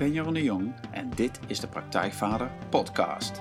Ben 0.00 0.12
Jeroen 0.12 0.34
de 0.34 0.42
Jong 0.42 0.74
en 0.90 1.10
dit 1.10 1.40
is 1.46 1.60
de 1.60 1.68
Praktijkvader 1.68 2.50
Podcast. 2.70 3.40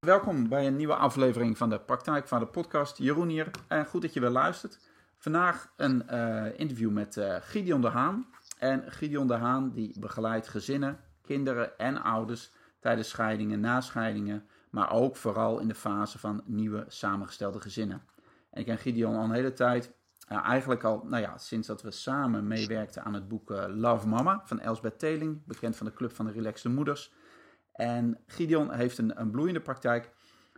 Welkom 0.00 0.48
bij 0.48 0.66
een 0.66 0.76
nieuwe 0.76 0.94
aflevering 0.94 1.58
van 1.58 1.70
de 1.70 1.80
Praktijkvader 1.80 2.48
Podcast. 2.48 2.98
Jeroen 2.98 3.28
hier 3.28 3.50
en 3.68 3.86
goed 3.86 4.02
dat 4.02 4.14
je 4.14 4.20
weer 4.20 4.30
luistert. 4.30 4.90
Vandaag 5.18 5.72
een 5.76 6.02
uh, 6.10 6.58
interview 6.58 6.90
met 6.90 7.16
uh, 7.16 7.36
Gideon 7.40 7.80
de 7.80 7.88
Haan. 7.88 8.26
En 8.58 8.92
Gideon 8.92 9.26
de 9.26 9.34
Haan 9.34 9.72
die 9.72 10.00
begeleidt 10.00 10.48
gezinnen, 10.48 10.98
kinderen 11.26 11.78
en 11.78 12.02
ouders 12.02 12.52
tijdens 12.80 13.08
scheidingen, 13.08 13.60
na 13.60 13.80
scheidingen, 13.80 14.46
maar 14.70 14.92
ook 14.92 15.16
vooral 15.16 15.58
in 15.58 15.68
de 15.68 15.74
fase 15.74 16.18
van 16.18 16.42
nieuwe 16.44 16.84
samengestelde 16.88 17.60
gezinnen. 17.60 18.02
En 18.50 18.60
ik 18.60 18.66
ken 18.66 18.78
Gideon 18.78 19.16
al 19.16 19.24
een 19.24 19.30
hele 19.30 19.52
tijd, 19.52 19.92
eigenlijk 20.28 20.84
al 20.84 21.04
nou 21.04 21.22
ja, 21.22 21.38
sinds 21.38 21.66
dat 21.66 21.82
we 21.82 21.90
samen 21.90 22.46
meewerkten 22.46 23.04
aan 23.04 23.14
het 23.14 23.28
boek 23.28 23.50
Love 23.68 24.08
Mama 24.08 24.42
van 24.44 24.60
Elsbeth 24.60 24.98
Teling, 24.98 25.44
bekend 25.46 25.76
van 25.76 25.86
de 25.86 25.92
Club 25.92 26.12
van 26.12 26.26
de 26.26 26.32
Relaxte 26.32 26.68
Moeders. 26.68 27.12
En 27.72 28.18
Gideon 28.26 28.72
heeft 28.72 28.98
een, 28.98 29.20
een 29.20 29.30
bloeiende 29.30 29.60
praktijk 29.60 30.12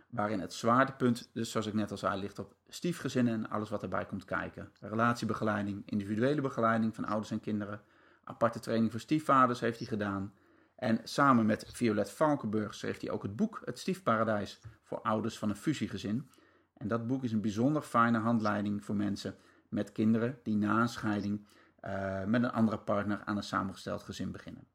waarin 0.09 0.39
het 0.39 0.53
zwaartepunt, 0.53 1.29
dus 1.33 1.51
zoals 1.51 1.67
ik 1.67 1.73
net 1.73 1.91
al 1.91 1.97
zei, 1.97 2.19
ligt 2.19 2.39
op 2.39 2.55
stiefgezinnen 2.67 3.33
en 3.33 3.49
alles 3.49 3.69
wat 3.69 3.83
erbij 3.83 4.05
komt 4.05 4.25
kijken. 4.25 4.71
Relatiebegeleiding, 4.79 5.81
individuele 5.85 6.41
begeleiding 6.41 6.95
van 6.95 7.05
ouders 7.05 7.31
en 7.31 7.39
kinderen, 7.39 7.81
aparte 8.23 8.59
training 8.59 8.91
voor 8.91 8.99
stiefvaders 8.99 9.59
heeft 9.59 9.77
hij 9.77 9.87
gedaan. 9.87 10.33
En 10.77 10.99
samen 11.03 11.45
met 11.45 11.65
Violet 11.67 12.11
Valkenburg 12.11 12.73
schreef 12.73 12.99
hij 12.99 13.09
ook 13.09 13.23
het 13.23 13.35
boek 13.35 13.61
Het 13.65 13.79
Stiefparadijs 13.79 14.59
voor 14.83 15.01
ouders 15.01 15.37
van 15.37 15.49
een 15.49 15.55
fusiegezin. 15.55 16.29
En 16.73 16.87
dat 16.87 17.07
boek 17.07 17.23
is 17.23 17.31
een 17.31 17.41
bijzonder 17.41 17.81
fijne 17.81 18.17
handleiding 18.17 18.85
voor 18.85 18.95
mensen 18.95 19.35
met 19.69 19.91
kinderen 19.91 20.39
die 20.43 20.55
na 20.55 20.81
een 20.81 20.89
scheiding 20.89 21.45
uh, 21.85 22.23
met 22.23 22.43
een 22.43 22.51
andere 22.51 22.79
partner 22.79 23.21
aan 23.25 23.37
een 23.37 23.43
samengesteld 23.43 24.03
gezin 24.03 24.31
beginnen. 24.31 24.67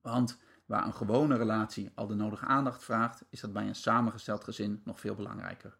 Want 0.00 0.38
waar 0.66 0.86
een 0.86 0.94
gewone 0.94 1.36
relatie 1.36 1.90
al 1.94 2.06
de 2.06 2.14
nodige 2.14 2.44
aandacht 2.44 2.84
vraagt, 2.84 3.24
is 3.28 3.40
dat 3.40 3.52
bij 3.52 3.66
een 3.66 3.74
samengesteld 3.74 4.44
gezin 4.44 4.80
nog 4.84 5.00
veel 5.00 5.14
belangrijker. 5.14 5.76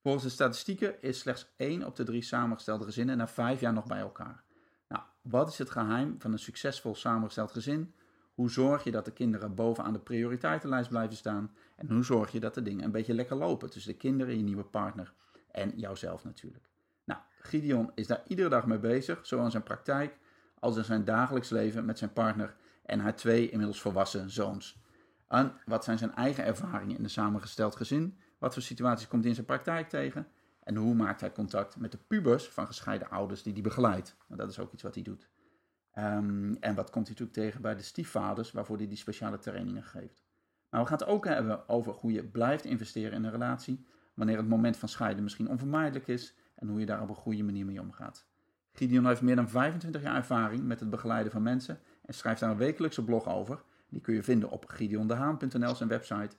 Volgens 0.00 0.24
de 0.24 0.30
statistieken 0.30 1.02
is 1.02 1.18
slechts 1.18 1.52
1 1.56 1.84
op 1.84 1.96
de 1.96 2.04
3 2.04 2.22
samengestelde 2.22 2.84
gezinnen 2.84 3.16
na 3.16 3.28
5 3.28 3.60
jaar 3.60 3.72
nog 3.72 3.86
bij 3.86 4.00
elkaar. 4.00 4.44
Nou, 4.88 5.02
wat 5.22 5.48
is 5.48 5.58
het 5.58 5.70
geheim 5.70 6.14
van 6.18 6.32
een 6.32 6.38
succesvol 6.38 6.94
samengesteld 6.94 7.52
gezin? 7.52 7.94
Hoe 8.34 8.50
zorg 8.50 8.84
je 8.84 8.90
dat 8.90 9.04
de 9.04 9.12
kinderen 9.12 9.54
bovenaan 9.54 9.92
de 9.92 9.98
prioriteitenlijst 9.98 10.88
blijven 10.88 11.16
staan? 11.16 11.54
En 11.76 11.90
hoe 11.90 12.04
zorg 12.04 12.32
je 12.32 12.40
dat 12.40 12.54
de 12.54 12.62
dingen 12.62 12.84
een 12.84 12.90
beetje 12.90 13.14
lekker 13.14 13.36
lopen 13.36 13.70
tussen 13.70 13.92
de 13.92 13.98
kinderen, 13.98 14.36
je 14.36 14.42
nieuwe 14.42 14.64
partner 14.64 15.12
en 15.50 15.72
jouzelf 15.76 16.24
natuurlijk? 16.24 16.68
Nou, 17.04 17.20
Gideon 17.38 17.90
is 17.94 18.06
daar 18.06 18.22
iedere 18.26 18.48
dag 18.48 18.66
mee 18.66 18.78
bezig, 18.78 19.26
zowel 19.26 19.44
in 19.44 19.50
zijn 19.50 19.62
praktijk 19.62 20.18
als 20.58 20.76
in 20.76 20.84
zijn 20.84 21.04
dagelijks 21.04 21.50
leven 21.50 21.84
met 21.84 21.98
zijn 21.98 22.12
partner 22.12 22.56
en 22.86 23.00
haar 23.00 23.16
twee 23.16 23.50
inmiddels 23.50 23.80
volwassen 23.80 24.30
zoons. 24.30 24.82
En 25.28 25.52
wat 25.66 25.84
zijn 25.84 25.98
zijn 25.98 26.14
eigen 26.14 26.44
ervaringen 26.44 26.96
in 26.96 27.04
een 27.04 27.10
samengesteld 27.10 27.76
gezin? 27.76 28.18
Wat 28.38 28.52
voor 28.52 28.62
situaties 28.62 29.08
komt 29.08 29.20
hij 29.20 29.28
in 29.30 29.34
zijn 29.34 29.46
praktijk 29.46 29.88
tegen? 29.88 30.26
En 30.62 30.76
hoe 30.76 30.94
maakt 30.94 31.20
hij 31.20 31.32
contact 31.32 31.76
met 31.76 31.92
de 31.92 31.98
pubers 32.06 32.48
van 32.48 32.66
gescheiden 32.66 33.10
ouders 33.10 33.42
die 33.42 33.52
hij 33.52 33.62
begeleidt? 33.62 34.16
Dat 34.28 34.50
is 34.50 34.58
ook 34.58 34.72
iets 34.72 34.82
wat 34.82 34.94
hij 34.94 35.02
doet. 35.02 35.28
Um, 35.98 36.56
en 36.60 36.74
wat 36.74 36.90
komt 36.90 37.06
hij 37.06 37.16
natuurlijk 37.18 37.32
tegen 37.32 37.62
bij 37.62 37.74
de 37.74 37.82
stiefvaders, 37.82 38.52
waarvoor 38.52 38.76
hij 38.76 38.88
die 38.88 38.96
speciale 38.96 39.38
trainingen 39.38 39.82
geeft. 39.82 40.24
Maar 40.70 40.80
we 40.80 40.88
gaan 40.88 40.98
het 40.98 41.06
ook 41.06 41.26
hebben 41.26 41.68
over 41.68 41.92
hoe 41.92 42.12
je 42.12 42.24
blijft 42.24 42.64
investeren 42.64 43.12
in 43.12 43.24
een 43.24 43.30
relatie, 43.30 43.86
wanneer 44.14 44.36
het 44.36 44.48
moment 44.48 44.76
van 44.76 44.88
scheiden 44.88 45.22
misschien 45.22 45.48
onvermijdelijk 45.48 46.08
is 46.08 46.34
en 46.54 46.68
hoe 46.68 46.80
je 46.80 46.86
daar 46.86 47.02
op 47.02 47.08
een 47.08 47.14
goede 47.14 47.42
manier 47.42 47.64
mee 47.64 47.80
omgaat. 47.80 48.26
Gideon 48.72 49.06
heeft 49.06 49.22
meer 49.22 49.36
dan 49.36 49.48
25 49.48 50.02
jaar 50.02 50.16
ervaring 50.16 50.64
met 50.64 50.80
het 50.80 50.90
begeleiden 50.90 51.32
van 51.32 51.42
mensen 51.42 51.80
en 52.02 52.14
schrijft 52.14 52.40
daar 52.40 52.50
een 52.50 52.56
wekelijkse 52.56 53.04
blog 53.04 53.28
over. 53.28 53.62
Die 53.88 54.00
kun 54.00 54.14
je 54.14 54.22
vinden 54.22 54.50
op 54.50 54.64
gideondehaan.nl, 54.66 55.74
zijn 55.74 55.88
website. 55.88 56.36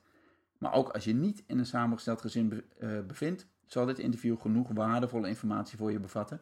Maar 0.58 0.72
ook 0.72 0.88
als 0.88 1.04
je 1.04 1.14
niet 1.14 1.42
in 1.46 1.58
een 1.58 1.66
samengesteld 1.66 2.20
gezin 2.20 2.64
uh, 2.80 3.00
bevindt, 3.06 3.46
zal 3.66 3.86
dit 3.86 3.98
interview 3.98 4.40
genoeg 4.40 4.68
waardevolle 4.72 5.28
informatie 5.28 5.78
voor 5.78 5.92
je 5.92 6.00
bevatten. 6.00 6.40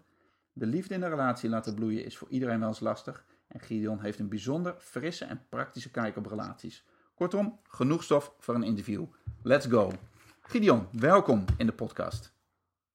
De 0.57 0.67
liefde 0.67 0.95
in 0.95 1.01
de 1.01 1.09
relatie 1.09 1.49
laten 1.49 1.75
bloeien 1.75 2.05
is 2.05 2.17
voor 2.17 2.29
iedereen 2.29 2.59
wel 2.59 2.69
eens 2.69 2.81
lastig. 2.81 3.25
En 3.49 3.61
Gideon 3.61 4.01
heeft 4.01 4.19
een 4.19 4.29
bijzonder 4.29 4.75
frisse 4.79 5.25
en 5.25 5.47
praktische 5.49 5.91
kijk 5.91 6.17
op 6.17 6.27
relaties. 6.27 6.85
Kortom, 7.15 7.61
genoeg 7.69 8.03
stof 8.03 8.35
voor 8.39 8.55
een 8.55 8.63
interview. 8.63 9.05
Let's 9.43 9.67
go. 9.67 9.93
Gideon, 10.41 10.87
welkom 10.93 11.45
in 11.57 11.67
de 11.67 11.73
podcast. 11.73 12.35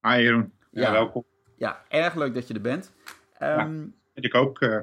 Hi 0.02 0.22
Jeroen, 0.22 0.54
ja, 0.72 0.82
ja 0.82 0.92
welkom. 0.92 1.26
Ja, 1.56 1.84
erg 1.88 2.16
leuk 2.16 2.34
dat 2.34 2.48
je 2.48 2.54
er 2.54 2.62
bent. 2.62 2.92
Um, 3.42 3.96
ja, 4.14 4.22
ik 4.22 4.36
ook. 4.36 4.62
Uh... 4.62 4.80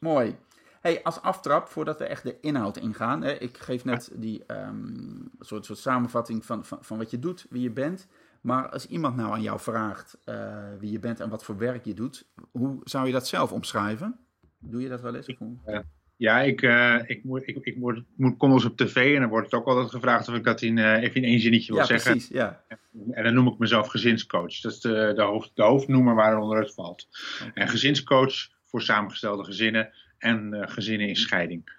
Mooi. 0.00 0.36
Hey, 0.80 1.02
als 1.02 1.20
aftrap, 1.20 1.68
voordat 1.68 1.98
we 1.98 2.04
echt 2.04 2.22
de 2.22 2.40
inhoud 2.40 2.76
ingaan. 2.76 3.22
Hè, 3.22 3.32
ik 3.32 3.58
geef 3.58 3.84
net 3.84 4.10
die 4.14 4.44
um, 4.46 5.30
soort, 5.38 5.64
soort 5.64 5.78
samenvatting 5.78 6.44
van, 6.44 6.64
van, 6.64 6.84
van 6.84 6.98
wat 6.98 7.10
je 7.10 7.18
doet, 7.18 7.46
wie 7.50 7.62
je 7.62 7.70
bent. 7.70 8.08
Maar 8.44 8.68
als 8.68 8.86
iemand 8.86 9.16
nou 9.16 9.32
aan 9.32 9.42
jou 9.42 9.60
vraagt 9.60 10.18
uh, 10.24 10.64
wie 10.78 10.90
je 10.90 10.98
bent 10.98 11.20
en 11.20 11.28
wat 11.28 11.44
voor 11.44 11.58
werk 11.58 11.84
je 11.84 11.94
doet, 11.94 12.26
hoe 12.50 12.80
zou 12.82 13.06
je 13.06 13.12
dat 13.12 13.28
zelf 13.28 13.52
omschrijven? 13.52 14.18
Doe 14.58 14.82
je 14.82 14.88
dat 14.88 15.00
wel 15.00 15.14
eens? 15.14 15.28
Uh, 15.28 15.78
ja, 16.16 16.40
ik, 16.40 16.62
uh, 16.62 17.00
ik, 17.06 17.24
moet, 17.24 17.48
ik, 17.48 17.56
ik 17.56 17.76
moet, 17.76 18.02
moet, 18.16 18.36
kom 18.36 18.52
eens 18.52 18.64
op 18.64 18.76
tv 18.76 19.14
en 19.14 19.20
dan 19.20 19.30
wordt 19.30 19.50
het 19.50 19.60
ook 19.60 19.66
altijd 19.66 19.90
gevraagd 19.90 20.28
of 20.28 20.34
ik 20.34 20.44
dat 20.44 20.62
in, 20.62 20.78
even 20.78 21.22
in 21.22 21.28
één 21.28 21.40
zinnetje 21.40 21.72
wil 21.72 21.80
ja, 21.80 21.86
zeggen. 21.86 22.10
Precies, 22.10 22.30
ja, 22.30 22.64
En 23.10 23.24
dan 23.24 23.34
noem 23.34 23.46
ik 23.46 23.58
mezelf 23.58 23.88
gezinscoach. 23.88 24.60
Dat 24.60 24.72
is 24.72 24.80
de, 24.80 25.12
de, 25.16 25.22
hoofd, 25.22 25.50
de 25.54 25.62
hoofdnoemer 25.62 26.14
waaronder 26.14 26.58
het 26.58 26.74
valt. 26.74 27.08
Okay. 27.40 27.52
En 27.54 27.68
gezinscoach 27.68 28.34
voor 28.64 28.82
samengestelde 28.82 29.44
gezinnen 29.44 29.92
en 30.18 30.68
gezinnen 30.68 31.08
in 31.08 31.16
scheiding. 31.16 31.72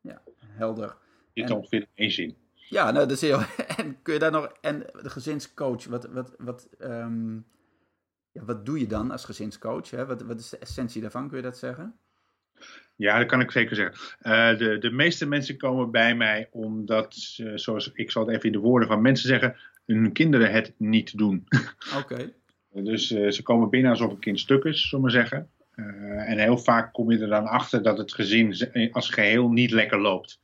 Ja, 0.00 0.22
helder. 0.46 0.96
Dit 1.34 1.50
ongeveer 1.50 1.80
in 1.80 1.88
één 1.94 2.10
zin. 2.10 2.36
Ja, 2.68 2.90
nou, 2.90 3.06
dat 3.06 3.10
is 3.10 3.20
heel. 3.20 3.40
En 3.76 4.02
kun 4.02 4.12
je 4.14 4.20
daar 4.20 4.30
nog. 4.30 4.52
En 4.60 4.78
de 5.02 5.10
gezinscoach, 5.10 5.84
wat, 5.84 6.04
wat, 6.04 6.34
wat, 6.38 6.68
um, 6.80 7.46
ja, 8.32 8.44
wat 8.44 8.66
doe 8.66 8.78
je 8.78 8.86
dan 8.86 9.10
als 9.10 9.24
gezinscoach? 9.24 9.90
Hè? 9.90 10.06
Wat, 10.06 10.22
wat 10.22 10.40
is 10.40 10.48
de 10.48 10.58
essentie 10.58 11.00
daarvan? 11.02 11.28
Kun 11.28 11.36
je 11.36 11.42
dat 11.42 11.58
zeggen? 11.58 11.98
Ja, 12.96 13.18
dat 13.18 13.26
kan 13.26 13.40
ik 13.40 13.50
zeker 13.50 13.76
zeggen. 13.76 14.16
Uh, 14.22 14.58
de, 14.58 14.78
de 14.78 14.90
meeste 14.90 15.26
mensen 15.26 15.56
komen 15.56 15.90
bij 15.90 16.14
mij 16.14 16.48
omdat, 16.50 17.36
uh, 17.40 17.52
zoals 17.54 17.92
ik 17.92 18.10
zal 18.10 18.26
het 18.26 18.34
even 18.34 18.46
in 18.46 18.52
de 18.52 18.58
woorden 18.58 18.88
van 18.88 19.02
mensen 19.02 19.28
zeggen, 19.28 19.56
hun 19.86 20.12
kinderen 20.12 20.52
het 20.52 20.74
niet 20.76 21.18
doen. 21.18 21.46
Oké. 21.98 22.12
Okay. 22.12 22.34
dus 22.84 23.10
uh, 23.10 23.30
ze 23.30 23.42
komen 23.42 23.70
binnen 23.70 23.90
alsof 23.90 24.10
een 24.10 24.18
kind 24.18 24.40
stuk 24.40 24.64
is, 24.64 24.88
zullen 24.88 25.04
we 25.04 25.10
zeggen. 25.10 25.50
Uh, 25.74 26.30
en 26.30 26.38
heel 26.38 26.58
vaak 26.58 26.92
kom 26.92 27.10
je 27.10 27.18
er 27.18 27.28
dan 27.28 27.46
achter 27.46 27.82
dat 27.82 27.98
het 27.98 28.12
gezin 28.12 28.90
als 28.92 29.10
geheel 29.10 29.48
niet 29.48 29.70
lekker 29.70 30.00
loopt. 30.00 30.40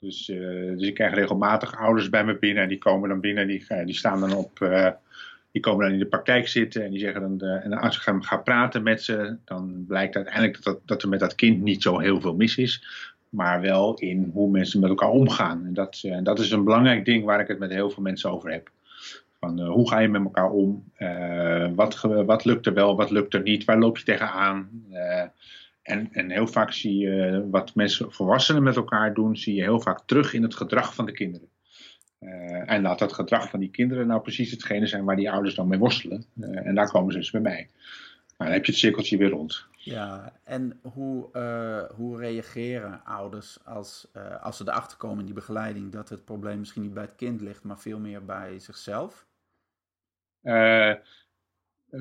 Dus, 0.00 0.28
uh, 0.28 0.76
dus 0.78 0.88
ik 0.88 0.94
krijg 0.94 1.14
regelmatig 1.14 1.78
ouders 1.78 2.08
bij 2.08 2.24
me 2.24 2.38
binnen 2.38 2.62
en 2.62 2.68
die 2.68 2.78
komen 2.78 3.08
dan 3.08 3.20
binnen, 3.20 3.46
die, 3.46 3.66
die 3.84 3.94
staan 3.94 4.20
dan 4.20 4.34
op, 4.34 4.60
uh, 4.60 4.88
die 5.52 5.62
komen 5.62 5.84
dan 5.84 5.92
in 5.92 5.98
de 5.98 6.06
praktijk 6.06 6.48
zitten 6.48 6.84
en 6.84 6.90
die 6.90 7.00
zeggen 7.00 7.20
dan, 7.20 7.48
en 7.48 7.72
als 7.72 7.96
ik 7.96 8.02
ga, 8.02 8.36
praten 8.36 8.82
met 8.82 9.02
ze, 9.02 9.36
dan 9.44 9.84
blijkt 9.88 10.16
uiteindelijk 10.16 10.62
dat, 10.62 10.80
dat, 10.84 11.02
er 11.02 11.08
met 11.08 11.20
dat 11.20 11.34
kind 11.34 11.62
niet 11.62 11.82
zo 11.82 11.98
heel 11.98 12.20
veel 12.20 12.34
mis 12.34 12.56
is, 12.56 12.84
maar 13.28 13.60
wel 13.60 13.94
in 13.94 14.30
hoe 14.34 14.50
mensen 14.50 14.80
met 14.80 14.88
elkaar 14.88 15.10
omgaan. 15.10 15.66
En 15.66 15.74
dat, 15.74 16.00
dat 16.22 16.38
is 16.38 16.50
een 16.50 16.64
belangrijk 16.64 17.04
ding 17.04 17.24
waar 17.24 17.40
ik 17.40 17.48
het 17.48 17.58
met 17.58 17.70
heel 17.70 17.90
veel 17.90 18.02
mensen 18.02 18.30
over 18.30 18.50
heb. 18.50 18.70
Van, 19.40 19.60
uh, 19.60 19.68
hoe 19.68 19.88
ga 19.88 19.98
je 19.98 20.08
met 20.08 20.22
elkaar 20.22 20.50
om? 20.50 20.84
Uh, 20.98 21.68
wat, 21.74 22.00
wat, 22.00 22.44
lukt 22.44 22.66
er 22.66 22.74
wel, 22.74 22.96
wat 22.96 23.10
lukt 23.10 23.34
er 23.34 23.42
niet? 23.42 23.64
Waar 23.64 23.78
loop 23.78 23.98
je 23.98 24.04
tegenaan? 24.04 24.84
En, 25.90 26.08
en 26.12 26.30
heel 26.30 26.46
vaak 26.46 26.72
zie 26.72 26.96
je 26.96 27.46
wat 27.50 27.74
mensen, 27.74 28.12
volwassenen 28.12 28.62
met 28.62 28.76
elkaar 28.76 29.14
doen, 29.14 29.36
zie 29.36 29.54
je 29.54 29.62
heel 29.62 29.80
vaak 29.80 30.02
terug 30.06 30.32
in 30.32 30.42
het 30.42 30.54
gedrag 30.54 30.94
van 30.94 31.06
de 31.06 31.12
kinderen. 31.12 31.48
en 32.66 32.82
laat 32.82 32.98
dat 32.98 33.12
gedrag 33.12 33.50
van 33.50 33.60
die 33.60 33.70
kinderen 33.70 34.06
nou 34.06 34.20
precies 34.20 34.50
hetgene 34.50 34.86
zijn 34.86 35.04
waar 35.04 35.16
die 35.16 35.30
ouders 35.30 35.54
dan 35.54 35.68
mee 35.68 35.78
worstelen. 35.78 36.24
en 36.40 36.74
daar 36.74 36.90
komen 36.90 37.12
ze 37.12 37.18
dus 37.18 37.30
bij 37.30 37.40
mij. 37.40 37.68
Nou, 38.36 38.50
dan 38.50 38.52
heb 38.52 38.64
je 38.64 38.72
het 38.72 38.80
cirkeltje 38.80 39.16
weer 39.16 39.30
rond. 39.30 39.66
Ja, 39.76 40.32
en 40.44 40.80
hoe, 40.82 41.28
hoe 41.94 42.18
reageren 42.18 43.04
ouders 43.04 43.64
als, 43.64 44.08
als 44.40 44.56
ze 44.56 44.68
erachter 44.68 44.96
komen 44.96 45.18
in 45.18 45.24
die 45.24 45.34
begeleiding 45.34 45.92
dat 45.92 46.08
het 46.08 46.24
probleem 46.24 46.58
misschien 46.58 46.82
niet 46.82 46.94
bij 46.94 47.02
het 47.02 47.16
kind 47.16 47.40
ligt, 47.40 47.64
maar 47.64 47.78
veel 47.78 47.98
meer 47.98 48.24
bij 48.24 48.58
zichzelf? 48.58 49.26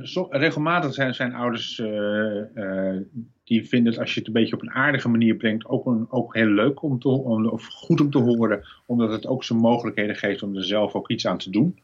So, 0.04 0.28
regelmatig 0.30 0.94
zijn, 0.94 1.14
zijn 1.16 1.34
ouders 1.34 1.80
uh, 1.80 2.42
uh, 2.56 2.98
die 3.44 3.68
vinden 3.68 3.92
het 3.92 4.02
als 4.02 4.14
je 4.14 4.20
het 4.20 4.28
een 4.28 4.34
beetje 4.34 4.56
op 4.56 4.62
een 4.62 4.72
aardige 4.72 5.10
manier 5.10 5.36
brengt 5.36 5.66
ook, 5.66 5.86
een, 5.86 6.06
ook 6.10 6.36
heel 6.36 6.48
leuk 6.48 6.82
om 6.82 7.00
te, 7.00 7.08
om, 7.08 7.48
of 7.48 7.68
goed 7.68 8.02
om 8.02 8.12
te 8.12 8.18
horen, 8.18 8.66
omdat 8.86 9.12
het 9.12 9.28
ook 9.28 9.44
zijn 9.44 9.60
mogelijkheden 9.60 10.16
geeft 10.16 10.44
om 10.44 10.56
er 10.56 10.64
zelf 10.64 10.94
ook 10.94 11.10
iets 11.10 11.28
aan 11.28 11.38
te 11.38 11.50
doen. 11.50 11.80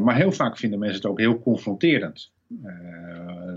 maar 0.00 0.16
heel 0.16 0.32
vaak 0.32 0.58
vinden 0.58 0.78
mensen 0.78 1.00
het 1.00 1.10
ook 1.10 1.18
heel 1.18 1.38
confronterend. 1.38 2.32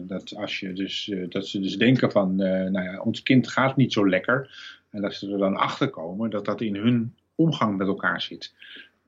dat, 0.03 0.35
als 0.35 0.59
je 0.59 0.73
dus, 0.73 1.13
dat 1.29 1.47
ze 1.47 1.59
dus 1.59 1.77
denken 1.77 2.11
van, 2.11 2.35
nou 2.35 2.81
ja, 2.81 2.99
ons 2.99 3.23
kind 3.23 3.47
gaat 3.47 3.75
niet 3.75 3.93
zo 3.93 4.09
lekker. 4.09 4.49
En 4.89 5.01
dat 5.01 5.13
ze 5.13 5.31
er 5.31 5.37
dan 5.37 5.55
achter 5.55 5.89
komen 5.89 6.29
dat 6.29 6.45
dat 6.45 6.61
in 6.61 6.75
hun 6.75 7.15
omgang 7.35 7.77
met 7.77 7.87
elkaar 7.87 8.21
zit. 8.21 8.53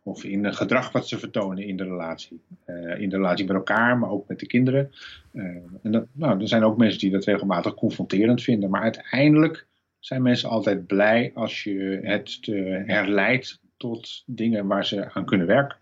Of 0.04 0.24
in 0.24 0.46
het 0.46 0.56
gedrag 0.56 0.92
wat 0.92 1.08
ze 1.08 1.20
vertonen 1.20 1.64
in 1.64 1.78
de 1.78 1.84
relatie. 1.84 2.42
Uh, 2.66 3.00
in 3.00 3.10
de 3.10 3.16
relatie 3.16 3.46
met 3.46 3.56
elkaar, 3.56 3.98
maar 3.98 4.10
ook 4.10 4.28
met 4.28 4.40
de 4.40 4.48
kinderen. 4.48 4.92
Uh, 5.34 5.46
en 5.82 5.92
dat, 5.92 6.06
nou, 6.12 6.42
er 6.42 6.48
zijn 6.48 6.64
ook 6.64 6.78
mensen 6.78 7.00
die 7.00 7.12
dat 7.12 7.24
regelmatig 7.24 7.74
confronterend 7.74 8.42
vinden. 8.42 8.70
Maar 8.70 8.82
uiteindelijk 8.82 9.68
zijn 10.00 10.22
mensen 10.22 10.50
altijd 10.50 10.88
blij 10.88 11.32
als 11.34 11.64
je 11.64 12.00
het 12.04 12.40
herleidt 12.86 13.62
tot 13.78 14.24
dingen 14.26 14.68
waar 14.68 14.86
ze 14.86 15.14
aan 15.14 15.26
kunnen 15.26 15.48
werken. 15.48 15.78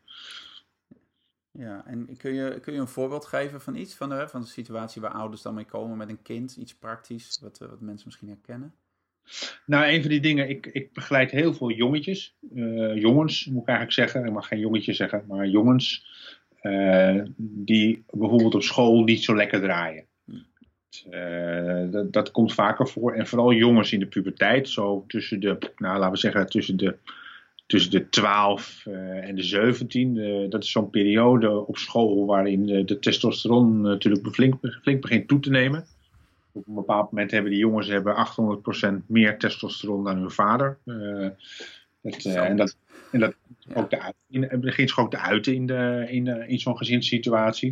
Ja, 1.51 1.85
en 1.85 2.17
kun 2.17 2.33
je, 2.33 2.59
kun 2.59 2.73
je 2.73 2.79
een 2.79 2.87
voorbeeld 2.87 3.25
geven 3.25 3.61
van 3.61 3.75
iets, 3.75 3.95
van 3.95 4.09
de, 4.09 4.27
van 4.27 4.41
de 4.41 4.47
situatie 4.47 5.01
waar 5.01 5.11
ouders 5.11 5.41
dan 5.41 5.53
mee 5.53 5.65
komen 5.65 5.97
met 5.97 6.09
een 6.09 6.21
kind, 6.21 6.55
iets 6.55 6.75
praktisch, 6.75 7.39
wat, 7.41 7.57
wat 7.57 7.81
mensen 7.81 8.07
misschien 8.07 8.27
herkennen? 8.27 8.73
Nou, 9.65 9.85
een 9.85 10.01
van 10.01 10.09
die 10.09 10.19
dingen, 10.19 10.49
ik, 10.49 10.65
ik 10.65 10.93
begeleid 10.93 11.31
heel 11.31 11.53
veel 11.53 11.71
jongetjes, 11.71 12.35
uh, 12.53 12.95
jongens 12.95 13.45
moet 13.45 13.61
ik 13.61 13.67
eigenlijk 13.67 13.97
zeggen, 13.97 14.25
ik 14.25 14.33
mag 14.33 14.47
geen 14.47 14.59
jongetje 14.59 14.93
zeggen, 14.93 15.23
maar 15.27 15.47
jongens, 15.47 16.05
uh, 16.61 17.21
die 17.37 18.03
bijvoorbeeld 18.09 18.55
op 18.55 18.63
school 18.63 19.03
niet 19.03 19.23
zo 19.23 19.35
lekker 19.35 19.61
draaien. 19.61 20.05
Uh, 21.09 21.91
dat, 21.91 22.13
dat, 22.13 22.31
komt 22.31 22.53
vaker 22.53 22.87
voor. 22.87 23.13
En 23.13 23.27
vooral 23.27 23.53
jongens 23.53 23.91
in 23.91 23.99
de 23.99 24.07
puberteit, 24.07 24.69
zo 24.69 25.03
tussen 25.07 25.39
de, 25.39 25.57
nou 25.75 25.97
laten 25.97 26.11
we 26.11 26.17
zeggen, 26.17 26.49
tussen 26.49 26.77
de, 26.77 26.97
tussen 27.65 27.91
de 27.91 28.09
12 28.09 28.83
uh, 28.87 29.27
en 29.27 29.35
de 29.35 29.43
17. 29.43 30.15
Uh, 30.15 30.49
dat 30.49 30.63
is 30.63 30.71
zo'n 30.71 30.89
periode 30.89 31.67
op 31.67 31.77
school 31.77 32.25
waarin 32.25 32.65
de 32.85 32.99
testosteron 32.99 33.81
natuurlijk 33.81 34.33
flink, 34.33 34.55
flink 34.81 35.01
begint 35.01 35.27
toe 35.27 35.39
te 35.39 35.49
nemen. 35.49 35.85
Op 36.51 36.67
een 36.67 36.73
bepaald 36.73 37.11
moment 37.11 37.31
hebben 37.31 37.51
die 37.51 37.59
jongens 37.59 37.87
hebben 37.87 38.27
800% 39.01 39.05
meer 39.05 39.37
testosteron 39.37 40.03
dan 40.03 40.17
hun 40.17 40.31
vader. 40.31 40.77
Dat, 42.01 42.25
en 42.25 42.57
dat, 42.57 42.77
en 43.11 43.19
dat 43.19 43.35
ook 43.73 43.89
de, 43.89 44.13
in, 44.29 44.59
begint 44.59 44.89
zich 44.89 44.99
ook 44.99 45.11
te 45.11 45.19
uiten 45.19 45.53
in, 45.53 45.65
de, 45.65 46.05
in, 46.09 46.27
in 46.27 46.59
zo'n 46.59 46.77
gezinssituatie. 46.77 47.71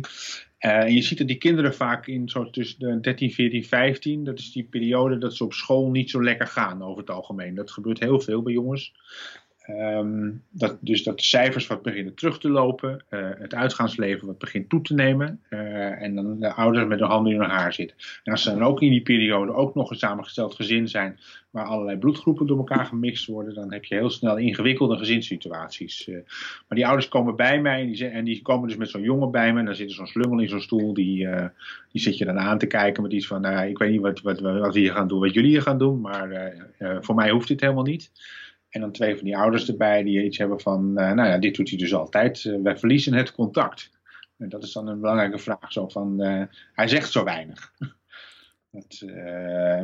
Uh, 0.60 0.78
en 0.78 0.94
je 0.94 1.02
ziet 1.02 1.18
dat 1.18 1.26
die 1.26 1.38
kinderen 1.38 1.74
vaak 1.74 2.06
in 2.06 2.28
zo 2.28 2.50
tussen 2.50 2.78
de 2.78 3.00
13, 3.00 3.30
14, 3.30 3.64
15, 3.64 4.24
dat 4.24 4.38
is 4.38 4.52
die 4.52 4.64
periode 4.64 5.18
dat 5.18 5.36
ze 5.36 5.44
op 5.44 5.52
school 5.52 5.90
niet 5.90 6.10
zo 6.10 6.22
lekker 6.22 6.46
gaan 6.46 6.82
over 6.82 7.00
het 7.00 7.10
algemeen. 7.10 7.54
Dat 7.54 7.70
gebeurt 7.70 8.00
heel 8.00 8.20
veel 8.20 8.42
bij 8.42 8.52
jongens. 8.52 8.94
Um, 9.78 10.42
dat, 10.50 10.76
dus 10.80 11.02
dat 11.02 11.18
de 11.18 11.24
cijfers 11.24 11.66
wat 11.66 11.82
beginnen 11.82 12.14
terug 12.14 12.38
te 12.38 12.48
lopen, 12.48 13.04
uh, 13.10 13.28
het 13.38 13.54
uitgaansleven 13.54 14.26
wat 14.26 14.38
begint 14.38 14.68
toe 14.68 14.80
te 14.80 14.94
nemen 14.94 15.40
uh, 15.50 16.02
en 16.02 16.14
dan 16.14 16.40
de 16.40 16.52
ouders 16.52 16.86
met 16.86 16.98
de 16.98 17.04
handen 17.04 17.32
in 17.32 17.40
hun 17.40 17.50
haar 17.50 17.72
zitten. 17.72 17.96
En 18.24 18.32
als 18.32 18.42
ze 18.42 18.50
dan 18.50 18.62
ook 18.62 18.82
in 18.82 18.90
die 18.90 19.02
periode 19.02 19.54
ook 19.54 19.74
nog 19.74 19.90
een 19.90 19.96
samengesteld 19.96 20.54
gezin 20.54 20.88
zijn 20.88 21.18
waar 21.50 21.64
allerlei 21.64 21.98
bloedgroepen 21.98 22.46
door 22.46 22.58
elkaar 22.58 22.86
gemixt 22.86 23.26
worden, 23.26 23.54
dan 23.54 23.72
heb 23.72 23.84
je 23.84 23.94
heel 23.94 24.10
snel 24.10 24.36
ingewikkelde 24.36 24.96
gezinssituaties. 24.96 26.08
Uh, 26.08 26.14
maar 26.68 26.78
die 26.78 26.86
ouders 26.86 27.08
komen 27.08 27.36
bij 27.36 27.60
mij 27.60 27.80
en 27.80 27.86
die, 27.86 28.06
en 28.06 28.24
die 28.24 28.42
komen 28.42 28.68
dus 28.68 28.76
met 28.76 28.90
zo'n 28.90 29.02
jongen 29.02 29.30
bij 29.30 29.52
me 29.52 29.58
en 29.58 29.64
dan 29.64 29.74
zit 29.74 29.88
er 29.88 29.94
zo'n 29.94 30.06
slungel 30.06 30.38
in 30.38 30.48
zo'n 30.48 30.60
stoel, 30.60 30.94
die, 30.94 31.28
die 31.92 32.00
zit 32.00 32.18
je 32.18 32.24
dan 32.24 32.38
aan 32.38 32.58
te 32.58 32.66
kijken 32.66 33.02
met 33.02 33.12
iets 33.12 33.26
van, 33.26 33.40
nou, 33.40 33.68
ik 33.68 33.78
weet 33.78 33.90
niet 33.90 34.00
wat, 34.00 34.20
wat, 34.20 34.40
wat 34.40 34.74
we 34.74 34.80
hier 34.80 34.92
gaan 34.92 35.08
doen, 35.08 35.20
wat 35.20 35.34
jullie 35.34 35.50
hier 35.50 35.62
gaan 35.62 35.78
doen, 35.78 36.00
maar 36.00 36.52
voor 37.00 37.14
mij 37.14 37.30
hoeft 37.30 37.48
dit 37.48 37.60
helemaal 37.60 37.84
niet. 37.84 38.10
En 38.70 38.80
dan 38.80 38.92
twee 38.92 39.16
van 39.16 39.24
die 39.24 39.36
ouders 39.36 39.68
erbij 39.68 40.02
die 40.02 40.24
iets 40.24 40.38
hebben 40.38 40.60
van, 40.60 40.88
uh, 40.88 41.12
nou 41.12 41.28
ja, 41.28 41.38
dit 41.38 41.56
doet 41.56 41.68
hij 41.68 41.78
dus 41.78 41.94
altijd. 41.94 42.44
Uh, 42.44 42.62
wij 42.62 42.76
verliezen 42.76 43.14
het 43.14 43.32
contact. 43.32 43.90
En 44.38 44.48
dat 44.48 44.62
is 44.62 44.72
dan 44.72 44.86
een 44.86 45.00
belangrijke 45.00 45.38
vraag. 45.38 45.72
Zo 45.72 45.88
van, 45.88 46.16
uh, 46.18 46.42
hij 46.72 46.88
zegt 46.88 47.12
zo 47.12 47.24
weinig. 47.24 47.72
dat, 48.72 48.98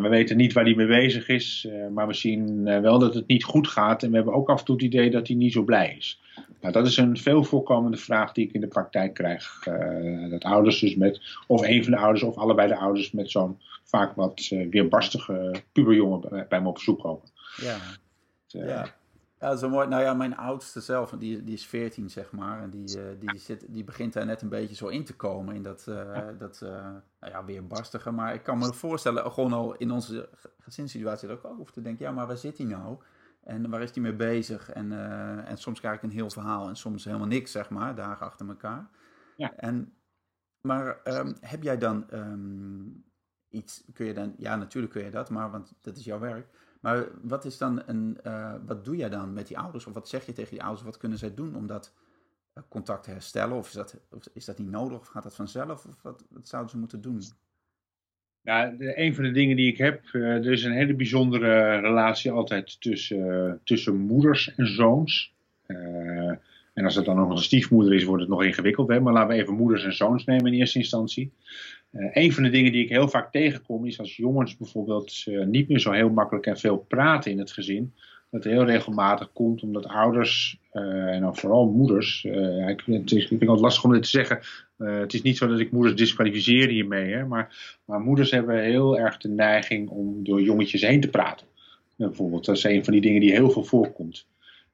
we 0.01 0.07
weten 0.09 0.37
niet 0.37 0.53
waar 0.53 0.65
hij 0.65 0.75
mee 0.75 0.87
bezig 0.87 1.29
is, 1.29 1.69
maar 1.93 2.07
we 2.07 2.15
zien 2.15 2.65
wel 2.65 2.99
dat 2.99 3.15
het 3.15 3.27
niet 3.27 3.45
goed 3.45 3.69
gaat. 3.69 4.03
En 4.03 4.11
we 4.11 4.17
hebben 4.17 4.35
ook 4.35 4.49
af 4.49 4.59
en 4.59 4.65
toe 4.65 4.75
het 4.75 4.85
idee 4.85 5.11
dat 5.11 5.27
hij 5.27 5.37
niet 5.37 5.53
zo 5.53 5.63
blij 5.63 5.95
is. 5.97 6.21
Nou, 6.61 6.73
dat 6.73 6.87
is 6.87 6.97
een 6.97 7.17
veel 7.17 7.45
voorkomende 7.45 7.97
vraag 7.97 8.33
die 8.33 8.47
ik 8.47 8.53
in 8.53 8.61
de 8.61 8.69
praktijk 8.69 9.15
krijg. 9.15 9.65
dat 10.31 10.45
ouders 10.45 10.81
dus 10.81 10.97
met, 10.97 11.21
of 11.47 11.63
een 11.63 11.83
van 11.83 11.93
de 11.93 11.99
ouders 11.99 12.23
of 12.23 12.37
allebei 12.37 12.69
de 12.69 12.77
ouders 12.77 13.11
met 13.11 13.31
zo'n 13.31 13.59
vaak 13.85 14.15
wat 14.15 14.49
weerbarstige 14.71 15.55
puberjongen 15.73 16.21
bij, 16.21 16.47
bij 16.49 16.61
me 16.61 16.69
op 16.69 16.75
bezoek 16.75 17.01
komen. 17.01 17.29
Ja. 17.57 17.77
Ja. 18.65 18.95
Ja, 19.41 19.57
zo 19.57 19.69
mooi. 19.69 19.89
Nou 19.89 20.03
ja, 20.03 20.15
mijn 20.15 20.37
oudste 20.37 20.81
zelf, 20.81 21.11
die, 21.11 21.45
die 21.45 21.55
is 21.55 21.67
14, 21.67 22.11
zeg 22.11 22.33
maar. 22.33 22.63
En 22.63 22.71
die, 22.71 22.99
uh, 22.99 23.05
die, 23.19 23.39
zit, 23.39 23.65
die 23.69 23.85
begint 23.85 24.13
daar 24.13 24.27
net 24.27 24.43
een 24.43 24.49
beetje 24.49 24.75
zo 24.75 24.87
in 24.87 25.05
te 25.05 25.17
komen. 25.17 25.55
In 25.55 25.63
dat, 25.63 25.87
uh, 25.89 26.19
dat 26.39 26.61
uh, 26.63 26.71
nou 27.21 27.33
ja, 27.33 27.45
weer 27.45 27.67
barstige. 27.67 28.11
Maar 28.11 28.35
ik 28.35 28.43
kan 28.43 28.59
me 28.59 28.73
voorstellen, 28.73 29.33
gewoon 29.33 29.53
al 29.53 29.75
in 29.75 29.91
onze 29.91 30.29
gezinssituatie, 30.59 31.29
dat 31.29 31.39
ik 31.39 31.45
ook 31.45 31.57
hoef 31.57 31.71
te 31.71 31.83
denken: 31.83 32.05
ja, 32.07 32.13
maar 32.13 32.27
waar 32.27 32.37
zit 32.37 32.59
hij 32.59 32.67
nou? 32.67 32.99
En 33.43 33.71
waar 33.71 33.83
is 33.83 33.91
hij 33.91 34.03
mee 34.03 34.15
bezig? 34.15 34.71
En, 34.71 34.93
en 35.47 35.57
soms 35.57 35.81
krijg 35.81 35.97
ik 35.97 36.03
een 36.03 36.11
heel 36.11 36.31
verhaal 36.31 36.69
en 36.69 36.77
soms 36.77 37.05
helemaal 37.05 37.27
niks, 37.27 37.51
zeg 37.51 37.71
maar, 37.71 37.95
dagen 37.95 38.27
achter 38.27 38.49
elkaar. 38.49 38.89
Ja. 39.37 39.57
En, 39.57 39.93
maar 40.61 41.01
um, 41.05 41.37
heb 41.41 41.63
jij 41.63 41.79
dan 41.79 42.07
um, 42.13 43.05
iets, 43.49 43.85
kun 43.93 44.07
je 44.07 44.15
dan, 44.15 44.35
ja, 44.37 44.57
natuurlijk 44.57 44.93
kun 44.93 45.05
je 45.05 45.11
dat, 45.11 45.31
maar 45.31 45.51
want 45.51 45.75
dat 45.81 45.97
is 45.97 46.05
jouw 46.05 46.19
werk. 46.19 46.49
Maar 46.81 47.07
wat 47.23 47.45
is 47.45 47.59
dan 47.59 47.83
een, 47.87 48.19
uh, 48.27 48.55
wat 48.67 48.85
doe 48.85 48.97
jij 48.97 49.09
dan 49.09 49.33
met 49.33 49.47
die 49.47 49.59
ouders? 49.59 49.87
Of 49.87 49.95
wat 49.95 50.09
zeg 50.09 50.27
je 50.27 50.33
tegen 50.33 50.51
die 50.51 50.63
ouders? 50.63 50.85
Wat 50.85 50.97
kunnen 50.97 51.19
zij 51.19 51.35
doen 51.35 51.55
om 51.55 51.67
dat 51.67 51.95
uh, 52.55 52.63
contact 52.69 53.05
te 53.05 53.11
herstellen? 53.11 53.57
Of 53.57 53.67
is, 53.67 53.73
dat, 53.73 53.97
of 54.11 54.29
is 54.33 54.45
dat 54.45 54.59
niet 54.59 54.71
nodig? 54.71 54.99
Of 54.99 55.07
gaat 55.07 55.23
dat 55.23 55.35
vanzelf? 55.35 55.85
Of 55.85 56.03
wat, 56.03 56.25
wat 56.31 56.49
zouden 56.49 56.71
ze 56.71 56.79
moeten 56.79 57.01
doen? 57.01 57.23
Nou, 58.43 58.77
een 58.79 59.15
van 59.15 59.25
de 59.25 59.31
dingen 59.31 59.57
die 59.57 59.73
ik 59.73 59.79
heb, 59.79 60.05
uh, 60.13 60.23
er 60.23 60.53
is 60.53 60.65
een 60.65 60.73
hele 60.73 60.95
bijzondere 60.95 61.81
relatie 61.81 62.31
altijd 62.31 62.81
tussen, 62.81 63.61
tussen 63.65 63.97
moeders 63.97 64.55
en 64.55 64.67
zoons. 64.67 65.35
en 65.67 66.85
als 66.85 66.95
het 66.95 67.05
dan 67.05 67.17
nog 67.17 67.31
een 67.31 67.39
stiefmoeder 67.39 67.95
is, 67.95 68.05
wordt 68.05 68.23
het 68.23 68.31
nog 68.31 68.45
ingewikkeld. 68.45 68.89
Maar 68.89 69.13
laten 69.13 69.29
we 69.37 69.43
even 69.43 69.55
moeders 69.55 69.85
en 69.85 69.95
zoons 69.95 70.25
nemen 70.25 70.53
in 70.53 70.59
eerste 70.59 70.79
instantie. 70.79 71.33
Uh, 71.99 72.09
een 72.13 72.33
van 72.33 72.43
de 72.43 72.51
dingen 72.51 72.73
die 72.73 72.83
ik 72.83 72.89
heel 72.89 73.09
vaak 73.09 73.33
tegenkom 73.33 73.87
is 73.87 73.99
als 73.99 74.17
jongens 74.17 74.57
bijvoorbeeld 74.57 75.25
uh, 75.29 75.45
niet 75.45 75.69
meer 75.69 75.79
zo 75.79 75.93
heel 75.93 76.11
makkelijk 76.11 76.47
en 76.47 76.59
veel 76.59 76.79
praten 76.79 77.31
in 77.31 77.39
het 77.39 77.53
gezin. 77.53 77.95
Dat 78.31 78.45
heel 78.45 78.65
regelmatig 78.65 79.33
komt 79.33 79.63
omdat 79.63 79.87
ouders, 79.87 80.61
uh, 80.73 80.83
en 81.15 81.21
dan 81.21 81.37
vooral 81.37 81.67
moeders, 81.67 82.25
ik, 82.69 82.83
het 82.87 83.13
is, 83.13 83.23
ik 83.23 83.29
vind 83.29 83.51
het 83.51 83.61
lastig 83.61 83.85
om 83.85 83.93
dit 83.93 84.03
te 84.03 84.09
zeggen. 84.09 84.41
het 84.77 85.15
is 85.15 85.23
niet 85.23 85.37
zo 85.37 85.47
dat 85.47 85.61
ik 85.61 85.73
moeders 85.73 85.97
disqualificeer 85.97 86.69
hiermee, 86.69 87.13
hè, 87.13 87.27
maar, 87.27 87.79
maar 87.85 88.01
moeders 88.01 88.31
hebben 88.31 88.63
heel 88.63 88.99
erg 88.99 89.17
de 89.17 89.29
neiging 89.29 89.89
om 89.89 90.25
door 90.25 90.43
jongetjes 90.43 90.83
heen 90.83 91.01
te 91.01 91.11
praten. 91.11 91.47
bijvoorbeeld, 91.97 92.45
dat 92.45 92.57
is 92.57 92.65
een 92.65 92.85
van 92.85 92.93
die 92.93 93.03
dingen 93.03 93.21
die 93.21 93.33
heel 93.33 93.51
veel 93.51 93.65
voorkomt. 93.65 94.27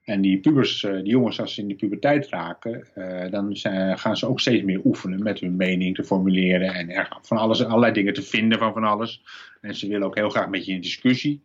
En 0.05 0.21
die 0.21 0.41
pubers, 0.41 0.85
eh, 0.85 0.93
die 0.93 1.07
jongens, 1.07 1.41
als 1.41 1.55
ze 1.55 1.61
in 1.61 1.69
de 1.69 1.75
puberteit 1.75 2.29
raken, 2.29 2.89
uh, 2.95 3.31
dan 3.31 3.57
gaan 3.99 4.17
ze 4.17 4.29
ook 4.29 4.41
steeds 4.41 4.63
meer 4.63 4.81
oefenen 4.85 5.23
met 5.23 5.41
hun 5.41 5.57
mening 5.57 5.95
te 5.95 6.05
formuleren 6.05 6.75
en 6.75 7.09
van 7.23 7.39
alles, 7.39 7.65
allerlei 7.65 7.93
dingen 7.93 8.15
te 8.15 8.23
vinden 8.23 8.59
van 8.59 8.73
van 8.73 8.85
alles. 8.85 9.23
En 9.61 9.75
ze 9.75 9.89
willen 9.89 10.07
ook 10.07 10.17
heel 10.17 10.31
graag 10.31 10.49
met 10.49 10.67
je 10.67 10.73
in 10.73 10.81
discussie. 10.81 11.45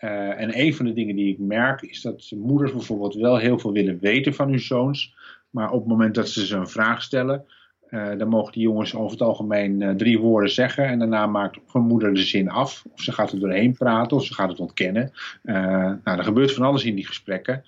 Uh, 0.00 0.40
en 0.40 0.58
een 0.58 0.74
van 0.74 0.86
de 0.86 0.92
dingen 0.92 1.16
die 1.16 1.32
ik 1.32 1.38
merk 1.38 1.82
is 1.82 2.00
dat 2.00 2.32
moeders 2.36 2.72
bijvoorbeeld 2.72 3.14
wel 3.14 3.36
heel 3.36 3.58
veel 3.58 3.72
willen 3.72 3.98
weten 3.98 4.34
van 4.34 4.48
hun 4.48 4.60
zoons, 4.60 5.14
maar 5.50 5.70
op 5.70 5.80
het 5.80 5.88
moment 5.88 6.14
dat 6.14 6.28
ze 6.28 6.46
ze 6.46 6.56
een 6.56 6.68
vraag 6.68 7.02
stellen, 7.02 7.44
dan 7.90 8.28
mogen 8.28 8.52
die 8.52 8.62
jongens 8.62 8.94
over 8.94 9.10
het 9.10 9.22
algemeen 9.22 9.96
drie 9.96 10.18
woorden 10.18 10.50
zeggen 10.50 10.86
en 10.86 10.98
daarna 10.98 11.26
maakt 11.26 11.58
een 11.72 11.82
moeder 11.82 12.14
de 12.14 12.22
zin 12.22 12.50
af, 12.50 12.84
of 12.92 13.00
ze 13.00 13.12
gaat 13.12 13.32
er 13.32 13.40
doorheen 13.40 13.72
praten, 13.72 14.16
of 14.16 14.24
ze 14.24 14.34
gaat 14.34 14.48
het 14.48 14.60
ontkennen. 14.60 15.12
nou, 15.42 15.98
er 16.04 16.24
gebeurt 16.24 16.54
van 16.54 16.64
alles 16.64 16.84
in 16.84 16.94
die 16.94 17.06
gesprekken. 17.06 17.64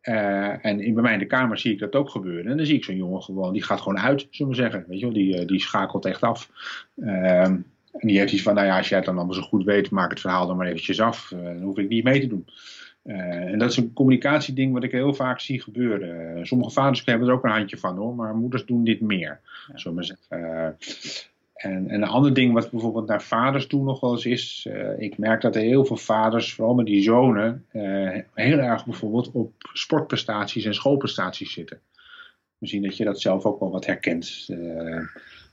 En 0.00 0.80
in, 0.80 0.94
bij 0.94 1.02
mij 1.02 1.12
in 1.12 1.18
de 1.18 1.26
kamer 1.26 1.58
zie 1.58 1.72
ik 1.72 1.78
dat 1.78 1.94
ook 1.94 2.10
gebeuren. 2.10 2.50
En 2.50 2.56
dan 2.56 2.66
zie 2.66 2.76
ik 2.76 2.84
zo'n 2.84 2.96
jongen 2.96 3.22
gewoon, 3.22 3.52
die 3.52 3.62
gaat 3.62 3.80
gewoon 3.80 3.98
uit, 3.98 4.26
zullen 4.30 4.52
we 4.52 4.58
zeggen. 4.58 4.84
Weet 4.88 4.98
je 4.98 5.04
wel, 5.04 5.14
die, 5.14 5.44
die 5.44 5.60
schakelt 5.60 6.04
echt 6.04 6.22
af. 6.22 6.50
Uh, 6.96 7.48
en 7.94 8.08
die 8.08 8.18
heeft 8.18 8.32
iets 8.32 8.42
van, 8.42 8.54
nou 8.54 8.66
ja, 8.66 8.76
als 8.76 8.88
jij 8.88 8.98
het 8.98 9.06
dan 9.06 9.16
allemaal 9.16 9.34
zo 9.34 9.42
goed 9.42 9.64
weet, 9.64 9.90
maak 9.90 10.10
het 10.10 10.20
verhaal 10.20 10.46
dan 10.46 10.56
maar 10.56 10.66
eventjes 10.66 11.00
af. 11.00 11.32
Dan 11.36 11.62
hoef 11.62 11.78
ik 11.78 11.88
niet 11.88 12.04
mee 12.04 12.20
te 12.20 12.26
doen. 12.26 12.46
En 13.04 13.58
dat 13.58 13.70
is 13.70 13.76
een 13.76 13.92
communicatieding 13.92 14.72
wat 14.72 14.82
ik 14.82 14.92
heel 14.92 15.14
vaak 15.14 15.40
zie 15.40 15.62
gebeuren. 15.62 16.46
sommige 16.46 16.70
vaders 16.70 17.04
hebben 17.04 17.28
er 17.28 17.34
ook 17.34 17.44
een 17.44 17.50
handje 17.50 17.78
van 17.78 17.96
hoor, 17.96 18.14
maar 18.14 18.34
moeders 18.34 18.64
doen 18.64 18.84
dit 18.84 19.00
meer. 19.00 19.40
Ja. 19.68 19.78
Zullen 19.78 19.98
we 19.98 20.04
zeggen. 20.04 20.76
En, 21.54 21.88
en, 21.88 21.94
een 21.94 22.04
ander 22.04 22.34
ding 22.34 22.52
wat 22.52 22.70
bijvoorbeeld 22.70 23.06
naar 23.06 23.22
vaders 23.22 23.66
toe 23.66 23.84
nog 23.84 24.00
wel 24.00 24.12
eens 24.12 24.26
is, 24.26 24.68
ik 24.98 25.18
merk 25.18 25.40
dat 25.40 25.56
er 25.56 25.62
heel 25.62 25.84
veel 25.84 25.96
vaders, 25.96 26.54
vooral 26.54 26.74
met 26.74 26.86
die 26.86 27.02
zonen, 27.02 27.64
heel 28.34 28.58
erg 28.58 28.84
bijvoorbeeld 28.84 29.30
op 29.32 29.52
sportprestaties 29.72 30.64
en 30.64 30.74
schoolprestaties 30.74 31.52
zitten. 31.52 31.80
Misschien 32.58 32.82
dat 32.82 32.96
je 32.96 33.04
dat 33.04 33.20
zelf 33.20 33.44
ook 33.44 33.60
wel 33.60 33.70
wat 33.70 33.86
herkent. 33.86 34.46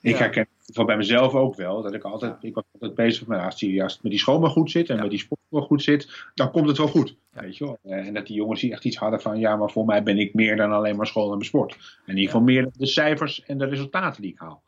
Ik 0.01 0.11
ja. 0.11 0.17
herken 0.17 0.47
het 0.75 0.85
bij 0.85 0.97
mezelf 0.97 1.33
ook 1.33 1.55
wel, 1.55 1.81
dat 1.81 1.93
ik 1.93 2.03
altijd, 2.03 2.43
ik 2.43 2.53
was 2.53 2.63
altijd 2.73 2.95
bezig 2.95 3.27
met, 3.27 3.39
als, 3.39 3.59
die, 3.59 3.83
als 3.83 3.93
het 3.93 4.03
met 4.03 4.11
die 4.11 4.21
school 4.21 4.39
maar 4.39 4.49
goed 4.49 4.71
zit 4.71 4.89
en 4.89 4.95
ja. 4.95 5.01
met 5.01 5.09
die 5.09 5.19
sport 5.19 5.39
wel 5.49 5.61
goed 5.61 5.83
zit, 5.83 6.25
dan 6.33 6.51
komt 6.51 6.67
het 6.67 6.77
wel 6.77 6.87
goed. 6.87 7.15
Ja. 7.33 7.41
Weet 7.41 7.57
je 7.57 7.65
wel? 7.65 7.77
En 7.81 8.13
dat 8.13 8.27
die 8.27 8.35
jongens 8.35 8.61
die 8.61 8.71
echt 8.71 8.85
iets 8.85 8.97
hadden 8.97 9.21
van, 9.21 9.39
ja, 9.39 9.55
maar 9.55 9.69
voor 9.69 9.85
mij 9.85 10.03
ben 10.03 10.17
ik 10.17 10.33
meer 10.33 10.55
dan 10.55 10.71
alleen 10.71 10.95
maar 10.95 11.07
school 11.07 11.33
en 11.33 11.45
sport. 11.45 11.71
En 11.71 12.11
in 12.11 12.17
ieder 12.17 12.31
geval 12.31 12.41
meer 12.45 12.61
dan 12.61 12.71
de 12.77 12.85
cijfers 12.85 13.45
en 13.45 13.57
de 13.57 13.65
resultaten 13.65 14.21
die 14.21 14.31
ik 14.31 14.39
haal. 14.39 14.63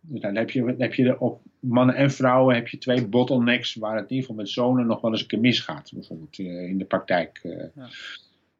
dus 0.00 0.20
dan 0.20 0.36
heb 0.36 0.50
je, 0.50 0.64
dan 0.64 0.80
heb 0.80 0.94
je 0.94 1.20
op 1.20 1.40
mannen 1.60 1.94
en 1.94 2.10
vrouwen 2.10 2.54
heb 2.54 2.68
je 2.68 2.78
twee 2.78 3.06
bottlenecks 3.06 3.74
waar 3.74 3.96
het 3.96 4.10
in 4.10 4.10
ieder 4.10 4.26
geval 4.26 4.42
met 4.42 4.50
zonen 4.50 4.86
nog 4.86 5.00
wel 5.00 5.10
eens 5.10 5.20
een 5.20 5.26
keer 5.26 5.40
misgaat, 5.40 5.90
bijvoorbeeld 5.94 6.38
in 6.38 6.78
de 6.78 6.84
praktijk. 6.84 7.40
Ja. 7.74 7.88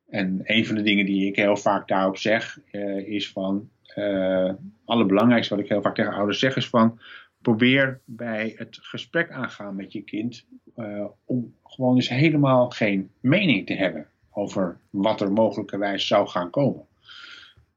En 0.09 0.41
een 0.43 0.67
van 0.67 0.75
de 0.75 0.83
dingen 0.83 1.07
die 1.07 1.27
ik 1.27 1.37
heel 1.37 1.57
vaak 1.57 1.89
daarop 1.89 2.17
zeg, 2.17 2.59
is 3.05 3.31
van, 3.31 3.69
uh, 3.97 4.51
allerbelangrijkste 4.85 5.55
wat 5.55 5.65
ik 5.65 5.71
heel 5.71 5.83
vaak 5.83 5.95
tegen 5.95 6.13
ouders 6.13 6.39
zeg, 6.39 6.57
is 6.57 6.69
van, 6.69 7.01
probeer 7.43 8.01
bij 8.05 8.55
het 8.57 8.79
gesprek 8.81 9.31
aangaan 9.31 9.77
met 9.77 9.93
je 9.93 10.01
kind 10.01 10.47
uh, 10.77 11.05
om 11.25 11.55
gewoon 11.65 11.95
eens 11.95 12.09
helemaal 12.09 12.71
geen 12.71 13.11
mening 13.21 13.67
te 13.67 13.75
hebben 13.75 14.07
over 14.31 14.81
wat 14.91 15.21
er 15.21 15.33
mogelijkerwijs 15.33 16.07
zou 16.07 16.29
gaan 16.29 16.51
komen. 16.51 16.87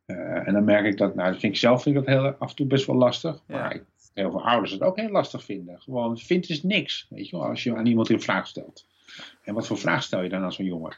Uh, 0.06 0.48
en 0.48 0.54
dan 0.54 0.64
merk 0.64 0.86
ik 0.86 0.98
dat, 0.98 1.16
nou, 1.16 1.32
dat 1.32 1.40
vind 1.40 1.54
ik 1.54 1.60
zelf 1.60 1.84
vind 1.84 1.96
ik 1.96 2.06
dat 2.06 2.16
heel, 2.16 2.32
af 2.32 2.50
en 2.50 2.56
toe 2.56 2.66
best 2.66 2.86
wel 2.86 2.96
lastig. 2.96 3.44
Ja. 3.48 3.60
Maar 3.60 3.76
ik, 3.76 3.84
heel 4.14 4.32
veel 4.32 4.46
ouders 4.46 4.72
het 4.72 4.82
ook 4.82 4.98
heel 4.98 5.10
lastig 5.10 5.44
vinden. 5.44 5.82
Gewoon, 5.82 6.18
vindt 6.18 6.50
is 6.50 6.64
niks, 6.64 7.08
weet 7.10 7.30
je 7.30 7.38
wel, 7.38 7.46
als 7.46 7.64
je 7.64 7.76
aan 7.76 7.86
iemand 7.86 8.10
een 8.10 8.22
vraag 8.22 8.48
stelt. 8.48 8.88
En 9.44 9.54
wat 9.54 9.68
voor 9.68 9.78
vraag 9.78 10.04
stel 10.04 10.22
je 10.22 10.30
dan 10.30 10.44
aan 10.44 10.54
zo'n 10.54 10.66
jongen? 10.66 10.98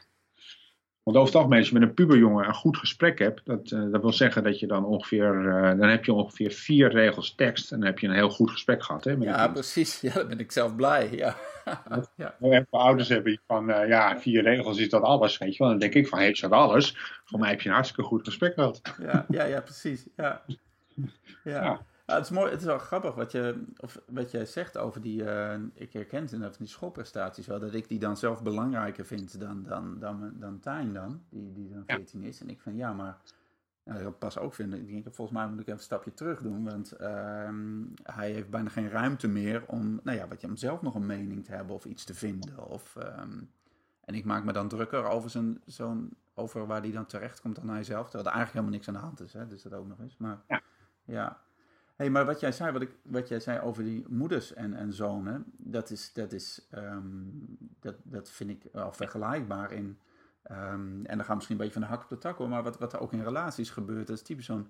Want 1.02 1.16
over 1.16 1.28
het 1.28 1.36
algemeen, 1.36 1.58
als 1.58 1.68
je 1.68 1.74
met 1.74 1.82
een 1.82 1.94
puberjongen 1.94 2.48
een 2.48 2.54
goed 2.54 2.76
gesprek 2.76 3.18
hebt, 3.18 3.40
dat, 3.44 3.70
uh, 3.70 3.92
dat 3.92 4.02
wil 4.02 4.12
zeggen 4.12 4.42
dat 4.42 4.58
je 4.58 4.66
dan 4.66 4.84
ongeveer, 4.84 5.34
uh, 5.34 5.78
dan 5.78 5.88
heb 5.88 6.04
je 6.04 6.12
ongeveer 6.12 6.50
vier 6.50 6.90
regels 6.90 7.34
tekst 7.34 7.72
en 7.72 7.78
dan 7.78 7.86
heb 7.86 7.98
je 7.98 8.06
een 8.06 8.14
heel 8.14 8.30
goed 8.30 8.50
gesprek 8.50 8.82
gehad. 8.82 9.04
Hè, 9.04 9.16
met 9.16 9.28
ja, 9.28 9.48
precies. 9.48 10.00
Ja, 10.00 10.14
dan 10.14 10.28
ben 10.28 10.38
ik 10.38 10.52
zelf 10.52 10.76
blij. 10.76 11.08
Ja. 11.10 11.36
ja. 12.16 12.34
Heel 12.40 12.64
veel 12.70 12.80
ouders 12.80 13.08
hebben 13.08 13.40
van, 13.46 13.70
uh, 13.70 13.88
ja, 13.88 14.18
vier 14.18 14.42
regels 14.42 14.78
is 14.78 14.88
dat 14.88 15.02
alles, 15.02 15.38
weet 15.38 15.56
je 15.56 15.58
wel. 15.58 15.68
Dan 15.68 15.78
denk 15.78 15.94
ik 15.94 16.08
van, 16.08 16.18
heeft 16.18 16.40
dat 16.40 16.50
alles? 16.50 16.96
Voor 17.24 17.38
mij 17.38 17.50
heb 17.50 17.60
je 17.60 17.68
een 17.68 17.74
hartstikke 17.74 18.08
goed 18.08 18.24
gesprek 18.24 18.54
gehad. 18.54 18.80
Ja, 19.00 19.26
ja, 19.28 19.44
ja 19.44 19.60
precies. 19.60 20.06
Ja. 20.16 20.42
ja. 21.44 21.62
ja. 21.64 21.80
Ja, 22.12 22.18
het 22.18 22.26
is 22.26 22.36
mooi, 22.36 22.50
het 22.50 22.60
is 22.60 22.66
wel 22.66 22.78
grappig 22.78 23.14
wat 23.14 23.32
je, 23.32 23.64
of 23.76 24.00
wat 24.06 24.30
jij 24.30 24.44
zegt 24.44 24.78
over 24.78 25.00
die, 25.00 25.22
uh, 25.22 25.54
ik 25.74 25.92
herken 25.92 26.22
het 26.22 26.32
inderdaad 26.32 26.56
van 26.56 26.64
die 26.64 26.74
schoolprestaties 26.74 27.46
wel, 27.46 27.58
dat 27.58 27.74
ik 27.74 27.88
die 27.88 27.98
dan 27.98 28.16
zelf 28.16 28.42
belangrijker 28.42 29.06
vind 29.06 29.40
dan, 29.40 29.62
dan, 29.62 29.98
dan, 29.98 30.32
dan 30.34 30.60
Tijn 30.60 30.92
dan, 30.92 31.22
die, 31.28 31.52
die 31.52 31.68
dan 31.68 31.82
14 31.86 32.22
is. 32.22 32.40
En 32.40 32.48
ik 32.48 32.60
van 32.60 32.76
ja, 32.76 32.92
maar 32.92 33.18
ja, 33.84 33.98
dat 33.98 34.18
pas 34.18 34.38
ook 34.38 34.54
vinden. 34.54 34.80
Ik 34.80 34.88
denk, 34.88 35.14
volgens 35.14 35.38
mij 35.38 35.48
moet 35.48 35.60
ik 35.60 35.60
even 35.60 35.72
een 35.72 35.78
stapje 35.78 36.14
terug 36.14 36.42
doen, 36.42 36.64
want 36.64 36.92
uh, 37.00 37.48
hij 38.02 38.30
heeft 38.30 38.50
bijna 38.50 38.68
geen 38.68 38.90
ruimte 38.90 39.28
meer 39.28 39.64
om, 39.66 40.00
nou 40.02 40.18
ja, 40.18 40.28
wat 40.28 40.40
je 40.40 40.46
om 40.46 40.56
zelf 40.56 40.82
nog 40.82 40.94
een 40.94 41.06
mening 41.06 41.44
te 41.44 41.52
hebben 41.52 41.74
of 41.74 41.84
iets 41.84 42.04
te 42.04 42.14
vinden. 42.14 42.68
Of, 42.68 42.96
um, 42.96 43.50
en 44.04 44.14
ik 44.14 44.24
maak 44.24 44.44
me 44.44 44.52
dan 44.52 44.68
drukker 44.68 45.04
over, 45.04 45.30
zijn, 45.30 45.60
zo'n, 45.66 46.16
over 46.34 46.66
waar 46.66 46.80
hij 46.80 46.92
dan 46.92 47.06
terecht 47.06 47.40
komt 47.40 47.56
dan 47.56 47.68
hij 47.68 47.84
zelf, 47.84 48.04
terwijl 48.04 48.28
er 48.28 48.34
eigenlijk 48.34 48.52
helemaal 48.52 48.74
niks 48.74 48.88
aan 48.88 48.94
de 48.94 49.00
hand 49.00 49.20
is, 49.20 49.32
hè, 49.32 49.46
dus 49.46 49.62
dat 49.62 49.72
ook 49.72 49.88
nog 49.88 50.00
eens. 50.00 50.16
Maar 50.16 50.38
ja. 50.48 50.60
ja 51.04 51.40
hey, 51.96 52.10
maar 52.10 52.24
wat 52.24 52.40
jij 52.40 52.52
zei, 52.52 52.72
wat, 52.72 52.82
ik, 52.82 52.96
wat 53.02 53.28
jij 53.28 53.40
zei 53.40 53.60
over 53.60 53.84
die 53.84 54.04
moeders 54.08 54.54
en, 54.54 54.74
en 54.74 54.92
zonen, 54.92 55.44
dat, 55.56 55.90
is, 55.90 56.12
dat, 56.12 56.32
is, 56.32 56.68
um, 56.74 57.56
dat, 57.80 57.94
dat 58.02 58.30
vind 58.30 58.50
ik 58.50 58.62
wel 58.72 58.92
vergelijkbaar 58.92 59.72
in. 59.72 59.98
Um, 60.50 61.06
en 61.06 61.16
dan 61.16 61.18
gaan 61.18 61.26
we 61.26 61.34
misschien 61.34 61.56
een 61.56 61.64
beetje 61.64 61.80
van 61.80 61.82
de 61.82 61.94
hak 61.94 62.02
op 62.02 62.08
de 62.08 62.18
tak 62.18 62.36
hoor, 62.36 62.48
maar 62.48 62.62
wat, 62.62 62.78
wat 62.78 62.92
er 62.92 63.00
ook 63.00 63.12
in 63.12 63.22
relaties 63.22 63.70
gebeurt, 63.70 64.06
dat 64.06 64.16
is 64.16 64.22
typisch 64.22 64.46
zo'n 64.46 64.68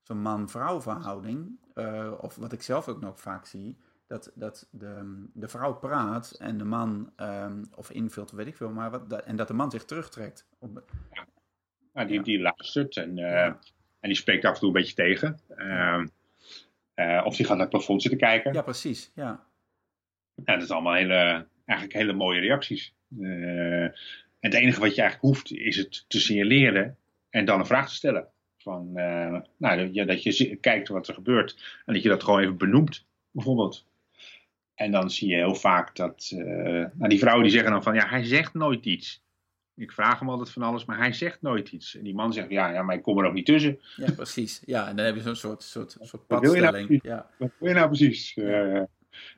zo'n 0.00 0.18
man-vrouw 0.18 0.80
verhouding. 0.80 1.58
Uh, 1.74 2.12
of 2.20 2.36
wat 2.36 2.52
ik 2.52 2.62
zelf 2.62 2.88
ook 2.88 3.00
nog 3.00 3.20
vaak 3.20 3.46
zie, 3.46 3.78
dat, 4.06 4.32
dat 4.34 4.68
de, 4.70 5.24
de 5.32 5.48
vrouw 5.48 5.74
praat 5.74 6.30
en 6.30 6.58
de 6.58 6.64
man 6.64 7.12
um, 7.16 7.64
of 7.74 7.90
invult, 7.90 8.30
weet 8.30 8.46
ik 8.46 8.56
veel, 8.56 8.70
maar 8.70 8.90
wat, 8.90 9.22
en 9.22 9.36
dat 9.36 9.48
de 9.48 9.54
man 9.54 9.70
zich 9.70 9.84
terugtrekt. 9.84 10.46
Op, 10.58 10.84
ja. 11.12 11.26
Nou, 11.92 12.08
die, 12.08 12.22
die 12.22 12.40
luistert 12.40 12.96
en, 12.96 13.10
uh, 13.10 13.16
ja. 13.16 13.58
en 14.00 14.08
die 14.08 14.14
spreekt 14.14 14.44
af 14.44 14.54
en 14.54 14.58
toe 14.58 14.68
een 14.68 14.74
beetje 14.74 14.94
tegen. 14.94 15.38
Uh, 15.56 16.04
uh, 16.96 17.22
of 17.24 17.36
die 17.36 17.46
gaat 17.46 17.56
naar 17.56 17.66
het 17.66 17.76
plafond 17.76 18.02
zitten 18.02 18.20
kijken. 18.20 18.52
Ja, 18.52 18.62
precies. 18.62 19.10
Ja. 19.14 19.46
ja 20.34 20.52
dat 20.54 20.62
is 20.62 20.70
allemaal 20.70 20.94
hele, 20.94 21.46
eigenlijk 21.64 21.98
hele 21.98 22.12
mooie 22.12 22.40
reacties. 22.40 22.94
Uh, 23.18 23.82
en 23.82 24.50
het 24.50 24.54
enige 24.54 24.80
wat 24.80 24.94
je 24.94 25.00
eigenlijk 25.00 25.34
hoeft 25.34 25.52
is 25.52 25.76
het 25.76 26.04
te 26.08 26.20
signaleren 26.20 26.96
en 27.30 27.44
dan 27.44 27.58
een 27.58 27.66
vraag 27.66 27.88
te 27.88 27.94
stellen. 27.94 28.28
Van, 28.56 28.88
uh, 28.94 29.40
nou, 29.56 29.88
ja, 29.92 30.04
dat 30.04 30.22
je 30.22 30.56
kijkt 30.56 30.88
wat 30.88 31.08
er 31.08 31.14
gebeurt 31.14 31.82
en 31.86 31.94
dat 31.94 32.02
je 32.02 32.08
dat 32.08 32.22
gewoon 32.22 32.40
even 32.40 32.56
benoemt, 32.56 33.06
bijvoorbeeld. 33.30 33.86
En 34.74 34.90
dan 34.90 35.10
zie 35.10 35.28
je 35.28 35.34
heel 35.34 35.54
vaak 35.54 35.96
dat 35.96 36.32
nou, 36.94 37.08
die 37.08 37.18
vrouwen 37.18 37.42
die 37.42 37.52
zeggen 37.52 37.70
dan 37.70 37.82
van 37.82 37.94
ja, 37.94 38.08
hij 38.08 38.24
zegt 38.24 38.54
nooit 38.54 38.84
iets. 38.84 39.22
Ik 39.76 39.92
vraag 39.92 40.18
hem 40.18 40.30
altijd 40.30 40.50
van 40.50 40.62
alles, 40.62 40.84
maar 40.84 40.98
hij 40.98 41.12
zegt 41.12 41.42
nooit 41.42 41.72
iets. 41.72 41.96
En 41.96 42.04
die 42.04 42.14
man 42.14 42.32
zegt, 42.32 42.50
ja, 42.50 42.70
ja 42.70 42.82
maar 42.82 42.94
ik 42.94 43.02
kom 43.02 43.18
er 43.18 43.26
ook 43.26 43.34
niet 43.34 43.46
tussen. 43.46 43.78
Ja, 43.96 44.12
precies. 44.12 44.62
Ja, 44.64 44.88
en 44.88 44.96
dan 44.96 45.04
heb 45.04 45.14
je 45.14 45.20
zo'n 45.20 45.36
soort, 45.36 45.62
soort, 45.62 45.96
soort 46.00 46.26
padstelling. 46.26 46.88
Wat, 46.88 47.02
nou 47.02 47.22
wat 47.38 47.50
wil 47.58 47.68
je 47.68 47.74
nou 47.74 47.86
precies? 47.86 48.34
Ja. 48.34 48.42
Uh, 48.44 48.76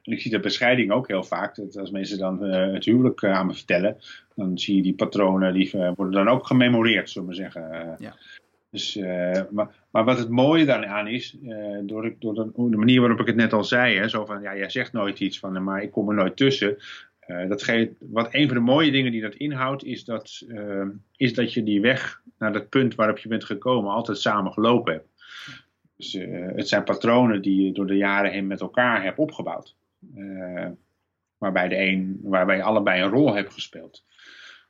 en 0.03 0.13
ik 0.13 0.21
zie 0.21 0.31
dat 0.31 0.41
bescheiding 0.41 0.93
ook 0.93 1.09
heel 1.09 1.25
vaak. 1.25 1.55
Dat 1.55 1.77
als 1.77 1.91
mensen 1.91 2.19
dan 2.19 2.45
uh, 2.45 2.73
het 2.73 2.85
huwelijk 2.85 3.23
uh, 3.23 3.33
aan 3.33 3.47
me 3.47 3.55
vertellen, 3.55 3.97
dan 4.35 4.59
zie 4.59 4.77
je 4.77 4.83
die 4.83 4.95
patronen, 4.95 5.55
die 5.55 5.71
worden 5.71 6.25
dan 6.25 6.29
ook 6.29 6.47
gememoreerd, 6.47 7.11
zullen 7.11 7.29
we 7.29 7.35
zeggen. 7.35 7.97
ja. 7.99 8.17
Dus, 8.71 8.97
maar, 9.51 9.69
maar, 9.91 10.05
wat 10.05 10.19
het 10.19 10.29
mooie 10.29 10.65
daaraan 10.65 11.09
is, 11.09 11.37
door, 11.83 12.15
door 12.19 12.35
de, 12.35 12.51
de, 12.55 12.77
manier 12.77 13.01
waarop 13.01 13.21
ik 13.21 13.27
het 13.27 13.37
net 13.37 13.53
al 13.53 13.65
zei, 13.65 13.97
hè, 13.97 14.09
zo 14.09 14.25
van, 14.25 14.43
ja, 14.43 14.57
jij 14.57 14.71
zegt 14.71 14.93
nooit 14.93 15.21
iets 15.21 15.39
van, 15.39 15.65
maar 15.65 15.83
ik 15.83 15.91
kom 15.91 16.09
er 16.09 16.15
nooit 16.15 16.37
tussen. 16.37 16.77
Geeft, 17.27 17.93
wat 18.01 18.35
een 18.35 18.47
van 18.47 18.57
de 18.57 18.63
mooie 18.63 18.91
dingen 18.91 19.13
die 19.13 19.21
dat 19.21 19.35
inhoudt, 19.35 19.85
is 19.85 20.05
dat, 20.05 20.45
uh, 20.49 20.87
is 21.17 21.35
dat 21.35 21.53
je 21.53 21.63
die 21.63 21.81
weg 21.81 22.23
naar 22.39 22.53
dat 22.53 22.69
punt 22.69 22.95
waarop 22.95 23.19
je 23.19 23.29
bent 23.29 23.45
gekomen 23.45 23.91
altijd 23.91 24.19
samen 24.19 24.53
gelopen 24.53 24.93
hebt. 24.93 25.09
Dus 25.97 26.15
uh, 26.15 26.49
het 26.55 26.69
zijn 26.69 26.85
patronen 26.85 27.43
die 27.43 27.65
je 27.65 27.73
door 27.73 27.87
de 27.87 27.97
jaren 27.97 28.33
heen 28.33 28.47
met 28.47 28.61
elkaar 28.61 29.03
hebt 29.03 29.19
opgebouwd. 29.19 29.77
waarbij, 31.39 31.69
de 31.69 31.77
een, 31.77 32.21
waarbij 32.23 32.57
je 32.57 32.63
allebei 32.63 33.03
een 33.03 33.11
rol 33.11 33.35
hebt 33.35 33.53
gespeeld. 33.53 34.05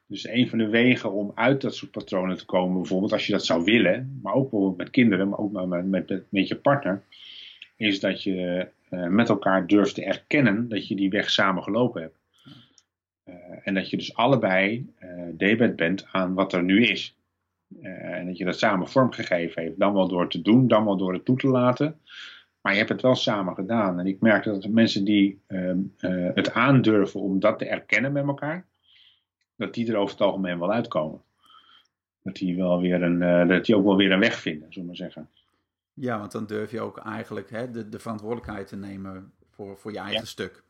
Dus 0.06 0.28
een 0.28 0.48
van 0.48 0.58
de 0.58 0.68
wegen 0.68 1.12
om 1.12 1.32
uit 1.34 1.60
dat 1.60 1.74
soort 1.74 1.90
patronen 1.90 2.36
te 2.36 2.44
komen, 2.44 2.76
bijvoorbeeld 2.76 3.12
als 3.12 3.26
je 3.26 3.32
dat 3.32 3.44
zou 3.44 3.64
willen, 3.64 4.20
maar 4.22 4.34
ook 4.34 4.50
bijvoorbeeld 4.50 4.76
met 4.76 4.90
kinderen, 4.90 5.28
maar 5.28 5.38
ook 5.38 5.52
met, 5.52 5.86
met, 5.86 6.08
met, 6.08 6.24
met 6.28 6.48
je 6.48 6.56
partner, 6.56 7.02
is 7.76 8.00
dat 8.00 8.22
je 8.22 8.68
met 8.88 9.28
elkaar 9.28 9.66
durft 9.66 9.94
te 9.94 10.04
erkennen 10.04 10.68
dat 10.68 10.88
je 10.88 10.96
die 10.96 11.10
weg 11.10 11.30
samen 11.30 11.62
gelopen 11.62 12.02
hebt. 12.02 12.24
Uh, 13.28 13.34
en 13.62 13.74
dat 13.74 13.90
je 13.90 13.96
dus 13.96 14.14
allebei 14.14 14.92
uh, 15.00 15.10
debet 15.32 15.76
bent 15.76 16.06
aan 16.12 16.34
wat 16.34 16.52
er 16.52 16.62
nu 16.62 16.86
is. 16.86 17.16
Uh, 17.82 17.88
en 18.02 18.26
dat 18.26 18.36
je 18.36 18.44
dat 18.44 18.58
samen 18.58 18.88
vormgegeven 18.88 19.62
heeft. 19.62 19.78
Dan 19.78 19.94
wel 19.94 20.08
door 20.08 20.28
te 20.28 20.42
doen, 20.42 20.68
dan 20.68 20.84
wel 20.84 20.96
door 20.96 21.12
het 21.12 21.24
toe 21.24 21.36
te 21.36 21.48
laten. 21.48 22.00
Maar 22.60 22.72
je 22.72 22.78
hebt 22.78 22.90
het 22.90 23.02
wel 23.02 23.14
samen 23.14 23.54
gedaan. 23.54 23.98
En 23.98 24.06
ik 24.06 24.20
merk 24.20 24.44
dat 24.44 24.68
mensen 24.68 25.04
die 25.04 25.40
ehm, 25.46 25.78
het 26.34 26.52
aandurven 26.52 27.20
om 27.20 27.40
dat 27.40 27.58
te 27.58 27.66
erkennen 27.66 28.12
met 28.12 28.26
elkaar, 28.26 28.66
dat 29.56 29.74
die 29.74 29.88
er 29.92 29.96
over 29.96 30.12
het 30.12 30.26
algemeen 30.26 30.58
wel 30.58 30.72
uitkomen. 30.72 31.22
Dat 32.22 32.34
die, 32.34 32.56
wel 32.56 32.80
weer 32.80 33.02
een, 33.02 33.48
dat 33.48 33.64
die 33.64 33.76
ook 33.76 33.84
wel 33.84 33.96
weer 33.96 34.12
een 34.12 34.18
weg 34.18 34.40
vinden, 34.40 34.72
zullen 34.72 34.80
we 34.80 34.86
maar 34.86 35.10
zeggen. 35.10 35.28
Ja, 35.94 36.18
want 36.18 36.32
dan 36.32 36.46
durf 36.46 36.70
je 36.70 36.80
ook 36.80 36.98
eigenlijk 36.98 37.50
hè, 37.50 37.70
de, 37.70 37.88
de 37.88 37.98
verantwoordelijkheid 37.98 38.66
te 38.66 38.76
nemen 38.76 39.32
voor, 39.50 39.76
voor 39.78 39.92
je 39.92 39.98
eigen 39.98 40.20
ja. 40.20 40.24
stuk. 40.24 40.64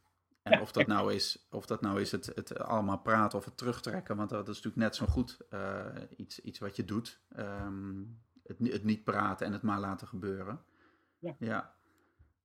En 0.52 0.60
of 0.60 0.72
dat 0.72 0.86
nou 0.86 1.14
is, 1.14 1.46
of 1.50 1.66
dat 1.66 1.80
nou 1.80 2.00
is 2.00 2.12
het, 2.12 2.26
het 2.34 2.58
allemaal 2.58 2.98
praten 2.98 3.38
of 3.38 3.44
het 3.44 3.56
terugtrekken, 3.56 4.16
want 4.16 4.30
dat 4.30 4.48
is 4.48 4.54
natuurlijk 4.54 4.76
net 4.76 4.96
zo 4.96 5.06
goed 5.06 5.38
uh, 5.50 5.84
iets, 6.16 6.40
iets 6.40 6.58
wat 6.58 6.76
je 6.76 6.84
doet. 6.84 7.20
Um, 7.38 8.20
het, 8.42 8.58
het, 8.58 8.84
niet 8.84 9.04
praten 9.04 9.46
en 9.46 9.52
het 9.52 9.62
maar 9.62 9.80
laten 9.80 10.06
gebeuren. 10.06 10.60
Ja, 11.18 11.36
ja, 11.38 11.74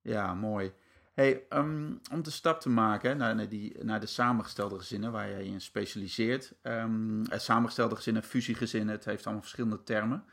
ja 0.00 0.34
mooi. 0.34 0.72
Hey, 1.12 1.46
um, 1.48 2.00
om 2.12 2.22
de 2.22 2.30
stap 2.30 2.60
te 2.60 2.68
maken 2.68 3.16
naar, 3.16 3.48
die, 3.48 3.84
naar 3.84 4.00
de 4.00 4.06
samengestelde 4.06 4.78
gezinnen 4.78 5.12
waar 5.12 5.30
jij 5.30 5.44
je 5.44 5.50
in 5.50 5.60
specialiseert. 5.60 6.54
Um, 6.62 7.22
samengestelde 7.30 7.96
gezinnen, 7.96 8.22
fusiegezinnen, 8.22 8.94
het 8.94 9.04
heeft 9.04 9.24
allemaal 9.24 9.42
verschillende 9.42 9.82
termen. 9.82 10.24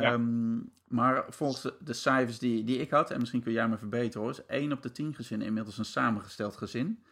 Ja. 0.00 0.12
Um, 0.12 0.72
maar 0.84 1.24
volgens 1.28 1.62
de, 1.62 1.76
de, 1.80 1.92
cijfers 1.92 2.38
die, 2.38 2.64
die 2.64 2.78
ik 2.78 2.90
had, 2.90 3.10
en 3.10 3.18
misschien 3.18 3.42
kun 3.42 3.52
jij 3.52 3.68
me 3.68 3.76
verbeteren 3.76 4.22
hoor, 4.22 4.30
is 4.30 4.46
1 4.46 4.72
op 4.72 4.82
de 4.82 4.92
10 4.92 5.14
gezinnen 5.14 5.46
inmiddels 5.46 5.78
een 5.78 5.84
samengesteld 5.84 6.56
gezin. 6.56 7.04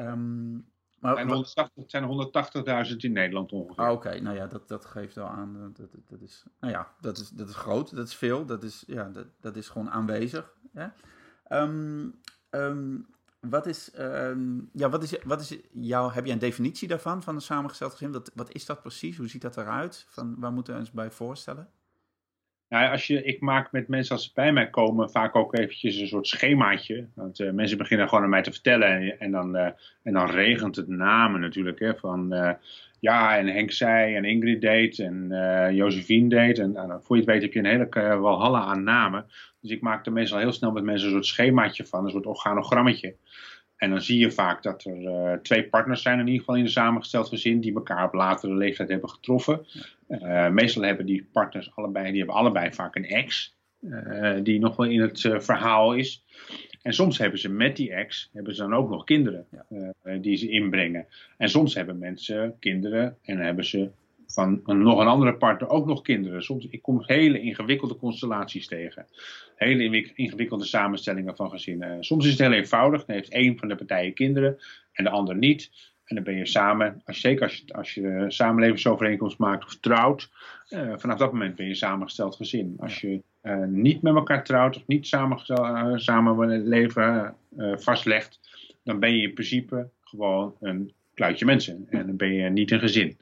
Um, 0.00 0.72
maar, 1.00 1.16
het 1.74 1.90
zijn 1.90 2.04
180.000 2.90 2.96
in 2.96 3.12
Nederland 3.12 3.52
ongeveer. 3.52 3.84
Ah, 3.84 3.92
Oké, 3.92 4.20
nou 4.20 4.36
ja, 4.36 4.46
dat, 4.46 4.68
dat 4.68 4.84
geeft 4.84 5.14
wel 5.14 5.26
aan. 5.26 5.72
Dat, 5.74 5.76
dat, 5.76 6.08
dat, 6.08 6.20
is, 6.20 6.44
nou 6.60 6.72
ja, 6.72 6.94
dat 7.00 7.18
is, 7.18 7.28
dat 7.28 7.48
is 7.48 7.54
groot, 7.54 7.96
dat 7.96 8.06
is 8.06 8.14
veel, 8.14 8.46
dat 8.46 8.62
is, 8.62 8.84
ja, 8.86 9.08
dat, 9.08 9.26
dat 9.40 9.56
is 9.56 9.68
gewoon 9.68 9.90
aanwezig. 9.90 10.54
Ja? 10.72 10.94
Um, 11.48 12.20
wat 13.40 13.66
is, 13.66 13.90
ja, 14.72 14.88
wat 14.88 15.02
is, 15.02 15.22
wat 15.24 15.40
is 15.40 15.58
jouw, 15.72 16.10
heb 16.10 16.26
je 16.26 16.32
een 16.32 16.38
definitie 16.38 16.88
daarvan, 16.88 17.22
van 17.22 17.34
een 17.34 17.40
samengesteld 17.40 17.92
gezin? 17.92 18.12
Wat, 18.12 18.30
wat 18.34 18.52
is 18.52 18.66
dat 18.66 18.80
precies? 18.80 19.16
Hoe 19.16 19.28
ziet 19.28 19.42
dat 19.42 19.56
eruit? 19.56 20.06
Van, 20.08 20.36
waar 20.38 20.52
moeten 20.52 20.74
we 20.74 20.80
ons 20.80 20.90
bij 20.90 21.10
voorstellen? 21.10 21.68
Als 22.74 23.06
je, 23.06 23.22
ik 23.22 23.40
maak 23.40 23.72
met 23.72 23.88
mensen 23.88 24.14
als 24.14 24.24
ze 24.24 24.30
bij 24.34 24.52
mij 24.52 24.70
komen 24.70 25.10
vaak 25.10 25.36
ook 25.36 25.58
eventjes 25.58 26.00
een 26.00 26.08
soort 26.08 26.26
schemaatje. 26.26 27.06
Want 27.14 27.40
uh, 27.40 27.50
mensen 27.50 27.78
beginnen 27.78 28.08
gewoon 28.08 28.24
aan 28.24 28.30
mij 28.30 28.42
te 28.42 28.50
vertellen 28.50 29.18
en, 29.18 29.30
dan, 29.30 29.56
uh, 29.56 29.68
en 30.02 30.12
dan 30.12 30.30
regent 30.30 30.76
het 30.76 30.88
namen 30.88 31.40
natuurlijk. 31.40 31.78
Hè, 31.78 31.94
van 31.94 32.34
uh, 32.34 32.50
ja, 33.00 33.36
en 33.38 33.46
Henk 33.46 33.72
zei 33.72 34.14
en 34.14 34.24
Ingrid 34.24 34.60
deed 34.60 34.98
en 34.98 35.28
Josephine 35.74 36.28
deed. 36.28 36.58
En 36.58 36.72
nou, 36.72 37.02
voor 37.02 37.16
je 37.16 37.22
het 37.22 37.30
weet 37.30 37.42
heb 37.42 37.52
je 37.52 37.58
een 37.58 37.88
hele 37.88 38.18
walhalla 38.18 38.60
aan 38.60 38.82
namen. 38.82 39.26
Dus 39.60 39.70
ik 39.70 39.80
maak 39.80 40.06
er 40.06 40.12
meestal 40.12 40.38
heel 40.38 40.52
snel 40.52 40.72
met 40.72 40.84
mensen 40.84 41.06
een 41.06 41.12
soort 41.12 41.26
schemaatje 41.26 41.86
van, 41.86 42.04
een 42.04 42.10
soort 42.10 42.26
organogrammetje. 42.26 43.14
En 43.76 43.90
dan 43.90 44.00
zie 44.02 44.18
je 44.18 44.30
vaak 44.30 44.62
dat 44.62 44.84
er 44.84 45.42
twee 45.42 45.68
partners 45.68 46.02
zijn, 46.02 46.18
in 46.18 46.26
ieder 46.26 46.40
geval 46.40 46.56
in 46.56 46.64
een 46.64 46.70
samengesteld 46.70 47.28
gezin, 47.28 47.60
die 47.60 47.74
elkaar 47.74 48.04
op 48.04 48.12
latere 48.12 48.54
leeftijd 48.54 48.88
hebben 48.88 49.10
getroffen. 49.10 49.66
Uh, 50.22 50.48
meestal 50.48 50.82
hebben 50.82 51.06
die 51.06 51.28
partners 51.32 51.76
allebei, 51.76 52.08
die 52.08 52.18
hebben 52.18 52.36
allebei 52.36 52.72
vaak 52.72 52.96
een 52.96 53.06
ex, 53.06 53.56
uh, 53.80 54.34
die 54.42 54.58
nog 54.58 54.76
wel 54.76 54.86
in 54.86 55.00
het 55.00 55.20
verhaal 55.20 55.94
is. 55.94 56.24
En 56.82 56.92
soms 56.92 57.18
hebben 57.18 57.38
ze 57.38 57.48
met 57.48 57.76
die 57.76 57.92
ex, 57.92 58.30
hebben 58.32 58.54
ze 58.54 58.62
dan 58.62 58.74
ook 58.74 58.90
nog 58.90 59.04
kinderen 59.04 59.46
die 60.20 60.36
ze 60.36 60.50
inbrengen. 60.50 61.06
En 61.36 61.48
soms 61.48 61.74
hebben 61.74 61.98
mensen 61.98 62.56
kinderen 62.58 63.16
en 63.22 63.38
hebben 63.38 63.64
ze 63.64 63.90
van 64.26 64.60
een, 64.64 64.82
nog 64.82 65.00
een 65.00 65.06
andere 65.06 65.36
partner 65.36 65.68
ook 65.68 65.86
nog 65.86 66.02
kinderen. 66.02 66.42
Soms, 66.42 66.66
ik 66.68 66.82
kom 66.82 67.02
hele 67.06 67.40
ingewikkelde 67.40 67.96
constellaties 67.96 68.66
tegen. 68.66 69.06
Hele 69.56 70.12
ingewikkelde 70.14 70.64
samenstellingen 70.64 71.36
van 71.36 71.50
gezinnen. 71.50 72.04
Soms 72.04 72.24
is 72.24 72.30
het 72.30 72.40
heel 72.40 72.52
eenvoudig. 72.52 73.04
Dan 73.04 73.16
heeft 73.16 73.32
één 73.32 73.58
van 73.58 73.68
de 73.68 73.74
partijen 73.74 74.14
kinderen 74.14 74.58
en 74.92 75.04
de 75.04 75.10
ander 75.10 75.36
niet. 75.36 75.70
En 76.04 76.14
dan 76.14 76.24
ben 76.24 76.36
je 76.36 76.46
samen, 76.46 77.02
als, 77.04 77.20
zeker 77.20 77.42
als 77.42 77.56
je, 77.56 77.74
als 77.74 77.94
je 77.94 78.24
samenlevingsovereenkomst 78.28 79.38
maakt 79.38 79.64
of 79.64 79.76
trouwt, 79.76 80.30
uh, 80.68 80.92
vanaf 80.96 81.18
dat 81.18 81.32
moment 81.32 81.56
ben 81.56 81.66
je 81.66 81.74
samengesteld 81.74 82.36
gezin. 82.36 82.74
Als 82.78 83.00
je 83.00 83.22
uh, 83.42 83.64
niet 83.66 84.02
met 84.02 84.14
elkaar 84.14 84.44
trouwt 84.44 84.76
of 84.76 84.86
niet 84.86 85.12
uh, 85.12 85.92
samen 85.94 86.48
het 86.48 86.66
leven 86.66 87.34
vastlegt, 87.74 88.40
dan 88.82 88.98
ben 88.98 89.16
je 89.16 89.22
in 89.22 89.34
principe 89.34 89.88
gewoon 90.00 90.54
een 90.60 90.92
kluitje 91.14 91.44
mensen. 91.44 91.86
En 91.90 92.06
dan 92.06 92.16
ben 92.16 92.32
je 92.32 92.50
niet 92.50 92.70
een 92.70 92.80
gezin. 92.80 93.18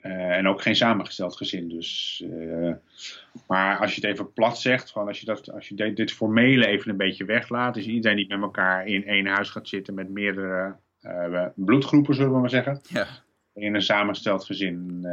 En 0.00 0.48
ook 0.48 0.62
geen 0.62 0.76
samengesteld 0.76 1.36
gezin. 1.36 1.68
Dus, 1.68 2.24
maar 3.46 3.78
als 3.78 3.94
je 3.94 4.00
het 4.00 4.10
even 4.10 4.32
plat 4.32 4.60
zegt, 4.60 4.90
van 4.90 5.06
als 5.06 5.20
je, 5.20 5.26
dat, 5.26 5.52
als 5.52 5.68
je 5.68 5.92
dit, 5.94 6.12
formele 6.12 6.66
even 6.66 6.90
een 6.90 6.96
beetje 6.96 7.24
weglaat, 7.24 7.74
dus 7.74 7.86
iedereen 7.86 8.16
die 8.16 8.28
met 8.28 8.40
elkaar 8.40 8.86
in 8.86 9.06
één 9.06 9.26
huis 9.26 9.50
gaat 9.50 9.68
zitten 9.68 9.94
met 9.94 10.10
meerdere 10.10 10.76
bloedgroepen, 11.54 12.14
zullen 12.14 12.32
we 12.32 12.40
maar 12.40 12.50
zeggen, 12.50 12.80
ja. 12.88 13.06
in 13.54 13.74
een 13.74 13.82
samengesteld 13.82 14.44
gezin. 14.44 15.06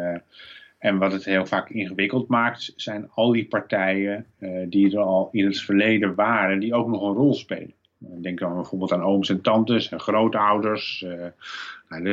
en 0.78 0.98
wat 0.98 1.12
het 1.12 1.26
heel 1.26 1.46
vaak 1.46 1.70
ingewikkeld 1.70 2.28
maakt, 2.28 2.74
zijn 2.76 3.10
al 3.10 3.32
die 3.32 3.48
partijen 3.48 4.26
die 4.70 4.92
er 4.92 5.02
al 5.02 5.30
in 5.32 5.46
het 5.46 5.62
verleden 5.62 6.16
waren, 6.16 6.60
die 6.60 6.74
ook 6.74 6.88
nog 6.88 7.02
een 7.02 7.14
rol 7.14 7.34
spelen. 7.34 7.74
Denk 8.22 8.40
dan 8.40 8.54
bijvoorbeeld 8.54 8.92
aan 8.92 9.04
ooms 9.04 9.30
en 9.30 9.42
tantes 9.42 9.90
en 9.90 10.00
grootouders. 10.00 11.04
Uh, 11.08 11.26
nou, 11.90 12.06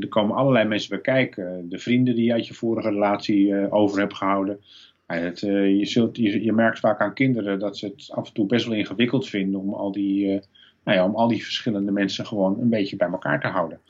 er 0.00 0.08
komen 0.08 0.36
allerlei 0.36 0.68
mensen 0.68 0.90
bij 0.90 1.00
kijken. 1.00 1.68
De 1.68 1.78
vrienden 1.78 2.14
die 2.14 2.24
je 2.24 2.32
uit 2.32 2.46
je 2.46 2.54
vorige 2.54 2.88
relatie 2.88 3.46
uh, 3.46 3.74
over 3.74 3.98
hebt 3.98 4.14
gehouden. 4.14 4.60
Het, 5.06 5.40
je, 5.40 5.86
zult, 5.86 6.16
je, 6.16 6.44
je, 6.44 6.52
merkt 6.52 6.78
vaak 6.78 7.00
aan 7.00 7.14
kinderen 7.14 7.58
dat 7.58 7.78
ze 7.78 7.86
het 7.86 8.08
af 8.10 8.26
en 8.26 8.34
toe 8.34 8.46
best 8.46 8.66
wel 8.66 8.74
ingewikkeld 8.74 9.28
vinden 9.28 9.60
om 9.60 9.74
al 9.74 9.92
die, 9.92 10.40
nou 10.84 10.98
ja, 10.98 11.04
om 11.04 11.14
al 11.14 11.28
die 11.28 11.44
verschillende 11.44 11.92
mensen 11.92 12.26
gewoon 12.26 12.60
een 12.60 12.70
beetje 12.70 12.96
bij 12.96 13.08
elkaar 13.08 13.40
te 13.40 13.46
houden. 13.46 13.80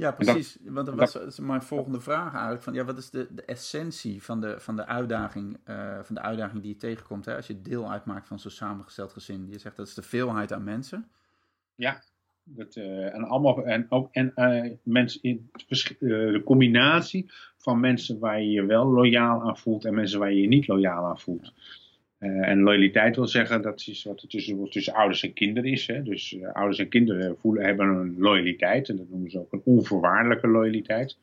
Ja, 0.00 0.12
precies. 0.12 0.58
Want 0.64 0.86
dat 0.86 0.94
was 0.94 1.38
mijn 1.38 1.62
volgende 1.62 2.00
vraag 2.00 2.32
eigenlijk. 2.32 2.62
Van, 2.62 2.74
ja, 2.74 2.84
wat 2.84 2.98
is 2.98 3.10
de, 3.10 3.26
de 3.30 3.44
essentie 3.44 4.22
van 4.22 4.40
de, 4.40 4.54
van, 4.58 4.76
de 4.76 4.86
uitdaging, 4.86 5.58
uh, 5.66 5.98
van 6.02 6.14
de 6.14 6.20
uitdaging 6.20 6.62
die 6.62 6.72
je 6.72 6.76
tegenkomt 6.76 7.24
hè, 7.24 7.36
als 7.36 7.46
je 7.46 7.62
deel 7.62 7.90
uitmaakt 7.90 8.26
van 8.26 8.38
zo'n 8.38 8.50
samengesteld 8.50 9.12
gezin? 9.12 9.48
Je 9.48 9.58
zegt 9.58 9.76
dat 9.76 9.86
is 9.86 9.94
de 9.94 10.02
veelheid 10.02 10.52
aan 10.52 10.64
mensen. 10.64 11.08
Ja, 11.74 12.02
dat, 12.44 12.76
uh, 12.76 13.14
en, 13.14 13.24
allemaal, 13.24 13.64
en 13.64 13.86
ook 13.88 14.08
en, 14.12 14.32
uh, 14.36 14.72
mensen 14.82 15.22
in, 15.22 15.50
de 15.98 16.42
combinatie 16.44 17.30
van 17.56 17.80
mensen 17.80 18.18
waar 18.18 18.40
je 18.40 18.50
je 18.50 18.66
wel 18.66 18.86
loyaal 18.86 19.42
aan 19.42 19.58
voelt 19.58 19.84
en 19.84 19.94
mensen 19.94 20.18
waar 20.18 20.32
je 20.32 20.40
je 20.40 20.48
niet 20.48 20.66
loyaal 20.66 21.04
aan 21.04 21.20
voelt. 21.20 21.52
Uh, 22.20 22.48
en 22.48 22.60
loyaliteit 22.60 23.16
wil 23.16 23.26
zeggen, 23.26 23.62
dat 23.62 23.84
is 23.86 24.04
wat 24.04 24.22
er 24.22 24.28
tussen, 24.28 24.70
tussen 24.70 24.94
ouders 24.94 25.22
en 25.22 25.32
kinderen 25.32 25.70
is. 25.70 25.86
Hè? 25.86 26.02
Dus 26.02 26.32
uh, 26.32 26.52
ouders 26.52 26.78
en 26.78 26.88
kinderen 26.88 27.36
voelen, 27.38 27.64
hebben 27.64 27.86
een 27.86 28.14
loyaliteit. 28.18 28.88
En 28.88 28.96
dat 28.96 29.08
noemen 29.08 29.30
ze 29.30 29.38
ook 29.38 29.52
een 29.52 29.62
onvoorwaardelijke 29.64 30.48
loyaliteit. 30.48 31.18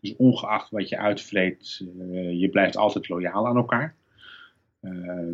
Dus 0.00 0.16
ongeacht 0.16 0.70
wat 0.70 0.88
je 0.88 0.98
uitvreet, 0.98 1.80
uh, 1.98 2.40
je 2.40 2.48
blijft 2.48 2.76
altijd 2.76 3.08
loyaal 3.08 3.46
aan 3.46 3.56
elkaar. 3.56 3.94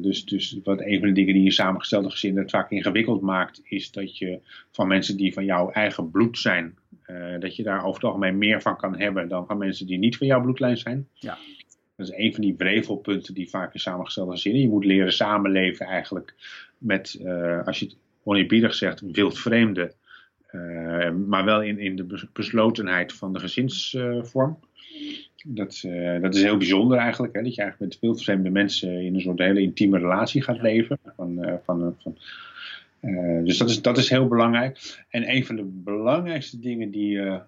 dus, 0.00 0.24
dus 0.24 0.60
wat 0.64 0.80
een 0.80 0.98
van 0.98 1.08
de 1.08 1.14
dingen 1.14 1.34
die 1.34 1.42
je 1.42 1.50
samengestelde 1.50 2.10
gezin 2.10 2.36
het 2.36 2.50
vaak 2.50 2.70
ingewikkeld 2.70 3.20
maakt, 3.20 3.60
is 3.64 3.90
dat 3.90 4.18
je 4.18 4.40
van 4.70 4.88
mensen 4.88 5.16
die 5.16 5.32
van 5.32 5.44
jouw 5.44 5.70
eigen 5.70 6.10
bloed 6.10 6.38
zijn, 6.38 6.74
dat 7.38 7.56
je 7.56 7.62
daar 7.62 7.84
over 7.84 7.94
het 7.94 8.04
algemeen 8.04 8.38
meer 8.38 8.62
van 8.62 8.76
kan 8.76 8.98
hebben 8.98 9.28
dan 9.28 9.46
van 9.46 9.58
mensen 9.58 9.86
die 9.86 9.98
niet 9.98 10.16
van 10.16 10.26
jouw 10.26 10.40
bloedlijn 10.40 10.76
zijn. 10.76 11.08
Ja. 11.14 11.38
Dat 11.96 12.08
is 12.08 12.14
een 12.16 12.32
van 12.32 12.42
die 12.42 12.54
wrevelpunten 12.56 13.34
die 13.34 13.48
vaak 13.48 13.74
in 13.74 13.80
samengestelde 13.80 14.32
gezinnen. 14.32 14.60
Je 14.60 14.68
moet 14.68 14.84
leren 14.84 15.12
samenleven 15.12 15.86
eigenlijk 15.86 16.34
met, 16.78 17.18
uh, 17.22 17.66
als 17.66 17.78
je 17.78 17.84
het 17.84 17.96
oneerbiedig 18.22 18.74
zegt, 18.74 19.00
wildvreemden. 19.00 19.92
Uh, 20.52 21.10
maar 21.10 21.44
wel 21.44 21.62
in, 21.62 21.78
in 21.78 21.96
de 21.96 22.28
beslotenheid 22.32 23.12
van 23.12 23.32
de 23.32 23.38
gezinsvorm. 23.38 24.58
dat, 25.44 25.82
uh, 25.86 26.20
dat 26.20 26.34
is 26.34 26.42
heel 26.42 26.56
bijzonder 26.56 26.98
eigenlijk. 26.98 27.34
Hè, 27.34 27.42
dat 27.42 27.54
je 27.54 27.62
eigenlijk 27.62 27.92
met 27.92 28.00
wildvreemde 28.00 28.50
mensen 28.50 29.00
in 29.00 29.14
een 29.14 29.20
soort 29.20 29.38
hele 29.38 29.60
intieme 29.60 29.98
relatie 29.98 30.42
gaat 30.42 30.62
leven. 30.62 30.98
Van, 31.16 31.58
van, 31.64 31.96
van, 32.02 32.16
dus 33.44 33.58
dat 33.58 33.68
is, 33.68 33.82
dat 33.82 33.98
is 33.98 34.10
heel 34.10 34.28
belangrijk. 34.28 35.04
En 35.10 35.30
een 35.30 35.46
van 35.46 35.56
de 35.56 35.64
belangrijkste 35.64 36.58
dingen 36.58 36.90
die 36.90 37.08
je 37.08 37.40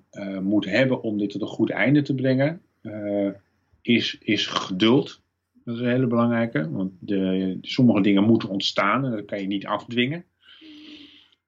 moet 0.42 0.64
hebben 0.64 1.02
om 1.02 1.18
dit 1.18 1.30
tot 1.30 1.40
een 1.40 1.46
goed 1.46 1.70
einde 1.70 2.02
te 2.02 2.14
brengen 2.14 2.60
is, 3.88 4.18
is 4.20 4.46
geduld. 4.46 5.22
Dat 5.64 5.74
is 5.74 5.80
een 5.80 5.88
hele 5.88 6.06
belangrijke, 6.06 6.70
want 6.70 6.92
de, 6.98 7.58
sommige 7.60 8.00
dingen 8.00 8.24
moeten 8.24 8.48
ontstaan 8.48 9.04
en 9.04 9.10
dat 9.10 9.24
kan 9.24 9.40
je 9.40 9.46
niet 9.46 9.66
afdwingen. 9.66 10.24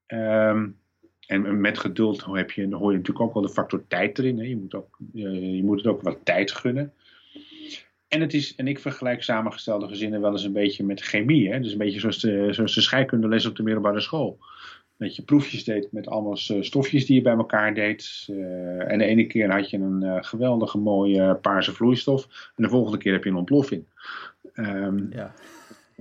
Um, 0.06 0.78
en 1.26 1.60
met 1.60 1.78
geduld 1.78 2.24
heb 2.24 2.50
je, 2.50 2.74
hoor 2.74 2.90
je 2.90 2.96
natuurlijk 2.96 3.26
ook 3.26 3.34
wel 3.34 3.42
de 3.42 3.48
factor 3.48 3.86
tijd 3.86 4.18
erin. 4.18 4.38
Hè. 4.38 4.44
Je, 4.44 4.56
moet 4.56 4.74
ook, 4.74 4.98
uh, 5.14 5.56
je 5.56 5.64
moet 5.64 5.76
het 5.76 5.86
ook 5.86 6.02
wat 6.02 6.18
tijd 6.24 6.52
gunnen. 6.52 6.92
En, 8.08 8.20
het 8.20 8.34
is, 8.34 8.54
en 8.54 8.68
ik 8.68 8.78
vergelijk 8.78 9.22
samengestelde 9.22 9.88
gezinnen 9.88 10.20
wel 10.20 10.32
eens 10.32 10.44
een 10.44 10.52
beetje 10.52 10.84
met 10.84 11.00
chemie. 11.00 11.50
Hè. 11.52 11.60
Dus 11.60 11.72
een 11.72 11.78
beetje 11.78 12.00
zoals 12.00 12.18
de, 12.18 12.52
zoals 12.52 12.74
de 12.74 12.80
scheikundeles 12.80 13.46
op 13.46 13.56
de 13.56 13.62
middelbare 13.62 14.00
school 14.00 14.38
dat 15.00 15.16
je 15.16 15.22
proefjes 15.22 15.64
deed 15.64 15.92
met 15.92 16.08
allemaal 16.08 16.38
eh, 16.48 16.62
stofjes 16.62 17.06
die 17.06 17.14
je 17.14 17.22
bij 17.22 17.36
elkaar 17.36 17.74
deed. 17.74 18.26
Uh, 18.30 18.90
en 18.90 18.98
de 18.98 19.04
ene 19.04 19.26
keer 19.26 19.52
had 19.52 19.70
je 19.70 19.76
een 19.76 20.02
uh, 20.04 20.16
geweldige 20.20 20.78
mooie 20.78 21.34
paarse 21.34 21.72
vloeistof. 21.72 22.52
En 22.56 22.62
de 22.62 22.68
volgende 22.68 22.98
keer 22.98 23.12
heb 23.12 23.24
je 23.24 23.30
een 23.30 23.36
ontploffing. 23.36 23.84
Um, 24.54 25.08
ja. 25.12 25.34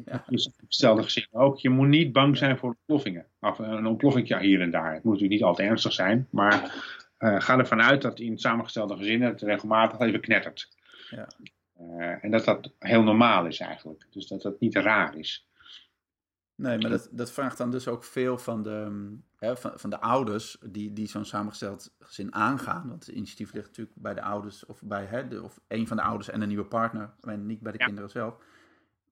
Ja. 0.06 0.24
Dus 0.28 0.50
hetzelfde 0.62 1.04
gezien 1.04 1.28
ook. 1.32 1.60
Je 1.60 1.70
moet 1.70 1.88
niet 1.88 2.12
bang 2.12 2.38
zijn 2.38 2.58
voor 2.58 2.70
ontploffingen. 2.70 3.26
Of 3.40 3.60
een 3.60 3.86
ontploffing 3.86 4.28
ja, 4.28 4.40
hier 4.40 4.62
en 4.62 4.72
daar. 4.72 4.94
Het 4.94 5.04
moet 5.04 5.14
natuurlijk 5.14 5.40
niet 5.40 5.50
altijd 5.50 5.70
ernstig 5.70 5.94
zijn. 5.94 6.28
Maar 6.30 6.74
ga 7.18 7.58
ervan 7.58 7.82
uit 7.82 8.02
dat 8.02 8.20
in 8.20 8.38
samengestelde 8.38 8.96
gezinnen 8.96 9.28
het 9.28 9.42
regelmatig 9.42 10.00
even 10.00 10.22
knettert. 10.22 10.70
Ja. 11.10 11.28
en 12.22 12.32
dat 12.32 12.46
dat 12.46 12.72
heel 12.80 13.04
normaal 13.04 13.46
is 13.46 13.60
eigenlijk. 13.60 14.06
Dus 14.10 14.28
dat 14.28 14.42
dat 14.42 14.60
niet 14.60 14.76
raar 14.76 15.18
is. 15.18 15.49
Nee, 16.60 16.78
maar 16.78 16.90
dat, 16.90 17.10
dat 17.12 17.32
vraagt 17.32 17.58
dan 17.58 17.72
dus 17.72 17.88
ook 17.88 18.04
veel 18.04 18.38
van 18.38 18.64
de, 18.64 19.12
hè, 19.36 19.58
van, 19.58 19.72
van 19.76 19.90
de 19.90 20.00
ouders 20.00 20.58
die, 20.66 20.94
die 20.94 21.08
zo'n 21.08 21.26
samengesteld 21.26 21.96
gezin 22.00 22.34
aangaan. 22.34 22.88
Want 22.88 23.06
het 23.06 23.16
initiatief 23.16 23.54
ligt 23.54 23.68
natuurlijk 23.68 23.98
bij 23.98 24.14
de 24.14 24.22
ouders 24.22 24.66
of 24.66 24.82
bij 24.84 25.06
hè, 25.06 25.28
de, 25.28 25.44
of 25.44 25.60
een 25.68 25.88
van 25.88 25.98
de 25.98 26.04
ouders 26.04 26.30
en 26.30 26.42
een 26.42 26.48
nieuwe 26.48 26.66
partner, 26.66 27.14
en 27.22 27.46
niet 27.46 27.60
bij 27.60 27.72
de 27.72 27.78
kinderen 27.78 28.10
zelf. 28.10 28.36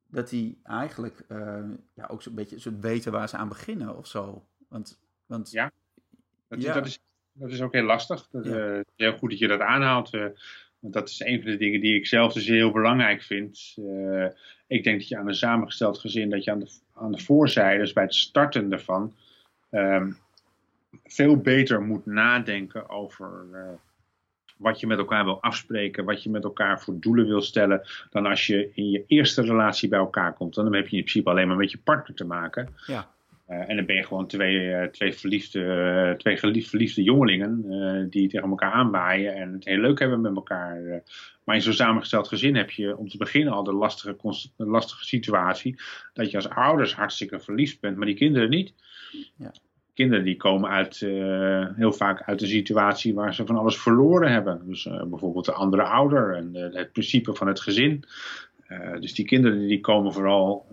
Dat 0.08 0.30
die 0.30 0.60
eigenlijk 0.64 1.26
uh, 1.30 1.64
ja, 1.94 2.06
ook 2.08 2.22
zo'n 2.22 2.36
beetje 2.36 2.60
zo 2.60 2.72
weten 2.80 3.12
waar 3.12 3.30
ze 3.30 3.38
aan 3.38 3.50
beginnen 3.50 3.98
of 3.98 4.08
zo. 4.08 4.48
Want, 4.68 5.00
want, 5.26 5.52
ja, 5.52 5.72
dat, 6.48 6.62
ja. 6.62 6.74
dat, 6.74 6.86
is, 6.86 7.00
dat 7.32 7.50
is 7.50 7.62
ook 7.62 7.74
heel 7.74 7.84
lastig. 7.84 8.28
Dat, 8.28 8.46
ja. 8.46 8.76
uh, 8.76 8.82
heel 8.96 9.18
goed 9.18 9.30
dat 9.30 9.40
je 9.40 9.48
dat 9.48 9.60
aanhaalt. 9.62 10.14
Uh, 10.14 10.26
want 10.80 10.94
dat 10.94 11.10
is 11.10 11.20
een 11.20 11.42
van 11.42 11.52
de 11.52 11.58
dingen 11.58 11.82
die 11.82 11.96
ik 11.96 12.08
zelf 12.08 12.34
dus 12.34 12.48
heel 12.48 12.72
belangrijk 12.72 13.22
vind. 13.22 13.76
Uh, 13.80 14.26
ik 14.68 14.84
denk 14.84 15.00
dat 15.00 15.08
je 15.08 15.18
aan 15.18 15.28
een 15.28 15.36
samengesteld 15.36 16.00
gezin, 16.00 16.30
dat 16.30 16.44
je 16.44 16.52
aan 16.52 16.60
de, 16.60 16.80
aan 16.94 17.12
de 17.12 17.24
voorzijde, 17.24 17.80
dus 17.80 17.94
bij 17.94 18.04
het 18.04 18.16
starten 18.16 18.72
ervan, 18.72 19.16
um, 19.72 20.18
veel 21.04 21.38
beter 21.38 21.82
moet 21.82 22.06
nadenken 22.06 22.90
over 22.90 23.46
uh, 23.54 23.60
wat 24.58 24.80
je 24.80 24.88
met 24.88 24.98
elkaar 24.98 25.24
wil 25.24 25.42
afspreken, 25.42 26.06
wat 26.06 26.24
je 26.24 26.30
met 26.30 26.44
elkaar 26.44 26.82
voor 26.82 27.00
doelen 27.00 27.28
wil 27.28 27.42
stellen, 27.42 27.82
dan 28.10 28.26
als 28.26 28.48
je 28.48 28.72
in 28.74 28.90
je 28.90 29.04
eerste 29.08 29.42
relatie 29.42 29.90
bij 29.90 30.00
elkaar 30.00 30.34
komt. 30.34 30.56
Dan 30.56 30.66
heb 30.66 30.88
je 30.88 30.98
in 30.98 31.04
principe 31.04 31.30
alleen 31.30 31.48
maar 31.48 31.58
met 31.58 31.72
je 31.72 31.78
partner 31.78 32.16
te 32.16 32.26
maken. 32.26 32.76
Ja. 32.86 33.16
En 33.48 33.76
dan 33.76 33.86
ben 33.86 33.96
je 33.96 34.04
gewoon 34.04 34.28
twee, 34.28 34.90
twee, 34.90 35.14
verliefde, 35.14 36.14
twee 36.18 36.38
verliefde 36.38 37.04
jongelingen 37.04 38.10
die 38.10 38.28
tegen 38.28 38.50
elkaar 38.50 38.72
aanwaaien 38.72 39.36
en 39.36 39.54
het 39.54 39.66
heel 39.66 39.78
leuk 39.78 40.00
hebben 40.00 40.22
met 40.22 40.36
elkaar. 40.36 41.04
maar 41.44 41.56
in 41.56 41.62
zo'n 41.62 41.74
samengesteld 41.74 42.28
gezin 42.28 42.56
heb 42.56 42.72
je 42.72 42.98
om 42.98 43.08
te 43.08 43.18
beginnen 43.18 43.54
al 43.54 43.64
de 43.64 43.74
lastige, 43.74 44.16
lastige 44.58 45.06
situatie 45.06 45.80
dat 46.14 46.32
je 46.32 46.38
als 46.38 46.50
ouders 46.50 46.96
hartstikke 46.96 47.40
verliefd 47.40 47.80
bent, 47.80 47.98
maar 47.98 48.06
die 48.06 48.16
kinderen 48.16 48.50
niet. 48.50 48.74
Ja 49.38 49.52
kinderen 49.98 50.24
die 50.24 50.38
komen 50.38 50.70
uit, 50.70 51.02
uh, 51.02 51.68
heel 51.76 51.94
vaak 51.94 52.22
uit 52.22 52.42
een 52.42 52.48
situatie 52.48 53.14
waar 53.14 53.34
ze 53.34 53.46
van 53.46 53.58
alles 53.58 53.78
verloren 53.78 54.32
hebben. 54.32 54.62
Dus 54.66 54.86
uh, 54.86 55.04
bijvoorbeeld 55.04 55.46
de 55.46 55.52
andere 55.52 55.84
ouder 55.84 56.36
en 56.36 56.52
uh, 56.54 56.74
het 56.74 56.92
principe 56.92 57.36
van 57.36 57.48
het 57.48 57.60
gezin. 57.60 58.04
dus 59.00 59.14
die 59.14 59.26
kinderen 59.26 59.68
die 59.68 59.80
komen 59.80 60.14
vooral, 60.14 60.66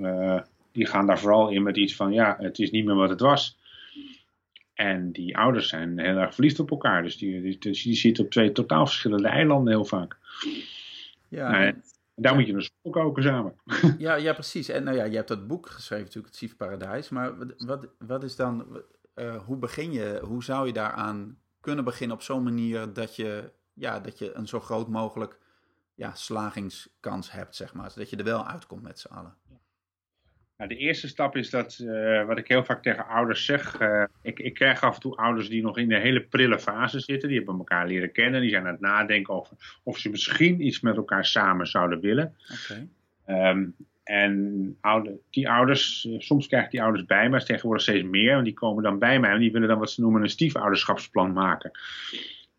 die 0.75 0.87
gaan 0.87 1.07
daar 1.07 1.19
vooral 1.19 1.49
in 1.49 1.63
met 1.63 1.77
iets 1.77 1.97
van 1.97 2.13
ja, 2.13 2.37
het 2.39 2.59
is 2.59 2.71
niet 2.71 2.85
meer 2.85 2.95
wat 2.95 3.09
het 3.09 3.21
was. 3.21 3.59
En 4.75 5.13
die 5.13 5.37
ouders 5.37 5.69
zijn 5.69 5.99
heel 5.99 6.17
erg 6.17 6.35
verliefd 6.35 6.61
op 6.61 6.71
elkaar. 6.71 7.03
Dus 7.03 7.17
die, 7.17 7.43
die, 7.43 7.59
dus 7.59 7.83
die 7.83 7.95
zitten 7.95 8.25
op 8.25 8.31
twee 8.31 8.53
totaal 8.53 8.87
verschillende 8.87 9.29
eilanden 9.29 9.73
heel 9.73 9.85
vaak. 9.85 10.17
Ja, 11.29 11.51
nou, 11.51 11.65
en, 11.65 11.83
daar 12.15 12.35
moet 12.35 12.47
je 12.47 12.53
een 12.53 12.63
soep 12.63 12.93
koken 12.93 13.23
samen. 13.23 13.55
Ja, 13.99 14.15
ja, 14.15 14.33
precies. 14.33 14.69
En 14.69 14.85
nou 14.85 14.97
ja, 14.97 15.05
je 15.05 15.17
hebt 15.17 15.29
dat 15.29 15.47
boek 15.47 15.69
geschreven 15.69 16.05
natuurlijk, 16.05 16.35
het 16.35 16.37
Sief 16.37 16.57
Paradijs. 16.57 17.09
Maar 17.09 17.33
wat, 17.59 17.89
wat 17.99 18.23
is 18.23 18.37
dan, 18.37 18.83
uh, 19.15 19.37
hoe 19.37 19.57
begin 19.57 19.93
je, 19.93 20.21
hoe 20.23 20.45
zou 20.45 20.67
je 20.67 20.73
daaraan 20.73 21.39
kunnen 21.61 21.85
beginnen 21.85 22.17
op 22.17 22.23
zo'n 22.23 22.43
manier 22.43 22.93
dat 22.93 23.17
je, 23.17 23.51
ja, 23.73 24.01
dat 24.01 24.19
je 24.19 24.35
een 24.35 24.49
zo 24.49 24.61
groot 24.61 24.89
mogelijk 24.89 25.39
ja, 25.95 26.15
slagingskans 26.15 27.33
hebt, 27.33 27.57
zeg 27.57 27.75
maar. 27.75 27.91
Zodat 27.91 28.11
je 28.11 28.17
er 28.17 28.25
wel 28.25 28.47
uitkomt 28.47 28.83
met 28.83 28.99
z'n 28.99 29.13
allen. 29.13 29.35
Nou, 30.57 30.69
de 30.69 30.77
eerste 30.77 31.09
stap 31.09 31.37
is 31.37 31.51
dat, 31.51 31.79
uh, 31.83 32.25
wat 32.25 32.39
ik 32.39 32.49
heel 32.49 32.65
vaak 32.65 32.83
tegen 32.83 33.07
ouders 33.07 33.45
zeg. 33.45 33.81
Uh, 33.81 34.05
ik, 34.23 34.39
ik 34.39 34.55
krijg 34.55 34.83
af 34.83 34.95
en 34.95 35.01
toe 35.01 35.17
ouders 35.17 35.49
die 35.49 35.63
nog 35.63 35.79
in 35.79 35.89
de 35.89 35.99
hele 35.99 36.21
prille 36.21 36.59
fase 36.59 37.01
zitten. 37.01 37.29
Die 37.29 37.37
hebben 37.39 37.59
elkaar 37.59 37.87
leren 37.87 38.13
kennen. 38.13 38.41
Die 38.41 38.51
zijn 38.51 38.67
aan 38.67 38.73
het 38.73 38.81
nadenken 38.81 39.35
over 39.35 39.57
of 39.83 39.99
ze 39.99 40.11
misschien 40.11 40.67
iets 40.67 40.81
met 40.81 40.97
elkaar 40.97 41.25
samen 41.25 41.67
zouden 41.67 42.01
willen. 42.01 42.37
Okay. 42.65 42.89
Ehm, 43.25 43.65
en 44.05 44.77
oude, 44.81 45.19
die 45.31 45.49
ouders, 45.49 46.07
eh, 46.07 46.15
soms 46.19 46.47
krijg 46.47 46.65
ik 46.65 46.71
die 46.71 46.83
ouders 46.83 47.05
bij 47.05 47.29
mij, 47.29 47.41
tegenwoordig 47.41 47.83
steeds 47.83 48.05
meer. 48.05 48.33
Want 48.33 48.45
die 48.45 48.55
komen 48.55 48.83
dan 48.83 48.99
bij 48.99 49.21
mij 49.21 49.31
en 49.31 49.39
die 49.39 49.53
willen 49.53 49.69
dan 49.69 49.79
wat 49.79 49.91
ze 49.91 50.01
noemen 50.01 50.23
een 50.23 50.31
stiefouderschapsplan 50.31 51.33
maken. 51.33 51.71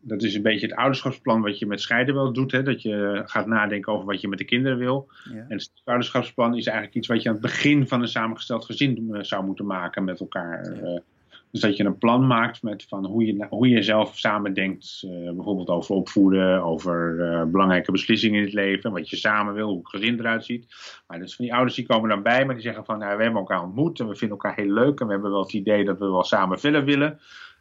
Dat 0.06 0.22
is 0.22 0.34
een 0.34 0.42
beetje 0.42 0.66
het 0.66 0.76
ouderschapsplan 0.76 1.42
wat 1.42 1.58
je 1.58 1.66
met 1.66 1.80
scheiden 1.80 2.14
wel 2.14 2.32
doet. 2.32 2.52
Hè? 2.52 2.62
Dat 2.62 2.82
je 2.82 3.22
gaat 3.24 3.46
nadenken 3.46 3.92
over 3.92 4.06
wat 4.06 4.20
je 4.20 4.28
met 4.28 4.38
de 4.38 4.44
kinderen 4.44 4.78
wil. 4.78 5.08
Ja. 5.32 5.36
En 5.36 5.46
het 5.48 5.62
stiefouderschapsplan 5.62 6.56
is 6.56 6.66
eigenlijk 6.66 6.96
iets 6.96 7.08
wat 7.08 7.22
je 7.22 7.28
aan 7.28 7.34
het 7.34 7.44
begin 7.44 7.88
van 7.88 8.00
een 8.02 8.08
samengesteld 8.08 8.64
gezin 8.64 9.08
eh, 9.12 9.22
zou 9.22 9.44
moeten 9.44 9.66
maken 9.66 10.04
met 10.04 10.20
elkaar. 10.20 10.74
Ja. 10.74 10.80
Eh, 10.80 11.00
dus 11.56 11.60
dat 11.60 11.76
je 11.76 11.84
een 11.84 11.98
plan 11.98 12.26
maakt 12.26 12.62
met 12.62 12.84
van 12.88 13.06
hoe, 13.06 13.26
je, 13.26 13.46
hoe 13.48 13.68
je 13.68 13.82
zelf 13.82 14.18
samen 14.18 14.54
denkt, 14.54 15.02
uh, 15.04 15.30
bijvoorbeeld 15.32 15.68
over 15.68 15.94
opvoeden, 15.94 16.62
over 16.62 17.16
uh, 17.18 17.44
belangrijke 17.44 17.92
beslissingen 17.92 18.38
in 18.38 18.44
het 18.44 18.54
leven, 18.54 18.92
wat 18.92 19.10
je 19.10 19.16
samen 19.16 19.54
wil, 19.54 19.68
hoe 19.68 19.78
het 19.78 19.88
gezin 19.88 20.18
eruit 20.18 20.44
ziet. 20.44 20.66
Maar 21.06 21.18
dus 21.18 21.36
van 21.36 21.44
die 21.44 21.54
ouders 21.54 21.76
die 21.76 21.86
komen 21.86 22.08
dan 22.08 22.22
bij, 22.22 22.44
maar 22.44 22.54
die 22.54 22.64
zeggen 22.64 22.84
van 22.84 22.98
nou, 22.98 23.16
we 23.16 23.22
hebben 23.22 23.40
elkaar 23.40 23.62
ontmoet 23.62 24.00
en 24.00 24.08
we 24.08 24.16
vinden 24.16 24.38
elkaar 24.38 24.56
heel 24.56 24.72
leuk 24.72 25.00
en 25.00 25.06
we 25.06 25.12
hebben 25.12 25.30
wel 25.30 25.42
het 25.42 25.52
idee 25.52 25.84
dat 25.84 25.98
we 25.98 26.10
wel 26.10 26.24
samen 26.24 26.58
verder 26.58 26.84
willen. 26.84 27.18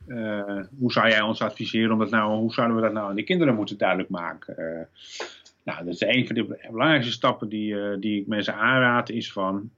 Uh, 0.07 0.59
hoe 0.79 0.91
zou 0.91 1.07
jij 1.07 1.21
ons 1.21 1.41
adviseren 1.41 1.91
om 1.91 1.99
dat 1.99 2.09
nou, 2.09 2.37
hoe 2.37 2.53
zouden 2.53 2.75
we 2.75 2.81
dat 2.81 2.93
nou 2.93 3.09
aan 3.09 3.15
de 3.15 3.23
kinderen 3.23 3.55
moeten 3.55 3.77
duidelijk 3.77 4.09
maken? 4.09 4.87
Nou, 5.63 5.85
dat 5.85 5.93
is 5.93 6.01
een 6.01 6.25
van 6.25 6.35
de 6.35 6.67
belangrijkste 6.71 7.11
stappen 7.11 7.49
die, 7.49 7.73
uh, 7.73 7.95
die 7.99 8.21
ik 8.21 8.27
mensen 8.27 8.55
aanraad, 8.55 9.09
is 9.09 9.31
van 9.31 9.71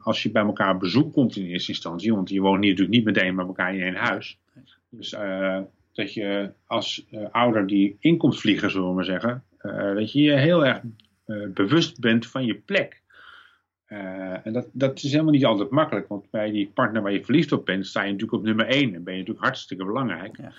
als 0.00 0.22
je 0.22 0.30
bij 0.30 0.42
elkaar 0.42 0.78
bezoek 0.78 1.12
komt 1.12 1.36
in 1.36 1.46
eerste 1.46 1.72
instantie, 1.72 2.14
want 2.14 2.28
je 2.28 2.40
woont 2.40 2.60
niet, 2.60 2.70
natuurlijk 2.70 2.96
niet 2.96 3.04
meteen 3.04 3.34
met 3.34 3.46
elkaar 3.46 3.74
in 3.74 3.82
één 3.82 3.94
huis. 3.94 4.38
Dus 4.88 5.16
dat 5.92 6.14
je 6.14 6.50
als 6.66 7.06
ouder 7.30 7.66
die 7.66 7.96
inkomt 8.00 8.40
vliegen, 8.40 8.70
zullen 8.70 8.88
we 8.88 8.94
maar 8.94 9.04
zeggen, 9.04 9.44
dat 9.94 10.12
je 10.12 10.22
je 10.22 10.32
heel 10.32 10.66
erg 10.66 10.80
bewust 11.54 12.00
bent 12.00 12.26
van 12.26 12.44
je 12.44 12.54
plek. 12.54 13.02
En 14.42 14.52
dat, 14.52 14.68
dat 14.72 15.02
is 15.02 15.10
helemaal 15.12 15.32
niet 15.32 15.44
altijd 15.44 15.70
makkelijk, 15.70 16.08
want 16.08 16.30
bij 16.30 16.50
die 16.50 16.70
partner 16.74 17.02
waar 17.02 17.12
je 17.12 17.24
verliefd 17.24 17.52
op 17.52 17.66
bent, 17.66 17.86
sta 17.86 18.02
je 18.02 18.12
natuurlijk 18.12 18.38
op 18.38 18.44
nummer 18.44 18.66
één 18.66 18.94
en 18.94 19.04
ben 19.04 19.12
je 19.12 19.18
natuurlijk 19.18 19.46
hartstikke 19.46 19.84
belangrijk. 19.84 20.36
Ja. 20.36 20.52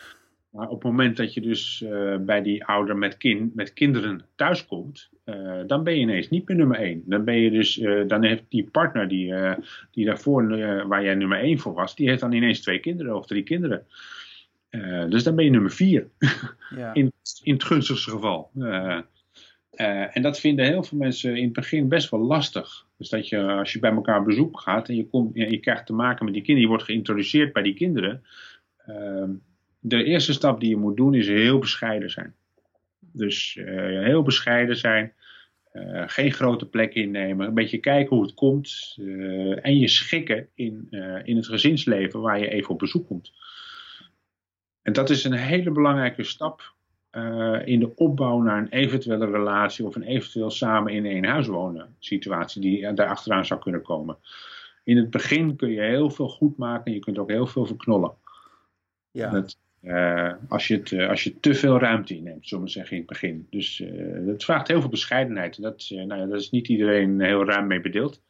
Maar 0.56 0.68
op 0.68 0.84
het 0.84 0.92
moment 0.92 1.18
dat 1.18 1.34
je 1.34 1.42
dus 1.42 1.84
uh, 1.86 2.16
bij 2.18 2.42
die 2.42 2.66
ouder 2.66 2.98
met, 2.98 3.18
kind, 3.18 3.56
met 3.56 3.74
kinderen 3.74 4.26
thuiskomt, 4.36 5.10
uh, 5.26 5.60
dan 5.68 5.84
ben 5.84 5.94
je 5.94 6.00
ineens 6.00 6.30
niet 6.30 6.48
meer 6.48 6.58
nummer 6.58 6.78
één. 6.78 7.04
Dan 7.06 7.24
ben 7.24 7.36
je 7.36 7.52
dus, 7.52 7.78
uh, 7.78 8.08
dan 8.08 8.24
heeft 8.24 8.44
die 8.50 8.70
partner 8.72 9.08
die, 9.08 9.34
die 9.92 10.06
daarvoor, 10.06 10.48
waar 10.88 11.04
jij 11.04 11.16
nummer 11.16 11.40
één 11.40 11.60
voor 11.60 11.74
was, 11.74 11.96
die 11.96 12.10
heeft 12.10 12.22
dan 12.22 12.32
ineens 12.32 12.62
twee 12.62 12.80
kinderen 12.80 13.16
of 13.16 13.26
drie 13.26 13.44
kinderen. 13.44 13.86
dus 15.10 15.24
dan 15.24 15.36
ben 15.36 15.46
je 15.46 15.52
nummer 15.52 15.72
vier. 15.72 16.08
Ja. 16.76 16.94
in, 17.00 17.12
in 17.44 17.54
het 17.54 17.64
gunstigste 17.64 18.10
geval. 18.10 18.52
En 19.76 20.22
dat 20.22 20.40
vinden 20.40 20.66
heel 20.66 20.84
veel 20.84 20.98
mensen 20.98 21.36
in 21.36 21.44
het 21.44 21.54
begin 21.54 21.88
best 21.88 22.10
wel 22.10 22.20
lastig. 22.20 22.86
Dus 22.98 23.10
dat 23.10 23.30
je, 23.30 23.42
als 23.42 23.74
je 23.74 23.80
bij 23.80 23.92
elkaar 23.92 24.20
op 24.20 24.26
bezoek 24.26 24.60
gaat 24.60 24.90
en 24.90 24.96
je, 24.96 25.08
komt, 25.08 25.36
je 25.36 25.60
krijgt 25.60 25.86
te 25.86 25.94
maken 25.94 26.26
met 26.26 26.34
die 26.34 26.44
kinderen, 26.44 26.70
je 26.70 26.76
wordt 26.76 26.92
geïntroduceerd 26.92 27.54
bij 27.54 27.64
die 27.64 27.74
kinderen 27.74 28.24
ehm, 28.86 29.32
de 29.88 30.04
eerste 30.04 30.34
stap 30.34 30.60
die 30.60 30.70
je 30.70 30.78
moet 30.78 30.98
doen 30.98 31.14
is 31.14 31.28
heel 31.28 31.60
bescheiden 31.60 32.10
zijn. 32.10 32.36
Dus 33.00 33.56
uh, 33.56 34.04
heel 34.04 34.24
bescheiden 34.24 34.78
zijn. 34.78 35.14
Uh, 35.74 36.04
geen 36.06 36.32
grote 36.32 36.70
plek 36.70 36.94
innemen. 36.94 37.48
Een 37.48 37.54
beetje 37.54 37.78
kijken 37.78 38.16
hoe 38.16 38.26
het 38.26 38.34
komt. 38.34 38.98
En 39.62 39.80
je 39.80 39.88
schikken 39.88 40.48
in, 40.54 40.88
in 41.24 41.36
het 41.36 41.48
gezinsleven 41.48 42.22
waar 42.22 42.40
je 42.40 42.50
even 42.50 42.70
op 42.70 42.80
bezoek 42.80 43.08
komt. 43.08 43.32
En 44.82 44.94
dat 44.94 45.10
is 45.10 45.24
een 45.24 45.34
hele 45.34 45.72
belangrijke 45.72 46.24
stap 46.24 46.75
in 47.66 47.80
de 47.80 47.92
opbouw 47.96 48.42
naar 48.42 48.58
een 48.58 48.70
eventuele 48.70 49.26
relatie 49.26 49.86
of 49.86 49.96
een 49.96 50.04
eventueel 50.04 50.50
samen 50.50 50.94
in 50.94 51.06
één 51.06 51.26
huis 51.26 51.48
wonen 51.48 51.96
situatie 52.00 52.62
die 52.62 52.94
daar 52.94 53.08
achteraan 53.08 53.46
zou 53.46 53.60
kunnen 53.60 53.82
komen. 53.82 54.18
In 54.84 54.98
het 54.98 55.10
begin 55.10 55.56
kun 55.56 55.70
je 55.70 55.82
heel 55.82 56.10
veel 56.10 56.30
goed 56.30 56.58
maken 56.58 56.86
en 56.86 56.94
je 56.94 57.00
kunt 57.00 57.18
ook 57.18 57.30
heel 57.30 57.48
veel 57.48 57.66
verknollen. 57.66 58.14
Ja. 59.12 59.46
Uh, 59.82 60.34
als, 60.48 60.68
je 60.68 60.76
het, 60.76 60.92
uh, 60.92 61.10
als 61.10 61.24
je 61.24 61.40
te 61.40 61.54
veel 61.54 61.80
ruimte 61.80 62.16
inneemt, 62.16 62.48
zullen 62.48 62.64
we 62.64 62.70
zeggen 62.70 62.92
in 62.92 62.98
het 62.98 63.08
begin. 63.10 63.48
Dus 63.50 63.80
uh, 63.80 64.28
het 64.28 64.44
vraagt 64.44 64.68
heel 64.68 64.82
veel 64.82 64.90
bescheidenheid. 64.90 65.62
Dat, 65.62 65.86
nou 65.90 66.20
ja, 66.20 66.26
dat 66.26 66.40
is 66.40 66.50
niet 66.50 66.68
iedereen 66.68 67.22
heel 67.22 67.46
ruim 67.46 67.68
mee 67.68 67.82
bedeeld. 67.82 68.22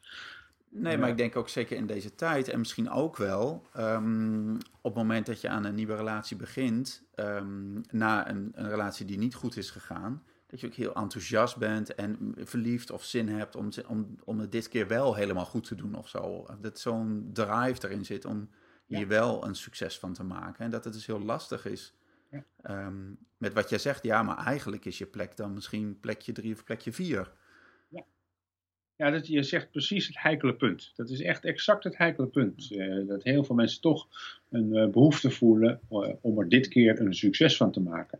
Nee, 0.77 0.97
maar 0.97 1.09
ik 1.09 1.17
denk 1.17 1.35
ook 1.35 1.49
zeker 1.49 1.77
in 1.77 1.85
deze 1.85 2.15
tijd 2.15 2.47
en 2.47 2.59
misschien 2.59 2.89
ook 2.89 3.17
wel 3.17 3.67
um, 3.77 4.55
op 4.55 4.93
het 4.93 5.03
moment 5.03 5.25
dat 5.25 5.41
je 5.41 5.49
aan 5.49 5.63
een 5.65 5.75
nieuwe 5.75 5.95
relatie 5.95 6.37
begint, 6.37 7.03
um, 7.15 7.81
na 7.91 8.29
een, 8.29 8.51
een, 8.53 8.69
relatie 8.69 9.05
die 9.05 9.17
niet 9.17 9.35
goed 9.35 9.57
is 9.57 9.69
gegaan, 9.69 10.23
dat 10.47 10.59
je 10.59 10.67
ook 10.67 10.73
heel 10.73 10.95
enthousiast 10.95 11.57
bent 11.57 11.95
en 11.95 12.35
verliefd 12.37 12.91
of 12.91 13.03
zin 13.03 13.29
hebt 13.29 13.55
om, 13.55 13.69
om, 13.87 14.15
om 14.23 14.39
het 14.39 14.51
dit 14.51 14.67
keer 14.67 14.87
wel 14.87 15.15
helemaal 15.15 15.45
goed 15.45 15.67
te 15.67 15.75
doen 15.75 15.95
of 15.95 16.07
zo. 16.07 16.45
Dat 16.61 16.79
zo'n 16.79 17.29
drive 17.33 17.87
erin 17.87 18.05
zit 18.05 18.25
om 18.25 18.49
hier 18.85 19.07
wel 19.07 19.45
een 19.45 19.55
succes 19.55 19.99
van 19.99 20.13
te 20.13 20.23
maken. 20.23 20.65
En 20.65 20.71
dat 20.71 20.83
het 20.83 20.93
dus 20.93 21.05
heel 21.05 21.21
lastig 21.21 21.65
is. 21.65 21.93
Ja. 22.31 22.43
Ehm, 22.61 23.13
met 23.37 23.53
wat 23.53 23.69
jij 23.69 23.79
zegt, 23.79 24.03
ja, 24.03 24.23
maar 24.23 24.37
eigenlijk 24.37 24.85
is 24.85 24.97
je 24.97 25.05
plek 25.05 25.37
dan 25.37 25.53
misschien 25.53 25.99
plekje 25.99 26.31
drie 26.31 26.53
of 26.53 26.63
plekje 26.63 26.93
vier. 26.93 27.31
Ja, 28.97 29.09
dat, 29.11 29.27
je 29.27 29.43
zegt 29.43 29.71
precies 29.71 30.07
het 30.07 30.21
heikele 30.21 30.53
punt. 30.53 30.91
Dat 30.95 31.09
is 31.09 31.21
echt 31.21 31.45
exact 31.45 31.83
het 31.83 31.97
heikele 31.97 32.27
punt. 32.27 32.71
Uh, 32.71 33.07
dat 33.07 33.23
heel 33.23 33.43
veel 33.43 33.55
mensen 33.55 33.81
toch 33.81 34.07
een 34.49 34.75
uh, 34.75 34.87
behoefte 34.87 35.31
voelen 35.31 35.79
uh, 35.91 36.09
om 36.21 36.39
er 36.39 36.49
dit 36.49 36.67
keer 36.67 37.01
een 37.01 37.13
succes 37.13 37.57
van 37.57 37.71
te 37.71 37.79
maken. 37.79 38.19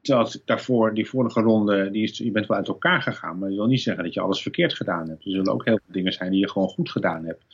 Terwijl 0.00 0.30
daarvoor, 0.44 0.94
die 0.94 1.08
vorige 1.08 1.40
ronde, 1.40 1.90
die 1.90 2.02
is, 2.02 2.18
je 2.18 2.30
bent 2.30 2.46
wel 2.46 2.56
uit 2.56 2.68
elkaar 2.68 3.02
gegaan, 3.02 3.38
maar 3.38 3.48
dat 3.48 3.58
wil 3.58 3.66
niet 3.66 3.82
zeggen 3.82 4.04
dat 4.04 4.14
je 4.14 4.20
alles 4.20 4.42
verkeerd 4.42 4.74
gedaan 4.74 5.08
hebt. 5.08 5.24
Er 5.24 5.30
zullen 5.30 5.52
ook 5.52 5.64
heel 5.64 5.78
veel 5.84 5.94
dingen 5.94 6.12
zijn 6.12 6.30
die 6.30 6.40
je 6.40 6.50
gewoon 6.50 6.68
goed 6.68 6.90
gedaan 6.90 7.24
hebt. 7.24 7.44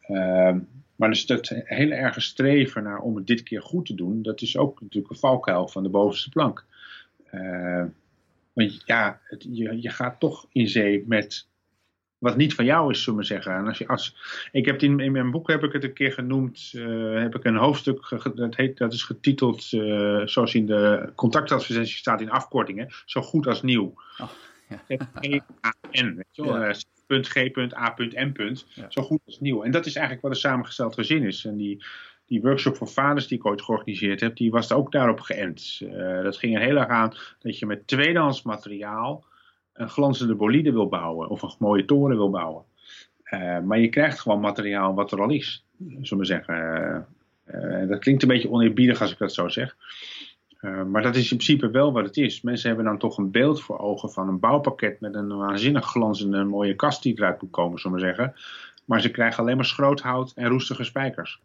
Ehm, 0.00 0.58
maar 0.96 1.08
dus 1.08 1.26
dat 1.26 1.48
hele 1.48 1.94
erge 1.94 2.20
streven 2.20 2.82
naar 2.82 3.00
om 3.00 3.16
het 3.16 3.26
dit 3.26 3.42
keer 3.42 3.62
goed 3.62 3.86
te 3.86 3.94
doen, 3.94 4.22
dat 4.22 4.40
is 4.40 4.56
ook 4.56 4.80
natuurlijk 4.80 5.12
een 5.12 5.18
valkuil 5.18 5.68
van 5.68 5.82
de 5.82 5.88
bovenste 5.88 6.28
plank. 6.28 6.64
Want 8.54 8.82
ja, 8.84 9.20
het, 9.24 9.46
je, 9.50 9.82
je 9.82 9.90
gaat 9.90 10.20
toch 10.20 10.46
in 10.52 10.68
zee 10.68 11.04
met 11.06 11.48
wat 12.24 12.36
niet 12.36 12.54
van 12.54 12.64
jou 12.64 12.90
is, 12.90 13.02
zullen 13.02 13.18
we 13.18 13.24
zeggen. 13.24 13.54
En 13.54 13.66
als 13.66 13.78
je, 13.78 13.88
als, 13.88 14.16
ik 14.52 14.66
heb 14.66 14.82
in, 14.82 15.00
in 15.00 15.12
mijn 15.12 15.30
boek 15.30 15.48
heb 15.48 15.62
ik 15.62 15.72
het 15.72 15.84
een 15.84 15.92
keer 15.92 16.12
genoemd, 16.12 16.72
uh, 16.74 17.20
heb 17.20 17.34
ik 17.34 17.44
een 17.44 17.56
hoofdstuk, 17.56 18.08
dat, 18.34 18.56
heet, 18.56 18.78
dat 18.78 18.92
is 18.92 19.02
getiteld, 19.02 19.72
uh, 19.72 20.26
zoals 20.26 20.54
in 20.54 20.66
de 20.66 21.12
contactadvertentie 21.14 21.96
staat 21.96 22.20
in 22.20 22.30
afkortingen, 22.30 22.88
zo 23.04 23.22
goed 23.22 23.46
als 23.46 23.62
nieuw. 23.62 23.94
Oh, 24.18 24.30
ja. 24.68 24.82
N, 25.90 26.14
weet 26.14 26.26
je 26.30 26.42
wel. 26.42 26.60
Ja. 26.60 26.72
G.A.M. 27.06 28.56
Zo 28.88 29.02
goed 29.02 29.20
als 29.26 29.40
nieuw. 29.40 29.62
En 29.62 29.70
dat 29.70 29.86
is 29.86 29.94
eigenlijk 29.94 30.26
wat 30.26 30.34
een 30.34 30.50
samengesteld 30.50 30.94
gezin 30.94 31.22
is. 31.22 31.44
En 31.44 31.56
die, 31.56 31.84
die 32.26 32.40
workshop 32.40 32.76
voor 32.76 32.88
vaders 32.88 33.26
die 33.26 33.38
ik 33.38 33.46
ooit 33.46 33.62
georganiseerd 33.62 34.20
heb, 34.20 34.36
die 34.36 34.50
was 34.50 34.72
ook 34.72 34.92
daarop 34.92 35.20
geënt. 35.20 35.80
Uh, 35.82 36.22
dat 36.22 36.36
ging 36.36 36.54
er 36.54 36.62
heel 36.62 36.76
erg 36.76 36.88
aan 36.88 37.12
dat 37.38 37.58
je 37.58 37.66
met 37.66 37.86
tweedehands 37.86 38.42
materiaal 38.42 39.24
een 39.72 39.88
glanzende 39.88 40.34
bolide 40.34 40.72
wil 40.72 40.88
bouwen 40.88 41.28
of 41.28 41.42
een 41.42 41.54
mooie 41.58 41.84
toren 41.84 42.16
wil 42.16 42.30
bouwen. 42.30 42.64
maar 43.64 43.78
je 43.78 43.88
krijgt 43.88 44.20
gewoon 44.20 44.40
materiaal 44.40 44.94
wat 44.94 45.12
er 45.12 45.20
al 45.20 45.30
is, 45.30 45.64
zullen 46.02 46.18
we 46.18 46.24
zeggen. 46.24 47.06
dat 47.88 47.98
klinkt 47.98 48.22
een 48.22 48.28
beetje 48.28 48.50
oneerbiedig 48.50 49.00
als 49.00 49.12
ik 49.12 49.18
dat 49.18 49.32
zo 49.32 49.48
zeg. 49.48 49.76
maar 50.60 51.02
dat 51.02 51.16
is 51.16 51.30
in 51.30 51.36
principe 51.36 51.70
wel 51.70 51.92
wat 51.92 52.04
het 52.04 52.16
is. 52.16 52.42
Mensen 52.42 52.68
hebben 52.68 52.86
dan 52.86 52.98
toch 52.98 53.18
een 53.18 53.30
beeld 53.30 53.62
voor 53.62 53.78
ogen 53.78 54.10
van 54.10 54.28
een 54.28 54.40
bouwpakket 54.40 55.00
met 55.00 55.14
een 55.14 55.36
waanzinnig 55.36 55.84
glanzende 55.84 56.44
mooie 56.44 56.74
kast 56.74 57.02
die 57.02 57.16
eruit 57.16 57.42
moet 57.42 57.50
komen, 57.50 57.78
zullen 57.78 57.96
we 57.96 58.04
zeggen. 58.04 58.34
Maar 58.84 59.00
ze 59.00 59.10
krijgen 59.10 59.42
alleen 59.42 59.56
maar 59.56 59.64
schroothout 59.64 60.32
en 60.34 60.48
roestige 60.48 60.84
spijkers. 60.84 61.40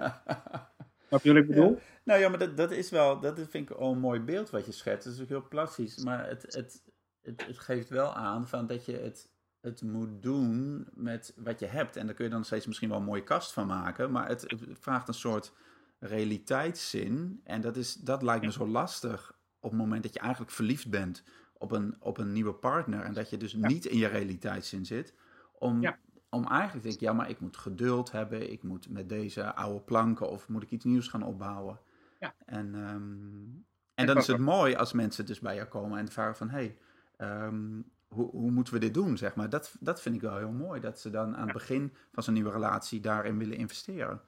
Snap 1.08 1.22
je 1.22 1.32
wat 1.32 1.42
ik 1.42 1.48
bedoel? 1.48 1.78
Nou 2.04 2.20
ja, 2.20 2.28
maar 2.28 2.38
dat, 2.38 2.56
dat 2.56 2.70
is 2.70 2.90
wel, 2.90 3.20
dat 3.20 3.34
vind 3.34 3.70
ik 3.70 3.76
al 3.76 3.92
een 3.92 3.98
mooi 3.98 4.20
beeld 4.20 4.50
wat 4.50 4.66
je 4.66 4.72
schetst. 4.72 5.04
Dat 5.04 5.14
is 5.14 5.20
ook 5.20 5.28
heel 5.28 5.48
plastisch. 5.48 5.96
Maar 5.96 6.28
het, 6.28 6.42
het, 6.42 6.82
het, 7.22 7.46
het 7.46 7.58
geeft 7.58 7.88
wel 7.88 8.14
aan 8.14 8.48
van 8.48 8.66
dat 8.66 8.84
je 8.84 8.92
het, 8.92 9.30
het 9.60 9.82
moet 9.82 10.22
doen 10.22 10.86
met 10.94 11.32
wat 11.36 11.60
je 11.60 11.66
hebt. 11.66 11.96
En 11.96 12.06
daar 12.06 12.14
kun 12.14 12.24
je 12.24 12.30
dan 12.30 12.44
steeds 12.44 12.66
misschien 12.66 12.88
wel 12.88 12.98
een 12.98 13.04
mooie 13.04 13.24
kast 13.24 13.52
van 13.52 13.66
maken. 13.66 14.10
Maar 14.10 14.28
het, 14.28 14.40
het 14.40 14.62
vraagt 14.80 15.08
een 15.08 15.14
soort 15.14 15.52
realiteitszin. 15.98 17.40
En 17.44 17.60
dat, 17.60 17.76
is, 17.76 17.94
dat 17.94 18.22
lijkt 18.22 18.44
me 18.44 18.52
zo 18.52 18.66
lastig 18.66 19.38
op 19.60 19.70
het 19.70 19.80
moment 19.80 20.02
dat 20.02 20.12
je 20.12 20.20
eigenlijk 20.20 20.52
verliefd 20.52 20.90
bent 20.90 21.24
op 21.52 21.72
een, 21.72 21.96
op 21.98 22.18
een 22.18 22.32
nieuwe 22.32 22.54
partner. 22.54 23.04
En 23.04 23.12
dat 23.12 23.30
je 23.30 23.36
dus 23.36 23.54
niet 23.54 23.84
in 23.84 23.98
je 23.98 24.06
realiteitszin 24.06 24.86
zit. 24.86 25.14
Om 25.52 25.80
ja 25.80 25.98
om 26.30 26.46
eigenlijk 26.46 26.82
denk 26.82 26.94
ik, 26.94 27.00
ja, 27.00 27.12
maar 27.12 27.30
ik 27.30 27.40
moet 27.40 27.56
geduld 27.56 28.12
hebben. 28.12 28.52
Ik 28.52 28.62
moet 28.62 28.88
met 28.88 29.08
deze 29.08 29.54
oude 29.54 29.80
planken 29.80 30.30
of 30.30 30.48
moet 30.48 30.62
ik 30.62 30.70
iets 30.70 30.84
nieuws 30.84 31.08
gaan 31.08 31.22
opbouwen. 31.22 31.78
Ja. 32.18 32.34
En, 32.46 32.74
um, 32.74 33.64
en 33.94 34.06
dan 34.06 34.16
is 34.16 34.26
het 34.26 34.38
mooi 34.38 34.74
als 34.74 34.92
mensen 34.92 35.26
dus 35.26 35.40
bij 35.40 35.54
jou 35.54 35.68
komen 35.68 35.98
en 35.98 36.08
vragen 36.08 36.36
van, 36.36 36.48
hé, 36.48 36.74
hey, 37.16 37.46
um, 37.46 37.84
hoe, 38.08 38.30
hoe 38.30 38.50
moeten 38.50 38.74
we 38.74 38.80
dit 38.80 38.94
doen, 38.94 39.16
zeg 39.16 39.34
maar. 39.34 39.50
Dat, 39.50 39.76
dat 39.80 40.02
vind 40.02 40.14
ik 40.14 40.20
wel 40.20 40.36
heel 40.36 40.52
mooi, 40.52 40.80
dat 40.80 41.00
ze 41.00 41.10
dan 41.10 41.36
aan 41.36 41.44
het 41.44 41.52
begin 41.52 41.92
van 42.12 42.22
zo'n 42.22 42.34
nieuwe 42.34 42.50
relatie 42.50 43.00
daarin 43.00 43.38
willen 43.38 43.56
investeren. 43.56 44.20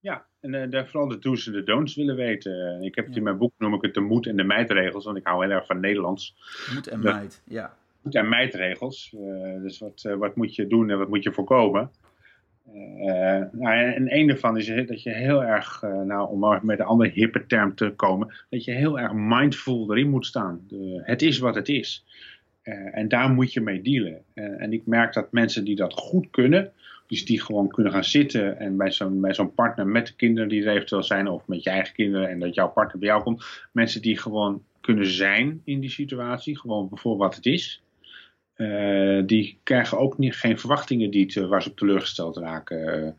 Ja, 0.00 0.26
en 0.40 0.52
uh, 0.52 0.70
daar 0.70 0.88
vooral 0.88 1.08
de 1.08 1.18
do's 1.18 1.46
en 1.46 1.52
de 1.52 1.62
don'ts 1.62 1.94
willen 1.94 2.16
weten. 2.16 2.82
Ik 2.82 2.94
heb 2.94 3.06
het 3.06 3.16
in 3.16 3.22
mijn 3.22 3.38
boek, 3.38 3.52
noem 3.58 3.74
ik 3.74 3.82
het 3.82 3.94
de 3.94 4.00
moed 4.00 4.26
en 4.26 4.36
de 4.36 4.44
meidregels, 4.44 5.04
want 5.04 5.16
ik 5.16 5.26
hou 5.26 5.44
heel 5.44 5.54
erg 5.54 5.66
van 5.66 5.80
Nederlands. 5.80 6.36
Moed 6.74 6.86
en 6.86 7.00
meid, 7.00 7.42
ja 7.44 7.76
en 8.10 8.28
meidregels. 8.28 9.14
Uh, 9.14 9.62
dus 9.62 9.78
wat, 9.78 10.04
uh, 10.06 10.14
wat 10.14 10.36
moet 10.36 10.54
je 10.54 10.66
doen 10.66 10.90
en 10.90 10.98
wat 10.98 11.08
moet 11.08 11.22
je 11.22 11.32
voorkomen. 11.32 11.90
Uh, 12.74 13.42
nou, 13.52 13.92
en 13.94 14.16
een 14.16 14.26
daarvan 14.26 14.56
is 14.56 14.86
dat 14.86 15.02
je 15.02 15.10
heel 15.10 15.44
erg, 15.44 15.82
nou, 15.82 16.30
om 16.30 16.66
met 16.66 16.78
een 16.78 16.84
andere 16.84 17.10
hippe 17.10 17.46
term 17.46 17.74
te 17.74 17.92
komen, 17.96 18.34
dat 18.50 18.64
je 18.64 18.72
heel 18.72 18.98
erg 18.98 19.12
mindful 19.12 19.90
erin 19.90 20.10
moet 20.10 20.26
staan. 20.26 20.60
De, 20.68 21.00
het 21.04 21.22
is 21.22 21.38
wat 21.38 21.54
het 21.54 21.68
is. 21.68 22.04
en 22.92 23.08
daar 23.08 23.30
moet 23.30 23.52
je 23.52 23.60
mee 23.60 23.82
dealen. 23.82 24.22
en 24.34 24.72
ik 24.72 24.86
merk 24.86 25.12
dat 25.12 25.32
mensen 25.32 25.64
die 25.64 25.76
dat 25.76 25.92
goed 25.92 26.30
kunnen, 26.30 26.72
dus 27.06 27.24
die 27.24 27.40
gewoon 27.40 27.68
kunnen 27.68 27.92
gaan 27.92 28.04
zitten 28.04 28.58
en 28.58 28.76
bij 28.76 28.90
zo'n 28.90 29.20
bij 29.20 29.34
zo'n 29.34 29.54
partner 29.54 29.86
met 29.86 30.06
de 30.06 30.14
kinderen 30.14 30.48
die 30.48 30.62
er 30.64 30.74
eventueel 30.74 31.02
zijn, 31.02 31.28
of 31.28 31.46
met 31.46 31.62
je 31.62 31.70
eigen 31.70 31.94
kinderen 31.94 32.28
en 32.28 32.38
dat 32.38 32.54
jouw 32.54 32.68
partner 32.68 32.98
bij 32.98 33.08
jou 33.08 33.22
komt, 33.22 33.68
mensen 33.72 34.02
die 34.02 34.18
gewoon 34.18 34.62
kunnen 34.80 35.06
zijn 35.06 35.60
in 35.64 35.80
die 35.80 35.90
situatie, 35.90 36.58
gewoon 36.58 36.88
voor 36.92 37.16
wat 37.16 37.34
het 37.34 37.46
is. 37.46 37.82
Uh, 38.58 39.22
die 39.26 39.58
krijgen 39.62 39.98
ook 39.98 40.18
niet, 40.18 40.36
geen 40.36 40.58
verwachtingen 40.58 41.10
die 41.10 41.26
te, 41.26 41.46
waar 41.46 41.62
ze 41.62 41.70
op 41.70 41.76
teleurgesteld 41.76 42.36
raken. 42.36 43.04
Uh, 43.04 43.10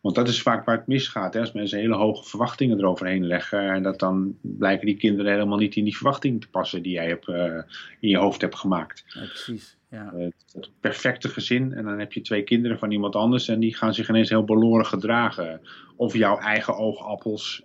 want 0.00 0.14
dat 0.14 0.28
is 0.28 0.42
vaak 0.42 0.64
waar 0.64 0.76
het 0.76 0.86
misgaat. 0.86 1.34
Hè? 1.34 1.40
Als 1.40 1.52
mensen 1.52 1.78
hele 1.78 1.94
hoge 1.94 2.24
verwachtingen 2.24 2.78
eroverheen 2.78 3.26
leggen. 3.26 3.70
En 3.70 3.82
dat 3.82 3.98
dan 3.98 4.36
blijken 4.40 4.86
die 4.86 4.96
kinderen 4.96 5.32
helemaal 5.32 5.58
niet 5.58 5.76
in 5.76 5.84
die 5.84 5.96
verwachtingen 5.96 6.38
te 6.38 6.48
passen 6.48 6.82
die 6.82 6.92
jij 6.92 7.08
hebt, 7.08 7.28
uh, 7.28 7.62
in 8.00 8.08
je 8.08 8.16
hoofd 8.16 8.40
hebt 8.40 8.56
gemaakt. 8.56 9.04
Ja, 9.06 9.20
precies. 9.20 9.76
Ja. 9.90 10.12
het 10.52 10.70
perfecte 10.80 11.28
gezin. 11.28 11.72
En 11.72 11.84
dan 11.84 11.98
heb 11.98 12.12
je 12.12 12.20
twee 12.20 12.42
kinderen 12.42 12.78
van 12.78 12.90
iemand 12.90 13.16
anders. 13.16 13.48
En 13.48 13.60
die 13.60 13.76
gaan 13.76 13.94
zich 13.94 14.08
ineens 14.08 14.28
heel 14.28 14.44
beloren 14.44 14.86
gedragen. 14.86 15.60
Of 15.96 16.14
jouw 16.14 16.38
eigen 16.38 16.76
oogappels. 16.76 17.62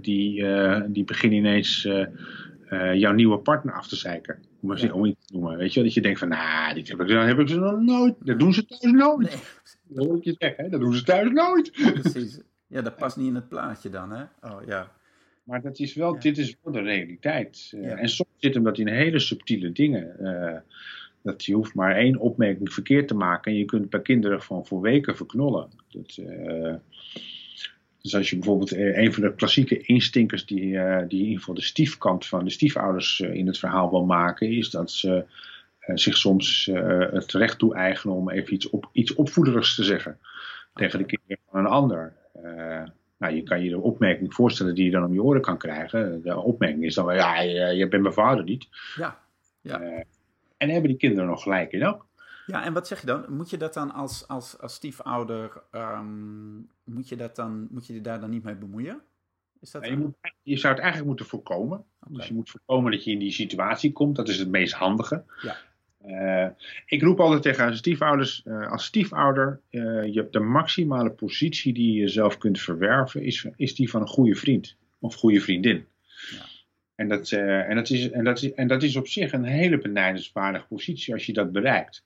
die, 0.00 0.44
die 0.88 1.04
beginnen 1.04 1.38
ineens 1.38 1.88
jouw 2.94 3.12
nieuwe 3.12 3.38
partner 3.38 3.74
af 3.74 3.88
te 3.88 3.96
zeiken. 3.96 4.38
Om, 4.60 4.76
ja. 4.76 4.92
om 4.92 5.04
iets 5.04 5.26
te 5.26 5.32
noemen. 5.32 5.56
Weet 5.56 5.74
je, 5.74 5.82
dat 5.82 5.94
je 5.94 6.00
denkt 6.00 6.18
van, 6.18 6.28
nou, 6.28 6.74
dit 6.74 6.88
heb 6.88 7.00
ik, 7.00 7.08
heb 7.08 7.38
ik 7.38 7.48
ze 7.48 7.58
nog 7.58 7.80
nooit. 7.80 8.14
Dat 8.18 8.38
doen 8.38 8.52
ze 8.52 8.66
thuis 8.66 8.92
nooit. 8.92 9.28
Nee. 9.28 9.40
Dat 9.88 10.06
wil 10.06 10.16
ik 10.16 10.24
je 10.24 10.34
zeggen, 10.38 10.64
hè? 10.64 10.70
dat 10.70 10.80
doen 10.80 10.94
ze 10.94 11.04
thuis 11.04 11.30
nooit. 11.30 11.70
Precies. 12.02 12.40
Ja, 12.66 12.82
dat 12.82 12.96
past 12.96 13.16
niet 13.16 13.26
in 13.26 13.34
het 13.34 13.48
plaatje 13.48 13.90
dan, 13.90 14.10
hè? 14.12 14.22
Oh, 14.40 14.66
ja. 14.66 14.92
Maar 15.44 15.62
dat 15.62 15.78
is 15.78 15.94
wel, 15.94 16.18
dit 16.18 16.38
is 16.38 16.56
wel 16.62 16.72
de 16.72 16.80
realiteit. 16.80 17.72
Uh, 17.74 18.00
en 18.00 18.08
soms 18.08 18.30
zit 18.36 18.54
hem 18.54 18.62
dat 18.62 18.78
in 18.78 18.88
hele 18.88 19.18
subtiele 19.18 19.72
dingen. 19.72 20.16
Uh, 20.20 20.56
dat 21.22 21.44
je 21.44 21.54
hoeft 21.54 21.74
maar 21.74 21.96
één 21.96 22.16
opmerking 22.16 22.72
verkeerd 22.72 23.08
te 23.08 23.14
maken 23.14 23.52
en 23.52 23.58
je 23.58 23.64
kunt 23.64 23.90
bij 23.90 24.00
kinderen 24.00 24.42
van 24.42 24.66
voor 24.66 24.80
weken 24.80 25.16
verknollen. 25.16 25.70
Dat, 25.88 26.18
dus 28.02 28.14
als 28.14 28.30
je 28.30 28.36
bijvoorbeeld 28.36 28.72
eh, 28.72 28.96
een 28.96 29.12
van 29.12 29.22
de 29.22 29.34
klassieke 29.34 29.78
instinkers 29.78 30.46
die, 30.46 30.64
uh, 30.64 30.98
die 31.08 31.18
in 31.18 31.24
ieder 31.24 31.38
geval 31.38 31.54
de 31.54 31.62
stiefkant 31.62 32.26
van 32.26 32.44
de 32.44 32.50
stiefouders 32.50 33.20
uh, 33.20 33.34
in 33.34 33.46
het 33.46 33.58
verhaal 33.58 33.90
wil 33.90 34.04
maken, 34.04 34.48
is 34.48 34.70
dat 34.70 34.90
ze 34.90 35.24
uh, 35.86 35.96
zich 35.96 36.16
soms 36.16 36.70
het 37.10 37.32
recht 37.32 37.58
toe-eigenen 37.58 38.16
om 38.16 38.30
even 38.30 38.54
iets, 38.54 38.70
op, 38.70 38.88
iets 38.92 39.14
opvoederigs 39.14 39.74
te 39.74 39.84
zeggen 39.84 40.18
tegen 40.74 40.98
de 40.98 41.04
kinderen 41.04 41.38
van 41.50 41.60
een 41.60 41.66
ander. 41.66 42.12
nou, 43.18 43.34
je 43.34 43.42
kan 43.42 43.62
je 43.62 43.70
de 43.70 43.80
opmerking 43.80 44.34
voorstellen 44.34 44.74
die 44.74 44.84
je 44.84 44.90
dan 44.90 45.04
om 45.04 45.12
je 45.12 45.22
oren 45.22 45.40
kan 45.40 45.58
krijgen. 45.58 46.22
De 46.22 46.38
opmerking 46.38 46.84
is 46.84 46.94
dan 46.94 47.04
wel, 47.04 47.14
ja, 47.14 47.40
je 47.70 47.88
bent 47.88 48.02
mijn 48.02 48.14
vader 48.14 48.44
niet. 48.44 48.68
Ja. 48.96 49.18
ja. 49.60 49.80
en 50.56 50.70
hebben 50.70 50.90
die 50.90 50.98
kinderen 50.98 51.28
nog 51.28 51.42
gelijk 51.42 51.72
in 51.72 51.86
ook? 51.86 52.06
Ja, 52.50 52.64
en 52.64 52.72
wat 52.72 52.86
zeg 52.86 53.00
je 53.00 53.06
dan? 53.06 53.24
Moet 53.28 53.50
je 53.50 53.56
dat 53.56 53.74
dan 53.74 53.92
als, 53.92 54.28
als, 54.28 54.58
als 54.58 54.74
stiefouder, 54.74 55.62
um, 55.72 56.68
moet, 56.84 57.08
je 57.08 57.16
dat 57.16 57.36
dan, 57.36 57.68
moet 57.70 57.86
je 57.86 57.94
je 57.94 58.00
daar 58.00 58.20
dan 58.20 58.30
niet 58.30 58.42
mee 58.42 58.56
bemoeien? 58.56 59.00
Is 59.60 59.70
dat 59.70 59.86
je, 59.86 59.96
moet, 59.96 60.14
je, 60.42 60.56
zou 60.56 60.72
het 60.72 60.82
eigenlijk 60.82 61.08
moeten 61.08 61.26
voorkomen. 61.26 61.84
Dus 62.08 62.26
je 62.26 62.34
moet 62.34 62.50
voorkomen 62.50 62.92
dat 62.92 63.04
je 63.04 63.10
in 63.10 63.18
die 63.18 63.32
situatie 63.32 63.92
komt. 63.92 64.16
Dat 64.16 64.28
is 64.28 64.38
het 64.38 64.48
meest 64.48 64.72
handige. 64.72 65.24
Ja. 65.42 65.56
Uh, 66.06 66.48
ik 66.86 67.02
roep 67.02 67.20
altijd 67.20 67.42
tegen 67.42 67.76
stiefouders, 67.76 68.42
uh, 68.44 68.70
als 68.70 68.84
stiefouder, 68.84 69.60
uh, 69.70 70.04
je 70.04 70.20
hebt 70.20 70.32
de 70.32 70.40
maximale 70.40 71.10
positie 71.10 71.72
die 71.72 72.00
je 72.00 72.08
zelf 72.08 72.38
kunt 72.38 72.60
verwerven, 72.60 73.22
is, 73.22 73.46
is 73.56 73.74
die 73.74 73.90
van 73.90 74.00
een 74.00 74.08
goede 74.08 74.34
vriend 74.34 74.76
of 74.98 75.14
goede 75.14 75.40
vriendin. 75.40 75.86
Ja. 76.30 76.44
En, 76.94 77.08
dat, 77.08 77.30
en, 77.30 77.74
dat 77.74 77.90
is, 77.90 78.10
en, 78.10 78.24
dat 78.24 78.42
is, 78.42 78.52
en 78.52 78.68
dat 78.68 78.82
is 78.82 78.96
op 78.96 79.08
zich 79.08 79.32
een 79.32 79.44
hele 79.44 79.78
benijdenswaardige 79.78 80.66
positie 80.66 81.14
als 81.14 81.26
je 81.26 81.32
dat 81.32 81.52
bereikt. 81.52 82.04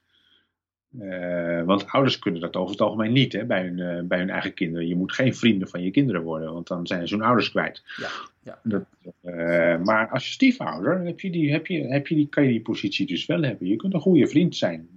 Uh, 1.01 1.63
want 1.63 1.87
ouders 1.87 2.19
kunnen 2.19 2.41
dat 2.41 2.57
over 2.57 2.71
het 2.71 2.81
algemeen 2.81 3.13
niet 3.13 3.33
hè, 3.33 3.45
bij, 3.45 3.63
hun, 3.63 3.79
uh, 3.79 4.03
bij 4.03 4.19
hun 4.19 4.31
eigen 4.31 4.55
kinderen. 4.55 4.89
Je 4.89 4.97
moet 4.97 5.13
geen 5.13 5.35
vrienden 5.35 5.69
van 5.69 5.83
je 5.83 5.91
kinderen 5.91 6.23
worden, 6.23 6.53
want 6.53 6.67
dan 6.67 6.87
zijn 6.87 7.09
ze 7.09 7.15
hun 7.15 7.25
ouders 7.25 7.51
kwijt. 7.51 7.83
Ja, 7.97 8.09
ja. 8.43 8.59
Dat, 8.63 8.85
uh, 9.23 9.83
maar 9.83 10.09
als 10.09 10.27
je 10.27 10.33
stiefouder, 10.33 11.01
heb 11.01 11.21
je 11.21 11.31
die, 11.31 11.53
heb 11.53 11.67
je, 11.67 11.87
heb 11.87 12.07
je 12.07 12.15
die, 12.15 12.29
kan 12.29 12.45
je 12.45 12.51
die 12.51 12.61
positie 12.61 13.07
dus 13.07 13.27
wel 13.27 13.43
hebben. 13.43 13.67
Je 13.67 13.77
kunt 13.77 13.95
een 13.95 14.01
goede 14.01 14.27
vriend 14.27 14.57
zijn, 14.57 14.89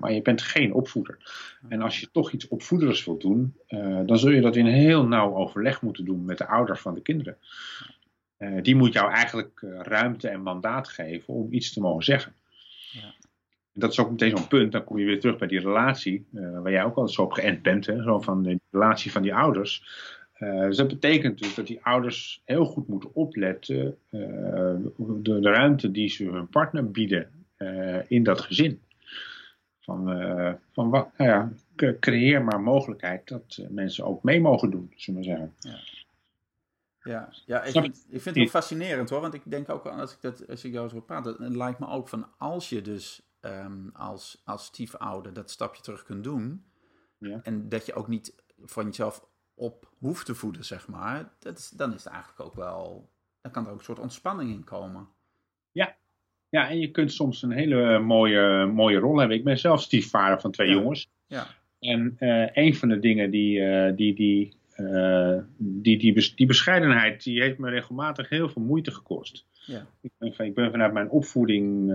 maar 0.00 0.12
je 0.12 0.22
bent 0.22 0.42
geen 0.42 0.72
opvoeder. 0.72 1.18
En 1.68 1.82
als 1.82 2.00
je 2.00 2.08
toch 2.12 2.32
iets 2.32 2.48
opvoeders 2.48 3.04
wilt 3.04 3.20
doen, 3.20 3.54
dan 4.06 4.18
zul 4.18 4.30
je 4.30 4.40
dat 4.40 4.56
in 4.56 4.66
heel 4.66 5.06
nauw 5.06 5.34
overleg 5.34 5.82
moeten 5.82 6.04
doen 6.04 6.24
met 6.24 6.38
de 6.38 6.46
ouders 6.46 6.80
van 6.80 6.94
de 6.94 7.00
kinderen. 7.00 7.36
die 8.62 8.76
moet 8.76 8.92
jou 8.92 9.12
eigenlijk 9.12 9.64
ruimte 9.78 10.28
en 10.28 10.42
mandaat 10.42 10.88
geven 10.88 11.34
om 11.34 11.52
iets 11.52 11.72
te 11.72 11.80
mogen 11.80 12.04
zeggen. 12.04 12.32
Ja 12.92 13.14
dat 13.78 13.90
is 13.90 14.00
ook 14.00 14.10
meteen 14.10 14.36
zo'n 14.36 14.48
punt, 14.48 14.72
dan 14.72 14.84
kom 14.84 14.98
je 14.98 15.04
weer 15.04 15.20
terug 15.20 15.38
bij 15.38 15.48
die 15.48 15.60
relatie, 15.60 16.26
uh, 16.32 16.60
waar 16.60 16.72
jij 16.72 16.84
ook 16.84 16.96
al 16.96 17.08
zo 17.08 17.22
op 17.22 17.32
geënt 17.32 17.62
bent, 17.62 17.86
hè, 17.86 18.02
zo 18.02 18.20
van 18.20 18.42
de 18.42 18.60
relatie 18.70 19.12
van 19.12 19.22
die 19.22 19.34
ouders. 19.34 20.06
Uh, 20.38 20.60
dus 20.60 20.76
dat 20.76 20.88
betekent 20.88 21.38
dus 21.38 21.54
dat 21.54 21.66
die 21.66 21.84
ouders 21.84 22.42
heel 22.44 22.64
goed 22.64 22.88
moeten 22.88 23.14
opletten 23.14 23.96
uh, 24.10 24.20
de, 24.96 25.40
de, 25.40 25.40
ruimte 25.40 25.90
die 25.90 26.08
ze 26.08 26.24
hun 26.24 26.48
partner 26.48 26.90
bieden 26.90 27.30
in 28.06 28.22
dat 28.22 28.40
gezin. 28.40 28.80
Van, 29.80 30.04
van 30.72 30.90
wat, 30.90 31.08
nou 31.16 31.30
ja, 31.30 31.52
creëer 32.00 32.44
maar 32.44 32.60
mogelijkheid 32.60 33.28
dat 33.28 33.66
mensen 33.68 34.04
ook 34.04 34.22
mee 34.22 34.40
mogen 34.40 34.70
doen, 34.70 34.92
zullen 34.94 35.20
we 35.20 35.26
zeggen. 35.26 35.52
Ja. 35.58 35.78
Ja, 37.02 37.28
ja 37.46 37.62
ik, 37.62 37.72
vind, 37.72 38.06
ik 38.08 38.22
vind 38.22 38.24
het 38.24 38.34
wel 38.34 38.46
fascinerend 38.46 39.10
hoor. 39.10 39.20
Want 39.20 39.34
ik 39.34 39.42
denk 39.44 39.68
ook 39.68 39.86
als 39.86 40.12
ik, 40.12 40.20
dat, 40.20 40.48
als 40.48 40.64
ik 40.64 40.72
jou 40.72 40.88
zo 40.88 41.00
praat, 41.00 41.24
het 41.24 41.38
lijkt 41.38 41.78
me 41.78 41.88
ook 41.88 42.08
van 42.08 42.26
als 42.38 42.68
je 42.68 42.82
dus 42.82 43.22
um, 43.40 43.90
als, 43.92 44.42
als 44.44 44.64
stiefouder 44.64 45.32
dat 45.32 45.50
stapje 45.50 45.82
terug 45.82 46.02
kunt 46.02 46.24
doen. 46.24 46.64
Ja. 47.18 47.40
En 47.42 47.68
dat 47.68 47.86
je 47.86 47.94
ook 47.94 48.08
niet 48.08 48.34
van 48.64 48.84
jezelf 48.84 49.26
op 49.54 49.92
hoeft 49.98 50.26
te 50.26 50.34
voeden, 50.34 50.64
zeg 50.64 50.88
maar. 50.88 51.32
Dat 51.38 51.58
is, 51.58 51.68
dan 51.68 51.94
is 51.94 52.04
het 52.04 52.12
eigenlijk 52.12 52.40
ook 52.40 52.54
wel. 52.54 53.10
Dan 53.40 53.52
kan 53.52 53.64
er 53.64 53.72
ook 53.72 53.78
een 53.78 53.84
soort 53.84 53.98
ontspanning 53.98 54.50
in 54.50 54.64
komen. 54.64 55.08
Ja, 55.72 55.96
ja 56.48 56.68
en 56.68 56.78
je 56.78 56.90
kunt 56.90 57.12
soms 57.12 57.42
een 57.42 57.50
hele 57.50 57.98
mooie, 57.98 58.66
mooie 58.66 58.98
rol 58.98 59.18
hebben. 59.18 59.36
Ik 59.36 59.44
ben 59.44 59.58
zelf 59.58 59.82
stiefvader 59.82 60.40
van 60.40 60.50
twee 60.50 60.70
jongens. 60.70 61.10
Ja. 61.26 61.46
En 61.80 62.16
uh, 62.20 62.48
een 62.52 62.74
van 62.74 62.88
de 62.88 62.98
dingen 62.98 63.30
die, 63.30 63.58
uh, 63.58 63.96
die, 63.96 64.14
die, 64.14 64.56
uh, 64.76 65.38
die, 65.56 65.98
die, 65.98 66.32
die, 66.34 66.46
bescheidenheid, 66.46 67.22
die 67.22 67.40
heeft 67.40 67.58
me 67.58 67.70
regelmatig 67.70 68.28
heel 68.28 68.48
veel 68.48 68.62
moeite 68.62 68.90
gekost. 68.90 69.46
Ja. 69.68 69.86
Ik, 70.00 70.10
ben, 70.18 70.46
ik, 70.46 70.54
ben, 70.54 70.70
vanuit 70.70 70.92
mijn 70.92 71.10
opvoeding 71.10 71.92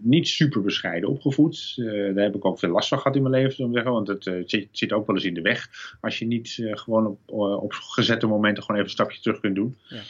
niet 0.00 0.28
super 0.28 0.62
bescheiden 0.62 1.08
opgevoed. 1.08 1.72
daar 2.14 2.24
heb 2.24 2.34
ik 2.34 2.44
ook 2.44 2.58
veel 2.58 2.70
last 2.70 2.88
van 2.88 2.98
gehad 2.98 3.16
in 3.16 3.22
mijn 3.22 3.34
leven, 3.34 3.72
zeggen, 3.72 3.92
want 3.92 4.08
het 4.08 4.24
zit, 4.46 4.68
zit, 4.70 4.92
ook 4.92 5.06
wel 5.06 5.16
eens 5.16 5.24
in 5.24 5.34
de 5.34 5.40
weg. 5.40 5.68
Als 6.00 6.18
je 6.18 6.26
niet 6.26 6.68
gewoon 6.70 7.06
op, 7.06 7.18
op 7.62 7.72
gezette 7.72 8.26
momenten 8.26 8.62
gewoon 8.62 8.80
even 8.80 8.90
een 8.90 8.96
stapje 8.96 9.20
terug 9.20 9.40
kunt 9.40 9.54
doen. 9.54 9.76
Ja. 9.88 10.02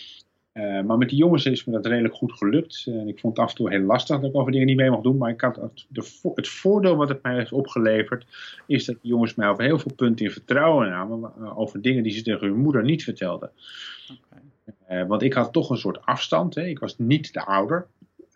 Maar 0.83 0.99
met 0.99 1.09
die 1.09 1.19
jongens 1.19 1.47
is 1.47 1.65
me 1.65 1.73
dat 1.73 1.87
redelijk 1.87 2.15
goed 2.15 2.33
gelukt. 2.33 2.85
En 2.87 3.09
ik 3.09 3.19
vond 3.19 3.37
het 3.37 3.45
af 3.45 3.51
en 3.51 3.57
toe 3.57 3.71
heel 3.71 3.81
lastig 3.81 4.21
dat 4.21 4.31
ik 4.31 4.37
over 4.37 4.53
dingen 4.53 4.67
niet 4.67 4.77
mee 4.77 4.91
mocht 4.91 5.03
doen. 5.03 5.17
Maar 5.17 5.31
ik 5.31 5.41
had 5.41 5.57
het, 5.57 5.87
de, 5.89 6.31
het 6.35 6.49
voordeel 6.49 6.97
wat 6.97 7.09
het 7.09 7.23
mij 7.23 7.35
heeft 7.35 7.53
opgeleverd, 7.53 8.27
is 8.67 8.85
dat 8.85 8.97
die 9.03 9.11
jongens 9.11 9.35
mij 9.35 9.49
over 9.49 9.65
heel 9.65 9.79
veel 9.79 9.95
punten 9.95 10.25
in 10.25 10.31
vertrouwen 10.31 10.89
namen. 10.89 11.33
Eh, 11.39 11.59
over 11.59 11.83
dingen 11.83 12.03
die 12.03 12.13
ze 12.13 12.23
tegen 12.23 12.47
hun 12.47 12.57
moeder 12.57 12.85
niet 12.85 13.05
vertelden. 13.05 13.51
Okay. 14.05 14.43
Uh, 14.91 15.07
want 15.07 15.23
ik 15.23 15.33
had 15.33 15.53
toch 15.53 15.71
een 15.71 15.77
soort 15.77 16.07
afstand. 16.07 16.55
Hè. 16.55 16.63
Ik 16.63 16.79
was 16.79 16.99
niet 16.99 17.33
de 17.33 17.45
ouder. 17.45 17.87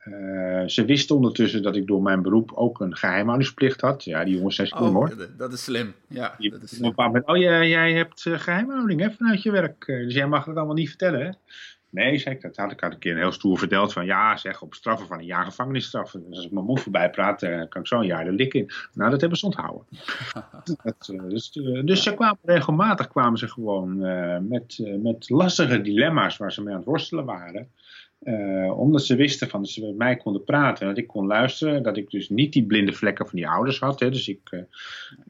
Uh, 0.04 0.62
ze 0.66 0.84
wisten 0.84 1.16
ondertussen 1.16 1.62
dat 1.62 1.76
ik 1.76 1.86
door 1.86 2.02
mijn 2.02 2.22
beroep 2.22 2.52
ook 2.54 2.80
een 2.80 2.96
geheimhoudingsplicht 2.96 3.80
had. 3.80 4.04
Ja, 4.04 4.24
die 4.24 4.36
jongens 4.36 4.56
zijn 4.56 4.66
slim 4.66 4.82
oh, 4.82 4.94
hoor. 4.94 5.28
Dat 5.36 5.52
is 5.52 5.64
slim. 5.64 5.94
Ja, 6.08 6.36
dat 6.38 6.62
is 6.62 6.76
slim. 6.76 6.92
Moment, 6.96 7.26
oh, 7.26 7.36
jij, 7.36 7.68
jij 7.68 7.92
hebt 7.92 8.26
geheimhouding 8.28 9.00
hè, 9.00 9.10
vanuit 9.10 9.42
je 9.42 9.50
werk. 9.50 9.86
Dus 9.86 10.14
jij 10.14 10.26
mag 10.26 10.44
het 10.44 10.56
allemaal 10.56 10.74
niet 10.74 10.88
vertellen. 10.88 11.20
Hè? 11.20 11.30
Nee, 11.90 12.18
zei 12.18 12.34
ik, 12.34 12.40
dat 12.40 12.56
had 12.56 12.72
ik 12.72 12.80
had 12.80 12.92
een 12.92 12.98
keer 12.98 13.16
heel 13.16 13.32
stoer 13.32 13.58
verteld 13.58 13.92
van 13.92 14.04
ja, 14.04 14.36
zeg 14.36 14.62
op 14.62 14.74
straffen 14.74 15.06
van 15.06 15.18
een 15.18 15.24
jaar 15.24 15.44
gevangenisstraf. 15.44 16.10
Dus 16.10 16.36
als 16.36 16.44
ik 16.44 16.50
mijn 16.50 16.64
mond 16.64 16.80
voorbij 16.80 17.10
praat, 17.10 17.42
eh, 17.42 17.68
kan 17.68 17.80
ik 17.80 17.86
zo 17.86 17.98
een 17.98 18.06
jaar 18.06 18.24
de 18.24 18.32
lik 18.32 18.54
in. 18.54 18.70
Nou, 18.92 19.10
dat 19.10 19.20
hebben 19.20 19.38
ze 19.38 19.46
onthouden. 19.46 19.86
dat, 20.82 21.08
uh, 21.12 21.28
dus 21.28 21.56
uh, 21.56 21.84
dus 21.84 22.02
ze 22.02 22.14
kwamen 22.14 22.38
regelmatig 22.42 23.08
kwamen 23.08 23.38
ze 23.38 23.48
gewoon 23.48 23.98
met, 24.48 24.78
met 25.02 25.30
lastige 25.30 25.80
dilemma's 25.80 26.36
waar 26.36 26.52
ze 26.52 26.62
mee 26.62 26.72
aan 26.72 26.78
het 26.78 26.88
worstelen 26.88 27.24
waren. 27.24 27.70
Uh, 28.20 28.78
omdat 28.78 29.04
ze 29.04 29.16
wisten 29.16 29.48
van 29.48 29.60
dat 29.60 29.70
ze 29.70 29.86
met 29.86 29.96
mij 29.96 30.16
konden 30.16 30.44
praten 30.44 30.82
en 30.82 30.88
dat 30.88 31.02
ik 31.02 31.06
kon 31.06 31.26
luisteren. 31.26 31.82
Dat 31.82 31.96
ik 31.96 32.10
dus 32.10 32.28
niet 32.28 32.52
die 32.52 32.66
blinde 32.66 32.92
vlekken 32.92 33.26
van 33.26 33.36
die 33.36 33.48
ouders 33.48 33.78
had. 33.78 34.00
Hè. 34.00 34.10
Dus 34.10 34.28
ik, 34.28 34.50
uh, 34.50 34.60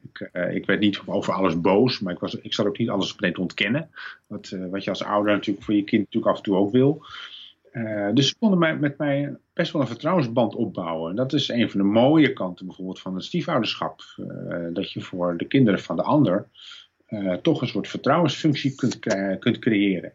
ik, 0.03 0.29
uh, 0.33 0.55
ik 0.55 0.65
werd 0.65 0.79
niet 0.79 1.01
over 1.05 1.33
alles 1.33 1.61
boos, 1.61 1.99
maar 1.99 2.13
ik, 2.13 2.19
was, 2.19 2.35
ik 2.35 2.53
zat 2.53 2.65
ook 2.65 2.77
niet 2.77 2.89
alles 2.89 3.15
meteen 3.15 3.33
te 3.33 3.41
ontkennen. 3.41 3.89
Wat, 4.27 4.57
wat 4.69 4.83
je 4.83 4.89
als 4.89 5.03
ouder 5.03 5.33
natuurlijk 5.33 5.65
voor 5.65 5.75
je 5.75 5.83
kind 5.83 6.03
natuurlijk 6.03 6.31
af 6.31 6.37
en 6.37 6.43
toe 6.43 6.55
ook 6.55 6.71
wil. 6.71 7.05
dus 8.13 8.27
ze 8.27 8.35
konden 8.39 8.59
mij, 8.59 8.77
met 8.77 8.97
mij 8.97 9.37
best 9.53 9.71
wel 9.71 9.81
een 9.81 9.87
vertrouwensband 9.87 10.55
opbouwen. 10.55 11.09
En 11.09 11.15
dat 11.15 11.33
is 11.33 11.49
een 11.49 11.69
van 11.69 11.79
de 11.79 11.85
mooie 11.85 12.33
kanten 12.33 12.65
bijvoorbeeld 12.65 12.99
van 12.99 13.15
het 13.15 13.23
stiefouderschap. 13.23 14.01
dat 14.73 14.91
je 14.91 15.01
voor 15.01 15.37
de 15.37 15.45
kinderen 15.45 15.79
van 15.79 15.95
de 15.95 16.03
ander 16.03 16.47
toch 17.41 17.61
een 17.61 17.67
soort 17.67 17.87
vertrouwensfunctie 17.87 18.75
kunt, 18.75 18.99
kunt 19.39 19.59
creëren. 19.59 20.13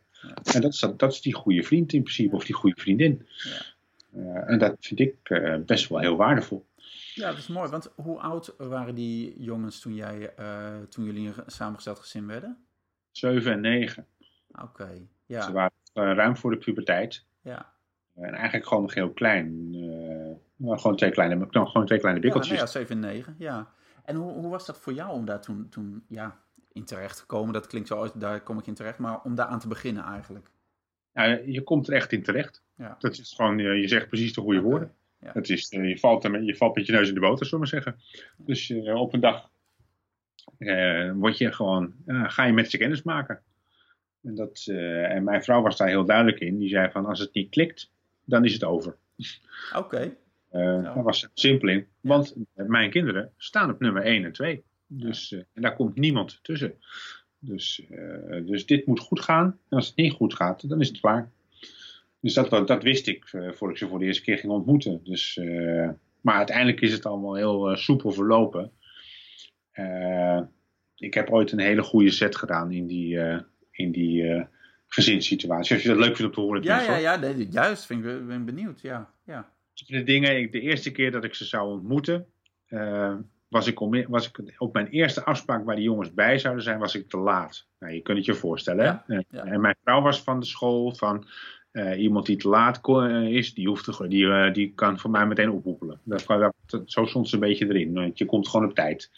En 0.54 0.60
dat 0.60 0.72
is, 0.72 0.78
dat 0.96 1.12
is 1.12 1.20
die 1.20 1.34
goede 1.34 1.62
vriend 1.62 1.92
in 1.92 2.02
principe, 2.02 2.34
of 2.34 2.44
die 2.44 2.54
goede 2.54 2.80
vriendin. 2.80 3.26
Ja. 3.26 3.74
Uh, 4.16 4.50
en 4.50 4.58
dat 4.58 4.76
vind 4.80 5.00
ik 5.00 5.16
uh, 5.28 5.56
best 5.66 5.88
wel 5.88 5.98
heel 5.98 6.16
waardevol. 6.16 6.66
Ja, 7.14 7.28
dat 7.28 7.38
is 7.38 7.46
mooi. 7.46 7.70
Want 7.70 7.92
hoe 7.94 8.18
oud 8.18 8.54
waren 8.58 8.94
die 8.94 9.42
jongens 9.42 9.80
toen, 9.80 9.94
jij, 9.94 10.32
uh, 10.40 10.76
toen 10.88 11.04
jullie 11.04 11.26
een 11.26 11.34
samengesteld 11.46 11.98
gezin 11.98 12.26
werden? 12.26 12.56
Zeven 13.10 13.52
en 13.52 13.60
negen. 13.60 14.06
Oké, 14.62 14.90
ja. 15.26 15.42
Ze 15.42 15.52
waren 15.52 15.72
ruim 16.14 16.36
voor 16.36 16.50
de 16.50 16.56
puberteit. 16.56 17.24
Ja. 17.40 17.72
En 18.14 18.34
eigenlijk 18.34 18.66
gewoon 18.66 18.82
nog 18.82 18.94
heel 18.94 19.10
klein. 19.10 19.70
gewoon, 20.60 20.96
twee 20.96 21.10
kleine, 21.10 21.46
gewoon 21.50 21.86
twee 21.86 21.98
kleine 21.98 22.20
bikkeltjes. 22.20 22.58
Ja, 22.58 22.64
nee, 22.64 22.72
ja, 22.72 22.78
zeven 22.78 22.94
en 22.94 23.10
negen, 23.10 23.34
ja. 23.38 23.72
En 24.04 24.16
hoe, 24.16 24.32
hoe 24.32 24.50
was 24.50 24.66
dat 24.66 24.78
voor 24.78 24.92
jou 24.92 25.12
om 25.12 25.24
daar 25.24 25.40
toen, 25.40 25.68
toen 25.68 26.04
ja, 26.08 26.40
in 26.76 26.84
terecht 26.84 27.20
gekomen. 27.20 27.52
Dat 27.52 27.66
klinkt 27.66 27.88
zo, 27.88 28.08
daar 28.14 28.40
kom 28.40 28.58
ik 28.58 28.66
in 28.66 28.74
terecht. 28.74 28.98
Maar 28.98 29.22
om 29.22 29.34
daar 29.34 29.46
aan 29.46 29.60
te 29.60 29.68
beginnen 29.68 30.04
eigenlijk. 30.04 30.50
Ja, 31.12 31.24
je 31.24 31.62
komt 31.62 31.88
er 31.88 31.94
echt 31.94 32.12
in 32.12 32.22
terecht. 32.22 32.62
Ja. 32.76 32.96
Dat 32.98 33.18
is 33.18 33.32
gewoon, 33.36 33.58
je 33.58 33.88
zegt 33.88 34.08
precies 34.08 34.34
de 34.34 34.40
goede 34.40 34.60
woorden. 34.60 34.94
Ja. 35.20 35.30
Het 35.32 35.50
is, 35.50 35.68
eh, 35.68 35.88
je, 35.88 35.98
valt 35.98 36.24
er, 36.24 36.42
je 36.42 36.56
valt 36.56 36.74
met 36.74 36.86
je 36.86 36.92
neus 36.92 37.08
in 37.08 37.14
de 37.14 37.20
boter, 37.20 37.46
zullen 37.46 37.64
we 37.64 37.70
zeggen. 37.70 37.96
Dus 38.36 38.68
uh, 38.68 38.94
op 38.94 39.14
een 39.14 39.20
dag 39.20 39.50
uh, 40.58 41.12
word 41.12 41.38
je 41.38 41.52
gewoon, 41.52 41.94
uh, 42.06 42.30
ga 42.30 42.44
je 42.44 42.52
met 42.52 42.70
ze 42.70 42.78
kennis 42.78 43.02
maken. 43.02 43.42
En, 44.22 44.34
dat, 44.34 44.66
en 44.66 45.24
mijn 45.24 45.42
vrouw 45.42 45.62
was 45.62 45.76
daar 45.76 45.88
heel 45.88 46.04
duidelijk 46.04 46.40
in. 46.40 46.58
Die 46.58 46.68
zei 46.68 46.90
van, 46.90 47.06
als 47.06 47.18
het 47.18 47.34
niet 47.34 47.50
klikt, 47.50 47.90
dan 48.24 48.44
is 48.44 48.52
het 48.52 48.64
over. 48.64 48.96
Oké. 49.74 49.78
Okay. 49.78 50.16
Daar 50.82 51.02
was 51.02 51.22
het 51.22 51.30
simpel 51.34 51.68
in. 51.68 51.86
Want 52.00 52.34
mijn 52.54 52.90
kinderen 52.90 53.32
staan 53.36 53.70
op 53.70 53.80
nummer 53.80 54.02
1 54.02 54.24
en 54.24 54.32
2. 54.32 54.64
Dus, 54.87 55.33
uh, 55.33 55.42
en 55.53 55.62
daar 55.62 55.77
komt 55.77 55.96
niemand 55.96 56.38
tussen. 56.42 56.75
Dus, 57.38 57.83
uh, 57.90 58.46
dus 58.46 58.66
dit 58.66 58.87
moet 58.87 59.01
goed 59.01 59.20
gaan. 59.20 59.46
En 59.68 59.77
als 59.77 59.87
het 59.87 59.96
niet 59.96 60.12
goed 60.12 60.35
gaat, 60.35 60.68
dan 60.68 60.81
is 60.81 60.88
het 60.88 61.01
klaar. 61.01 61.31
Dus 62.20 62.35
dat, 62.35 62.66
dat 62.66 62.83
wist 62.83 63.07
ik 63.07 63.33
uh, 63.33 63.42
voordat 63.42 63.70
ik 63.70 63.77
ze 63.77 63.88
voor 63.88 63.99
de 63.99 64.05
eerste 64.05 64.22
keer 64.22 64.38
ging 64.38 64.53
ontmoeten. 64.53 65.01
Dus, 65.05 65.40
maar 66.20 66.37
uiteindelijk 66.37 66.81
is 66.81 66.92
het 66.92 67.07
allemaal 67.07 67.35
heel 67.35 67.77
soepel 67.77 68.12
verlopen. 68.12 68.72
ik 70.96 71.14
heb 71.14 71.31
ooit 71.31 71.53
een 71.53 71.59
hele 71.59 71.83
goede 71.83 72.11
set 72.11 72.37
gedaan 72.37 72.72
in 72.72 72.87
die, 72.87 73.18
in 73.70 73.92
die 73.92 74.46
gezinssituatie. 74.87 75.75
Als 75.75 75.83
je 75.83 75.88
dat 75.88 75.99
leuk 75.99 76.16
vindt 76.16 76.22
om 76.22 76.33
te 76.33 76.40
horen. 76.40 76.62
Ja, 76.62 76.81
ja, 76.81 76.96
ja 76.96 77.16
nee, 77.16 77.49
juist. 77.51 77.87
Vind 77.87 78.05
ik, 78.05 78.27
ben 78.27 78.44
benieuwd. 78.44 78.81
Ja, 78.81 79.11
ja. 79.25 79.53
De 79.87 80.03
dingen, 80.03 80.51
de 80.51 80.61
eerste 80.61 80.92
keer 80.92 81.11
dat 81.11 81.25
ik 81.25 81.35
ze 81.35 81.44
zou 81.44 81.72
ontmoeten 81.72 82.27
was 83.48 83.66
ik, 83.66 83.80
om, 83.80 84.06
was 84.09 84.28
ik 84.28 84.54
op 84.59 84.72
mijn 84.72 84.87
eerste 84.87 85.24
afspraak 85.24 85.64
waar 85.64 85.76
die 85.76 85.85
jongens 85.85 86.14
bij 86.14 86.38
zouden 86.38 86.64
zijn, 86.64 86.78
was 86.78 86.94
ik 86.94 87.09
te 87.09 87.18
laat. 87.18 87.66
Nou, 87.78 87.92
je 87.92 88.00
kunt 88.00 88.16
het 88.16 88.26
je 88.26 88.35
voorstellen. 88.35 89.02
hè? 89.06 89.18
En 89.30 89.61
mijn 89.61 89.76
vrouw 89.82 90.02
was 90.02 90.22
van 90.22 90.40
de 90.40 90.46
school 90.46 90.94
van 90.94 91.26
uh, 91.72 92.02
iemand 92.02 92.26
die 92.26 92.37
te 92.37 92.48
laat 92.48 92.80
eh, 92.82 93.28
is, 93.28 93.54
die, 93.54 93.68
hoeft 93.68 93.85
te, 93.85 94.09
die, 94.09 94.24
uh, 94.24 94.52
die 94.52 94.72
kan 94.74 94.98
voor 94.98 95.11
mij 95.11 95.26
meteen 95.26 95.50
ophoepelen. 95.50 96.00
Dat, 96.02 96.26
dat, 96.26 96.82
zo 96.85 97.06
stond 97.06 97.28
ze 97.28 97.35
een 97.35 97.40
beetje 97.40 97.66
erin. 97.66 97.92
Want 97.92 98.18
je 98.18 98.24
komt 98.24 98.48
gewoon 98.48 98.68
op 98.68 98.74
tijd. 98.74 99.11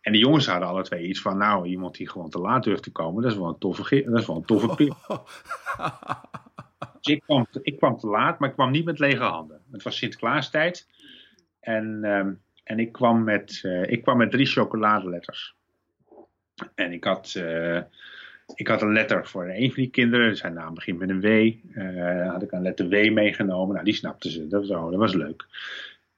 En 0.00 0.12
de 0.12 0.18
jongens 0.18 0.46
hadden 0.46 0.68
alle 0.68 0.82
twee 0.82 1.06
iets 1.06 1.20
van, 1.20 1.36
nou, 1.38 1.66
iemand 1.66 1.96
die 1.96 2.08
gewoon 2.08 2.30
te 2.30 2.38
laat 2.38 2.64
durft 2.64 2.82
te 2.82 2.92
komen, 2.92 3.22
dat 3.22 3.32
is 3.32 3.38
wel 3.38 3.48
een 3.48 3.58
toffe, 3.58 4.02
dat 4.04 4.20
is 4.20 4.26
wel 4.26 4.36
een 4.36 4.44
toffe 4.44 4.74
pik. 4.74 4.92
dus 7.00 7.14
ik 7.14 7.22
kwam, 7.22 7.46
ik 7.62 7.76
kwam 7.76 7.98
te 7.98 8.06
laat, 8.06 8.38
maar 8.38 8.48
ik 8.48 8.54
kwam 8.54 8.70
niet 8.70 8.84
met 8.84 8.98
lege 8.98 9.22
handen. 9.22 9.60
Het 9.70 9.82
was 9.82 9.96
Sinterklaastijd. 9.96 10.88
En 11.60 11.98
ehm, 12.02 12.32
en 12.64 12.78
ik 12.78 12.92
kwam 12.92 13.24
met, 13.24 13.60
uh, 13.62 13.90
ik 13.90 14.02
kwam 14.02 14.16
met 14.16 14.30
drie 14.30 14.46
chocoladeletters. 14.46 15.56
En 16.74 16.92
ik 16.92 17.04
had, 17.04 17.34
uh, 17.36 17.80
ik 18.54 18.68
had 18.68 18.82
een 18.82 18.92
letter 18.92 19.26
voor 19.26 19.48
een 19.48 19.72
van 19.72 19.82
die 19.82 19.90
kinderen. 19.90 20.36
Zijn 20.36 20.54
naam 20.54 20.74
begint 20.74 20.98
met 20.98 21.08
een 21.08 21.20
W. 21.20 21.26
Uh, 21.26 22.30
had 22.30 22.42
ik 22.42 22.52
een 22.52 22.62
letter 22.62 22.88
W 22.88 23.12
meegenomen. 23.12 23.72
Nou, 23.72 23.84
die 23.84 23.94
snapten 23.94 24.30
ze. 24.30 24.48
Dat 24.48 24.66
was, 24.66 24.78
oh, 24.78 24.90
dat 24.90 25.00
was 25.00 25.14
leuk. 25.14 25.46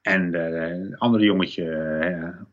En 0.01 0.33
een 0.33 0.97
andere 0.97 1.23
jongetje 1.23 1.65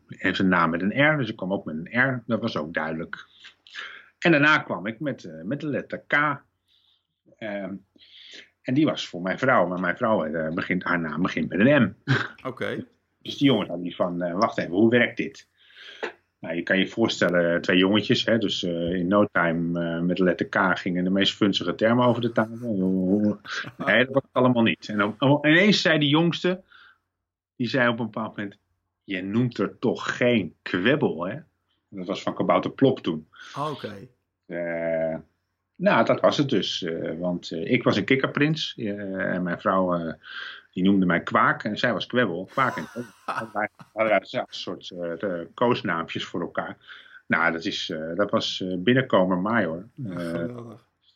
heeft 0.07 0.39
een 0.39 0.47
naam 0.47 0.69
met 0.69 0.81
een 0.81 1.13
R. 1.13 1.17
Dus 1.17 1.29
ik 1.29 1.35
kwam 1.35 1.53
ook 1.53 1.65
met 1.65 1.75
een 1.75 1.99
R. 1.99 2.23
Dat 2.25 2.41
was 2.41 2.57
ook 2.57 2.73
duidelijk. 2.73 3.25
En 4.19 4.31
daarna 4.31 4.57
kwam 4.57 4.85
ik 4.85 4.99
met, 4.99 5.31
met 5.43 5.59
de 5.59 5.67
letter 5.67 6.03
K. 6.07 6.13
Ehm, 7.37 7.73
en 8.61 8.73
die 8.73 8.85
was 8.85 9.07
voor 9.07 9.21
mijn 9.21 9.39
vrouw. 9.39 9.67
Maar 9.67 9.79
mijn 9.79 9.97
vrouw 9.97 10.51
begint, 10.53 10.83
haar 10.83 10.99
naam 10.99 11.21
begint 11.21 11.49
met 11.49 11.59
een 11.59 11.81
M. 11.81 12.11
Oké. 12.47 12.85
Dus 13.25 13.37
die 13.37 13.47
jongen 13.47 13.67
had 13.67 13.81
die 13.81 13.95
van, 13.95 14.23
uh, 14.23 14.33
wacht 14.33 14.57
even, 14.57 14.71
hoe 14.71 14.89
werkt 14.89 15.17
dit? 15.17 15.47
Nou, 16.39 16.55
je 16.55 16.63
kan 16.63 16.77
je 16.79 16.87
voorstellen, 16.87 17.61
twee 17.61 17.77
jongetjes, 17.77 18.25
hè, 18.25 18.37
dus 18.37 18.63
uh, 18.63 18.93
in 18.93 19.07
no 19.07 19.25
time 19.31 19.81
uh, 19.81 20.01
met 20.01 20.17
de 20.17 20.23
letter 20.23 20.47
K 20.47 20.77
gingen 20.77 21.03
de 21.03 21.09
meest 21.09 21.35
funzige 21.35 21.75
termen 21.75 22.05
over 22.05 22.21
de 22.21 22.31
tafel. 22.31 23.39
Nee, 23.85 24.05
dat 24.05 24.13
was 24.13 24.23
allemaal 24.31 24.63
niet. 24.63 24.89
En 24.89 24.97
dan, 24.97 25.15
ineens 25.41 25.81
zei 25.81 25.99
die 25.99 26.09
jongste, 26.09 26.63
die 27.55 27.67
zei 27.67 27.89
op 27.89 27.99
een 27.99 28.05
bepaald 28.05 28.35
moment, 28.35 28.57
je 29.03 29.21
noemt 29.21 29.57
er 29.57 29.79
toch 29.79 30.17
geen 30.17 30.55
kwebbel, 30.61 31.25
hè? 31.25 31.39
Dat 31.89 32.07
was 32.07 32.21
van 32.21 32.35
Kabouter 32.35 32.71
Plop 32.71 32.99
toen. 32.99 33.27
Oh, 33.57 33.71
oké. 33.71 34.07
Okay. 34.47 35.21
nou, 35.75 36.05
dat 36.05 36.21
was 36.21 36.37
het 36.37 36.49
dus. 36.49 36.85
want 37.19 37.51
ik 37.51 37.83
was 37.83 37.97
een 37.97 38.05
kikkerprins 38.05 38.75
en 38.77 39.43
mijn 39.43 39.59
vrouw 39.59 40.15
die 40.75 40.83
noemde 40.83 41.05
mij 41.05 41.21
Kwaak 41.21 41.63
en 41.63 41.77
zij 41.77 41.93
was 41.93 42.07
Kwebbel. 42.07 42.45
Kwaak 42.51 42.77
en 42.77 42.87
Wij 43.53 43.69
hadden 43.93 44.21
een 44.31 44.45
soort 44.49 44.91
uh, 45.23 45.39
koosnaampjes 45.53 46.25
voor 46.25 46.41
elkaar. 46.41 46.77
Nou, 47.27 47.51
dat, 47.51 47.65
is, 47.65 47.89
uh, 47.89 48.15
dat 48.15 48.31
was 48.31 48.59
uh, 48.59 48.77
binnenkomen 48.77 49.41
Major. 49.41 49.87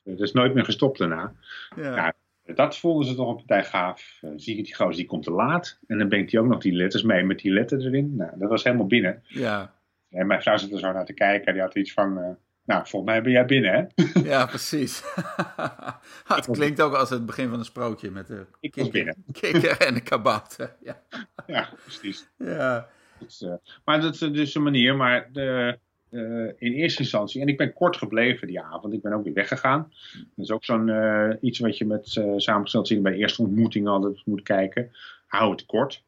dat 0.04 0.20
is 0.20 0.32
nooit 0.32 0.54
meer 0.54 0.66
gestopt 0.66 0.98
daarna. 0.98 1.34
Ja. 1.76 1.96
Nou, 1.96 2.12
dat 2.56 2.78
vonden 2.78 3.06
ze 3.06 3.16
toch 3.16 3.30
een 3.30 3.36
partij 3.36 3.64
gaaf. 3.64 4.20
zie 4.36 4.56
je 4.56 4.64
die 4.64 4.76
gozer, 4.76 4.96
die 4.96 5.06
komt 5.06 5.24
te 5.24 5.32
laat. 5.32 5.80
En 5.88 5.98
dan 5.98 6.10
brengt 6.10 6.32
hij 6.32 6.42
ook 6.42 6.48
nog 6.48 6.62
die 6.62 6.74
letters 6.74 7.04
mee 7.04 7.24
met 7.24 7.40
die 7.40 7.52
letter 7.52 7.86
erin. 7.86 8.16
Nou, 8.16 8.32
dat 8.36 8.50
was 8.50 8.64
helemaal 8.64 8.88
binnen. 8.88 9.24
Ja. 9.28 9.74
En 10.10 10.28
mijn 10.28 10.42
vrouw 10.42 10.58
zat 10.58 10.72
er 10.72 10.80
zo 10.80 10.92
naar 10.92 11.06
te 11.06 11.14
kijken. 11.14 11.54
Die 11.54 11.62
had 11.62 11.76
iets 11.76 11.94
van... 11.94 12.38
Nou, 12.70 12.88
volgens 12.88 13.12
mij 13.12 13.22
ben 13.22 13.32
jij 13.32 13.46
binnen, 13.46 13.74
hè? 13.74 14.12
Ja, 14.24 14.46
precies. 14.46 15.04
het 16.36 16.50
klinkt 16.52 16.82
ook 16.82 16.94
als 16.94 17.10
het 17.10 17.26
begin 17.26 17.50
van 17.50 17.60
een 17.60 17.66
sprookje 17.66 18.12
met 18.12 18.28
de 18.28 18.46
kikker, 18.60 19.16
kikker 19.42 19.82
en 19.82 19.94
de 19.94 20.02
kabouter. 20.02 20.76
Ja, 20.82 21.02
ja 21.48 21.70
precies. 21.82 22.28
Ja. 22.38 22.90
Dus, 23.20 23.42
uh, 23.42 23.54
maar 23.86 24.02
dat 24.02 24.14
is 24.14 24.20
dus 24.20 24.56
een 24.56 24.64
manier. 24.64 24.96
Maar 24.96 25.30
de, 25.32 25.80
in 26.58 26.74
eerste 26.74 27.02
instantie, 27.02 27.42
en 27.42 27.48
ik 27.48 27.58
ben 27.58 27.74
kort 27.74 27.98
gebleven 27.98 28.48
die 28.48 28.62
avond, 28.62 28.94
ik 28.94 29.02
ben 29.02 29.14
ook 29.14 29.24
weer 29.24 29.34
weggegaan. 29.34 29.94
Dat 30.14 30.46
is 30.46 30.52
ook 30.52 30.64
zo'n 30.64 30.92
iets 31.42 31.60
wat 31.60 31.78
je 31.78 31.86
met 31.86 32.22
samengesteld 32.38 32.88
zien 32.88 33.02
bij 33.02 33.12
de 33.12 33.18
eerste 33.18 33.42
ontmoeting 33.42 33.88
altijd 33.88 34.26
moet 34.26 34.44
kijken. 34.44 34.92
Hou 35.28 35.52
het 35.52 35.66
kort. 35.66 36.04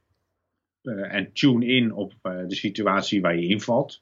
en 0.84 1.34
tune 1.34 1.66
in 1.66 1.94
op 1.94 2.14
de 2.24 2.56
situatie 2.56 3.22
waar 3.22 3.36
je 3.36 3.48
invalt. 3.48 4.02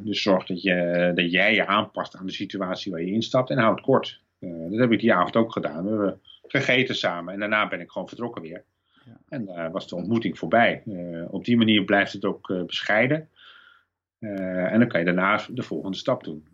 Dus 0.00 0.22
zorg 0.22 0.46
dat, 0.46 0.62
je, 0.62 1.12
dat 1.14 1.30
jij 1.30 1.54
je 1.54 1.66
aanpast 1.66 2.16
aan 2.16 2.26
de 2.26 2.32
situatie 2.32 2.92
waar 2.92 3.00
je 3.00 3.12
instapt 3.12 3.50
en 3.50 3.58
hou 3.58 3.74
het 3.74 3.84
kort. 3.84 4.22
dat 4.40 4.78
heb 4.78 4.92
ik 4.92 5.00
die 5.00 5.14
avond 5.14 5.36
ook 5.36 5.52
gedaan. 5.52 5.84
We 5.84 5.88
hebben 5.88 6.20
gegeten 6.42 6.94
samen 6.94 7.34
en 7.34 7.40
daarna 7.40 7.68
ben 7.68 7.80
ik 7.80 7.90
gewoon 7.90 8.08
vertrokken 8.08 8.42
weer. 8.42 8.64
Ja. 9.04 9.20
En 9.28 9.42
uh, 9.42 9.70
was 9.70 9.88
de 9.88 9.96
ontmoeting 9.96 10.38
voorbij. 10.38 10.82
Op 11.30 11.44
die 11.44 11.56
manier 11.56 11.84
blijft 11.84 12.12
het 12.12 12.24
ook 12.24 12.52
bescheiden. 12.66 13.28
en 14.18 14.78
dan 14.78 14.88
kan 14.88 15.00
je 15.00 15.06
daarna 15.06 15.40
de 15.50 15.62
volgende 15.62 15.96
stap 15.96 16.24
doen. 16.24 16.44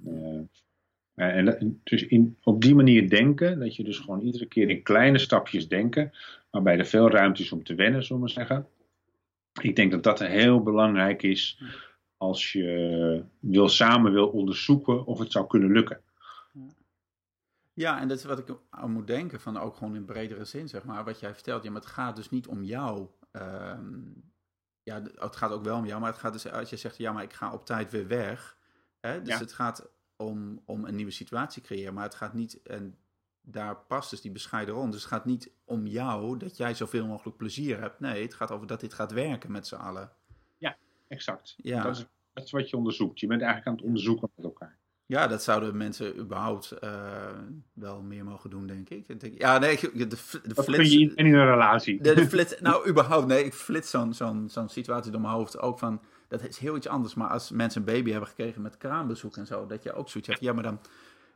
en 1.14 1.80
dus 1.84 2.06
in, 2.06 2.36
op 2.42 2.62
die 2.62 2.74
manier 2.74 3.08
denken, 3.08 3.58
dat 3.58 3.76
je 3.76 3.84
dus 3.84 3.98
gewoon 3.98 4.20
iedere 4.20 4.46
keer 4.46 4.70
in 4.70 4.82
kleine 4.82 5.18
stapjes 5.18 5.68
denken, 5.68 6.12
waarbij 6.50 6.78
er 6.78 6.86
veel 6.86 7.10
ruimte 7.10 7.42
is 7.42 7.52
om 7.52 7.64
te 7.64 7.74
wennen, 7.74 8.04
zullen 8.04 8.22
we 8.22 8.28
zeggen. 8.28 8.66
Ik 9.60 9.76
denk 9.76 9.90
dat 9.90 10.02
dat 10.02 10.18
heel 10.18 10.62
belangrijk 10.62 11.22
is 11.22 11.58
als 12.20 12.52
je 12.52 13.24
wil, 13.38 13.68
samen 13.68 14.12
wil 14.12 14.28
onderzoeken 14.28 15.04
of 15.04 15.18
het 15.18 15.32
zou 15.32 15.46
kunnen 15.46 15.72
lukken. 15.72 16.00
Ja, 17.72 18.00
en 18.00 18.08
dat 18.08 18.18
is 18.18 18.24
wat 18.24 18.38
ik 18.38 18.56
aan 18.70 18.90
moet 18.90 19.06
denken, 19.06 19.40
van 19.40 19.58
ook 19.58 19.76
gewoon 19.76 19.94
in 19.94 20.04
bredere 20.04 20.44
zin, 20.44 20.68
zeg 20.68 20.84
maar. 20.84 21.04
Wat 21.04 21.20
jij 21.20 21.34
vertelt, 21.34 21.62
ja, 21.62 21.70
maar 21.70 21.80
het 21.80 21.90
gaat 21.90 22.16
dus 22.16 22.30
niet 22.30 22.46
om 22.46 22.62
jou. 22.62 23.08
Ehm, 23.30 23.98
ja, 24.82 25.02
het 25.14 25.36
gaat 25.36 25.50
ook 25.50 25.64
wel 25.64 25.76
om 25.76 25.86
jou, 25.86 26.00
maar 26.00 26.10
het 26.10 26.20
gaat 26.20 26.32
dus, 26.32 26.50
als 26.50 26.70
je 26.70 26.76
zegt, 26.76 26.96
ja, 26.96 27.12
maar 27.12 27.22
ik 27.22 27.32
ga 27.32 27.52
op 27.52 27.66
tijd 27.66 27.90
weer 27.90 28.06
weg. 28.06 28.56
Hè? 29.00 29.22
Dus 29.22 29.38
het 29.38 29.52
gaat 29.52 29.90
om, 30.16 30.62
om 30.64 30.84
een 30.84 30.94
nieuwe 30.94 31.10
situatie 31.10 31.62
creëren, 31.62 31.94
maar 31.94 32.04
het 32.04 32.14
gaat 32.14 32.34
niet, 32.34 32.62
en 32.62 32.98
daar 33.40 33.76
past 33.76 34.10
dus 34.10 34.20
die 34.20 34.32
bescheiden 34.32 34.74
rond. 34.74 34.92
Dus 34.92 35.02
het 35.02 35.12
gaat 35.12 35.24
niet 35.24 35.50
om 35.64 35.86
jou, 35.86 36.38
dat 36.38 36.56
jij 36.56 36.74
zoveel 36.74 37.06
mogelijk 37.06 37.36
plezier 37.36 37.80
hebt. 37.80 38.00
Nee, 38.00 38.22
het 38.22 38.34
gaat 38.34 38.50
over 38.50 38.66
dat 38.66 38.80
dit 38.80 38.94
gaat 38.94 39.12
werken 39.12 39.52
met 39.52 39.66
z'n 39.66 39.74
allen. 39.74 40.12
Exact. 41.10 41.54
Ja. 41.56 41.82
Dat, 41.82 41.96
is, 41.96 42.06
dat 42.32 42.44
is 42.44 42.50
wat 42.50 42.70
je 42.70 42.76
onderzoekt. 42.76 43.20
Je 43.20 43.26
bent 43.26 43.40
eigenlijk 43.40 43.70
aan 43.70 43.76
het 43.76 43.84
onderzoeken 43.84 44.30
met 44.36 44.44
elkaar. 44.44 44.78
Ja, 45.06 45.26
dat 45.26 45.42
zouden 45.42 45.76
mensen 45.76 46.18
überhaupt 46.18 46.74
uh, 46.84 46.90
wel 47.72 48.02
meer 48.02 48.24
mogen 48.24 48.50
doen, 48.50 48.66
denk 48.66 48.88
ik. 48.90 49.20
Denk, 49.20 49.38
ja, 49.38 49.58
nee, 49.58 49.78
de, 49.80 50.06
de 50.06 50.16
flits... 50.16 50.64
kun 50.66 50.90
je 50.90 51.12
in 51.14 51.26
een 51.26 51.46
relatie? 51.46 52.02
De, 52.02 52.14
de 52.14 52.26
flits, 52.26 52.60
nou, 52.60 52.88
überhaupt, 52.88 53.26
nee, 53.26 53.44
ik 53.44 53.54
flits 53.54 53.90
zo'n 53.90 54.14
zo'n 54.14 54.48
zo'n 54.48 54.68
situatie 54.68 55.10
door 55.10 55.20
mijn 55.20 55.32
hoofd 55.32 55.58
ook 55.58 55.78
van... 55.78 56.00
Dat 56.28 56.48
is 56.48 56.58
heel 56.58 56.76
iets 56.76 56.86
anders, 56.86 57.14
maar 57.14 57.28
als 57.28 57.50
mensen 57.50 57.80
een 57.80 57.94
baby 57.94 58.10
hebben 58.10 58.28
gekregen 58.28 58.62
met 58.62 58.76
kraambezoek 58.76 59.36
en 59.36 59.46
zo... 59.46 59.66
dat 59.66 59.82
je 59.82 59.92
ook 59.92 60.08
zoiets 60.08 60.30
hebt, 60.30 60.42
ja, 60.42 60.52
maar 60.52 60.62
dan... 60.62 60.80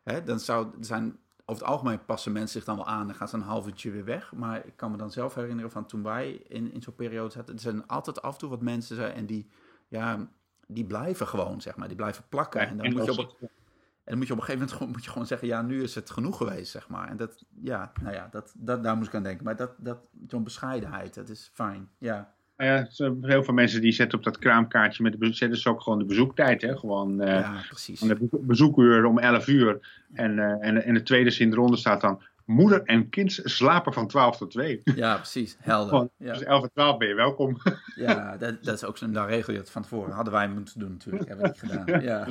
Hè, 0.04 0.22
dan 0.22 0.40
zou 0.40 0.66
zijn... 0.80 1.18
Over 1.46 1.62
het 1.62 1.72
algemeen 1.72 2.04
passen 2.04 2.32
mensen 2.32 2.52
zich 2.52 2.64
dan 2.64 2.76
wel 2.76 2.86
aan 2.86 3.08
en 3.08 3.14
gaan 3.14 3.28
ze 3.28 3.36
een 3.36 3.42
half 3.42 3.66
uurtje 3.66 3.90
weer 3.90 4.04
weg. 4.04 4.32
Maar 4.32 4.66
ik 4.66 4.76
kan 4.76 4.90
me 4.90 4.96
dan 4.96 5.10
zelf 5.10 5.34
herinneren 5.34 5.70
van 5.70 5.86
toen 5.86 6.02
wij 6.02 6.32
in, 6.32 6.72
in 6.72 6.82
zo'n 6.82 6.94
periode 6.94 7.30
zaten... 7.30 7.54
Er 7.54 7.60
zijn 7.60 7.86
altijd 7.86 8.22
af 8.22 8.32
en 8.32 8.38
toe 8.38 8.48
wat 8.48 8.62
mensen 8.62 8.96
zijn 8.96 9.14
en 9.14 9.26
die... 9.26 9.50
Ja, 9.88 10.28
die 10.66 10.84
blijven 10.84 11.26
gewoon, 11.26 11.60
zeg 11.60 11.76
maar. 11.76 11.88
Die 11.88 11.96
blijven 11.96 12.24
plakken. 12.28 12.60
en 12.60 12.76
dan 12.76 12.92
moet 12.92 13.04
je 13.04 13.18
op... 13.18 13.36
En 14.04 14.10
dan 14.10 14.18
moet 14.18 14.26
je 14.26 14.32
op 14.32 14.38
een 14.38 14.44
gegeven 14.44 14.66
moment 14.66 14.72
gewoon, 14.78 14.92
moet 14.92 15.04
je 15.04 15.10
gewoon 15.10 15.26
zeggen, 15.26 15.48
ja, 15.48 15.62
nu 15.62 15.82
is 15.82 15.94
het 15.94 16.10
genoeg 16.10 16.36
geweest, 16.36 16.70
zeg 16.70 16.88
maar. 16.88 17.08
En 17.08 17.16
dat, 17.16 17.44
ja, 17.60 17.92
nou 18.02 18.14
ja, 18.14 18.28
dat, 18.30 18.54
dat, 18.56 18.82
daar 18.82 18.96
moest 18.96 19.08
ik 19.08 19.14
aan 19.14 19.22
denken. 19.22 19.44
Maar 19.44 19.56
dat, 19.56 19.74
dat, 19.78 19.98
zo'n 20.26 20.44
bescheidenheid, 20.44 21.14
dat 21.14 21.28
is 21.28 21.50
fijn, 21.54 21.90
ja. 21.98 22.34
Nou 22.64 22.86
ja, 22.96 23.28
heel 23.28 23.42
veel 23.44 23.54
mensen 23.54 23.80
die 23.80 23.92
zetten 23.92 24.18
op 24.18 24.24
dat 24.24 24.38
kraamkaartje 24.38 25.02
met 25.02 25.20
de 25.20 25.32
zetten 25.32 25.58
ze 25.58 25.68
ook 25.68 25.80
gewoon 25.80 25.98
de 25.98 26.04
bezoektijd. 26.04 26.62
Hè? 26.62 26.76
Gewoon 26.76 27.22
uh, 27.22 27.28
ja, 27.28 27.62
precies. 27.68 28.00
de 28.00 28.28
bezoekuur 28.40 29.04
om 29.04 29.18
11 29.18 29.46
uur. 29.46 30.02
En, 30.12 30.36
uh, 30.36 30.44
en, 30.44 30.84
en 30.84 30.94
de 30.94 31.02
tweede 31.02 31.30
zin 31.30 31.52
eronder 31.52 31.78
staat 31.78 32.00
dan. 32.00 32.22
Moeder 32.44 32.82
en 32.82 33.08
kind 33.08 33.40
slapen 33.44 33.92
van 33.92 34.06
12 34.06 34.36
tot 34.36 34.50
2. 34.50 34.80
Ja, 34.84 35.16
precies. 35.16 35.56
Helder. 35.60 36.08
ja. 36.16 36.32
Dus 36.32 36.42
11 36.42 36.62
en 36.62 36.70
12 36.72 36.96
ben 36.96 37.08
je 37.08 37.14
welkom. 37.14 37.56
Ja, 37.94 38.36
dat, 38.36 38.64
dat 38.64 38.74
is 38.74 38.84
ook 38.84 38.98
zo'n 38.98 39.26
regel 39.26 39.52
je 39.52 39.58
het 39.58 39.70
van 39.70 39.82
tevoren. 39.82 40.12
Hadden 40.12 40.32
wij 40.32 40.48
moeten 40.48 40.78
doen 40.78 40.90
natuurlijk. 40.90 41.28
Hebben 41.28 41.44
we 41.44 41.56
niet 41.62 41.72
gedaan. 41.72 42.02
Ja. 42.10 42.26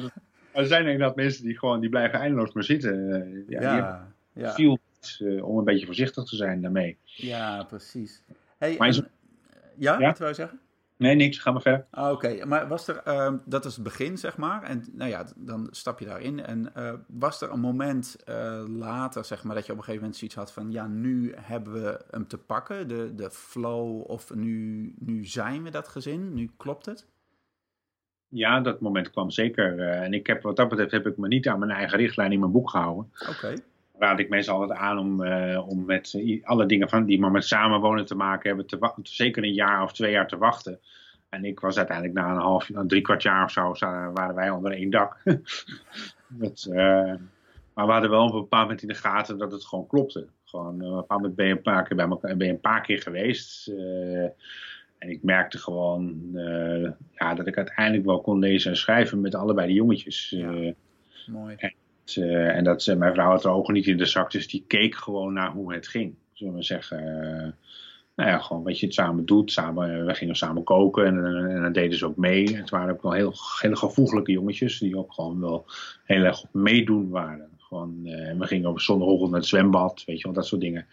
er 0.51 0.67
zijn 0.67 0.85
inderdaad 0.85 1.15
mensen 1.15 1.43
die 1.43 1.57
gewoon 1.57 1.79
die 1.79 1.89
blijven 1.89 2.19
eindeloos 2.19 2.53
maar 2.53 2.63
zitten. 2.63 2.95
Uh, 2.95 3.49
ja, 3.49 3.61
ja, 3.61 4.13
ja. 4.33 4.53
Veel 4.53 4.79
om 5.41 5.57
een 5.57 5.63
beetje 5.63 5.85
voorzichtig 5.85 6.23
te 6.23 6.35
zijn 6.35 6.61
daarmee. 6.61 6.97
Ja, 7.03 7.63
precies. 7.63 8.23
Hey, 8.57 8.75
maar 8.77 8.87
en, 8.87 9.07
ja, 9.77 9.99
ja, 9.99 10.07
wat 10.07 10.17
wou 10.17 10.29
je 10.29 10.35
zeggen? 10.35 10.59
Nee, 10.97 11.15
niks. 11.15 11.37
Ga 11.39 11.51
maar 11.51 11.61
verder. 11.61 11.85
Ah, 11.89 12.11
Oké, 12.11 12.45
maar 12.45 12.67
was 12.67 12.87
er, 12.87 13.01
uh, 13.07 13.33
dat 13.45 13.65
is 13.65 13.73
het 13.73 13.83
begin, 13.83 14.17
zeg 14.17 14.37
maar. 14.37 14.63
En 14.63 14.83
nou 14.91 15.09
ja, 15.09 15.25
dan 15.35 15.67
stap 15.71 15.99
je 15.99 16.05
daarin. 16.05 16.45
En 16.45 16.71
uh, 16.77 16.93
was 17.07 17.41
er 17.41 17.51
een 17.51 17.59
moment 17.59 18.15
uh, 18.29 18.63
later, 18.67 19.25
zeg 19.25 19.43
maar, 19.43 19.55
dat 19.55 19.65
je 19.65 19.71
op 19.71 19.77
een 19.77 19.83
gegeven 19.83 20.01
moment 20.01 20.19
zoiets 20.19 20.37
had 20.37 20.51
van: 20.51 20.71
ja, 20.71 20.87
nu 20.87 21.33
hebben 21.35 21.73
we 21.73 22.05
hem 22.11 22.27
te 22.27 22.37
pakken, 22.37 22.87
de, 22.87 23.15
de 23.15 23.31
flow, 23.31 24.09
of 24.09 24.33
nu, 24.33 24.93
nu 24.99 25.25
zijn 25.25 25.63
we 25.63 25.69
dat 25.69 25.87
gezin, 25.87 26.33
nu 26.33 26.49
klopt 26.57 26.85
het? 26.85 27.07
Ja, 28.27 28.59
dat 28.59 28.79
moment 28.79 29.09
kwam 29.09 29.29
zeker. 29.29 29.77
Uh, 29.77 30.01
en 30.01 30.13
ik 30.13 30.27
heb, 30.27 30.41
wat 30.41 30.55
dat 30.55 30.69
betreft 30.69 30.91
heb 30.91 31.07
ik 31.07 31.17
me 31.17 31.27
niet 31.27 31.47
aan 31.47 31.59
mijn 31.59 31.71
eigen 31.71 31.97
richtlijn 31.97 32.31
in 32.31 32.39
mijn 32.39 32.51
boek 32.51 32.69
gehouden. 32.69 33.11
Oké. 33.21 33.29
Okay. 33.29 33.57
Raad 33.97 34.19
ik 34.19 34.29
mensen 34.29 34.53
altijd 34.53 34.79
aan 34.79 34.99
om, 34.99 35.21
uh, 35.21 35.67
om 35.67 35.85
met 35.85 36.13
uh, 36.13 36.45
alle 36.45 36.65
dingen 36.65 36.89
van, 36.89 37.05
die 37.05 37.19
maar 37.19 37.31
met 37.31 37.45
samenwonen 37.45 38.05
te 38.05 38.15
maken 38.15 38.47
hebben, 38.47 38.67
te 38.67 38.91
zeker 39.03 39.43
een 39.43 39.53
jaar 39.53 39.83
of 39.83 39.93
twee 39.93 40.11
jaar 40.11 40.27
te 40.27 40.37
wachten. 40.37 40.79
En 41.29 41.45
ik 41.45 41.59
was 41.59 41.77
uiteindelijk 41.77 42.17
na 42.17 42.31
een 42.31 42.41
half, 42.41 42.69
na 42.69 42.85
drie 42.85 43.01
kwart 43.01 43.23
jaar 43.23 43.43
of 43.43 43.51
zo, 43.51 43.75
waren 44.13 44.35
wij 44.35 44.49
onder 44.49 44.71
één 44.71 44.89
dak. 44.89 45.17
dat, 46.27 46.67
maar 47.73 47.85
we 47.85 47.91
hadden 47.91 48.09
wel 48.09 48.25
op 48.25 48.33
een 48.33 48.39
bepaald 48.39 48.63
moment 48.63 48.81
in 48.81 48.87
de 48.87 48.93
gaten 48.93 49.37
dat 49.37 49.51
het 49.51 49.65
gewoon 49.65 49.87
klopte. 49.87 50.27
Gewoon, 50.43 50.75
op 50.75 50.81
een 50.81 50.95
bepaald 50.95 51.21
moment 51.21 51.35
ben 51.35 51.45
je 51.45 51.51
een 51.51 51.61
paar 51.61 51.83
keer 51.83 51.95
bij 51.95 52.07
elkaar, 52.07 52.37
ben 52.37 52.47
je 52.47 52.53
een 52.53 52.59
paar 52.59 52.81
keer 52.81 53.01
geweest. 53.01 53.67
En 54.97 55.09
ik 55.09 55.23
merkte 55.23 55.57
gewoon 55.57 56.29
ja, 57.11 57.33
dat 57.33 57.47
ik 57.47 57.57
uiteindelijk 57.57 58.05
wel 58.05 58.21
kon 58.21 58.39
lezen 58.39 58.71
en 58.71 58.77
schrijven 58.77 59.21
met 59.21 59.35
allebei 59.35 59.67
de 59.67 59.73
jongetjes. 59.73 60.29
Ja, 60.29 60.73
mooi. 61.27 61.55
En, 61.57 61.73
en 62.15 62.63
dat 62.63 62.93
mijn 62.97 63.13
vrouw 63.13 63.29
had 63.29 63.43
haar 63.43 63.53
ogen 63.53 63.73
niet 63.73 63.87
in 63.87 63.97
de 63.97 64.05
zak, 64.05 64.31
dus 64.31 64.47
die 64.47 64.63
keek 64.67 64.95
gewoon 64.95 65.33
naar 65.33 65.51
hoe 65.51 65.73
het 65.73 65.87
ging. 65.87 66.15
Zullen 66.33 66.53
we 66.53 66.63
zeggen. 66.63 67.03
nou 68.15 68.29
ja, 68.29 68.37
gewoon 68.37 68.63
wat 68.63 68.79
je 68.79 68.85
het 68.85 68.95
samen 68.95 69.25
doet. 69.25 69.51
Samen, 69.51 70.05
we 70.05 70.13
gingen 70.13 70.35
samen 70.35 70.63
koken 70.63 71.05
en, 71.05 71.25
en, 71.25 71.49
en 71.49 71.61
dan 71.61 71.71
deden 71.71 71.97
ze 71.97 72.05
ook 72.05 72.17
mee. 72.17 72.55
Het 72.57 72.69
waren 72.69 72.93
ook 72.93 73.01
wel 73.01 73.11
heel, 73.11 73.33
hele 73.59 73.75
gevoeglijke 73.75 74.31
jongetjes 74.31 74.79
die 74.79 74.97
ook 74.97 75.13
gewoon 75.13 75.39
wel 75.39 75.65
heel 76.03 76.23
erg 76.23 76.43
meedoen 76.51 77.09
waren. 77.09 77.49
Gewoon, 77.57 78.03
we 78.37 78.47
gingen 78.47 78.69
op 78.69 78.79
zondagochtend 78.79 79.29
naar 79.29 79.39
het 79.39 79.49
zwembad, 79.49 80.03
weet 80.05 80.17
je 80.17 80.23
wel, 80.23 80.33
dat 80.33 80.47
soort 80.47 80.61
dingen. 80.61 80.85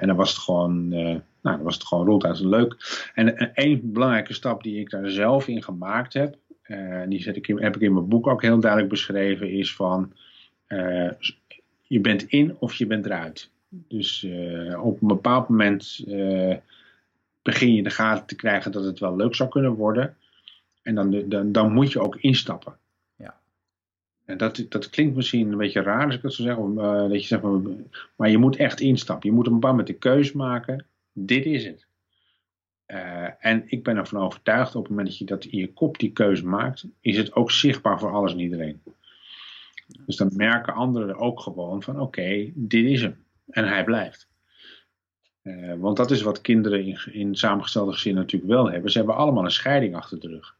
En 0.00 0.06
dan 0.06 0.16
was 0.16 0.30
het 0.30 0.38
gewoon, 0.38 0.88
nou, 0.88 1.22
dan 1.42 1.62
was 1.62 1.74
het 1.74 1.86
gewoon 1.86 2.06
ronduit 2.06 2.40
leuk. 2.40 2.76
En 3.14 3.54
één 3.54 3.92
belangrijke 3.92 4.34
stap 4.34 4.62
die 4.62 4.80
ik 4.80 4.90
daar 4.90 5.10
zelf 5.10 5.48
in 5.48 5.62
gemaakt 5.62 6.12
heb, 6.12 6.36
uh, 6.70 7.02
die 7.08 7.22
zet 7.22 7.36
ik 7.36 7.48
in, 7.48 7.62
heb 7.62 7.76
ik 7.76 7.82
in 7.82 7.92
mijn 7.92 8.08
boek 8.08 8.26
ook 8.26 8.42
heel 8.42 8.60
duidelijk 8.60 8.90
beschreven, 8.90 9.50
is 9.50 9.74
van 9.74 10.12
je 11.86 12.00
bent 12.00 12.22
in 12.22 12.56
of 12.58 12.74
je 12.74 12.86
bent 12.86 13.06
eruit. 13.06 13.50
Dus 13.68 14.26
op 14.82 15.02
een 15.02 15.08
bepaald 15.08 15.48
moment 15.48 16.04
begin 17.42 17.74
je 17.74 17.82
de 17.82 17.90
gaten 17.90 18.26
te 18.26 18.36
krijgen 18.36 18.72
dat 18.72 18.84
het 18.84 18.98
wel 18.98 19.16
leuk 19.16 19.34
zou 19.34 19.48
kunnen 19.48 19.72
worden. 19.72 20.16
En 20.82 20.94
dan, 20.94 21.28
dan, 21.28 21.52
dan 21.52 21.72
moet 21.72 21.92
je 21.92 22.00
ook 22.00 22.16
instappen. 22.16 22.74
En 24.30 24.36
dat, 24.36 24.66
dat 24.68 24.90
klinkt 24.90 25.16
misschien 25.16 25.52
een 25.52 25.58
beetje 25.58 25.82
raar 25.82 26.04
als 26.04 26.14
ik 26.14 26.22
dat 26.22 26.34
zo 26.34 26.42
zeg. 26.42 26.56
Uh, 26.56 26.74
dat 27.08 27.20
je 27.20 27.26
zegt, 27.26 27.42
maar, 27.42 27.60
maar 28.16 28.30
je 28.30 28.38
moet 28.38 28.56
echt 28.56 28.80
instappen. 28.80 29.28
Je 29.28 29.34
moet 29.34 29.46
op 29.46 29.52
een 29.52 29.60
bepaald 29.60 29.76
moment 29.76 29.94
de 29.94 30.08
keus 30.08 30.32
maken. 30.32 30.84
Dit 31.12 31.44
is 31.44 31.64
het. 31.64 31.86
Uh, 32.92 33.28
en 33.38 33.62
ik 33.66 33.82
ben 33.82 33.96
ervan 33.96 34.22
overtuigd, 34.22 34.74
op 34.74 34.82
het 34.82 34.90
moment 34.90 35.08
dat 35.08 35.18
je 35.18 35.24
dat 35.24 35.44
in 35.44 35.58
je 35.58 35.72
kop 35.72 35.98
die 35.98 36.12
keuze 36.12 36.46
maakt, 36.46 36.84
is 37.00 37.16
het 37.16 37.34
ook 37.34 37.50
zichtbaar 37.50 37.98
voor 37.98 38.12
alles 38.12 38.32
en 38.32 38.40
iedereen. 38.40 38.82
Dus 40.06 40.16
dan 40.16 40.30
merken 40.36 40.74
anderen 40.74 41.16
ook 41.16 41.40
gewoon 41.40 41.82
van 41.82 41.94
oké, 41.94 42.02
okay, 42.02 42.52
dit 42.54 42.84
is 42.84 43.02
hem. 43.02 43.24
En 43.50 43.68
hij 43.68 43.84
blijft. 43.84 44.28
Uh, 45.42 45.74
want 45.78 45.96
dat 45.96 46.10
is 46.10 46.22
wat 46.22 46.40
kinderen 46.40 46.84
in, 46.84 46.98
in 47.12 47.34
samengestelde 47.34 47.92
gezinnen 47.92 48.22
natuurlijk 48.22 48.52
wel 48.52 48.70
hebben. 48.70 48.90
Ze 48.90 48.98
hebben 48.98 49.16
allemaal 49.16 49.44
een 49.44 49.50
scheiding 49.50 49.94
achter 49.94 50.20
de 50.20 50.28
rug. 50.28 50.56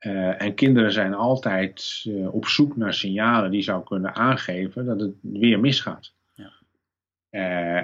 Uh, 0.00 0.42
en 0.42 0.54
kinderen 0.54 0.92
zijn 0.92 1.14
altijd 1.14 2.04
op 2.30 2.46
zoek 2.46 2.76
naar 2.76 2.94
signalen 2.94 3.50
die 3.50 3.62
zou 3.62 3.84
kunnen 3.84 4.14
aangeven 4.14 4.84
dat 4.84 5.00
het 5.00 5.14
weer 5.20 5.60
misgaat. 5.60 6.12
Ja. 6.34 6.52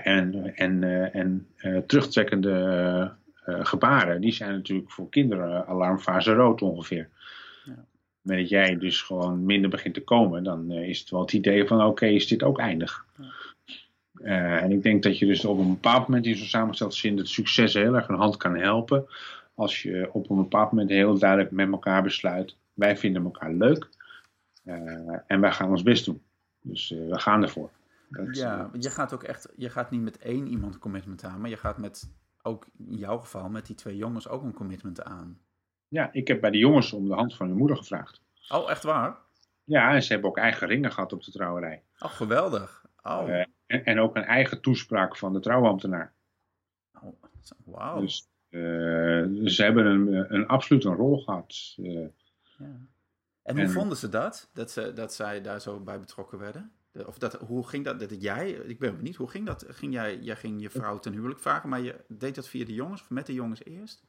En 0.02 0.54
en, 0.56 0.82
en 1.12 1.46
terugtrekkende 1.86 3.16
gebaren, 3.48 4.20
die 4.20 4.32
zijn 4.32 4.52
natuurlijk 4.52 4.90
voor 4.90 5.08
kinderen 5.08 5.66
alarmfase 5.66 6.32
rood 6.32 6.62
ongeveer. 6.62 7.08
Ja. 7.64 7.84
dat 8.22 8.48
jij 8.48 8.78
dus 8.78 9.02
gewoon 9.02 9.44
minder 9.44 9.70
begint 9.70 9.94
te 9.94 10.04
komen, 10.04 10.44
dan 10.44 10.70
is 10.70 11.00
het 11.00 11.10
wel 11.10 11.20
het 11.20 11.32
idee 11.32 11.66
van 11.66 11.78
oké, 11.78 11.88
okay, 11.88 12.14
is 12.14 12.26
dit 12.26 12.42
ook 12.42 12.58
eindig. 12.58 13.06
Ja. 13.16 14.58
en 14.60 14.70
ik 14.70 14.82
denk 14.82 15.02
dat 15.02 15.18
je 15.18 15.26
dus 15.26 15.44
op 15.44 15.58
een 15.58 15.68
bepaald 15.68 16.08
moment 16.08 16.26
in 16.26 16.36
zo'n 16.36 16.46
samengesteld 16.46 16.94
zin 16.94 17.16
het 17.16 17.28
succes 17.28 17.74
heel 17.74 17.94
erg 17.94 18.08
een 18.08 18.14
hand 18.14 18.36
kan 18.36 18.56
helpen 18.56 19.06
als 19.58 19.82
je 19.82 20.08
op 20.12 20.30
een 20.30 20.36
bepaald 20.36 20.70
moment 20.70 20.90
heel 20.90 21.18
duidelijk 21.18 21.50
met 21.50 21.70
elkaar 21.70 22.02
besluit, 22.02 22.56
wij 22.74 22.96
vinden 22.96 23.24
elkaar 23.24 23.52
leuk 23.52 23.88
en 25.26 25.40
wij 25.40 25.52
gaan 25.52 25.70
ons 25.70 25.82
best 25.82 26.04
doen. 26.04 26.22
Dus 26.62 26.88
we 26.88 27.18
gaan 27.20 27.42
ervoor. 27.42 27.70
Dat, 28.08 28.36
ja, 28.36 28.70
je 28.78 28.90
gaat 28.90 29.12
ook 29.12 29.22
echt, 29.22 29.48
je 29.56 29.70
gaat 29.70 29.90
niet 29.90 30.00
met 30.00 30.18
één 30.18 30.46
iemand 30.46 30.78
commitment 30.78 31.24
aan, 31.24 31.40
maar 31.40 31.50
je 31.50 31.56
gaat 31.56 31.78
met, 31.78 32.10
ook 32.48 32.66
in 32.78 32.96
jouw 32.96 33.18
geval, 33.18 33.48
met 33.48 33.66
die 33.66 33.76
twee 33.76 33.96
jongens 33.96 34.28
ook 34.28 34.42
een 34.42 34.54
commitment 34.54 35.02
aan. 35.02 35.40
Ja, 35.88 36.12
ik 36.12 36.28
heb 36.28 36.40
bij 36.40 36.50
de 36.50 36.58
jongens 36.58 36.92
om 36.92 37.08
de 37.08 37.14
hand 37.14 37.34
van 37.34 37.48
hun 37.48 37.56
moeder 37.56 37.76
gevraagd. 37.76 38.20
Oh, 38.48 38.70
echt 38.70 38.82
waar? 38.82 39.16
Ja, 39.64 39.94
en 39.94 40.02
ze 40.02 40.12
hebben 40.12 40.30
ook 40.30 40.38
eigen 40.38 40.68
ringen 40.68 40.92
gehad 40.92 41.12
op 41.12 41.24
de 41.24 41.30
trouwerij. 41.30 41.82
Oh, 41.98 42.10
geweldig. 42.10 42.86
Oh. 43.02 43.28
Uh, 43.28 43.44
en, 43.66 43.84
en, 43.84 44.00
ook 44.00 44.16
een 44.16 44.24
eigen 44.24 44.60
toespraak 44.60 45.16
van 45.16 45.32
de 45.32 45.40
trouwambtenaar. 45.40 46.14
Oh, 47.02 47.22
wauw. 47.64 48.00
Dus, 48.00 48.28
uh, 48.48 49.26
dus, 49.26 49.56
ze 49.56 49.62
hebben 49.62 49.86
een, 49.86 50.34
een, 50.34 50.46
absoluut 50.46 50.84
een 50.84 50.94
rol 50.94 51.18
gehad. 51.18 51.74
Uh, 51.76 52.06
ja. 52.58 52.76
En 53.42 53.54
hoe 53.54 53.64
en, 53.64 53.70
vonden 53.70 53.96
ze 53.96 54.08
dat? 54.08 54.50
Dat, 54.52 54.70
ze, 54.70 54.92
dat 54.92 55.14
zij 55.14 55.40
daar 55.40 55.60
zo 55.60 55.80
bij 55.80 56.00
betrokken 56.00 56.38
werden? 56.38 56.72
Of 57.06 57.18
dat, 57.18 57.34
hoe 57.34 57.68
ging 57.68 57.84
dat? 57.84 58.00
Dat 58.00 58.22
jij, 58.22 58.50
ik 58.50 58.78
ben 58.78 58.96
benieuwd, 58.96 59.14
hoe 59.14 59.30
ging 59.30 59.46
dat? 59.46 59.66
Ging 59.68 59.92
jij, 59.92 60.18
jij 60.18 60.36
ging 60.36 60.62
je 60.62 60.70
vrouw 60.70 60.98
ten 60.98 61.12
huwelijk 61.12 61.40
vragen, 61.40 61.68
maar 61.68 61.80
je 61.80 61.94
deed 62.08 62.34
dat 62.34 62.48
via 62.48 62.64
de 62.64 62.74
jongens 62.74 63.00
of 63.00 63.10
met 63.10 63.26
de 63.26 63.34
jongens 63.34 63.64
eerst? 63.64 64.06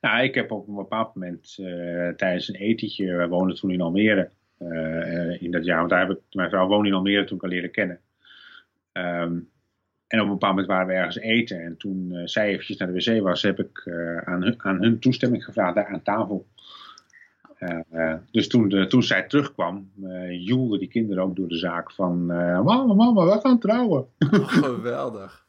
Nou, 0.00 0.22
ik 0.22 0.34
heb 0.34 0.50
op 0.50 0.68
een 0.68 0.74
bepaald 0.74 1.14
moment 1.14 1.56
uh, 1.60 2.08
tijdens 2.08 2.48
een 2.48 2.54
etentje, 2.54 3.16
we 3.16 3.28
woonden 3.28 3.56
toen 3.56 3.70
in 3.70 3.80
Almere 3.80 4.30
uh, 4.58 5.42
in 5.42 5.50
dat 5.50 5.64
jaar, 5.64 5.78
want 5.78 5.90
daar 5.90 6.08
heb 6.08 6.16
ik, 6.16 6.22
mijn 6.30 6.50
vrouw 6.50 6.66
woonde 6.66 6.88
in 6.88 6.94
Almere 6.94 7.24
toen 7.24 7.36
ik 7.36 7.50
leren 7.50 7.70
kennen. 7.70 8.00
Um, 8.92 9.52
en 10.06 10.20
op 10.20 10.26
een 10.26 10.32
bepaald 10.32 10.54
moment 10.54 10.66
waren 10.66 10.86
we 10.86 10.92
ergens 10.92 11.18
eten 11.18 11.60
en 11.60 11.76
toen 11.76 12.20
zij 12.24 12.48
eventjes 12.48 12.76
naar 12.76 12.92
de 12.92 12.94
wc 12.94 13.22
was, 13.22 13.42
heb 13.42 13.58
ik 13.58 13.88
aan, 14.24 14.42
hun, 14.42 14.62
aan 14.62 14.82
hun 14.82 14.98
toestemming 14.98 15.44
gevraagd 15.44 15.74
daar 15.74 15.86
aan 15.86 16.02
tafel. 16.02 16.46
Uh, 17.92 18.14
dus 18.30 18.48
toen, 18.48 18.68
de, 18.68 18.86
toen 18.86 19.02
zij 19.02 19.22
terugkwam, 19.22 19.90
uh, 20.02 20.46
joelden 20.46 20.78
die 20.78 20.88
kinderen 20.88 21.22
ook 21.22 21.36
door 21.36 21.48
de 21.48 21.56
zaak 21.56 21.92
van... 21.92 22.32
Uh, 22.32 22.60
mama, 22.60 22.94
mama, 22.94 23.24
we 23.24 23.40
gaan 23.40 23.58
trouwen. 23.58 24.06
Oh, 24.18 24.48
geweldig. 24.48 25.46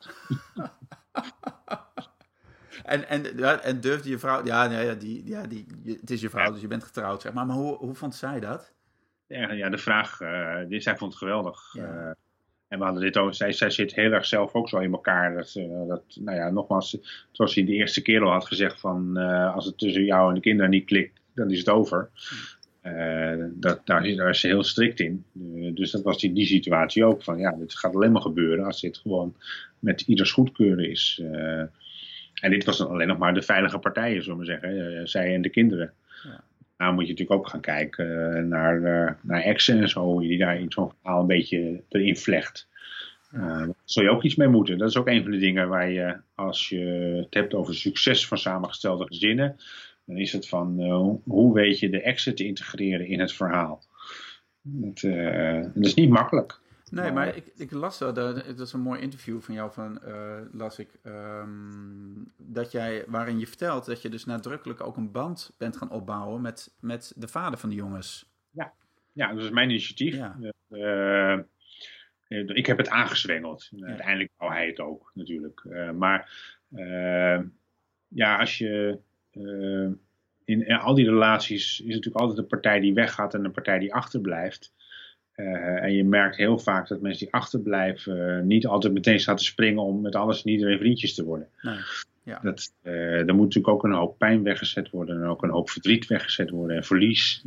en, 2.83 3.09
en, 3.09 3.63
en 3.63 3.81
durfde 3.81 4.09
je 4.09 4.19
vrouw... 4.19 4.45
Ja, 4.45 4.67
nee, 4.67 4.85
ja, 4.85 4.93
die, 4.93 5.27
ja 5.27 5.47
die, 5.47 5.65
het 5.83 6.09
is 6.09 6.21
je 6.21 6.29
vrouw, 6.29 6.51
dus 6.51 6.61
je 6.61 6.67
bent 6.67 6.83
getrouwd, 6.83 7.21
zeg 7.21 7.33
maar. 7.33 7.45
Maar 7.45 7.55
hoe, 7.55 7.77
hoe 7.77 7.95
vond 7.95 8.15
zij 8.15 8.39
dat? 8.39 8.73
Ja, 9.27 9.51
ja 9.51 9.69
de 9.69 9.77
vraag... 9.77 10.17
Die, 10.67 10.79
zij 10.79 10.97
vond 10.97 11.11
het 11.11 11.19
geweldig. 11.19 11.73
Ja. 11.73 12.15
En 12.67 12.77
we 12.77 12.85
hadden 12.85 13.03
dit 13.03 13.17
ook, 13.17 13.33
zij, 13.33 13.51
zij 13.51 13.69
zit 13.69 13.95
heel 13.95 14.11
erg 14.11 14.25
zelf 14.25 14.53
ook 14.53 14.69
zo 14.69 14.77
in 14.77 14.91
elkaar. 14.91 15.35
Dat, 15.35 15.53
dat, 15.87 16.03
nou 16.19 16.37
ja, 16.37 16.49
nogmaals, 16.49 16.97
zoals 17.31 17.55
hij 17.55 17.65
de 17.65 17.71
eerste 17.71 18.01
keer 18.01 18.23
al 18.23 18.31
had 18.31 18.45
gezegd: 18.45 18.79
van 18.79 19.17
als 19.53 19.65
het 19.65 19.77
tussen 19.77 20.03
jou 20.03 20.29
en 20.29 20.35
de 20.35 20.41
kinderen 20.41 20.71
niet 20.71 20.85
klikt, 20.85 21.21
dan 21.35 21.51
is 21.51 21.59
het 21.59 21.69
over. 21.69 22.09
Uh, 22.85 23.45
dat, 23.53 23.81
daar, 23.85 24.15
daar, 24.15 24.29
is 24.29 24.39
ze 24.39 24.47
heel 24.47 24.63
strikt 24.63 24.99
in. 24.99 25.25
Uh, 25.33 25.75
dus 25.75 25.91
dat 25.91 26.03
was 26.03 26.23
in 26.23 26.33
die 26.33 26.45
situatie 26.45 27.05
ook. 27.05 27.23
Van 27.23 27.37
ja, 27.37 27.51
dit 27.51 27.75
gaat 27.75 27.95
alleen 27.95 28.11
maar 28.11 28.21
gebeuren 28.21 28.65
als 28.65 28.81
dit 28.81 28.97
gewoon 28.97 29.35
met 29.79 30.01
ieders 30.01 30.31
goedkeuren 30.31 30.89
is. 30.89 31.19
Uh, 31.23 31.59
en 32.33 32.49
dit 32.49 32.65
was 32.65 32.77
dan 32.77 32.87
alleen 32.87 33.07
nog 33.07 33.17
maar 33.17 33.33
de 33.33 33.41
veilige 33.41 33.79
partijen, 33.79 34.23
zullen 34.23 34.39
we 34.39 34.45
zeggen. 34.45 35.07
zij 35.07 35.33
en 35.33 35.41
de 35.41 35.49
kinderen. 35.49 35.93
Ja. 36.23 36.43
Nou 36.77 36.93
moet 36.93 37.03
je 37.03 37.11
natuurlijk 37.11 37.39
ook 37.39 37.47
gaan 37.47 37.61
kijken 37.61 38.47
naar, 38.47 38.81
naar 39.21 39.41
exen 39.41 39.81
en 39.81 39.89
zo. 39.89 40.19
Die 40.19 40.37
daar 40.37 40.59
in 40.59 40.71
zo'n 40.71 40.91
verhaal 41.01 41.21
een 41.21 41.27
beetje 41.27 41.81
erin 41.89 42.17
vlecht. 42.17 42.67
daar 43.31 43.67
zul 43.83 44.03
je 44.03 44.09
ook 44.09 44.23
iets 44.23 44.35
mee 44.35 44.47
moeten. 44.47 44.77
Dat 44.77 44.89
is 44.89 44.97
ook 44.97 45.07
een 45.07 45.21
van 45.21 45.31
de 45.31 45.37
dingen 45.37 45.67
waar 45.67 45.89
je, 45.89 46.17
als 46.35 46.69
je 46.69 46.79
het 47.23 47.33
hebt 47.33 47.53
over 47.53 47.75
succes 47.75 48.27
van 48.27 48.37
samengestelde 48.37 49.05
gezinnen 49.05 49.55
dan 50.05 50.17
is 50.17 50.31
het 50.31 50.47
van 50.47 50.81
uh, 50.81 51.09
hoe 51.23 51.53
weet 51.53 51.79
je 51.79 51.89
de 51.89 52.01
exit 52.01 52.37
te 52.37 52.45
integreren 52.45 53.07
in 53.07 53.19
het 53.19 53.33
verhaal. 53.33 53.83
Het, 54.81 55.01
uh, 55.01 55.61
dat 55.61 55.85
is 55.85 55.93
niet 55.93 56.09
makkelijk. 56.09 56.59
Nee, 56.91 57.11
maar 57.11 57.35
ik, 57.35 57.45
ik 57.57 57.71
las 57.71 57.97
dat, 57.97 58.15
dat 58.15 58.59
is 58.59 58.73
een 58.73 58.79
mooi 58.79 59.01
interview 59.01 59.41
van 59.41 59.53
jou, 59.53 59.71
van, 59.71 59.99
uh, 60.07 60.37
las 60.51 60.79
ik, 60.79 60.89
um, 61.03 62.31
dat 62.37 62.71
jij, 62.71 63.03
waarin 63.07 63.39
je 63.39 63.47
vertelt 63.47 63.85
dat 63.85 64.01
je 64.01 64.09
dus 64.09 64.25
nadrukkelijk 64.25 64.81
ook 64.81 64.97
een 64.97 65.11
band 65.11 65.53
bent 65.57 65.77
gaan 65.77 65.89
opbouwen 65.89 66.41
met, 66.41 66.73
met 66.79 67.13
de 67.15 67.27
vader 67.27 67.59
van 67.59 67.69
de 67.69 67.75
jongens. 67.75 68.29
Ja, 68.51 68.73
ja 69.11 69.33
dat 69.33 69.43
is 69.43 69.49
mijn 69.49 69.69
initiatief. 69.69 70.15
Ja. 70.15 70.37
Uh, 70.69 71.39
ik 72.47 72.65
heb 72.65 72.77
het 72.77 72.89
aangezwengeld. 72.89 73.67
Ja. 73.71 73.87
Uiteindelijk 73.87 74.31
wou 74.37 74.51
hij 74.51 74.67
het 74.67 74.79
ook, 74.79 75.11
natuurlijk. 75.13 75.63
Uh, 75.63 75.91
maar 75.91 76.31
ja, 78.07 78.39
als 78.39 78.57
je 78.57 78.99
uh, 79.35 79.87
in, 80.45 80.71
al 80.71 80.93
die 80.93 81.05
relaties 81.05 81.79
is 81.79 81.95
natuurlijk 81.95 82.15
altijd 82.15 82.39
een 82.39 82.47
partij 82.47 82.79
die 82.79 82.93
weggaat 82.93 83.33
en 83.33 83.45
een 83.45 83.51
partij 83.51 83.79
die 83.79 83.93
achterblijft. 83.93 84.73
Uh, 85.35 85.83
en 85.83 85.93
je 85.93 86.03
merkt 86.03 86.35
heel 86.35 86.59
vaak 86.59 86.87
dat 86.87 87.01
mensen 87.01 87.25
die 87.25 87.33
achterblijven 87.33 88.47
niet 88.47 88.67
altijd 88.67 88.93
meteen 88.93 89.19
staan 89.19 89.35
te 89.35 89.43
springen 89.43 89.83
om 89.83 90.01
met 90.01 90.15
alles 90.15 90.43
en 90.43 90.51
iedereen 90.51 90.77
vriendjes 90.77 91.15
te 91.15 91.23
worden. 91.23 91.47
Nee. 91.61 91.77
Ja. 92.23 92.39
Dat, 92.41 92.73
uh, 92.83 93.27
er 93.27 93.35
moet 93.35 93.45
natuurlijk 93.45 93.73
ook 93.73 93.83
een 93.83 93.91
hoop 93.91 94.17
pijn 94.17 94.43
weggezet 94.43 94.89
worden 94.89 95.21
en 95.21 95.27
ook 95.27 95.43
een 95.43 95.49
hoop 95.49 95.69
verdriet 95.69 96.07
weggezet 96.07 96.49
worden 96.49 96.75
en 96.77 96.83
verlies. 96.83 97.43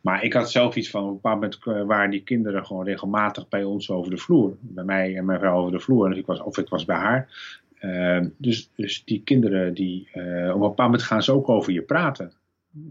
maar 0.00 0.22
ik 0.22 0.32
had 0.32 0.50
zelf 0.50 0.76
iets 0.76 0.90
van, 0.90 1.02
op 1.02 1.08
een 1.08 1.14
bepaald 1.14 1.64
moment 1.64 1.86
waren 1.88 2.10
die 2.10 2.22
kinderen 2.22 2.66
gewoon 2.66 2.84
regelmatig 2.84 3.48
bij 3.48 3.64
ons 3.64 3.90
over 3.90 4.10
de 4.10 4.16
vloer. 4.16 4.56
Bij 4.60 4.84
mij 4.84 5.16
en 5.16 5.24
mijn 5.24 5.38
vrouw 5.38 5.58
over 5.58 5.72
de 5.72 5.80
vloer. 5.80 6.08
Dus 6.08 6.18
ik 6.18 6.26
was, 6.26 6.40
of 6.40 6.58
ik 6.58 6.68
was 6.68 6.84
bij 6.84 6.96
haar. 6.96 7.28
Uh, 7.86 8.26
dus, 8.36 8.70
dus 8.76 9.04
die 9.04 9.22
kinderen, 9.22 9.74
die, 9.74 10.08
uh, 10.14 10.22
op 10.48 10.54
een 10.54 10.60
bepaald 10.60 10.76
moment 10.76 11.02
gaan 11.02 11.22
ze 11.22 11.32
ook 11.32 11.48
over 11.48 11.72
je 11.72 11.82
praten. 11.82 12.32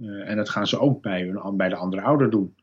Uh, 0.02 0.30
en 0.30 0.38
dat 0.38 0.50
gaan 0.50 0.68
ze 0.68 0.80
ook 0.80 1.02
bij, 1.02 1.22
hun, 1.22 1.58
bij 1.58 1.70
de 1.70 1.76
andere 1.76 2.02
ouder 2.02 2.30
doen. 2.30 2.56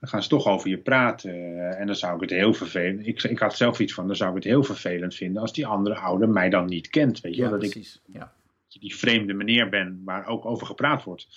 Dan 0.00 0.08
gaan 0.08 0.22
ze 0.22 0.28
toch 0.28 0.46
over 0.46 0.70
je 0.70 0.78
praten. 0.78 1.58
en 1.76 1.86
dan 1.86 1.96
zou 1.96 2.14
ik 2.14 2.20
het 2.20 2.30
heel 2.30 2.54
vervelend. 2.54 3.06
Ik, 3.06 3.22
ik 3.22 3.38
had 3.38 3.56
zelf 3.56 3.80
iets 3.80 3.94
van, 3.94 4.06
dan 4.06 4.16
zou 4.16 4.30
ik 4.30 4.36
het 4.36 4.44
heel 4.44 4.62
vervelend 4.62 5.14
vinden 5.14 5.42
als 5.42 5.52
die 5.52 5.66
andere 5.66 5.94
ouder 5.94 6.28
mij 6.28 6.50
dan 6.50 6.66
niet 6.66 6.88
kent. 6.88 7.20
Weet 7.20 7.34
je 7.34 7.42
ja, 7.42 7.48
dat 7.48 7.58
precies. 7.58 8.02
ik 8.06 8.14
ja. 8.14 8.32
die 8.68 8.96
vreemde 8.96 9.34
meneer 9.34 9.68
ben 9.68 10.02
waar 10.04 10.26
ook 10.26 10.44
over 10.44 10.66
gepraat 10.66 11.04
wordt. 11.04 11.28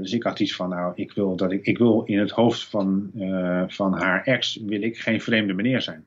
dus 0.00 0.12
ik 0.12 0.22
had 0.22 0.40
iets 0.40 0.56
van, 0.56 0.68
nou, 0.68 0.92
ik 0.94 1.12
wil, 1.12 1.36
dat 1.36 1.52
ik, 1.52 1.66
ik 1.66 1.78
wil 1.78 2.02
in 2.04 2.18
het 2.18 2.30
hoofd 2.30 2.64
van, 2.64 3.10
van 3.68 3.92
haar 3.92 4.24
ex, 4.24 4.56
wil 4.56 4.82
ik 4.82 4.98
geen 4.98 5.20
vreemde 5.20 5.52
meneer 5.52 5.82
zijn. 5.82 6.06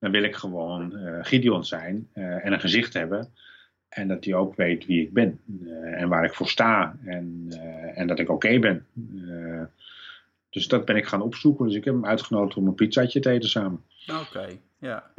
Dan 0.00 0.10
wil 0.10 0.22
ik 0.22 0.34
gewoon 0.34 0.92
uh, 0.92 1.18
Gideon 1.20 1.64
zijn 1.64 2.08
uh, 2.14 2.44
en 2.44 2.52
een 2.52 2.60
gezicht 2.60 2.92
hebben. 2.92 3.28
En 3.88 4.08
dat 4.08 4.24
hij 4.24 4.34
ook 4.34 4.56
weet 4.56 4.86
wie 4.86 5.02
ik 5.02 5.12
ben 5.12 5.40
uh, 5.60 6.00
en 6.00 6.08
waar 6.08 6.24
ik 6.24 6.34
voor 6.34 6.48
sta. 6.48 6.96
En, 7.04 7.46
en 7.94 8.06
dat 8.06 8.18
ik 8.18 8.28
oké 8.28 8.46
okay 8.46 8.60
ben. 8.60 8.86
dus 10.50 10.68
dat 10.68 10.84
ben 10.84 10.96
ik 10.96 11.06
gaan 11.06 11.22
opzoeken. 11.22 11.66
Dus 11.66 11.74
ik 11.74 11.84
heb 11.84 11.94
hem 11.94 12.06
uitgenodigd 12.06 12.56
om 12.56 12.66
een 12.66 12.74
pizzaatje 12.74 13.20
te 13.20 13.30
eten 13.30 13.48
samen. 13.48 13.82
Oké, 14.20 14.48
ja. 14.78 15.10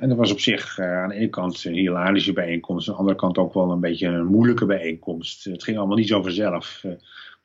en 0.00 0.08
dat 0.08 0.16
was 0.16 0.32
op 0.32 0.40
zich 0.40 0.78
aan 0.78 1.08
de 1.08 1.14
ene 1.14 1.28
kant 1.28 1.64
een 1.64 1.72
hilarische 1.72 2.32
bijeenkomst. 2.32 2.88
Aan 2.88 2.94
de 2.94 3.00
andere 3.00 3.18
kant 3.18 3.38
ook 3.38 3.54
wel 3.54 3.70
een 3.70 3.80
beetje 3.80 4.06
een 4.06 4.26
moeilijke 4.26 4.66
bijeenkomst. 4.66 5.44
Het 5.44 5.64
ging 5.64 5.78
allemaal 5.78 5.96
niet 5.96 6.08
zo 6.08 6.22
vanzelf. 6.22 6.82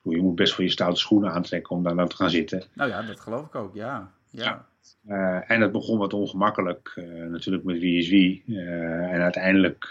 je 0.02 0.22
moet 0.22 0.34
best 0.34 0.56
wel 0.56 0.66
je 0.66 0.72
stoute 0.72 1.00
schoenen 1.00 1.32
aantrekken 1.32 1.76
om 1.76 1.82
daar 1.82 1.94
nou 1.94 2.08
te 2.08 2.16
gaan 2.16 2.30
zitten. 2.30 2.64
Nou 2.72 2.90
ja, 2.90 3.02
dat 3.02 3.20
geloof 3.20 3.46
ik 3.46 3.54
ook, 3.54 3.74
ja. 3.74 4.10
ja. 4.30 4.44
ja. 4.44 4.66
Uh, 5.08 5.50
en 5.50 5.60
het 5.60 5.72
begon 5.72 5.98
wat 5.98 6.12
ongemakkelijk, 6.12 6.94
uh, 6.98 7.30
natuurlijk 7.30 7.64
met 7.64 7.78
wie 7.78 7.98
is 7.98 8.08
wie. 8.08 8.42
Uh, 8.46 9.12
en 9.12 9.20
uiteindelijk, 9.20 9.88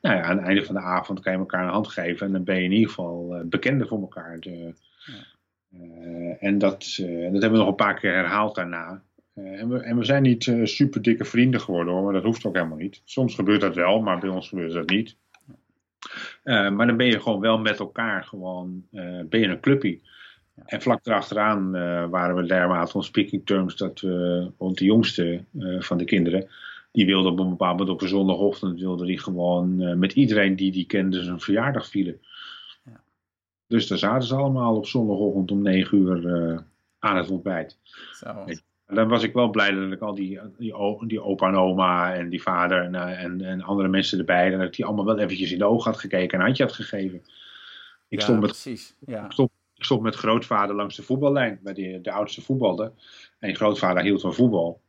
nou 0.00 0.16
ja, 0.16 0.22
aan 0.22 0.36
het 0.36 0.46
einde 0.46 0.64
van 0.64 0.74
de 0.74 0.80
avond 0.80 1.20
kan 1.20 1.32
je 1.32 1.38
elkaar 1.38 1.64
een 1.64 1.72
hand 1.72 1.88
geven 1.88 2.26
en 2.26 2.32
dan 2.32 2.44
ben 2.44 2.56
je 2.56 2.62
in 2.62 2.72
ieder 2.72 2.88
geval 2.88 3.42
bekende 3.44 3.86
voor 3.86 4.00
elkaar. 4.00 4.40
De, 4.40 4.74
ja. 5.04 6.36
en 6.38 6.58
dat, 6.58 6.94
dat 6.96 7.42
hebben 7.42 7.50
we 7.50 7.58
nog 7.58 7.68
een 7.68 7.74
paar 7.74 8.00
keer 8.00 8.14
herhaald 8.14 8.54
daarna. 8.54 9.02
En 9.34 9.68
we, 9.68 9.78
en, 9.78 9.98
we, 9.98 10.04
zijn 10.04 10.22
niet 10.22 10.52
super 10.62 11.02
dikke 11.02 11.24
vrienden 11.24 11.60
geworden 11.60 11.94
hoor, 11.94 12.02
maar 12.02 12.12
dat 12.12 12.24
hoeft 12.24 12.44
ook 12.44 12.54
helemaal 12.54 12.76
niet. 12.76 13.02
Soms 13.04 13.34
gebeurt 13.34 13.60
dat 13.60 13.74
wel, 13.74 14.00
maar 14.00 14.18
bij 14.18 14.28
ons 14.28 14.48
gebeurt 14.48 14.72
dat 14.72 14.88
niet. 14.88 15.16
maar 16.44 16.86
dan 16.86 16.96
ben 16.96 17.06
je 17.06 17.20
gewoon 17.20 17.40
wel 17.40 17.58
met 17.58 17.78
elkaar, 17.78 18.24
gewoon 18.24 18.86
ben 19.28 19.40
je 19.40 19.46
een 19.46 19.60
clubje. 19.60 20.00
En 20.64 20.82
vlak 20.82 21.06
erachteraan 21.06 21.76
uh, 21.76 22.08
waren 22.08 22.36
we 22.36 22.46
dermate 22.46 22.96
on 22.96 23.02
speaking 23.02 23.46
terms 23.46 23.76
dat 23.76 24.00
we, 24.00 24.50
want 24.56 24.78
de 24.78 24.84
jongste 24.84 25.44
uh, 25.52 25.80
van 25.80 25.98
de 25.98 26.04
kinderen, 26.04 26.48
die 26.92 27.06
wilde 27.06 27.28
op 27.28 27.38
een 27.38 27.48
bepaald 27.48 27.78
moment 27.78 27.96
op 27.96 28.02
een 28.02 28.08
zondagochtend, 28.08 28.80
wilde 28.80 29.06
die 29.06 29.18
gewoon 29.18 29.80
uh, 29.80 29.94
met 29.94 30.12
iedereen 30.12 30.56
die 30.56 30.72
die 30.72 30.86
kende 30.86 31.22
zijn 31.22 31.40
verjaardag 31.40 31.88
vieren. 31.88 32.20
Ja. 32.84 33.00
Dus 33.66 33.86
daar 33.86 33.98
zaten 33.98 34.28
ze 34.28 34.34
allemaal 34.34 34.76
op 34.76 34.86
zondagochtend 34.86 35.50
om 35.50 35.62
negen 35.62 35.98
uur 35.98 36.64
aan 36.98 37.16
het 37.16 37.30
ontbijt. 37.30 37.78
Zo. 38.12 38.44
Dan 38.86 39.08
was 39.08 39.22
ik 39.22 39.32
wel 39.32 39.50
blij 39.50 39.70
dat 39.70 39.92
ik 39.92 40.00
al 40.00 40.14
die, 40.14 40.40
die, 40.58 40.74
die 41.06 41.22
opa 41.22 41.48
en 41.48 41.56
oma 41.56 42.14
en 42.14 42.28
die 42.28 42.42
vader 42.42 42.82
en, 42.82 42.94
en, 42.94 43.40
en 43.40 43.62
andere 43.62 43.88
mensen 43.88 44.18
erbij, 44.18 44.50
dat 44.50 44.62
ik 44.62 44.76
die 44.76 44.84
allemaal 44.84 45.04
wel 45.04 45.18
eventjes 45.18 45.52
in 45.52 45.58
de 45.58 45.64
ogen 45.64 45.90
had 45.90 46.00
gekeken 46.00 46.30
en 46.30 46.38
een 46.38 46.44
handje 46.44 46.64
had 46.64 46.72
gegeven. 46.72 47.22
Ik 48.08 48.18
ja, 48.18 48.24
stond 48.24 48.40
met, 48.40 48.50
precies. 48.50 48.94
Ja. 49.06 49.24
Ik 49.24 49.32
stond 49.32 49.50
ik 49.78 49.84
stond 49.84 50.02
met 50.02 50.14
grootvader 50.14 50.76
langs 50.76 50.96
de 50.96 51.02
voetballijn, 51.02 51.58
bij 51.62 51.72
de, 51.72 51.98
de 52.02 52.12
oudste 52.12 52.42
voetbalde. 52.42 52.92
En 53.38 53.54
grootvader 53.54 54.02
hield 54.02 54.20
van 54.20 54.34
voetbal. 54.34 54.80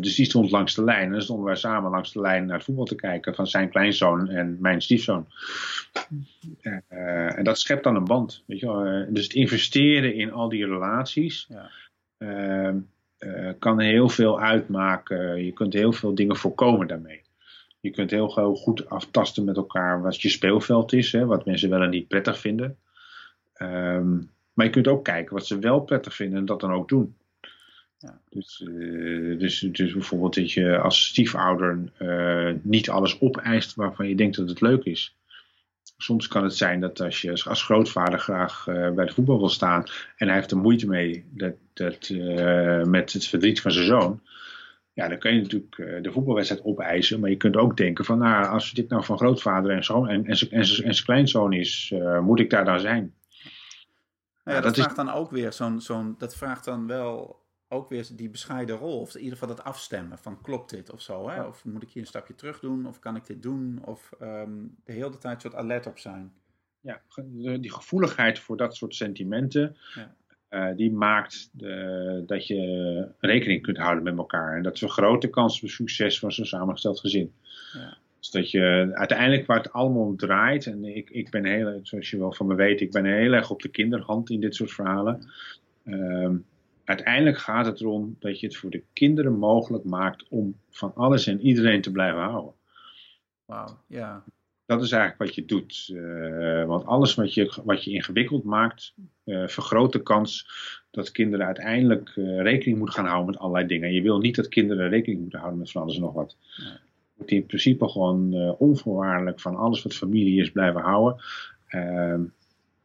dus 0.00 0.14
die 0.14 0.24
stond 0.24 0.50
langs 0.50 0.74
de 0.74 0.84
lijn. 0.84 1.04
En 1.04 1.12
dan 1.12 1.22
stonden 1.22 1.46
wij 1.46 1.56
samen 1.56 1.90
langs 1.90 2.12
de 2.12 2.20
lijn 2.20 2.46
naar 2.46 2.56
het 2.56 2.64
voetbal 2.64 2.84
te 2.84 2.94
kijken 2.94 3.34
van 3.34 3.46
zijn 3.46 3.70
kleinzoon 3.70 4.28
en 4.28 4.56
mijn 4.60 4.82
stiefzoon. 4.82 5.26
en 6.88 7.44
dat 7.44 7.58
schept 7.58 7.84
dan 7.84 7.96
een 7.96 8.04
band. 8.04 8.42
Weet 8.46 8.60
je 8.60 8.66
wel? 8.66 9.06
dus 9.12 9.22
het 9.22 9.34
investeren 9.34 10.14
in 10.14 10.32
al 10.32 10.48
die 10.48 10.66
relaties 10.66 11.46
ja. 11.48 11.70
Ehm, 12.18 12.78
kan 13.58 13.80
heel 13.80 14.08
veel 14.08 14.40
uitmaken. 14.40 15.44
Je 15.44 15.52
kunt 15.52 15.72
heel 15.72 15.92
veel 15.92 16.14
dingen 16.14 16.36
voorkomen 16.36 16.86
daarmee. 16.86 17.22
Je 17.80 17.90
kunt 17.90 18.10
heel 18.10 18.28
goed 18.54 18.88
aftasten 18.88 19.44
met 19.44 19.56
elkaar 19.56 20.02
wat 20.02 20.22
je 20.22 20.28
speelveld 20.28 20.92
is, 20.92 21.12
hè, 21.12 21.26
wat 21.26 21.44
mensen 21.44 21.70
wel 21.70 21.82
en 21.82 21.90
niet 21.90 22.08
prettig 22.08 22.38
vinden. 22.38 22.78
Ehm, 23.54 24.20
maar 24.54 24.66
je 24.66 24.72
kunt 24.72 24.88
ook 24.88 25.04
kijken 25.04 25.34
wat 25.34 25.46
ze 25.46 25.58
wel 25.58 25.80
prettig 25.80 26.14
vinden 26.14 26.38
en 26.38 26.44
dat 26.44 26.60
dan 26.60 26.72
ook 26.72 26.88
doen. 26.88 27.16
Ja. 28.04 28.20
Dus, 28.28 28.60
uh, 28.68 29.38
dus, 29.38 29.60
dus 29.60 29.92
bijvoorbeeld 29.92 30.34
dat 30.34 30.52
je 30.52 30.78
als 30.78 31.06
stiefouder 31.06 31.78
uh, 31.98 32.54
niet 32.62 32.90
alles 32.90 33.20
opeist 33.20 33.74
waarvan 33.74 34.08
je 34.08 34.16
denkt 34.16 34.36
dat 34.36 34.48
het 34.48 34.60
leuk 34.60 34.84
is. 34.84 35.16
Soms 35.96 36.28
kan 36.28 36.42
het 36.42 36.54
zijn 36.54 36.80
dat 36.80 37.00
als 37.00 37.22
je 37.22 37.30
als 37.44 37.62
grootvader 37.62 38.18
graag 38.18 38.66
uh, 38.66 38.90
bij 38.90 39.06
de 39.06 39.12
voetbal 39.12 39.38
wil 39.38 39.48
staan 39.48 39.84
en 40.16 40.26
hij 40.26 40.36
heeft 40.36 40.50
er 40.50 40.56
moeite 40.56 40.86
mee 40.86 41.24
dat, 41.30 41.54
dat, 41.72 42.10
met 42.86 43.12
het 43.12 43.26
verdriet 43.26 43.60
van 43.60 43.72
zijn 43.72 43.86
zoon, 43.86 44.20
ja, 44.92 45.08
dan 45.08 45.18
kun 45.18 45.34
je 45.34 45.40
natuurlijk 45.40 45.76
de 46.02 46.12
voetbalwedstrijd 46.12 46.64
opeisen. 46.64 47.20
Maar 47.20 47.30
je 47.30 47.36
kunt 47.36 47.56
ook 47.56 47.76
denken 47.76 48.04
van, 48.04 48.18
nou, 48.18 48.46
als 48.46 48.72
dit 48.72 48.88
nou 48.88 49.04
van 49.04 49.16
grootvader 49.16 49.70
en 49.70 49.84
zoon 49.84 50.08
en, 50.08 50.26
en, 50.26 50.50
en, 50.50 50.64
zijn 50.66 51.04
kleinzoon 51.04 51.52
is, 51.52 51.94
moet 52.20 52.40
ik 52.40 52.50
daar 52.50 52.64
dan 52.64 52.80
zijn? 52.80 53.14
Nou 54.44 54.56
ja, 54.56 54.62
dat, 54.62 54.74
dat, 54.74 54.84
vraagt 54.84 54.96
dan 54.96 55.10
ook 55.10 55.30
weer 55.30 55.52
zo'n, 55.52 55.80
zo'n, 55.80 56.14
dat 56.18 56.36
vraagt 56.36 56.64
dan 56.64 56.86
wel 56.86 57.42
ook 57.68 57.88
weer 57.88 58.06
die 58.12 58.30
bescheiden 58.30 58.76
rol. 58.76 59.00
Of 59.00 59.14
in 59.14 59.22
ieder 59.22 59.38
geval 59.38 59.54
dat 59.54 59.64
afstemmen 59.64 60.18
van 60.18 60.40
klopt 60.40 60.70
dit 60.70 60.90
of 60.90 61.00
zo. 61.00 61.28
Hè? 61.28 61.42
Of 61.42 61.64
moet 61.64 61.82
ik 61.82 61.90
hier 61.90 62.02
een 62.02 62.08
stapje 62.08 62.34
terug 62.34 62.60
doen? 62.60 62.86
Of 62.86 62.98
kan 62.98 63.16
ik 63.16 63.26
dit 63.26 63.42
doen? 63.42 63.80
Of 63.84 64.12
um, 64.22 64.76
de 64.84 64.92
hele 64.92 65.18
tijd 65.18 65.40
soort 65.40 65.54
alert 65.54 65.86
op 65.86 65.98
zijn. 65.98 66.32
Ja, 66.80 67.00
die 67.60 67.72
gevoeligheid 67.72 68.38
voor 68.38 68.56
dat 68.56 68.76
soort 68.76 68.94
sentimenten. 68.94 69.76
Ja. 69.94 70.14
Uh, 70.50 70.76
die 70.76 70.92
maakt 70.92 71.50
de, 71.52 72.22
dat 72.26 72.46
je 72.46 73.08
rekening 73.18 73.62
kunt 73.62 73.76
houden 73.76 74.04
met 74.04 74.16
elkaar. 74.16 74.56
En 74.56 74.62
dat 74.62 74.78
vergroot 74.78 75.22
de 75.22 75.30
kans 75.30 75.62
op 75.62 75.68
succes 75.68 76.18
van 76.18 76.32
zo'n 76.32 76.44
samengesteld 76.44 77.00
gezin. 77.00 77.34
Ja. 77.72 77.96
Dus 78.24 78.32
dat 78.32 78.50
je 78.50 78.90
uiteindelijk 78.92 79.46
waar 79.46 79.56
het 79.56 79.72
allemaal 79.72 80.02
om 80.02 80.16
draait. 80.16 80.66
En 80.66 80.84
ik, 80.84 81.10
ik 81.10 81.30
ben 81.30 81.44
heel, 81.44 81.80
zoals 81.82 82.10
je 82.10 82.18
wel 82.18 82.32
van 82.32 82.46
me 82.46 82.54
weet, 82.54 82.80
ik 82.80 82.90
ben 82.90 83.04
heel 83.04 83.32
erg 83.32 83.50
op 83.50 83.62
de 83.62 83.68
kinderhand 83.68 84.30
in 84.30 84.40
dit 84.40 84.54
soort 84.54 84.72
verhalen. 84.72 85.30
Uh, 85.84 86.30
uiteindelijk 86.84 87.38
gaat 87.38 87.66
het 87.66 87.80
erom 87.80 88.16
dat 88.18 88.40
je 88.40 88.46
het 88.46 88.56
voor 88.56 88.70
de 88.70 88.82
kinderen 88.92 89.38
mogelijk 89.38 89.84
maakt 89.84 90.28
om 90.28 90.56
van 90.70 90.94
alles 90.94 91.26
en 91.26 91.40
iedereen 91.40 91.80
te 91.80 91.90
blijven 91.90 92.20
houden. 92.20 92.54
Wauw, 93.44 93.78
ja 93.86 94.24
dat 94.66 94.82
is 94.82 94.92
eigenlijk 94.92 95.22
wat 95.22 95.34
je 95.34 95.44
doet. 95.44 95.88
Uh, 95.92 96.64
want 96.64 96.84
alles 96.86 97.14
wat 97.14 97.34
je, 97.34 97.60
wat 97.64 97.84
je 97.84 97.90
ingewikkeld 97.90 98.44
maakt, 98.44 98.94
uh, 99.24 99.46
vergroot 99.46 99.92
de 99.92 100.02
kans 100.02 100.48
dat 100.90 101.10
kinderen 101.10 101.46
uiteindelijk 101.46 102.16
uh, 102.16 102.42
rekening 102.42 102.78
moeten 102.78 102.96
gaan 102.96 103.06
houden 103.06 103.30
met 103.30 103.38
allerlei 103.38 103.66
dingen. 103.66 103.88
En 103.88 103.94
je 103.94 104.02
wil 104.02 104.18
niet 104.18 104.36
dat 104.36 104.48
kinderen 104.48 104.88
rekening 104.88 105.20
moeten 105.20 105.38
houden 105.38 105.60
met 105.60 105.70
van 105.70 105.82
alles 105.82 105.94
en 105.94 106.00
nog 106.00 106.12
wat. 106.12 106.36
Moet 107.24 107.32
in 107.32 107.46
principe 107.46 107.88
gewoon 107.88 108.54
onvoorwaardelijk 108.58 109.40
van 109.40 109.56
alles 109.56 109.82
wat 109.82 109.94
familie 109.94 110.40
is 110.40 110.50
blijven 110.50 110.80
houden. 110.80 111.22
Ehm, 111.66 112.22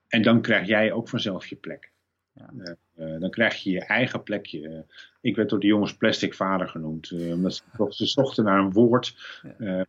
en 0.07 0.21
dan 0.21 0.41
krijg 0.41 0.67
jij 0.67 0.91
ook 0.91 1.09
vanzelf 1.09 1.45
je 1.45 1.55
plek. 1.55 1.91
Ja. 2.33 2.75
Uh, 2.97 3.19
dan 3.19 3.29
krijg 3.29 3.63
je 3.63 3.71
je 3.71 3.85
eigen 3.85 4.23
plekje. 4.23 4.85
ik 5.21 5.35
werd 5.35 5.49
door 5.49 5.59
de 5.59 5.67
jongens 5.67 5.95
plastic 5.95 6.33
vader 6.33 6.67
genoemd. 6.69 7.11
Uh, 7.11 7.33
omdat 7.33 7.55
ze, 7.55 7.85
ze 7.89 8.05
zochten 8.05 8.43
naar 8.43 8.59
een 8.59 8.71
woord 8.71 9.15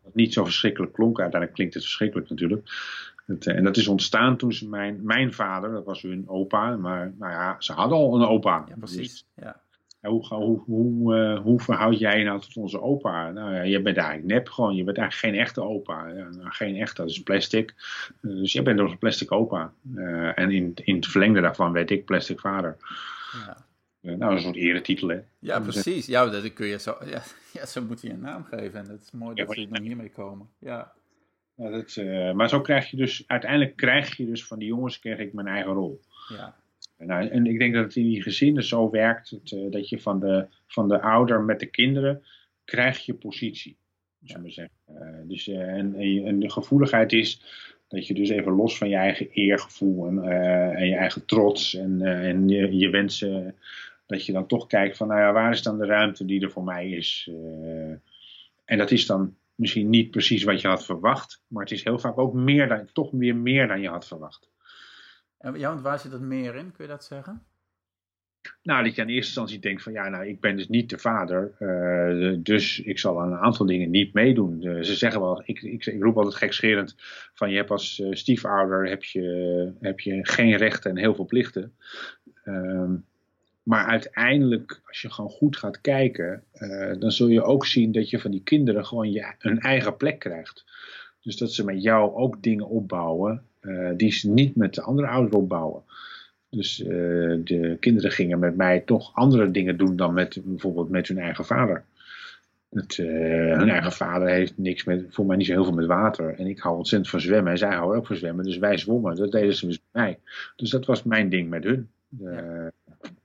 wat 0.03 0.15
niet 0.15 0.33
zo 0.33 0.45
verschrikkelijk 0.45 0.93
klonk. 0.93 1.21
Uiteindelijk 1.21 1.53
klinkt 1.53 1.75
het 1.75 1.83
verschrikkelijk 1.83 2.29
natuurlijk. 2.29 2.69
Het, 3.27 3.47
en 3.47 3.65
dat 3.65 3.77
is 3.77 3.89
ontstaan 3.89 4.37
toen 4.37 4.53
ze 4.53 4.69
mijn, 4.69 5.01
mijn 5.03 5.33
vader, 5.33 5.71
dat 5.73 5.85
was 5.85 6.03
hun 6.03 6.29
opa. 6.29 6.77
Maar 6.77 7.15
nou 7.19 7.33
ja, 7.33 7.57
ze 7.59 7.73
hadden 7.73 7.99
al 7.99 8.15
een 8.15 8.29
opa. 8.29 8.65
Ja, 8.69 8.75
precies. 8.79 9.11
Dus, 9.11 9.25
ja 9.35 9.61
hoe, 10.09 10.27
hoe, 10.27 10.63
hoe, 10.65 11.17
uh, 11.17 11.41
hoe 11.41 11.61
verhoud 11.61 11.99
jij 11.99 12.19
je 12.19 12.25
nou 12.25 12.41
tot 12.41 12.57
onze 12.57 12.81
opa? 12.81 13.31
Nou 13.31 13.55
ja, 13.55 13.63
je 13.63 13.83
bent 13.83 13.97
eigenlijk 13.97 14.29
nep 14.29 14.49
gewoon. 14.49 14.75
Je 14.75 14.85
bent 14.85 14.99
eigenlijk 14.99 15.35
geen 15.35 15.45
echte 15.45 15.63
opa. 15.63 16.09
Ja, 16.09 16.29
nou, 16.29 16.51
geen 16.51 16.77
echte, 16.77 17.01
dat 17.01 17.11
is 17.11 17.23
plastic. 17.23 17.75
Uh, 18.21 18.37
dus 18.37 18.53
je 18.53 18.63
bent 18.63 18.79
een 18.79 18.99
plastic 18.99 19.33
opa. 19.33 19.73
Uh, 19.95 20.39
en 20.39 20.51
in, 20.51 20.73
in 20.75 20.97
het 20.97 21.07
verlengde 21.07 21.41
daarvan 21.41 21.73
werd 21.73 21.91
ik 21.91 22.05
plastic 22.05 22.41
vader. 22.41 22.77
Ja. 23.33 23.57
nou, 24.17 24.35
een 24.35 24.41
soort 24.41 24.57
eretitel, 24.57 25.09
hè? 25.09 25.21
Ja, 25.39 25.61
precies. 25.61 26.07
Ja, 26.07 26.27
dat 26.27 26.53
kun 26.53 26.67
je 26.67 26.79
zo, 26.79 26.97
ja, 27.05 27.23
ja, 27.53 27.67
zo 27.67 27.83
moet 27.83 28.01
je 28.01 28.11
een 28.11 28.21
naam 28.21 28.45
geven. 28.45 28.81
En 28.81 28.89
het 28.89 29.03
is 29.03 29.11
mooi 29.11 29.35
dat 29.35 29.55
ze 29.55 29.69
dan 29.69 29.83
hiermee 29.83 30.11
komen. 30.11 30.49
Ja. 30.59 30.93
dat, 31.57 31.97
maar 32.35 32.49
zo 32.49 32.61
krijg 32.61 32.91
je 32.91 32.97
dus, 32.97 33.25
uiteindelijk 33.27 33.77
krijg 33.77 34.17
je 34.17 34.27
dus 34.27 34.47
van 34.47 34.59
die 34.59 34.69
jongens, 34.69 34.99
kreeg 34.99 35.19
ik 35.19 35.33
mijn 35.33 35.47
eigen 35.47 35.73
rol. 35.73 36.01
Ja. 36.29 36.60
Nou, 37.07 37.29
en 37.29 37.47
ik 37.47 37.59
denk 37.59 37.75
dat 37.75 37.85
het 37.85 37.97
in 37.97 38.05
die 38.05 38.23
gezinnen 38.23 38.65
zo 38.65 38.91
werkt 38.91 39.31
dat, 39.31 39.51
uh, 39.51 39.71
dat 39.71 39.89
je 39.89 40.01
van 40.01 40.21
de, 40.21 40.47
van 40.67 40.89
de 40.89 41.01
ouder 41.01 41.43
met 41.43 41.61
de 41.61 41.67
kinderen 41.67 42.23
krijg 42.65 42.99
je 42.99 43.15
positie. 43.15 43.77
Zeggen. 44.23 44.71
Uh, 44.91 44.97
dus, 45.25 45.49
en, 45.49 45.95
en 46.25 46.39
de 46.39 46.51
gevoeligheid 46.51 47.13
is 47.13 47.43
dat 47.89 48.07
je 48.07 48.15
dus 48.15 48.29
even 48.29 48.53
los 48.53 48.79
van 48.79 48.89
je 48.89 48.97
eigen 48.97 49.29
eergevoel 49.31 50.07
en, 50.07 50.23
en 50.77 50.87
je 50.87 50.95
eigen 50.95 51.27
trots 51.27 51.75
en, 51.75 52.03
en 52.03 52.49
je, 52.49 52.77
je, 52.77 52.91
wensen, 52.91 53.55
dat 54.07 54.27
je 54.27 54.33
dan 54.33 54.47
toch 54.47 54.67
kijkt 54.67 54.97
van 54.97 55.09
nou 55.09 55.21
ja, 55.21 55.33
waar 55.33 55.53
is 55.53 55.63
dan 55.63 55.79
de 55.79 55.87
ruimte 55.87 56.25
die 56.25 56.41
er 56.41 56.51
voor 56.51 56.65
mij 56.65 56.91
is. 56.91 57.31
en 58.65 58.79
dat 58.79 58.91
is 58.91 59.07
dan 59.07 59.37
misschien 59.55 59.89
niet 59.89 60.11
precies 60.11 60.45
wat 60.45 60.61
je 60.61 60.69
had 60.69 60.85
verwacht, 60.85 61.43
maar 61.47 61.63
het 61.63 61.73
is 61.73 61.85
heel 61.85 61.99
vaak 61.99 62.19
ook 62.19 62.35
meer 62.35 62.69
dan, 62.69 62.89
toch 62.93 63.11
weer 63.11 63.37
meer 63.37 63.69
dan 63.69 63.81
je 63.81 63.89
had 63.89 64.07
verwacht. 64.07 64.51
Ja, 65.43 65.69
want 65.69 65.81
waar 65.81 65.99
zit 65.99 66.13
het 66.13 66.21
meer 66.21 66.55
in? 66.55 66.73
Kun 66.73 66.85
je 66.85 66.91
dat 66.91 67.05
zeggen? 67.05 67.45
Nou, 68.63 68.85
dat 68.85 68.95
je 68.95 69.03
in 69.03 69.09
eerste 69.09 69.27
instantie 69.27 69.59
denkt 69.59 69.83
van 69.83 69.93
ja, 69.93 70.09
nou, 70.09 70.27
ik 70.27 70.41
ben 70.41 70.57
dus 70.57 70.69
niet 70.69 70.91
de 70.91 70.99
vader, 70.99 71.53
uh, 71.59 72.37
dus 72.43 72.81
ik 72.81 72.99
zal 72.99 73.21
aan 73.21 73.33
een 73.33 73.39
aantal 73.39 73.67
dingen 73.67 73.91
niet 73.91 74.15
meedoen. 74.15 74.63
Ze 74.63 74.95
zeggen 74.95 75.21
wel, 75.21 75.43
ik, 75.45 75.63
ik, 75.63 75.87
ik, 75.87 76.03
roep 76.03 76.17
altijd 76.17 76.35
gekscherend 76.35 76.95
van 77.35 77.51
je 77.51 77.57
hebt 77.57 77.71
als 77.71 77.99
uh, 77.99 78.13
stiefouder 78.13 78.89
heb 78.89 79.05
je, 79.05 79.73
heb 79.81 80.01
je 80.01 80.27
geen 80.27 80.57
rechten 80.57 80.91
en 80.91 80.97
heel 80.97 81.15
veel 81.15 81.27
plichten. 81.27 81.75
Ehm, 82.45 82.95
maar 83.63 83.87
uiteindelijk, 83.87 84.81
als 84.87 85.01
je 85.01 85.11
gewoon 85.11 85.31
goed 85.31 85.57
gaat 85.57 85.81
kijken, 85.81 86.45
dan 86.99 87.11
zul 87.11 87.29
je 87.29 87.43
ook 87.43 87.67
zien 87.67 87.93
dat 87.93 88.11
je 88.11 88.21
van 88.21 88.31
die 88.31 88.43
kinderen 88.43 88.87
gewoon 88.87 89.13
je, 89.13 89.35
een 89.39 89.61
eigen 89.61 89.97
plek 89.97 90.19
krijgt. 90.19 90.65
Dus 91.23 91.37
dat 91.37 91.53
ze 91.53 91.65
met 91.65 91.83
jou 91.83 92.15
ook 92.15 92.43
dingen 92.43 92.69
opbouwen 92.69 93.43
uh, 93.63 93.91
die 93.97 94.13
ze 94.13 94.31
niet 94.31 94.57
met 94.57 94.75
de 94.75 94.83
andere 94.83 95.09
ouders 95.09 95.35
opbouwen. 95.35 95.83
Dus 96.51 96.81
uh, 96.81 96.89
de 97.45 97.77
kinderen 97.81 98.11
gingen 98.11 98.39
met 98.39 98.57
mij 98.57 98.81
toch 98.81 99.15
andere 99.15 99.51
dingen 99.51 99.77
doen 99.77 99.97
dan 99.97 100.15
met 100.15 100.41
bijvoorbeeld 100.45 100.89
met 100.91 101.09
hun 101.09 101.19
eigen 101.19 101.45
vader. 101.45 101.85
Het, 102.71 102.99
uh, 102.99 103.07
hun 103.57 103.69
eigen 103.69 103.93
vader 103.93 104.29
heeft 104.29 104.59
niks 104.59 104.85
met, 104.85 105.05
voor 105.09 105.27
mij 105.27 105.37
niet 105.37 105.47
zo 105.47 105.53
heel 105.53 105.65
veel 105.65 105.73
met 105.73 105.87
water. 105.87 106.35
En 106.35 106.47
ik 106.47 106.59
hou 106.59 106.77
ontzettend 106.77 107.11
van 107.11 107.21
zwemmen 107.21 107.53
en 107.53 107.59
zij 107.59 107.75
houden 107.75 107.99
ook 107.99 108.07
van 108.07 108.17
zwemmen. 108.17 108.45
Dus 108.45 108.59
wij 108.59 108.79
zwommen, 108.79 109.17
dat 109.17 109.33
deden 109.33 109.55
ze 109.55 109.67
dus 109.67 109.77
met 109.79 110.03
mij. 110.03 110.19
Dus 110.57 110.71
dat 110.71 110.87
was 110.87 111.03
mijn 111.03 111.29
ding 111.29 111.49
met 111.49 111.65
hun. 111.65 111.89
Ja. 112.19 112.71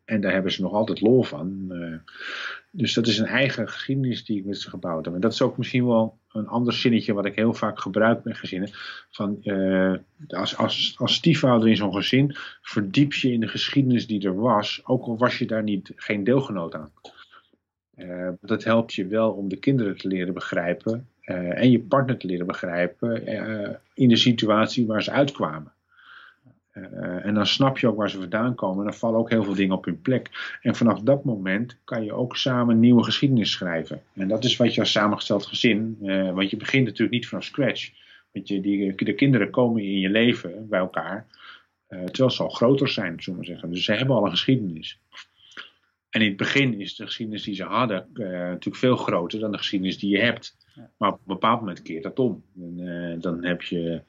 En 0.06 0.22
daar 0.22 0.34
hebben 0.34 0.52
ze 0.52 0.62
nog 0.62 0.74
altijd 0.74 1.02
lol 1.02 1.24
van. 1.24 1.74
dus 2.72 2.94
dat 2.94 3.08
is 3.08 3.18
een 3.18 3.26
eigen 3.26 3.70
geschiedenis 3.70 4.26
die 4.26 4.38
ik 4.38 4.46
met 4.46 4.58
ze 4.58 4.70
gebouwd 4.70 5.06
heb. 5.06 5.14
En 5.14 5.22
dat 5.22 5.34
is 5.34 5.42
ook 5.42 5.58
misschien 5.58 5.86
wel 5.86 6.18
een 6.36 6.48
ander 6.48 6.74
zinnetje 6.74 7.14
wat 7.14 7.26
ik 7.26 7.36
heel 7.36 7.54
vaak 7.54 7.80
gebruik 7.80 8.24
met 8.24 8.38
gezinnen. 8.38 8.70
Van, 9.10 9.40
uh, 9.44 9.94
als, 10.28 10.58
als, 10.58 10.96
als 10.98 11.14
stiefvader 11.14 11.68
in 11.68 11.76
zo'n 11.76 11.94
gezin 11.94 12.36
verdiep 12.62 13.14
je 13.14 13.32
in 13.32 13.40
de 13.40 13.48
geschiedenis 13.48 14.08
die 14.08 14.26
er 14.26 14.36
was, 14.36 14.82
ook 14.84 15.06
al 15.06 15.18
was 15.18 15.38
je 15.38 15.46
daar 15.46 15.64
niet, 15.64 15.92
geen 15.96 16.24
deelgenoot 16.24 16.76
aan. 16.76 16.92
Uh, 17.98 18.30
dat 18.42 18.64
helpt 18.64 18.94
je 18.94 19.08
wel 19.08 19.32
om 19.32 19.50
de 19.50 19.58
kinderen 19.58 19.98
te 19.98 20.08
leren 20.08 20.34
begrijpen 20.34 21.08
en 21.26 21.72
je 21.72 21.80
partner 21.80 22.18
te 22.18 22.28
leren 22.28 22.46
begrijpen 22.46 23.26
in 23.94 24.10
de 24.10 24.16
situatie 24.16 24.86
waar 24.86 25.04
ze 25.04 25.12
uitkwamen. 25.12 25.75
Uh, 26.76 27.26
en 27.26 27.34
dan 27.34 27.48
snap 27.48 27.78
je 27.78 27.88
ook 27.88 27.98
waar 27.98 28.10
ze 28.10 28.18
vandaan 28.18 28.56
komen. 28.56 28.78
En 28.78 28.84
dan 28.84 29.00
vallen 29.00 29.20
ook 29.20 29.30
heel 29.30 29.44
veel 29.44 29.54
dingen 29.54 29.76
op 29.76 29.86
hun 29.86 30.02
plek. 30.02 30.58
En 30.62 30.76
vanaf 30.76 31.00
dat 31.00 31.24
moment 31.24 31.78
kan 31.84 32.04
je 32.04 32.14
ook 32.14 32.38
samen 32.38 32.80
nieuwe 32.80 33.04
geschiedenis 33.04 33.52
schrijven. 33.52 34.02
En 34.14 34.28
dat 34.28 34.44
is 34.44 34.58
wat 34.58 34.74
je 34.74 34.80
als 34.80 34.92
samengesteld 34.92 35.46
gezin. 35.46 35.98
Uh, 36.02 36.32
want 36.32 36.50
je 36.50 36.58
begint 36.58 36.86
natuurlijk 36.86 37.12
niet 37.12 37.28
van 37.28 37.44
scratch. 37.44 37.92
Want 38.32 38.48
je, 38.48 38.62
die, 38.62 38.96
de 38.96 39.14
kinderen 39.14 39.50
komen 39.50 39.82
in 39.82 40.00
je 40.00 40.10
leven 40.10 40.70
bij 40.70 40.80
elkaar. 40.80 41.28
Uh, 41.90 42.04
terwijl 42.04 42.32
ze 42.32 42.44
al 42.44 42.50
groter 42.50 42.90
zijn, 42.90 43.22
zullen 43.22 43.40
we 43.40 43.46
zeggen. 43.46 43.72
Dus 43.72 43.86
ze 43.86 43.94
hebben 43.94 44.16
al 44.16 44.26
een 44.26 44.32
geschiedenis. 44.32 45.00
En 46.10 46.22
in 46.22 46.28
het 46.28 46.38
begin 46.38 46.80
is 46.80 46.96
de 46.96 47.06
geschiedenis 47.06 47.44
die 47.44 47.56
ze 47.56 47.64
hadden 47.64 48.08
natuurlijk 48.14 48.76
veel 48.76 48.96
groter 48.96 49.40
dan 49.40 49.52
de 49.52 49.58
geschiedenis 49.58 50.00
die 50.00 50.10
je 50.10 50.22
hebt. 50.22 50.58
Maar 50.98 51.10
op 51.10 51.18
een 51.18 51.34
bepaald 51.34 51.60
moment 51.60 51.82
keert 51.82 52.04
dat 52.04 52.20
om. 52.20 52.44
En, 52.56 53.18
dan 53.20 53.44
heb 53.46 53.62
je 53.62 54.02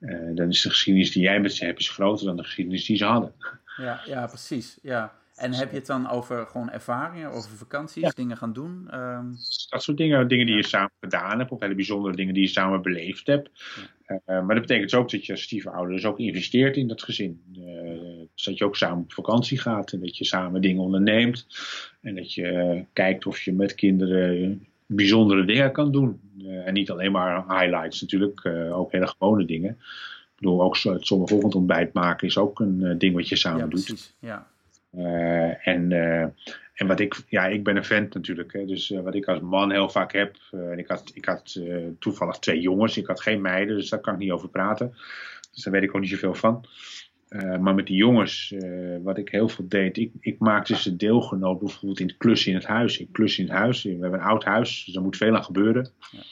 uh, 0.00 0.36
dan 0.36 0.48
is 0.48 0.62
de 0.62 0.70
geschiedenis 0.70 1.12
die 1.12 1.22
jij 1.22 1.40
met 1.40 1.52
ze 1.52 1.64
hebt 1.64 1.80
is 1.80 1.90
groter 1.90 2.26
dan 2.26 2.36
de 2.36 2.44
geschiedenis 2.44 2.86
die 2.86 2.96
ze 2.96 3.04
hadden. 3.04 3.32
Ja, 3.76 4.00
ja 4.06 4.26
precies. 4.26 4.78
Ja. 4.82 5.12
En 5.38 5.54
heb 5.54 5.70
je 5.70 5.76
het 5.76 5.86
dan 5.86 6.10
over 6.10 6.46
gewoon 6.46 6.70
ervaringen, 6.70 7.30
over 7.30 7.50
vakanties, 7.50 8.14
dingen 8.14 8.36
gaan 8.36 8.52
doen? 8.52 8.86
Ehm, 8.90 9.26
dat 9.68 9.82
soort 9.82 9.96
dingen, 9.96 10.28
dingen 10.28 10.46
die 10.46 10.56
je 10.56 10.66
samen 10.66 10.90
gedaan 11.00 11.38
hebt, 11.38 11.50
of 11.50 11.60
hele 11.60 11.74
bijzondere 11.74 12.16
dingen 12.16 12.34
die 12.34 12.42
je 12.42 12.48
samen 12.48 12.82
beleefd 12.82 13.26
hebt. 13.26 13.50
Uh, 14.06 14.16
maar 14.26 14.54
dat 14.54 14.66
betekent 14.66 14.94
ook 14.94 15.10
dat 15.10 15.26
je 15.26 15.32
als 15.32 15.42
stiefouder 15.42 15.94
dus 15.94 16.04
ook 16.04 16.18
investeert 16.18 16.76
in 16.76 16.88
dat 16.88 17.02
gezin. 17.02 17.42
Uh, 17.52 18.26
dus 18.34 18.44
dat 18.44 18.58
je 18.58 18.64
ook 18.64 18.76
samen 18.76 19.02
op 19.02 19.12
vakantie 19.12 19.58
gaat 19.58 19.92
en 19.92 20.00
dat 20.00 20.16
je 20.16 20.24
samen 20.24 20.60
dingen 20.60 20.82
onderneemt. 20.82 21.46
En 22.00 22.14
dat 22.14 22.34
je 22.34 22.84
kijkt 22.92 23.26
of 23.26 23.40
je 23.40 23.52
met 23.52 23.74
kinderen 23.74 24.67
bijzondere 24.88 25.44
dingen 25.44 25.72
kan 25.72 25.92
doen. 25.92 26.20
en 26.64 26.72
niet 26.72 26.90
alleen 26.90 27.12
maar 27.12 27.58
highlights 27.58 28.00
natuurlijk, 28.00 28.46
ook 28.72 28.92
hele 28.92 29.06
gewone 29.06 29.44
dingen. 29.44 29.70
Ik 29.70 30.44
bedoel, 30.44 30.62
ook 30.62 30.76
het 30.76 31.06
zondagochtend 31.06 31.92
maken 31.92 32.26
is 32.26 32.38
ook 32.38 32.60
een 32.60 32.98
ding 32.98 33.14
wat 33.14 33.28
je 33.28 33.36
samen 33.36 33.58
ja, 33.58 33.66
doet. 33.66 33.84
Precies, 33.84 34.14
ja. 34.18 34.46
En, 35.62 35.92
en 36.74 36.86
wat 36.86 37.00
ik, 37.00 37.22
ja, 37.28 37.46
ik 37.46 37.64
ben 37.64 37.76
een 37.76 37.84
vent 37.84 38.14
natuurlijk. 38.14 38.52
Hè, 38.52 38.64
dus 38.64 38.88
wat 38.88 39.14
ik 39.14 39.26
als 39.26 39.40
man 39.40 39.70
heel 39.70 39.88
vaak 39.88 40.12
heb. 40.12 40.36
en 40.50 40.78
ik 40.78 40.88
had, 40.88 41.10
ik 41.14 41.24
had 41.24 41.60
toevallig 41.98 42.38
twee 42.38 42.60
jongens, 42.60 42.96
ik 42.96 43.06
had 43.06 43.20
geen 43.20 43.40
meiden, 43.40 43.76
dus 43.76 43.88
daar 43.88 44.00
kan 44.00 44.12
ik 44.14 44.20
niet 44.20 44.30
over 44.30 44.48
praten. 44.48 44.94
Dus 45.52 45.64
daar 45.64 45.72
weet 45.72 45.82
ik 45.82 45.94
ook 45.94 46.00
niet 46.00 46.10
zoveel 46.10 46.34
van. 46.34 46.64
Maar 47.60 47.74
met 47.74 47.86
die 47.86 47.96
jongens, 47.96 48.54
wat 49.02 49.18
ik 49.18 49.28
heel 49.28 49.48
veel 49.48 49.68
deed, 49.68 49.96
ik, 49.96 50.12
ik 50.20 50.38
maakte 50.38 50.76
ze 50.76 50.96
deelgenoot 50.96 51.58
bijvoorbeeld 51.58 52.00
in 52.00 52.06
het 52.06 52.16
klussen 52.16 52.50
in 52.50 52.56
het 52.56 52.66
huis. 52.66 52.98
Ik 52.98 53.12
klus 53.12 53.38
in 53.38 53.44
het 53.44 53.54
huis, 53.54 53.82
we 53.82 53.90
hebben 53.90 54.12
een 54.12 54.26
oud 54.26 54.44
huis, 54.44 54.84
dus 54.84 54.94
er 54.94 55.02
moet 55.02 55.16
veel 55.16 55.36
aan 55.36 55.44
gebeuren. 55.44 55.90
Ja. 56.10 56.22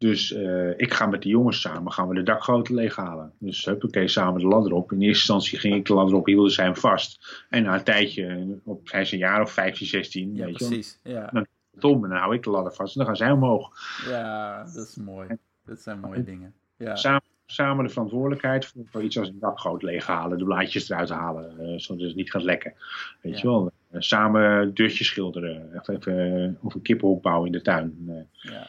Dus 0.00 0.30
uh, 0.30 0.70
ik 0.76 0.92
ga 0.92 1.06
met 1.06 1.22
de 1.22 1.28
jongens 1.28 1.60
samen, 1.60 1.92
gaan 1.92 2.08
we 2.08 2.14
de 2.14 2.22
dakgoten 2.22 2.74
leeghalen. 2.74 3.32
Dus 3.38 3.64
huppakee, 3.64 4.08
samen 4.08 4.40
de 4.40 4.46
ladder 4.46 4.72
op. 4.72 4.92
In 4.92 5.00
eerste 5.00 5.32
instantie 5.32 5.58
ging 5.58 5.74
ik 5.74 5.86
de 5.86 5.94
ladder 5.94 6.16
op, 6.16 6.26
hielden 6.26 6.52
zij 6.52 6.64
hem 6.64 6.76
vast. 6.76 7.44
En 7.48 7.62
na 7.62 7.74
een 7.74 7.84
tijdje, 7.84 8.58
op, 8.64 8.90
hij 8.90 9.00
is 9.00 9.12
een 9.12 9.18
jaar 9.18 9.42
of 9.42 9.52
15, 9.52 9.86
16, 9.86 10.34
ja, 10.34 10.44
weet 10.44 10.54
precies, 10.54 10.98
je 11.02 11.10
Ja. 11.10 11.28
Dan 11.32 11.46
Tom, 11.78 12.04
en 12.04 12.10
dan 12.10 12.18
hou 12.18 12.34
ik 12.34 12.42
de 12.42 12.50
ladder 12.50 12.72
vast 12.72 12.92
en 12.92 12.98
dan 12.98 13.06
gaan 13.06 13.16
zij 13.16 13.30
omhoog. 13.30 13.70
Ja, 14.08 14.64
dat 14.64 14.86
is 14.86 14.96
mooi. 14.96 15.28
Dat 15.64 15.80
zijn 15.80 16.00
mooie 16.00 16.24
dingen. 16.24 16.54
Ja. 16.76 16.96
Samen, 16.96 17.22
samen 17.50 17.84
de 17.84 17.90
verantwoordelijkheid 17.90 18.66
voor, 18.66 18.82
voor, 18.86 19.02
iets 19.02 19.18
als 19.18 19.28
een 19.28 19.38
dakgoot 19.38 19.82
leeghalen, 19.82 20.38
de 20.38 20.44
blaadjes 20.44 20.90
eruit 20.90 21.08
halen, 21.08 21.54
uh, 21.60 21.78
zodat 21.78 22.06
het 22.06 22.16
niet 22.16 22.30
gaat 22.30 22.42
lekken. 22.42 22.74
Weet 23.20 23.32
ja. 23.32 23.40
je 23.40 23.46
wel, 23.46 23.72
uh, 23.92 24.00
samen 24.00 24.74
deurtjes 24.74 25.06
schilderen, 25.06 25.78
even, 25.78 25.96
even 25.96 26.58
of 26.60 26.74
een 26.74 26.82
kippenhok 26.82 27.22
bouwen 27.22 27.46
in 27.46 27.52
de 27.52 27.62
tuin. 27.62 28.26
ja. 28.32 28.66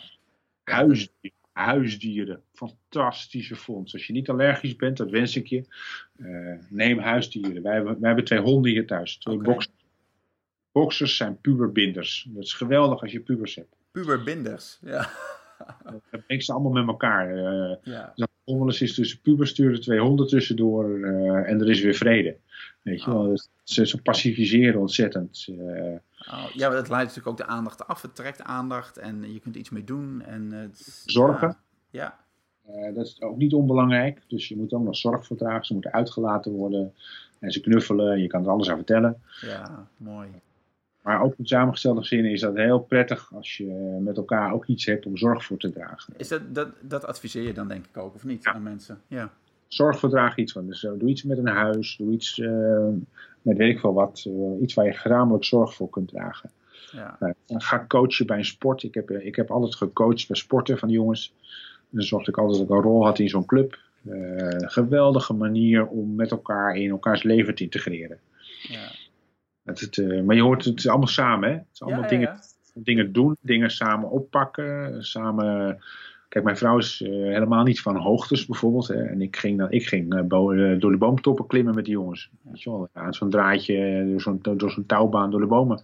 Huisdieren. 0.63 1.39
Huisdieren. 1.51 2.41
Fantastische 2.53 3.55
fonds. 3.55 3.93
Als 3.93 4.07
je 4.07 4.13
niet 4.13 4.29
allergisch 4.29 4.75
bent, 4.75 4.97
dat 4.97 5.09
wens 5.09 5.35
ik 5.35 5.47
je. 5.47 5.65
Neem 6.69 6.99
huisdieren. 6.99 7.63
Wij 7.63 7.73
hebben, 7.73 7.93
wij 7.99 8.07
hebben 8.07 8.25
twee 8.25 8.39
honden 8.39 8.71
hier 8.71 8.87
thuis. 8.87 9.17
Twee 9.17 9.35
Oké. 9.35 9.43
boxers. 9.43 9.75
Boxers 10.71 11.17
zijn 11.17 11.37
puberbinders. 11.41 12.27
Dat 12.29 12.43
is 12.43 12.53
geweldig 12.53 13.01
als 13.01 13.11
je 13.11 13.19
pubers 13.19 13.55
hebt. 13.55 13.75
Puberbinders, 13.91 14.79
ja. 14.81 15.09
Dan 15.83 16.01
brengen 16.25 16.43
ze 16.43 16.53
allemaal 16.53 16.71
met 16.71 16.87
elkaar. 16.87 17.35
Uh, 17.35 17.75
ja. 17.83 18.11
dat 18.15 18.29
hommeles 18.43 18.81
is 18.81 18.93
tussen 18.95 19.19
pubers, 19.21 19.49
sturen 19.49 19.81
twee 19.81 19.99
honden 19.99 20.27
tussendoor 20.27 20.89
uh, 20.97 21.49
en 21.49 21.61
er 21.61 21.69
is 21.69 21.81
weer 21.81 21.93
vrede. 21.93 22.37
Weet 22.81 23.03
je 23.03 23.11
Oh. 23.11 23.23
wel, 23.23 23.39
ze, 23.63 23.85
ze 23.87 24.01
pacificeren 24.01 24.79
ontzettend. 24.79 25.47
Uh, 25.49 25.95
Oh, 26.31 26.45
ja, 26.53 26.67
maar 26.67 26.77
dat 26.77 26.89
leidt 26.89 27.07
natuurlijk 27.07 27.27
ook 27.27 27.47
de 27.47 27.53
aandacht 27.53 27.87
af. 27.87 28.01
Het 28.01 28.15
trekt 28.15 28.41
aandacht 28.43 28.97
en 28.97 29.33
je 29.33 29.39
kunt 29.39 29.55
iets 29.55 29.69
mee 29.69 29.83
doen. 29.83 30.21
En 30.21 30.51
het, 30.51 31.03
Zorgen. 31.05 31.57
Ja. 31.89 32.19
Uh, 32.69 32.95
dat 32.95 33.05
is 33.05 33.21
ook 33.21 33.37
niet 33.37 33.53
onbelangrijk. 33.53 34.21
Dus 34.27 34.47
je 34.47 34.57
moet 34.57 34.73
ook 34.73 34.83
nog 34.83 34.95
zorg 34.97 35.25
voor 35.25 35.37
dragen. 35.37 35.65
Ze 35.65 35.73
moeten 35.73 35.91
uitgelaten 35.93 36.51
worden. 36.51 36.93
En 37.39 37.51
ze 37.51 37.61
knuffelen. 37.61 38.19
Je 38.21 38.27
kan 38.27 38.43
er 38.43 38.49
alles 38.49 38.69
aan 38.69 38.75
vertellen. 38.75 39.21
Ja, 39.41 39.87
mooi. 39.97 40.27
Maar 41.01 41.21
ook 41.21 41.33
in 41.37 41.45
samengestelde 41.45 42.01
gezinnen 42.01 42.31
is 42.31 42.41
dat 42.41 42.55
heel 42.55 42.79
prettig 42.79 43.33
als 43.33 43.57
je 43.57 43.97
met 44.01 44.17
elkaar 44.17 44.53
ook 44.53 44.65
iets 44.65 44.85
hebt 44.85 45.05
om 45.05 45.17
zorg 45.17 45.45
voor 45.45 45.57
te 45.57 45.71
dragen. 45.71 46.13
Is 46.17 46.27
dat, 46.27 46.55
dat, 46.55 46.69
dat 46.81 47.05
adviseer 47.05 47.43
je 47.43 47.53
dan 47.53 47.67
denk 47.67 47.85
ik 47.85 47.97
ook, 47.97 48.15
of 48.15 48.23
niet, 48.23 48.43
Ja. 48.43 48.53
aan 48.53 48.63
mensen? 48.63 49.01
Ja. 49.07 49.31
Zorg 49.67 49.99
voor 49.99 50.09
dragen 50.09 50.41
iets 50.41 50.51
van. 50.51 50.67
Dus 50.67 50.83
uh, 50.83 50.91
doe 50.97 51.09
iets 51.09 51.23
met 51.23 51.37
een 51.37 51.47
huis. 51.47 51.95
Doe 51.97 52.11
iets 52.11 52.37
uh, 52.37 52.87
met 53.41 53.57
weet 53.57 53.73
ik 53.73 53.79
veel 53.79 53.93
wat. 53.93 54.25
Uh, 54.27 54.61
iets 54.61 54.73
waar 54.73 54.85
je 54.85 54.93
gezamenlijk 54.93 55.43
zorg 55.43 55.73
voor 55.73 55.89
kunt 55.89 56.07
dragen. 56.07 56.49
Ja. 56.91 57.17
Ga 57.47 57.85
coachen 57.87 58.25
bij 58.25 58.37
een 58.37 58.45
sport. 58.45 58.83
Ik 58.83 58.93
heb, 58.93 59.11
ik 59.11 59.35
heb 59.35 59.51
altijd 59.51 59.75
gecoacht 59.75 60.27
bij 60.27 60.37
sporten 60.37 60.77
van 60.77 60.89
jongens. 60.89 61.33
Dan 61.89 62.03
zorgde 62.03 62.31
ik 62.31 62.37
altijd 62.37 62.57
dat 62.57 62.69
ik 62.69 62.75
een 62.75 62.81
rol 62.81 63.05
had 63.05 63.19
in 63.19 63.29
zo'n 63.29 63.45
club. 63.45 63.79
Geweldige 64.57 65.33
manier 65.33 65.87
om 65.87 66.15
met 66.15 66.31
elkaar 66.31 66.75
in 66.75 66.89
elkaars 66.89 67.23
leven 67.23 67.55
te 67.55 67.63
integreren. 67.63 68.17
Ja. 68.61 68.91
Het, 69.63 69.79
het, 69.79 69.97
uh, 69.97 70.23
maar 70.23 70.35
je 70.35 70.41
hoort 70.41 70.65
het 70.65 70.87
allemaal 70.87 71.07
samen. 71.07 71.49
Hè? 71.49 71.55
Het 71.55 71.67
is 71.73 71.81
allemaal 71.81 72.01
Ja, 72.01 72.07
dingen, 72.07 72.27
ja, 72.27 72.41
dingen 72.73 73.11
doen, 73.11 73.37
dingen 73.41 73.71
samen 73.71 74.09
oppakken. 74.09 75.03
Samen. 75.03 75.79
Kijk, 76.27 76.43
mijn 76.43 76.57
vrouw 76.57 76.77
is 76.77 77.01
uh, 77.01 77.09
helemaal 77.09 77.63
niet 77.63 77.81
van 77.81 77.95
hoogtes 77.95 78.45
bijvoorbeeld. 78.45 78.87
Hè? 78.87 79.03
En 79.03 79.21
ik 79.21 79.35
ging, 79.35 79.57
dan, 79.57 79.71
ik 79.71 79.87
ging 79.87 80.13
uh, 80.13 80.21
door 80.79 80.91
de 80.91 80.97
boomtoppen 80.97 81.47
klimmen 81.47 81.75
met 81.75 81.85
die 81.85 81.93
jongens. 81.93 82.29
Weet 82.41 82.61
je 82.61 82.69
wel, 82.69 82.89
aan 82.93 83.13
zo'n 83.13 83.29
draadje, 83.29 84.05
door 84.09 84.21
zo'n, 84.21 84.39
door 84.41 84.71
zo'n 84.71 84.85
touwbaan 84.85 85.31
door 85.31 85.39
de 85.39 85.47
bomen. 85.47 85.83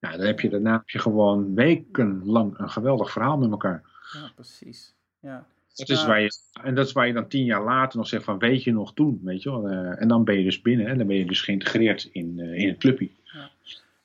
Nou, 0.00 0.16
dan 0.16 0.26
heb 0.26 0.40
je 0.40 0.48
daarna 0.48 0.72
heb 0.72 0.88
je 0.88 0.98
gewoon 0.98 1.54
wekenlang 1.54 2.58
een 2.58 2.70
geweldig 2.70 3.10
verhaal 3.10 3.38
met 3.38 3.50
elkaar. 3.50 3.82
Ja, 4.12 4.30
precies. 4.34 4.94
Ja. 5.20 5.46
Dat 5.78 5.88
is 5.88 6.04
waar 6.04 6.20
je, 6.20 6.40
en 6.62 6.74
dat 6.74 6.86
is 6.86 6.92
waar 6.92 7.06
je 7.06 7.12
dan 7.12 7.28
tien 7.28 7.44
jaar 7.44 7.64
later 7.64 7.98
nog 7.98 8.08
zegt 8.08 8.24
van 8.24 8.38
weet 8.38 8.62
je 8.62 8.72
nog 8.72 8.94
toen, 8.94 9.20
weet 9.24 9.42
je 9.42 9.50
wel. 9.50 9.70
Uh, 9.70 10.00
en 10.02 10.08
dan 10.08 10.24
ben 10.24 10.38
je 10.38 10.44
dus 10.44 10.62
binnen 10.62 10.86
en 10.86 10.98
dan 10.98 11.06
ben 11.06 11.16
je 11.16 11.26
dus 11.26 11.42
geïntegreerd 11.42 12.08
in, 12.12 12.38
uh, 12.38 12.58
in 12.58 12.68
het 12.68 12.78
clubje. 12.78 13.10
Ja. 13.24 13.50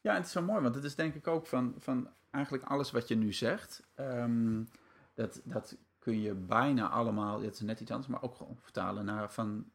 ja, 0.02 0.12
en 0.12 0.16
het 0.18 0.26
is 0.26 0.32
zo 0.32 0.42
mooi, 0.42 0.62
want 0.62 0.76
het 0.76 0.84
is 0.84 0.96
denk 0.96 1.16
ik 1.16 1.28
ook 1.28 1.48
van, 1.48 1.74
van 1.78 2.08
eigenlijk 2.32 2.64
alles 2.64 2.92
wat 2.92 3.08
je 3.08 3.16
nu 3.16 3.34
zegt. 3.34 3.84
Um, 4.00 4.68
dat, 5.16 5.42
dat 5.44 5.78
kun 6.00 6.22
je 6.22 6.34
bijna 6.34 6.90
allemaal, 6.90 7.42
het 7.42 7.54
is 7.54 7.60
net 7.60 7.80
iets 7.80 7.92
anders, 7.92 8.10
maar 8.12 8.22
ook 8.22 8.36
gewoon 8.36 8.58
vertalen 8.62 9.06
naar 9.06 9.32
van 9.32 9.66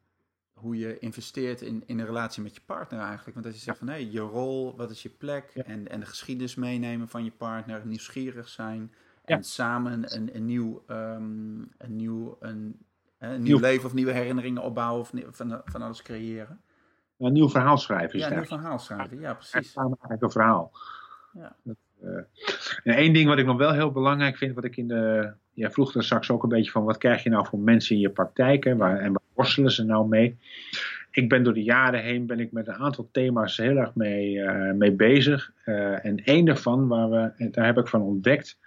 hoe 0.53 0.77
je 0.77 0.99
investeert 0.99 1.61
in, 1.61 1.83
in 1.85 1.99
een 1.99 2.05
relatie 2.05 2.43
met 2.43 2.55
je 2.55 2.61
partner 2.65 2.99
eigenlijk. 2.99 3.33
Want 3.33 3.45
als 3.45 3.55
je 3.55 3.61
zegt 3.61 3.77
van 3.77 3.87
hé, 3.87 3.93
hey, 3.93 4.05
je 4.05 4.19
rol, 4.19 4.75
wat 4.75 4.91
is 4.91 5.01
je 5.03 5.09
plek 5.09 5.51
Ja. 5.53 5.63
en, 5.63 5.87
en 5.87 5.99
de 5.99 6.05
geschiedenis 6.05 6.55
meenemen 6.55 7.07
van 7.07 7.23
je 7.23 7.31
partner, 7.31 7.85
nieuwsgierig 7.85 8.49
zijn 8.49 8.93
Ja. 9.29 9.35
en 9.35 9.43
samen 9.43 10.15
een, 10.15 10.29
een 10.35 10.45
nieuw, 10.45 10.83
um, 10.87 11.71
een 11.77 11.95
nieuw, 11.95 12.37
een, 12.39 12.75
nieuw, 13.37 13.59
leven 13.59 13.85
of 13.85 13.93
nieuwe 13.93 14.11
herinneringen 14.11 14.61
opbouwen 14.61 15.01
of 15.01 15.11
van, 15.31 15.61
van 15.65 15.81
alles 15.81 16.01
creëren. 16.01 16.61
Een 17.17 17.33
nieuw 17.33 17.49
verhaal 17.49 17.77
schrijven 17.77 18.15
is 18.15 18.21
Ja, 18.21 18.29
een 18.29 18.35
nieuw 18.35 18.45
verhaal 18.45 18.79
schrijven, 18.79 19.19
ja 19.19 19.33
precies. 19.33 19.71
samen 19.71 19.97
eigenlijk 19.97 20.21
een 20.21 20.31
verhaal. 20.31 20.71
Ja. 21.33 21.55
Eh, 22.01 22.09
en 22.83 22.95
één 22.95 23.13
ding 23.13 23.27
wat 23.27 23.37
ik 23.37 23.45
nog 23.45 23.57
wel 23.57 23.73
heel 23.73 23.91
belangrijk 23.91 24.37
vind, 24.37 24.55
wat 24.55 24.63
ik 24.63 24.77
in 24.77 24.87
de. 24.87 25.31
Ja, 25.53 25.71
vroeg 25.71 25.95
er 25.95 26.03
straks 26.03 26.31
ook 26.31 26.43
een 26.43 26.49
beetje 26.49 26.71
van 26.71 26.83
wat 26.83 26.97
krijg 26.97 27.23
je 27.23 27.29
nou 27.29 27.47
voor 27.47 27.59
mensen 27.59 27.95
in 27.95 28.01
je 28.01 28.09
praktijk 28.09 28.63
hè, 28.63 28.75
waar, 28.75 28.99
en 28.99 29.11
waar 29.11 29.21
worstelen 29.33 29.71
ze 29.71 29.83
nou 29.83 30.07
mee? 30.07 30.37
Ik 31.11 31.29
ben 31.29 31.43
door 31.43 31.53
de 31.53 31.63
jaren 31.63 32.01
heen 32.01 32.25
ben 32.25 32.39
ik 32.39 32.51
met 32.51 32.67
een 32.67 32.75
aantal 32.75 33.09
thema's 33.11 33.57
heel 33.57 33.77
erg 33.77 33.95
mee, 33.95 34.41
eh, 34.41 34.73
mee 34.73 34.91
bezig. 34.91 35.51
Eh, 35.63 36.05
en 36.05 36.23
één 36.23 36.45
daarvan, 36.45 36.87
waar 36.87 37.09
we, 37.09 37.49
daar 37.49 37.65
heb 37.65 37.77
ik 37.77 37.87
van 37.87 38.01
ontdekt, 38.01 38.57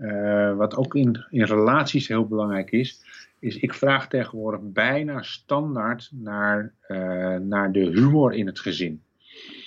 eh, 0.00 0.56
wat 0.56 0.76
ook 0.76 0.94
in, 0.94 1.24
in 1.30 1.44
relaties 1.44 2.08
heel 2.08 2.26
belangrijk 2.26 2.70
is, 2.70 3.00
is 3.38 3.56
ik 3.56 3.74
vraag 3.74 4.08
tegenwoordig 4.08 4.60
bijna 4.62 5.22
standaard 5.22 6.10
naar, 6.12 6.72
eh, 6.80 7.36
naar 7.36 7.72
de 7.72 7.84
humor 7.84 8.34
in 8.34 8.46
het 8.46 8.60
gezin. 8.60 9.02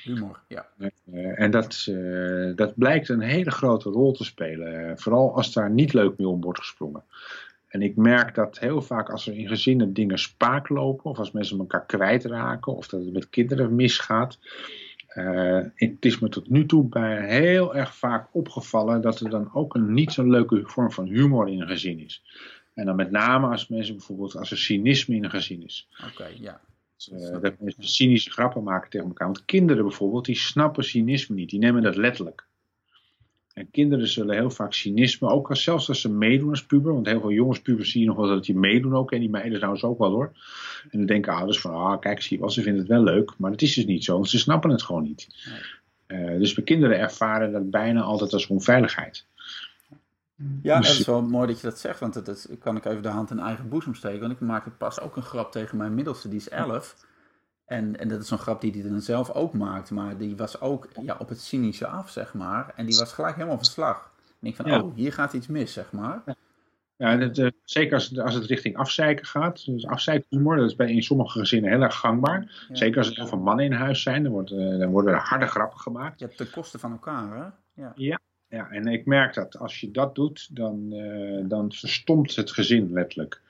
Humor, 0.03 0.39
ja. 0.47 0.67
Uh, 0.77 1.39
en 1.39 1.51
dat, 1.51 1.91
dat 2.55 2.75
blijkt 2.75 3.09
een 3.09 3.19
hele 3.19 3.51
grote 3.51 3.89
rol 3.89 4.11
te 4.11 4.23
spelen. 4.23 4.97
Vooral 4.99 5.35
als 5.35 5.53
daar 5.53 5.69
niet 5.69 5.93
leuk 5.93 6.17
mee 6.17 6.27
om 6.27 6.41
wordt 6.41 6.59
gesprongen. 6.59 7.03
En 7.67 7.81
ik 7.81 7.95
merk 7.95 8.35
dat 8.35 8.59
heel 8.59 8.81
vaak 8.81 9.09
als 9.09 9.27
er 9.27 9.33
in 9.33 9.47
gezinnen 9.47 9.93
dingen 9.93 10.19
spaak 10.19 10.69
lopen, 10.69 11.11
of 11.11 11.17
als 11.17 11.31
mensen 11.31 11.59
elkaar 11.59 11.85
kwijtraken, 11.85 12.75
of 12.75 12.87
dat 12.87 13.03
het 13.03 13.13
met 13.13 13.29
kinderen 13.29 13.75
misgaat. 13.75 14.39
Uh, 15.15 15.59
het 15.75 16.05
is 16.05 16.19
me 16.19 16.29
tot 16.29 16.49
nu 16.49 16.65
toe 16.65 16.83
bij 16.83 17.27
heel 17.27 17.75
erg 17.75 17.95
vaak 17.95 18.27
opgevallen 18.31 19.01
dat 19.01 19.19
er 19.19 19.29
dan 19.29 19.53
ook 19.53 19.75
een 19.75 19.93
niet 19.93 20.11
zo 20.11 20.23
leuke 20.29 20.61
vorm 20.65 20.91
van 20.91 21.05
humor 21.05 21.49
in 21.49 21.61
een 21.61 21.67
gezin 21.67 21.99
is. 21.99 22.23
En 22.73 22.85
dan 22.85 22.95
met 22.95 23.11
name 23.11 23.47
als 23.47 23.67
mensen 23.67 23.95
bijvoorbeeld, 23.95 24.35
als 24.35 24.51
er 24.51 24.57
cynisme 24.57 25.15
in 25.15 25.23
een 25.23 25.29
gezin 25.29 25.63
is. 25.63 25.89
Oké, 25.99 26.11
okay, 26.11 26.37
ja. 26.39 26.61
Uh, 27.11 27.41
dat 27.41 27.59
mensen 27.59 27.87
cynische 27.87 28.31
grappen 28.31 28.63
maken 28.63 28.89
tegen 28.89 29.07
elkaar. 29.07 29.27
Want 29.27 29.45
kinderen 29.45 29.83
bijvoorbeeld, 29.83 30.25
die 30.25 30.35
snappen 30.35 30.83
cynisme 30.83 31.35
niet. 31.35 31.49
Die 31.49 31.59
nemen 31.59 31.81
dat 31.81 31.95
letterlijk. 31.95 32.47
En 33.53 33.71
kinderen 33.71 34.07
zullen 34.07 34.35
heel 34.35 34.49
vaak 34.49 34.73
cynisme, 34.73 35.29
ook 35.29 35.49
als, 35.49 35.63
zelfs 35.63 35.89
als 35.89 36.01
ze 36.01 36.09
meedoen 36.09 36.49
als 36.49 36.65
puber. 36.65 36.93
Want 36.93 37.05
heel 37.05 37.19
veel 37.19 37.31
jongens 37.31 37.61
pubers 37.61 37.91
zie 37.91 38.01
je 38.01 38.07
nog 38.07 38.15
wel 38.15 38.27
dat 38.27 38.45
die 38.45 38.57
meedoen 38.57 38.95
ook. 38.95 39.11
En 39.11 39.19
die 39.19 39.29
meiden 39.29 39.55
trouwens 39.55 39.83
ook 39.83 39.97
wel 39.97 40.11
hoor. 40.11 40.31
En 40.89 40.97
dan 40.97 41.05
denken 41.05 41.33
ouders 41.33 41.59
van, 41.59 41.73
ah 41.73 41.99
kijk, 41.99 42.21
zie 42.21 42.35
je 42.35 42.41
wel, 42.41 42.51
ze 42.51 42.61
vinden 42.61 42.81
het 42.81 42.89
wel 42.89 43.03
leuk. 43.03 43.33
Maar 43.37 43.51
dat 43.51 43.61
is 43.61 43.73
dus 43.73 43.85
niet 43.85 44.03
zo, 44.03 44.13
want 44.13 44.29
ze 44.29 44.39
snappen 44.39 44.69
het 44.69 44.83
gewoon 44.83 45.03
niet. 45.03 45.27
Uh, 46.07 46.37
dus 46.37 46.53
bij 46.53 46.63
kinderen 46.63 46.99
ervaren 46.99 47.51
dat 47.51 47.69
bijna 47.69 48.01
altijd 48.01 48.33
als 48.33 48.47
onveiligheid. 48.47 49.25
Ja, 50.61 50.77
dus, 50.77 50.87
dat 50.87 50.99
is 50.99 51.05
wel 51.05 51.21
mooi 51.21 51.47
dat 51.47 51.61
je 51.61 51.67
dat 51.67 51.79
zegt, 51.79 51.99
want 51.99 52.13
dat, 52.13 52.25
dat 52.25 52.49
kan 52.59 52.75
ik 52.75 52.85
even 52.85 53.01
de 53.01 53.07
hand 53.07 53.31
in 53.31 53.39
eigen 53.39 53.69
boezem 53.69 53.95
steken. 53.95 54.19
Want 54.19 54.31
ik 54.31 54.39
maakte 54.39 54.69
pas 54.69 54.99
ook 54.99 55.15
een 55.15 55.23
grap 55.23 55.51
tegen 55.51 55.77
mijn 55.77 55.93
middelste, 55.93 56.29
die 56.29 56.39
is 56.39 56.49
11. 56.49 56.95
En, 57.65 57.99
en 57.99 58.07
dat 58.07 58.21
is 58.21 58.27
zo'n 58.27 58.37
grap 58.37 58.61
die 58.61 58.71
hij 58.71 58.89
dan 58.89 59.01
zelf 59.01 59.31
ook 59.31 59.53
maakt, 59.53 59.91
maar 59.91 60.17
die 60.17 60.35
was 60.35 60.61
ook 60.61 60.87
ja, 61.01 61.15
op 61.19 61.29
het 61.29 61.41
cynische 61.41 61.87
af, 61.87 62.09
zeg 62.09 62.33
maar. 62.33 62.73
En 62.75 62.85
die 62.85 62.97
was 62.97 63.13
gelijk 63.13 63.35
helemaal 63.35 63.55
van 63.55 63.65
slag. 63.65 64.11
En 64.41 64.47
ik 64.47 64.55
van, 64.55 64.65
Ja. 64.65 64.81
oh, 64.81 64.95
hier 64.95 65.13
gaat 65.13 65.33
iets 65.33 65.47
mis, 65.47 65.73
zeg 65.73 65.91
maar. 65.91 66.21
Ja, 66.95 67.17
dat, 67.17 67.37
eh, 67.37 67.47
zeker 67.63 67.93
als, 67.93 68.09
het- 68.09 68.19
als 68.19 68.33
het 68.33 68.45
richting 68.45 68.77
afzeiken 68.77 69.25
gaat. 69.25 69.65
Dus 69.65 69.85
afzeikhumor, 69.87 70.55
dat 70.57 70.69
is 70.69 70.75
bij, 70.75 70.91
in 70.91 71.03
sommige 71.03 71.39
gezinnen 71.39 71.71
heel 71.71 71.81
erg 71.81 71.95
gangbaar. 71.99 72.65
Ja. 72.69 72.75
Zeker 72.75 72.97
als 72.97 73.09
er 73.09 73.15
heel 73.15 73.27
veel 73.27 73.37
mannen 73.39 73.65
in 73.65 73.71
huis 73.71 74.01
zijn, 74.01 74.23
dan, 74.23 74.31
wordt, 74.31 74.51
eh, 74.51 74.57
dan 74.79 74.89
worden 74.89 75.13
er 75.13 75.19
harde 75.19 75.47
grappen 75.47 75.79
gemaakt. 75.79 76.19
Ja, 76.19 76.27
ten 76.35 76.49
koste 76.49 76.79
van 76.79 76.91
elkaar, 76.91 77.37
hè? 77.37 77.81
Ja. 77.95 78.19
Ja, 78.47 78.69
en 78.69 78.87
ik 78.87 79.05
merk 79.05 79.33
dat 79.33 79.57
als 79.59 79.79
je 79.79 79.91
dat 79.91 80.15
doet, 80.15 80.55
dan, 80.55 80.91
eh, 80.91 81.43
dan 81.49 81.71
verstomt 81.71 82.35
het 82.35 82.51
gezin 82.51 82.93
letterlijk. 82.93 83.41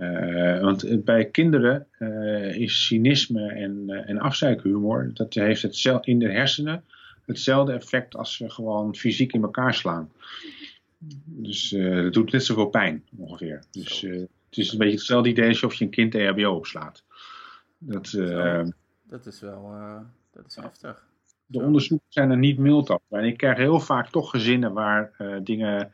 Eh, 0.00 0.60
want 0.60 1.04
bij 1.04 1.24
kinderen 1.24 1.86
eh, 1.98 2.56
is 2.56 2.86
cynisme 2.86 3.48
en, 3.52 3.84
eh, 3.86 4.08
en 4.08 4.18
afzeikhumor, 4.18 5.10
dat 5.14 5.34
heeft 5.34 5.62
hetzelfde 5.62 6.10
in 6.10 6.18
de 6.18 6.32
hersenen 6.32 6.84
hetzelfde 7.26 7.72
effect 7.72 8.16
als 8.16 8.36
ze 8.36 8.50
gewoon 8.50 8.96
fysiek 8.96 9.32
in 9.32 9.42
elkaar 9.42 9.74
slaan. 9.74 10.12
Dus 11.24 11.70
dat 11.70 12.12
doet 12.12 12.32
net 12.32 12.44
zoveel 12.44 12.66
pijn 12.66 13.04
ongeveer. 13.16 13.62
Dus 13.70 14.00
het 14.00 14.58
is 14.58 14.72
een 14.72 14.78
beetje 14.78 14.96
hetzelfde 14.96 15.28
idee 15.28 15.48
alsof 15.48 15.74
je 15.74 15.84
een 15.84 15.90
kind 15.90 16.14
EHBO 16.14 16.54
opslaat. 16.54 17.04
Dat, 17.78 18.12
eh, 18.12 18.12
Zo. 18.12 18.64
Dat 19.02 19.26
is 19.26 19.40
wel, 19.40 19.72
dat 20.32 20.46
is 20.46 20.56
heftig. 20.56 21.04
de 21.46 21.58
Zo. 21.58 21.64
onderzoeken 21.64 22.06
zijn 22.08 22.30
er 22.30 22.38
niet 22.38 22.58
mild 22.58 22.90
over. 22.90 23.18
En 23.18 23.24
ik 23.24 23.36
krijg 23.36 23.56
heel 23.56 23.80
vaak 23.80 24.08
toch 24.08 24.30
gezinnen 24.30 24.72
waar 24.72 25.12
dingen 25.42 25.92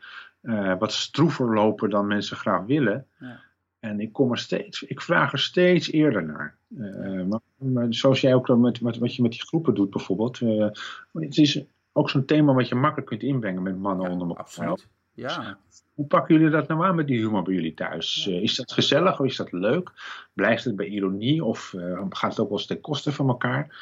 wat 0.79 0.93
stroever 0.93 1.55
lopen 1.55 1.91
dan 1.91 2.07
mensen 2.07 2.37
graag 2.37 2.65
willen. 2.67 3.07
Ja. 3.19 3.45
En 3.81 4.01
ik 4.01 4.13
kom 4.13 4.31
er 4.31 4.39
steeds, 4.39 4.83
ik 4.83 5.01
vraag 5.01 5.33
er 5.33 5.39
steeds 5.39 5.91
eerder 5.93 6.25
naar. 6.25 6.57
Eh, 6.79 7.25
maar, 7.25 7.41
maar 7.57 7.87
zoals 7.95 8.21
jij 8.21 8.35
ook 8.35 8.47
dan 8.47 8.61
met, 8.61 8.81
met 8.81 8.99
wat 8.99 9.15
je 9.15 9.23
met 9.23 9.31
die 9.31 9.43
groepen 9.47 9.75
doet 9.75 9.91
bijvoorbeeld. 9.91 10.41
eh, 10.41 10.69
het 11.13 11.39
is 11.39 11.65
ook 11.93 12.11
zo'n 12.11 12.25
thema 12.25 12.53
wat 12.55 12.69
je 12.69 12.75
makkelijk 12.75 13.07
kunt 13.09 13.23
inbrengen 13.23 13.63
met 13.63 13.79
mannen 13.79 14.07
Ja, 14.07 14.13
onder 14.13 14.29
elkaar. 14.29 14.43
absoluut. 14.45 14.89
Ja, 15.15 15.59
Hoe 15.95 16.07
pakken 16.07 16.35
jullie 16.35 16.51
dat 16.51 16.69
nou 16.69 16.85
aan 16.85 16.95
met 16.95 17.07
die 17.07 17.19
humor 17.19 17.43
bij 17.43 17.55
jullie 17.55 17.75
thuis? 17.75 18.25
Ja. 18.25 18.33
Eh, 18.33 18.43
is 18.43 18.57
dat 18.57 18.73
gezellig 18.73 19.21
of 19.21 19.27
is 19.27 19.37
dat 19.37 19.53
leuk? 19.53 19.93
Blijft 20.33 20.65
het 20.65 20.77
bij 20.77 20.87
ironie 20.87 21.45
of 21.45 21.75
gaat 22.09 22.31
het 22.31 22.41
ook 22.41 22.49
wel 22.49 22.59
eens 22.59 22.67
ten 22.67 22.81
koste 22.81 23.13
van 23.13 23.29
elkaar? 23.29 23.75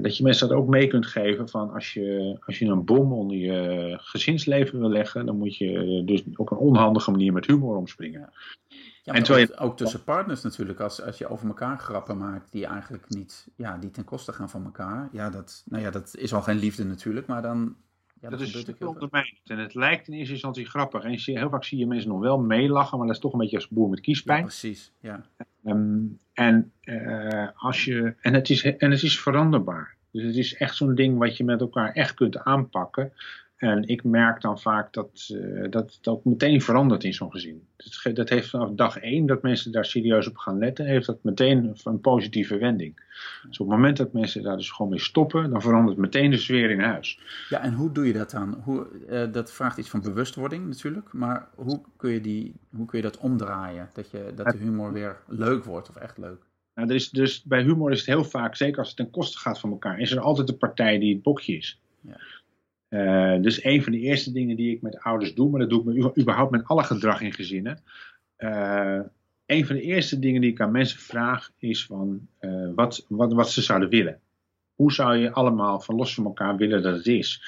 Dat 0.00 0.16
je 0.16 0.22
mensen 0.22 0.48
dat 0.48 0.56
ook 0.56 0.68
mee 0.68 0.86
kunt 0.86 1.06
geven 1.06 1.48
van 1.48 1.72
als 1.72 1.92
je, 1.92 2.36
als 2.46 2.58
je 2.58 2.66
een 2.66 2.84
bom 2.84 3.12
onder 3.12 3.36
je 3.36 3.96
gezinsleven 4.00 4.78
wil 4.78 4.88
leggen, 4.88 5.26
dan 5.26 5.38
moet 5.38 5.56
je 5.56 6.02
dus 6.04 6.22
op 6.34 6.50
een 6.50 6.56
onhandige 6.56 7.10
manier 7.10 7.32
met 7.32 7.46
humor 7.46 7.76
omspringen. 7.76 8.32
Ja. 9.08 9.14
En 9.14 9.22
terwijl 9.22 9.48
ook, 9.50 9.60
ook 9.60 9.76
tussen 9.76 10.04
partners 10.04 10.42
natuurlijk. 10.42 10.80
Als, 10.80 11.02
als 11.02 11.18
je 11.18 11.28
over 11.28 11.48
elkaar 11.48 11.78
grappen 11.78 12.18
maakt 12.18 12.52
die 12.52 12.66
eigenlijk 12.66 13.08
niet, 13.08 13.48
ja, 13.56 13.76
die 13.76 13.90
ten 13.90 14.04
koste 14.04 14.32
gaan 14.32 14.50
van 14.50 14.64
elkaar. 14.64 15.08
Ja, 15.12 15.30
dat, 15.30 15.62
nou 15.66 15.82
ja, 15.82 15.90
dat 15.90 16.14
is 16.18 16.34
al 16.34 16.42
geen 16.42 16.58
liefde 16.58 16.84
natuurlijk, 16.84 17.26
maar 17.26 17.42
dan, 17.42 17.76
ja, 18.20 18.30
dat 18.30 18.38
dat 18.38 18.48
is 18.48 18.78
ondermijnend. 18.78 19.40
En 19.44 19.58
het 19.58 19.74
lijkt 19.74 20.08
in 20.08 20.14
eerste 20.14 20.32
instantie 20.32 20.66
grappig. 20.66 21.02
En 21.02 21.18
heel 21.34 21.50
vaak 21.50 21.64
zie 21.64 21.78
je 21.78 21.86
mensen 21.86 22.08
nog 22.08 22.20
wel 22.20 22.38
meelachen, 22.38 22.98
maar 22.98 23.06
dat 23.06 23.16
is 23.16 23.22
toch 23.22 23.32
een 23.32 23.38
beetje 23.38 23.56
als 23.56 23.68
boer 23.68 23.88
met 23.88 23.98
Ja, 23.98 24.04
kiespijn. 24.04 24.42
precies. 24.42 24.92
Ja. 25.00 25.24
Ehm, 25.64 25.98
en, 26.32 26.72
eh, 26.80 27.48
als 27.54 27.84
je, 27.84 28.14
en, 28.20 28.34
het 28.34 28.50
is, 28.50 28.62
en 28.62 28.90
het 28.90 29.02
is 29.02 29.20
veranderbaar. 29.20 29.96
Dus 30.10 30.22
het 30.22 30.36
is 30.36 30.54
echt 30.54 30.76
zo'n 30.76 30.94
ding 30.94 31.18
wat 31.18 31.36
je 31.36 31.44
met 31.44 31.60
elkaar 31.60 31.92
echt 31.92 32.14
kunt 32.14 32.38
aanpakken. 32.38 33.12
En 33.58 33.88
ik 33.88 34.04
merk 34.04 34.40
dan 34.40 34.58
vaak 34.58 34.92
dat, 34.92 35.28
eh, 35.34 35.70
dat 35.70 35.94
het 35.94 36.08
ook 36.08 36.24
meteen 36.24 36.62
verandert 36.62 37.04
in 37.04 37.14
zo'n 37.14 37.30
gezin. 37.30 37.66
Dat, 37.76 38.16
dat 38.16 38.28
heeft 38.28 38.50
vanaf 38.50 38.70
dag 38.70 38.98
één 38.98 39.26
dat 39.26 39.42
mensen 39.42 39.72
daar 39.72 39.84
serieus 39.84 40.28
op 40.28 40.36
gaan 40.36 40.58
letten, 40.58 40.86
heeft 40.86 41.06
dat 41.06 41.18
meteen 41.22 41.76
een 41.84 42.00
positieve 42.00 42.58
wending. 42.58 42.96
Dus 43.48 43.58
op 43.58 43.66
het 43.66 43.76
moment 43.76 43.96
dat 43.96 44.12
mensen 44.12 44.42
daar 44.42 44.56
dus 44.56 44.70
gewoon 44.70 44.90
mee 44.90 45.00
stoppen, 45.00 45.50
dan 45.50 45.62
verandert 45.62 45.96
meteen 45.96 46.30
de 46.30 46.36
sfeer 46.36 46.70
in 46.70 46.80
huis. 46.80 47.20
ja, 47.48 47.62
en 47.62 47.72
hoe 47.74 47.92
doe 47.92 48.06
je 48.06 48.12
dat 48.12 48.30
dan? 48.30 48.60
Hoe, 48.64 48.86
eh, 49.08 49.32
dat 49.32 49.52
vraagt 49.52 49.78
iets 49.78 49.90
van 49.90 50.00
bewustwording 50.00 50.66
natuurlijk, 50.66 51.12
maar 51.12 51.48
hoe 51.54 51.80
kun 51.96 52.10
je, 52.10 52.20
die, 52.20 52.54
hoe 52.70 52.86
kun 52.86 52.98
je 52.98 53.04
dat 53.04 53.18
omdraaien? 53.18 53.90
Dat, 53.92 54.10
je, 54.10 54.32
dat 54.34 54.46
de 54.46 54.58
humor 54.58 54.92
weer 54.92 55.16
leuk 55.26 55.64
wordt 55.64 55.88
of 55.88 55.96
echt 55.96 56.18
leuk? 56.18 56.46
Nou, 56.74 56.88
er 56.88 56.94
is 56.94 57.10
dus, 57.10 57.42
bij 57.42 57.62
humor 57.62 57.90
is 57.90 57.98
het 57.98 58.06
heel 58.06 58.24
vaak, 58.24 58.56
zeker 58.56 58.78
als 58.78 58.88
het 58.88 58.96
ten 58.96 59.10
koste 59.10 59.38
gaat 59.38 59.60
van 59.60 59.70
elkaar, 59.70 59.98
is 59.98 60.12
er 60.12 60.20
altijd 60.20 60.46
de 60.46 60.56
partij 60.56 60.98
die 60.98 61.14
het 61.14 61.22
bokje 61.22 61.56
is. 61.56 61.80
Ja. 62.00 62.16
Eh, 62.88 63.36
dus 63.40 63.64
een 63.64 63.82
van 63.82 63.92
de 63.92 63.98
eerste 63.98 64.32
dingen 64.32 64.56
die 64.56 64.74
ik 64.74 64.82
met 64.82 64.98
ouders 65.00 65.34
doe, 65.34 65.50
maar 65.50 65.60
dat 65.60 65.70
doe 65.70 65.80
ik 65.80 66.02
met, 66.02 66.18
überhaupt 66.18 66.50
met 66.50 66.64
alle 66.64 66.82
gedrag 66.82 67.20
in 67.20 67.32
gezinnen. 67.32 67.78
Eh, 68.36 69.00
een 69.46 69.66
van 69.66 69.76
de 69.76 69.82
eerste 69.82 70.18
dingen 70.18 70.40
die 70.40 70.50
ik 70.50 70.60
aan 70.60 70.70
mensen 70.70 70.98
vraag 70.98 71.50
is 71.58 71.86
van 71.86 72.28
eh, 72.38 72.70
wat, 72.74 73.04
wat, 73.08 73.32
wat 73.32 73.50
ze 73.50 73.62
zouden 73.62 73.88
willen. 73.88 74.20
Hoe 74.74 74.92
zou 74.92 75.16
je 75.16 75.32
allemaal 75.32 75.80
van 75.80 75.94
los 75.94 76.14
van 76.14 76.24
elkaar 76.24 76.56
willen 76.56 76.82
dat 76.82 76.96
het 76.96 77.06
is? 77.06 77.42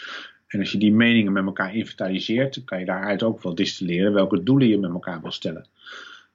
En 0.46 0.60
als 0.60 0.72
je 0.72 0.78
die 0.78 0.92
meningen 0.92 1.32
met 1.32 1.44
elkaar 1.44 1.74
inventariseert, 1.74 2.54
dan 2.54 2.64
kan 2.64 2.78
je 2.78 2.84
daaruit 2.84 3.22
ook 3.22 3.42
wel 3.42 3.54
distilleren 3.54 4.12
welke 4.12 4.42
doelen 4.42 4.68
je 4.68 4.78
met 4.78 4.90
elkaar 4.90 5.20
wil 5.20 5.30
stellen. 5.30 5.66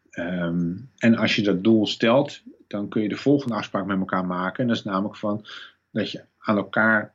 Ehm, 0.10 0.74
en 0.98 1.16
als 1.16 1.36
je 1.36 1.42
dat 1.42 1.64
doel 1.64 1.88
stelt, 1.88 2.42
dan 2.68 2.90
kun 2.90 3.02
je 3.02 3.10
de 3.10 3.16
volgende 3.16 3.56
afspraak 3.56 3.86
met 3.86 4.00
elkaar 4.00 4.26
maken. 4.26 4.62
En 4.62 4.68
dat 4.68 4.78
is 4.78 4.84
namelijk 4.84 5.16
van 5.16 5.46
dat 5.92 6.12
je 6.12 6.24
aan 6.38 6.58
elkaar 6.58 7.14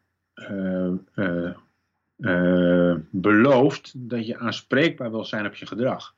eh, 2.20 2.94
belooft 3.10 3.92
dat 3.96 4.26
je 4.26 4.38
aanspreekbaar 4.38 5.10
wil 5.10 5.24
zijn 5.24 5.46
op 5.46 5.54
je 5.54 5.66
gedrag. 5.66 6.14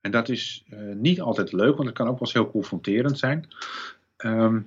En 0.00 0.10
dat 0.10 0.28
is 0.28 0.64
eh, 0.70 0.78
niet 0.94 1.20
altijd 1.20 1.52
leuk, 1.52 1.76
want 1.76 1.88
het 1.88 1.96
kan 1.96 2.06
ook 2.06 2.12
wel 2.12 2.20
eens 2.20 2.32
heel 2.32 2.50
confronterend 2.50 3.18
zijn. 3.18 3.48
Ehm, 4.16 4.60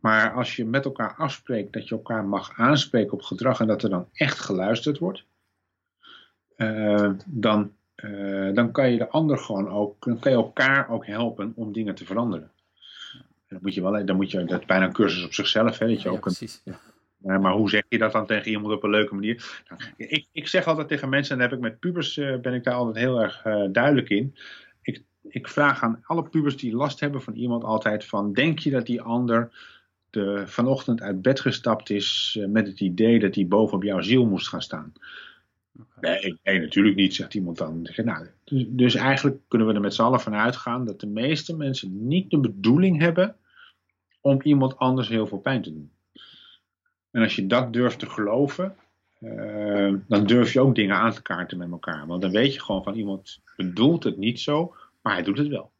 maar 0.00 0.32
als 0.32 0.56
je 0.56 0.64
met 0.64 0.84
elkaar 0.84 1.14
afspreekt 1.14 1.72
dat 1.72 1.88
je 1.88 1.94
elkaar 1.94 2.24
mag 2.24 2.52
aanspreken 2.56 3.12
op 3.12 3.22
gedrag 3.22 3.60
en 3.60 3.66
dat 3.66 3.82
er 3.82 3.90
dan 3.90 4.08
echt 4.12 4.38
geluisterd 4.38 4.98
wordt, 4.98 5.24
eh, 6.56 7.10
dan, 7.26 7.72
dan 8.54 8.70
kan 8.72 8.90
je 8.90 8.98
de 8.98 9.08
ander 9.08 9.38
gewoon 9.38 9.68
ook, 9.68 10.04
dan 10.04 10.18
kan 10.18 10.32
je 10.32 10.38
elkaar 10.38 10.90
ook 10.90 11.06
helpen 11.06 11.52
om 11.56 11.72
dingen 11.72 11.94
te 11.94 12.04
veranderen. 12.04 12.50
Dan 13.48 13.58
moet 13.62 13.74
je 13.74 13.82
wel, 13.82 14.04
dan 14.04 14.16
moet 14.16 14.30
je, 14.30 14.44
dat 14.44 14.60
is 14.60 14.66
bijna 14.66 14.84
een 14.84 14.92
cursus 14.92 15.24
op 15.24 15.32
zichzelf, 15.32 15.78
hè, 15.78 15.86
dat 15.86 16.02
je 16.02 16.08
Ja, 16.08 16.14
ook 16.14 16.26
een 16.26 16.32
precies. 16.36 16.60
Ja. 16.64 16.80
Ja, 17.18 17.38
maar 17.38 17.52
hoe 17.52 17.70
zeg 17.70 17.82
je 17.88 17.98
dat 17.98 18.12
dan 18.12 18.26
tegen 18.26 18.50
iemand 18.50 18.74
op 18.74 18.82
een 18.82 18.90
leuke 18.90 19.14
manier? 19.14 19.62
Nou, 19.68 19.80
ik, 19.96 20.26
ik 20.32 20.48
zeg 20.48 20.66
altijd 20.66 20.88
tegen 20.88 21.08
mensen, 21.08 21.32
en 21.32 21.38
daar 21.38 21.48
heb 21.48 21.58
ik 21.58 21.64
met 21.64 21.78
pubers 21.78 22.16
eh, 22.16 22.36
ben 22.36 22.54
ik 22.54 22.64
daar 22.64 22.74
altijd 22.74 22.96
heel 22.96 23.22
erg 23.22 23.44
eh, 23.44 23.64
duidelijk 23.72 24.08
in. 24.08 24.34
Ik, 24.82 25.02
ik 25.28 25.48
vraag 25.48 25.82
aan 25.82 26.02
alle 26.02 26.28
pubers 26.28 26.56
die 26.56 26.76
last 26.76 27.00
hebben 27.00 27.22
van 27.22 27.34
iemand 27.34 27.64
altijd 27.64 28.04
van, 28.04 28.32
denk 28.32 28.58
je 28.58 28.70
dat 28.70 28.86
die 28.86 29.02
ander 29.02 29.50
de, 30.10 30.42
vanochtend 30.46 31.00
uit 31.00 31.22
bed 31.22 31.40
gestapt 31.40 31.90
is 31.90 32.36
eh, 32.40 32.46
met 32.46 32.66
het 32.66 32.80
idee 32.80 33.18
dat 33.18 33.34
hij 33.34 33.46
boven 33.46 33.76
op 33.76 33.82
jouw 33.82 34.00
ziel 34.00 34.26
moest 34.26 34.48
gaan 34.48 34.62
staan? 34.62 34.92
Oké. 35.78 36.08
Nee, 36.08 36.38
nee, 36.42 36.60
natuurlijk 36.60 36.96
niet, 36.96 37.14
zegt 37.14 37.34
iemand 37.34 37.58
dan. 37.58 37.88
Nou, 37.96 38.26
dus, 38.44 38.64
dus 38.68 38.94
eigenlijk 38.94 39.38
kunnen 39.48 39.68
we 39.68 39.74
er 39.74 39.80
met 39.80 39.94
z'n 39.94 40.02
allen 40.02 40.20
van 40.20 40.34
uitgaan 40.34 40.84
dat 40.84 41.00
de 41.00 41.06
meeste 41.06 41.56
mensen 41.56 42.06
niet 42.06 42.30
de 42.30 42.40
bedoeling 42.40 43.00
hebben 43.00 43.36
om 44.20 44.40
iemand 44.42 44.76
anders 44.76 45.08
heel 45.08 45.26
veel 45.26 45.38
pijn 45.38 45.62
te 45.62 45.72
doen. 45.72 45.90
En 47.16 47.22
als 47.22 47.36
je 47.36 47.46
dat 47.46 47.72
durft 47.72 47.98
te 47.98 48.10
geloven, 48.10 48.76
eh, 49.18 49.94
dan 50.06 50.26
durf 50.26 50.52
je 50.52 50.60
ook 50.60 50.74
dingen 50.74 50.96
aan 50.96 51.12
te 51.12 51.22
kaarten 51.22 51.58
met 51.58 51.70
elkaar. 51.70 52.06
Want 52.06 52.22
dan 52.22 52.30
weet 52.30 52.54
je 52.54 52.60
gewoon 52.60 52.82
van 52.82 52.94
iemand 52.94 53.40
bedoelt 53.56 54.04
het 54.04 54.16
niet 54.16 54.40
zo, 54.40 54.74
maar 55.02 55.12
hij 55.12 55.22
doet 55.22 55.38
het 55.38 55.48
wel. 55.48 55.72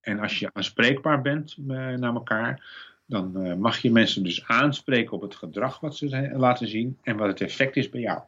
En 0.00 0.18
als 0.18 0.38
je 0.38 0.50
aanspreekbaar 0.52 1.22
bent 1.22 1.56
eh, 1.58 1.66
naar 1.74 2.14
elkaar, 2.14 2.66
dan 3.06 3.44
eh, 3.44 3.54
mag 3.54 3.78
je 3.78 3.90
mensen 3.90 4.22
dus 4.22 4.46
aanspreken 4.46 5.12
op 5.12 5.20
het 5.20 5.34
gedrag 5.34 5.80
wat 5.80 5.96
ze 5.96 6.30
laten 6.36 6.68
zien 6.68 6.98
en 7.02 7.16
wat 7.16 7.28
het 7.28 7.40
effect 7.40 7.76
is 7.76 7.88
bij 7.88 8.00
jou. 8.00 8.22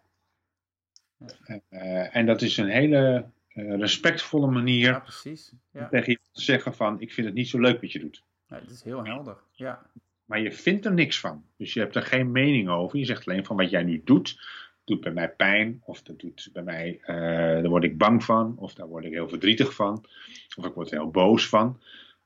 En 2.11 2.27
dat 2.27 2.43
is 2.43 2.57
een 2.57 2.69
hele 2.69 3.25
respectvolle 3.55 4.51
manier 4.51 4.91
Ja, 4.91 4.99
precies. 4.99 5.53
Ja. 5.71 5.89
tegen 5.89 6.13
je 6.13 6.19
te 6.33 6.43
zeggen 6.43 6.75
van 6.75 7.01
ik 7.01 7.13
vind 7.13 7.27
het 7.27 7.37
niet 7.37 7.49
zo 7.49 7.61
leuk 7.61 7.81
wat 7.81 7.93
je 7.93 7.99
doet. 7.99 8.23
Ja, 8.47 8.57
het 8.57 8.71
is 8.71 8.83
heel 8.83 9.05
helder. 9.05 9.37
Ja. 9.53 9.87
Maar 10.27 10.41
je 10.41 10.53
vindt 10.53 10.85
er 10.85 10.95
niks 10.95 11.21
van. 11.21 11.45
Dus 11.57 11.75
je 11.75 11.81
hebt 11.81 11.97
er 11.97 12.03
geen 12.03 12.33
mening 12.33 12.69
over. 12.69 12.99
Je 12.99 13.05
zegt 13.05 13.29
alleen 13.29 13.45
van 13.45 13.57
wat 13.57 13.71
jij 13.71 13.83
nu 13.83 14.03
doet, 14.05 14.41
doet 14.85 15.01
bij 15.01 15.13
mij 15.13 15.31
pijn. 15.31 15.81
Of 15.85 16.03
dat 16.03 16.19
doet 16.19 16.49
bij 16.53 16.63
mij, 16.63 16.99
eh, 17.03 17.17
daar 17.17 17.69
word 17.69 17.85
ik 17.85 17.99
bang 17.99 18.25
van. 18.25 18.55
Of 18.59 18.75
daar 18.75 18.89
word 18.89 19.05
ik 19.05 19.13
heel 19.13 19.29
verdrietig 19.29 19.75
van. 19.75 20.05
Of 20.57 20.65
ik 20.65 20.75
word 20.75 20.91
er 20.91 20.99
heel 20.99 21.11
boos 21.11 21.49
van. 21.49 21.81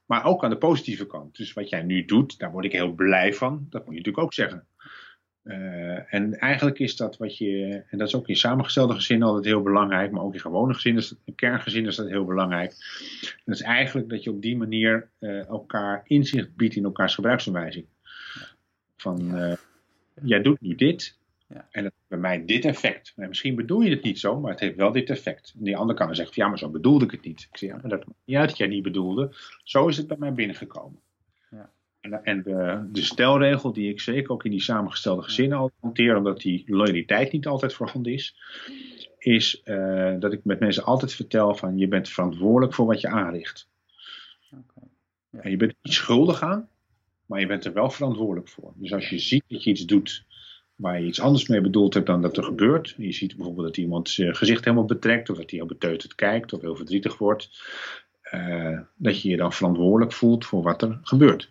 Maar 0.06 0.24
ook 0.24 0.44
aan 0.44 0.50
de 0.50 0.58
positieve 0.58 1.06
kant. 1.06 1.36
Dus 1.36 1.52
wat 1.52 1.68
jij 1.68 1.82
nu 1.82 2.04
doet, 2.04 2.38
daar 2.38 2.52
word 2.52 2.64
ik 2.64 2.72
heel 2.72 2.92
blij 2.92 3.34
van. 3.34 3.66
Dat 3.70 3.84
moet 3.84 3.94
je 3.94 3.98
natuurlijk 3.98 4.24
ook 4.24 4.34
zeggen. 4.34 4.66
Eh, 5.42 6.14
en 6.14 6.38
eigenlijk 6.38 6.78
is 6.78 6.96
dat 6.96 7.16
wat 7.16 7.38
je, 7.38 7.82
en 7.88 7.98
dat 7.98 8.08
is 8.08 8.14
ook 8.14 8.28
in 8.28 8.36
samengestelde 8.36 8.94
gezinnen 8.94 9.26
altijd 9.28 9.46
heel 9.46 9.62
belangrijk, 9.62 10.10
maar 10.10 10.22
ook 10.22 10.34
in 10.34 10.40
gewone 10.40 10.74
gezinnen, 10.74 11.04
in 11.24 11.34
kerngezinnen 11.34 11.90
is 11.90 11.96
dat 11.96 12.08
heel 12.08 12.24
belangrijk. 12.24 12.70
En 13.22 13.42
dat 13.44 13.54
is 13.54 13.62
eigenlijk 13.62 14.08
dat 14.08 14.22
je 14.22 14.30
op 14.30 14.42
die 14.42 14.56
manier 14.56 15.08
eh, 15.18 15.46
elkaar 15.46 16.02
inzicht 16.04 16.56
biedt 16.56 16.76
in 16.76 16.84
elkaars 16.84 17.14
gebruiksaanwijzing. 17.14 17.86
Van, 18.96 19.36
eh, 19.36 19.52
jij 20.22 20.42
doet 20.42 20.60
nu 20.60 20.74
dit, 20.74 21.18
Ja. 21.48 21.66
en 21.70 21.82
dat 21.82 21.92
heeft 21.92 22.08
bij 22.08 22.18
mij 22.18 22.44
dit 22.44 22.64
effect. 22.64 23.12
Nou, 23.16 23.28
misschien 23.28 23.54
bedoel 23.54 23.80
je 23.80 23.90
het 23.90 24.02
niet 24.02 24.18
zo, 24.18 24.40
maar 24.40 24.50
het 24.50 24.60
heeft 24.60 24.76
wel 24.76 24.92
dit 24.92 25.10
effect. 25.10 25.54
En 25.58 25.64
die 25.64 25.76
ander 25.76 25.96
kan 25.96 26.06
dan 26.06 26.14
zeggen, 26.14 26.34
van, 26.34 26.42
ja, 26.44 26.48
maar 26.48 26.58
zo 26.58 26.68
bedoelde 26.68 27.04
ik 27.04 27.10
het 27.10 27.24
niet. 27.24 27.48
Ik 27.50 27.56
zeg, 27.56 27.70
ja, 27.70 27.76
maar 27.80 27.90
dat 27.90 28.06
maakt 28.06 28.18
niet 28.24 28.36
uit 28.36 28.48
dat 28.48 28.58
jij 28.58 28.66
niet 28.66 28.82
bedoelde. 28.82 29.34
Zo 29.64 29.88
is 29.88 29.96
het 29.96 30.06
bij 30.06 30.16
mij 30.18 30.32
binnengekomen. 30.32 31.00
En, 32.00 32.24
en 32.24 32.42
de, 32.42 32.88
de 32.92 33.02
stelregel 33.02 33.72
die 33.72 33.90
ik 33.90 34.00
zeker 34.00 34.30
ook 34.30 34.44
in 34.44 34.50
die 34.50 34.62
samengestelde 34.62 35.22
gezinnen 35.22 35.58
al 35.58 35.70
hanteer, 35.80 36.16
omdat 36.16 36.40
die 36.40 36.64
loyaliteit 36.66 37.32
niet 37.32 37.46
altijd 37.46 37.72
voorhanden 37.72 38.12
is, 38.12 38.36
is 39.18 39.62
uh, 39.64 40.14
dat 40.18 40.32
ik 40.32 40.44
met 40.44 40.60
mensen 40.60 40.84
altijd 40.84 41.14
vertel 41.14 41.54
van 41.54 41.78
je 41.78 41.88
bent 41.88 42.08
verantwoordelijk 42.08 42.74
voor 42.74 42.86
wat 42.86 43.00
je 43.00 43.08
aanricht. 43.08 43.68
Okay. 44.50 44.88
Ja. 45.30 45.40
En 45.40 45.50
je 45.50 45.56
bent 45.56 45.74
niet 45.82 45.94
schuldig 45.94 46.42
aan, 46.42 46.68
maar 47.26 47.40
je 47.40 47.46
bent 47.46 47.64
er 47.64 47.72
wel 47.72 47.90
verantwoordelijk 47.90 48.48
voor. 48.48 48.72
Dus 48.76 48.92
als 48.92 49.08
je 49.08 49.18
ziet 49.18 49.44
dat 49.48 49.64
je 49.64 49.70
iets 49.70 49.84
doet 49.86 50.24
waar 50.80 51.00
je 51.00 51.06
iets 51.06 51.20
anders 51.20 51.48
mee 51.48 51.60
bedoeld 51.60 51.94
hebt 51.94 52.06
dan 52.06 52.22
dat 52.22 52.36
er 52.36 52.44
gebeurt. 52.44 52.94
Je 52.96 53.12
ziet 53.12 53.36
bijvoorbeeld 53.36 53.66
dat 53.66 53.76
iemand 53.76 54.08
zijn 54.08 54.36
gezicht 54.36 54.64
helemaal 54.64 54.84
betrekt, 54.84 55.30
of 55.30 55.36
dat 55.36 55.50
hij 55.50 55.58
heel 55.58 55.68
beteuterd 55.68 56.14
kijkt, 56.14 56.52
of 56.52 56.60
heel 56.60 56.76
verdrietig 56.76 57.18
wordt. 57.18 57.50
Uh, 58.34 58.80
dat 58.96 59.22
je 59.22 59.28
je 59.28 59.36
dan 59.36 59.52
verantwoordelijk 59.52 60.12
voelt 60.12 60.46
voor 60.46 60.62
wat 60.62 60.82
er 60.82 60.98
gebeurt. 61.02 61.50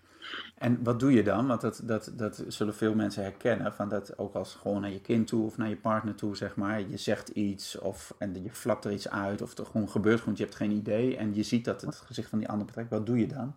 En 0.60 0.84
wat 0.84 1.00
doe 1.00 1.12
je 1.12 1.24
dan? 1.24 1.48
Want 1.48 1.62
dat, 1.62 1.82
dat, 1.84 2.14
dat 2.16 2.44
zullen 2.48 2.76
veel 2.76 2.96
mensen 2.96 3.24
herkennen. 3.24 3.74
Van 3.74 3.90
dat 3.90 4.18
ook 4.18 4.34
als 4.34 4.56
gewoon 4.56 4.82
naar 4.82 4.92
je 4.92 5.02
kind 5.02 5.28
toe 5.28 5.46
of 5.46 5.58
naar 5.58 5.70
je 5.70 5.76
partner 5.76 6.16
toe, 6.16 6.36
zeg 6.36 6.56
maar. 6.56 6.90
Je 6.90 6.98
zegt 6.98 7.30
iets 7.30 7.78
of 7.78 8.16
en 8.18 8.44
je 8.44 8.50
flapt 8.50 8.86
er 8.86 8.92
iets 8.92 9.10
uit 9.10 9.42
of 9.42 9.58
er 9.58 9.66
gewoon 9.66 9.90
gebeurt 9.90 10.20
gewoon, 10.20 10.36
je 10.38 10.44
hebt 10.44 10.56
geen 10.56 10.72
idee. 10.72 11.18
En 11.18 11.36
je 11.36 11.44
ziet 11.44 11.66
dat 11.66 11.82
het 11.82 11.96
gezicht 11.96 12.30
van 12.30 12.40
die 12.40 12.48
ander 12.48 12.66
betrekt. 12.66 12.90
Wat 12.90 13.06
doe 13.06 13.20
je 13.20 13.28
dan? 13.28 13.56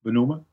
Benoemen. 0.00 0.46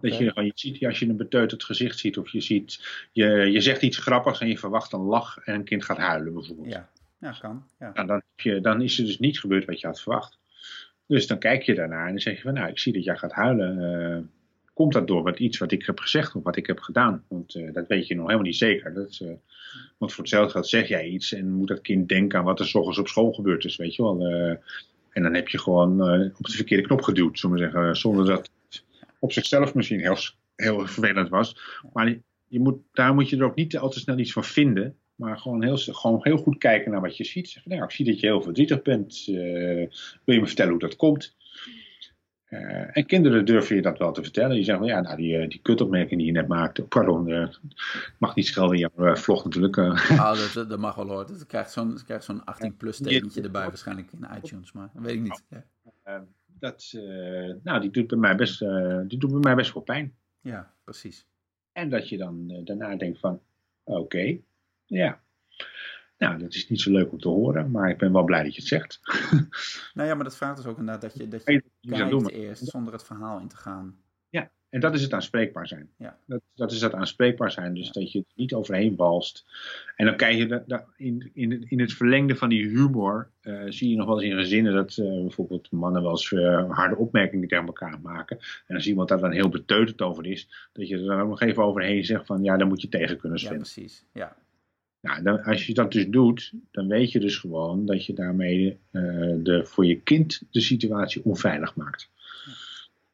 Dat 0.00 0.16
je, 0.16 0.24
je 0.24 0.52
ziet, 0.54 0.86
als 0.86 0.98
je 0.98 1.08
een 1.08 1.16
beteuterd 1.16 1.64
gezicht 1.64 1.98
ziet 1.98 2.18
of 2.18 2.28
je 2.28 2.40
ziet, 2.40 3.06
je, 3.12 3.26
je 3.26 3.60
zegt 3.60 3.82
iets 3.82 3.98
grappigs 3.98 4.40
en 4.40 4.48
je 4.48 4.58
verwacht 4.58 4.92
een 4.92 5.00
lach 5.00 5.38
en 5.38 5.54
een 5.54 5.64
kind 5.64 5.84
gaat 5.84 5.98
huilen 5.98 6.32
bijvoorbeeld. 6.32 6.68
Ja, 6.68 6.90
ja 7.18 7.34
kan. 7.40 7.66
Ja. 7.78 7.92
Nou, 7.92 8.06
dan, 8.06 8.22
je, 8.36 8.60
dan 8.60 8.82
is 8.82 8.98
er 8.98 9.04
dus 9.04 9.18
niet 9.18 9.40
gebeurd 9.40 9.64
wat 9.64 9.80
je 9.80 9.86
had 9.86 10.00
verwacht. 10.00 10.38
Dus 11.06 11.26
dan 11.26 11.38
kijk 11.38 11.62
je 11.62 11.74
daarnaar 11.74 12.04
en 12.06 12.10
dan 12.10 12.20
zeg 12.20 12.36
je 12.36 12.42
van 12.42 12.54
nou, 12.54 12.68
ik 12.68 12.78
zie 12.78 12.92
dat 12.92 13.04
jij 13.04 13.16
gaat 13.16 13.32
huilen. 13.32 13.78
Uh, 13.78 14.18
komt 14.80 14.92
dat 14.92 15.06
door 15.06 15.22
wat, 15.22 15.38
iets 15.38 15.58
wat 15.58 15.72
ik 15.72 15.86
heb 15.86 15.98
gezegd 15.98 16.34
of 16.34 16.42
wat 16.42 16.56
ik 16.56 16.66
heb 16.66 16.80
gedaan? 16.80 17.24
Want 17.28 17.54
uh, 17.54 17.72
dat 17.72 17.86
weet 17.86 18.06
je 18.06 18.14
nog 18.14 18.24
helemaal 18.24 18.46
niet 18.46 18.56
zeker. 18.56 18.94
Dat, 18.94 19.18
uh, 19.22 19.30
want 19.98 20.12
voor 20.12 20.22
hetzelfde 20.22 20.50
geld 20.50 20.68
zeg 20.68 20.88
jij 20.88 21.08
iets 21.08 21.32
en 21.32 21.52
moet 21.52 21.68
dat 21.68 21.80
kind 21.80 22.08
denken 22.08 22.38
aan 22.38 22.44
wat 22.44 22.60
er 22.60 22.66
s 22.66 22.74
op 22.74 23.08
school 23.08 23.32
gebeurd 23.32 23.64
is, 23.64 23.76
weet 23.76 23.94
je 23.94 24.02
wel. 24.02 24.26
en 25.10 25.22
dan 25.22 25.34
heb 25.34 25.48
je 25.48 25.58
gewoon 25.58 26.02
op 26.38 26.46
de 26.46 26.52
verkeerde 26.52 26.86
knop 26.86 27.02
geduwd, 27.02 27.38
zullen 27.38 27.56
we 27.56 27.62
zeggen, 27.62 27.96
zonder 27.96 28.26
dat 28.26 28.50
op 29.18 29.32
zichzelf 29.32 29.74
misschien 29.74 30.00
heel, 30.00 30.16
heel 30.56 30.86
vervelend 30.86 31.28
was. 31.28 31.56
Maar 31.92 32.18
je 32.48 32.60
moet, 32.60 32.78
daar 32.92 33.14
moet 33.14 33.28
je 33.28 33.36
er 33.36 33.44
ook 33.44 33.54
niet 33.54 33.78
al 33.78 33.90
te 33.90 33.98
snel 33.98 34.18
iets 34.18 34.32
van 34.32 34.44
vinden. 34.44 34.96
Maar 35.14 35.38
gewoon 35.38 35.62
heel, 35.62 35.76
gewoon 35.76 36.20
heel 36.22 36.36
goed 36.36 36.58
kijken 36.58 36.90
naar 36.90 37.00
wat 37.00 37.16
je 37.16 37.24
ziet. 37.24 37.48
Zeg, 37.48 37.66
nou, 37.66 37.82
ik 37.82 37.90
zie 37.90 38.04
dat 38.04 38.20
je 38.20 38.26
heel 38.26 38.42
verdrietig 38.42 38.82
bent. 38.82 39.24
Wil 39.26 40.34
je 40.34 40.40
me 40.40 40.46
vertellen 40.46 40.70
hoe 40.70 40.80
dat 40.80 40.96
komt? 40.96 41.34
Uh, 42.50 42.96
en 42.96 43.06
kinderen 43.06 43.44
durven 43.44 43.76
je 43.76 43.82
dat 43.82 43.98
wel 43.98 44.12
te 44.12 44.22
vertellen. 44.22 44.54
Die 44.54 44.64
zeggen, 44.64 44.86
ja, 44.86 45.00
nou, 45.00 45.16
die, 45.16 45.36
eh, 45.36 45.48
die 45.48 45.60
kutopmerking 45.62 46.18
die 46.18 46.26
je 46.26 46.32
net 46.32 46.48
maakte. 46.48 46.82
Pardon, 46.82 47.28
uh, 47.28 47.48
mag 48.18 48.34
niet 48.34 48.46
schelden 48.46 48.78
in 48.78 48.90
jouw 48.94 49.16
vlog 49.16 49.44
natuurlijk. 49.44 49.76
Oh, 49.76 50.52
dat, 50.54 50.68
dat, 50.68 50.78
mag 50.78 50.94
wel 50.94 51.08
hoor. 51.08 51.26
Dat 51.26 51.46
krijgt 51.46 51.70
zo'n 51.70 51.98
zo'n 52.18 52.40
18-plus 52.40 52.96
tekentje 52.96 53.42
erbij 53.42 53.66
waarschijnlijk 53.66 54.12
in 54.12 54.26
iTunes. 54.36 54.72
Maar 54.72 54.90
dat 54.94 55.02
weet 55.02 55.14
ik 55.14 55.22
niet. 55.22 55.44
Ja 56.04 56.24
dat, 56.60 56.90
nou, 57.62 57.80
die 57.80 57.90
doet, 57.90 58.06
bij 58.06 58.18
mij 58.18 58.36
best, 58.36 58.58
die 59.06 59.18
doet 59.18 59.30
bij 59.30 59.40
mij 59.40 59.54
best 59.54 59.74
wel 59.74 59.82
pijn. 59.82 60.14
Ja, 60.40 60.74
precies. 60.84 61.26
En 61.72 61.90
dat 61.90 62.08
je 62.08 62.16
dan 62.16 62.60
daarna 62.64 62.96
denkt 62.96 63.18
van, 63.18 63.40
oké, 63.84 63.98
okay, 63.98 64.42
ja. 64.84 65.20
Nou, 66.20 66.38
dat 66.38 66.54
is 66.54 66.68
niet 66.68 66.80
zo 66.80 66.90
leuk 66.90 67.12
om 67.12 67.18
te 67.18 67.28
horen, 67.28 67.70
maar 67.70 67.90
ik 67.90 67.98
ben 67.98 68.12
wel 68.12 68.24
blij 68.24 68.42
dat 68.42 68.54
je 68.54 68.60
het 68.60 68.68
zegt. 68.68 69.00
nou 69.94 70.08
ja, 70.08 70.14
maar 70.14 70.24
dat 70.24 70.36
vraagt 70.36 70.56
dus 70.56 70.66
ook 70.66 70.78
inderdaad 70.78 71.02
dat 71.02 71.12
je, 71.16 71.28
dat 71.28 71.42
je 71.44 71.62
kijkt 71.80 72.30
eerst 72.30 72.66
zonder 72.66 72.92
het 72.92 73.04
verhaal 73.04 73.40
in 73.40 73.48
te 73.48 73.56
gaan. 73.56 73.96
En 74.70 74.80
dat 74.80 74.94
is 74.94 75.02
het 75.02 75.12
aanspreekbaar 75.12 75.66
zijn. 75.66 75.90
Ja. 75.96 76.18
Dat, 76.26 76.40
dat 76.54 76.72
is 76.72 76.80
het 76.80 76.94
aanspreekbaar 76.94 77.50
zijn. 77.50 77.74
Dus 77.74 77.90
dat 77.90 78.12
je 78.12 78.18
het 78.18 78.32
niet 78.34 78.54
overheen 78.54 78.96
balst. 78.96 79.46
En 79.96 80.06
dan 80.06 80.16
krijg 80.16 80.36
je 80.36 80.46
de, 80.46 80.82
in, 80.96 81.30
in, 81.34 81.64
in 81.68 81.80
het 81.80 81.92
verlengde 81.92 82.36
van 82.36 82.48
die 82.48 82.68
humor. 82.68 83.30
Uh, 83.42 83.62
zie 83.68 83.90
je 83.90 83.96
nog 83.96 84.06
wel 84.06 84.20
eens 84.20 84.32
in 84.32 84.38
gezinnen 84.38 84.74
dat 84.74 84.96
uh, 84.96 85.20
bijvoorbeeld 85.20 85.70
mannen 85.70 86.02
wel 86.02 86.10
eens 86.10 86.30
uh, 86.30 86.70
harde 86.70 86.96
opmerkingen 86.96 87.48
tegen 87.48 87.66
elkaar 87.66 88.00
maken. 88.02 88.38
En 88.66 88.74
als 88.74 88.86
iemand 88.86 89.08
daar 89.08 89.20
dan 89.20 89.32
heel 89.32 89.48
beteuterd 89.48 90.02
over 90.02 90.26
is. 90.26 90.68
Dat 90.72 90.88
je 90.88 90.96
er 90.96 91.04
dan 91.04 91.20
ook 91.20 91.28
nog 91.28 91.40
even 91.40 91.64
overheen 91.64 92.04
zegt 92.04 92.26
van 92.26 92.42
ja, 92.42 92.56
daar 92.56 92.66
moet 92.66 92.82
je 92.82 92.88
tegen 92.88 93.18
kunnen 93.18 93.38
zwemmen. 93.38 93.66
Ja, 93.66 93.72
precies. 93.72 94.04
Ja. 94.12 94.36
Nou, 95.00 95.22
dan, 95.22 95.42
als 95.42 95.66
je 95.66 95.74
dat 95.74 95.92
dus 95.92 96.06
doet, 96.08 96.52
dan 96.70 96.88
weet 96.88 97.12
je 97.12 97.20
dus 97.20 97.36
gewoon 97.36 97.86
dat 97.86 98.06
je 98.06 98.12
daarmee 98.12 98.78
de, 98.90 99.60
voor 99.64 99.86
je 99.86 100.00
kind 100.00 100.42
de 100.50 100.60
situatie 100.60 101.24
onveilig 101.24 101.76
maakt. 101.76 102.10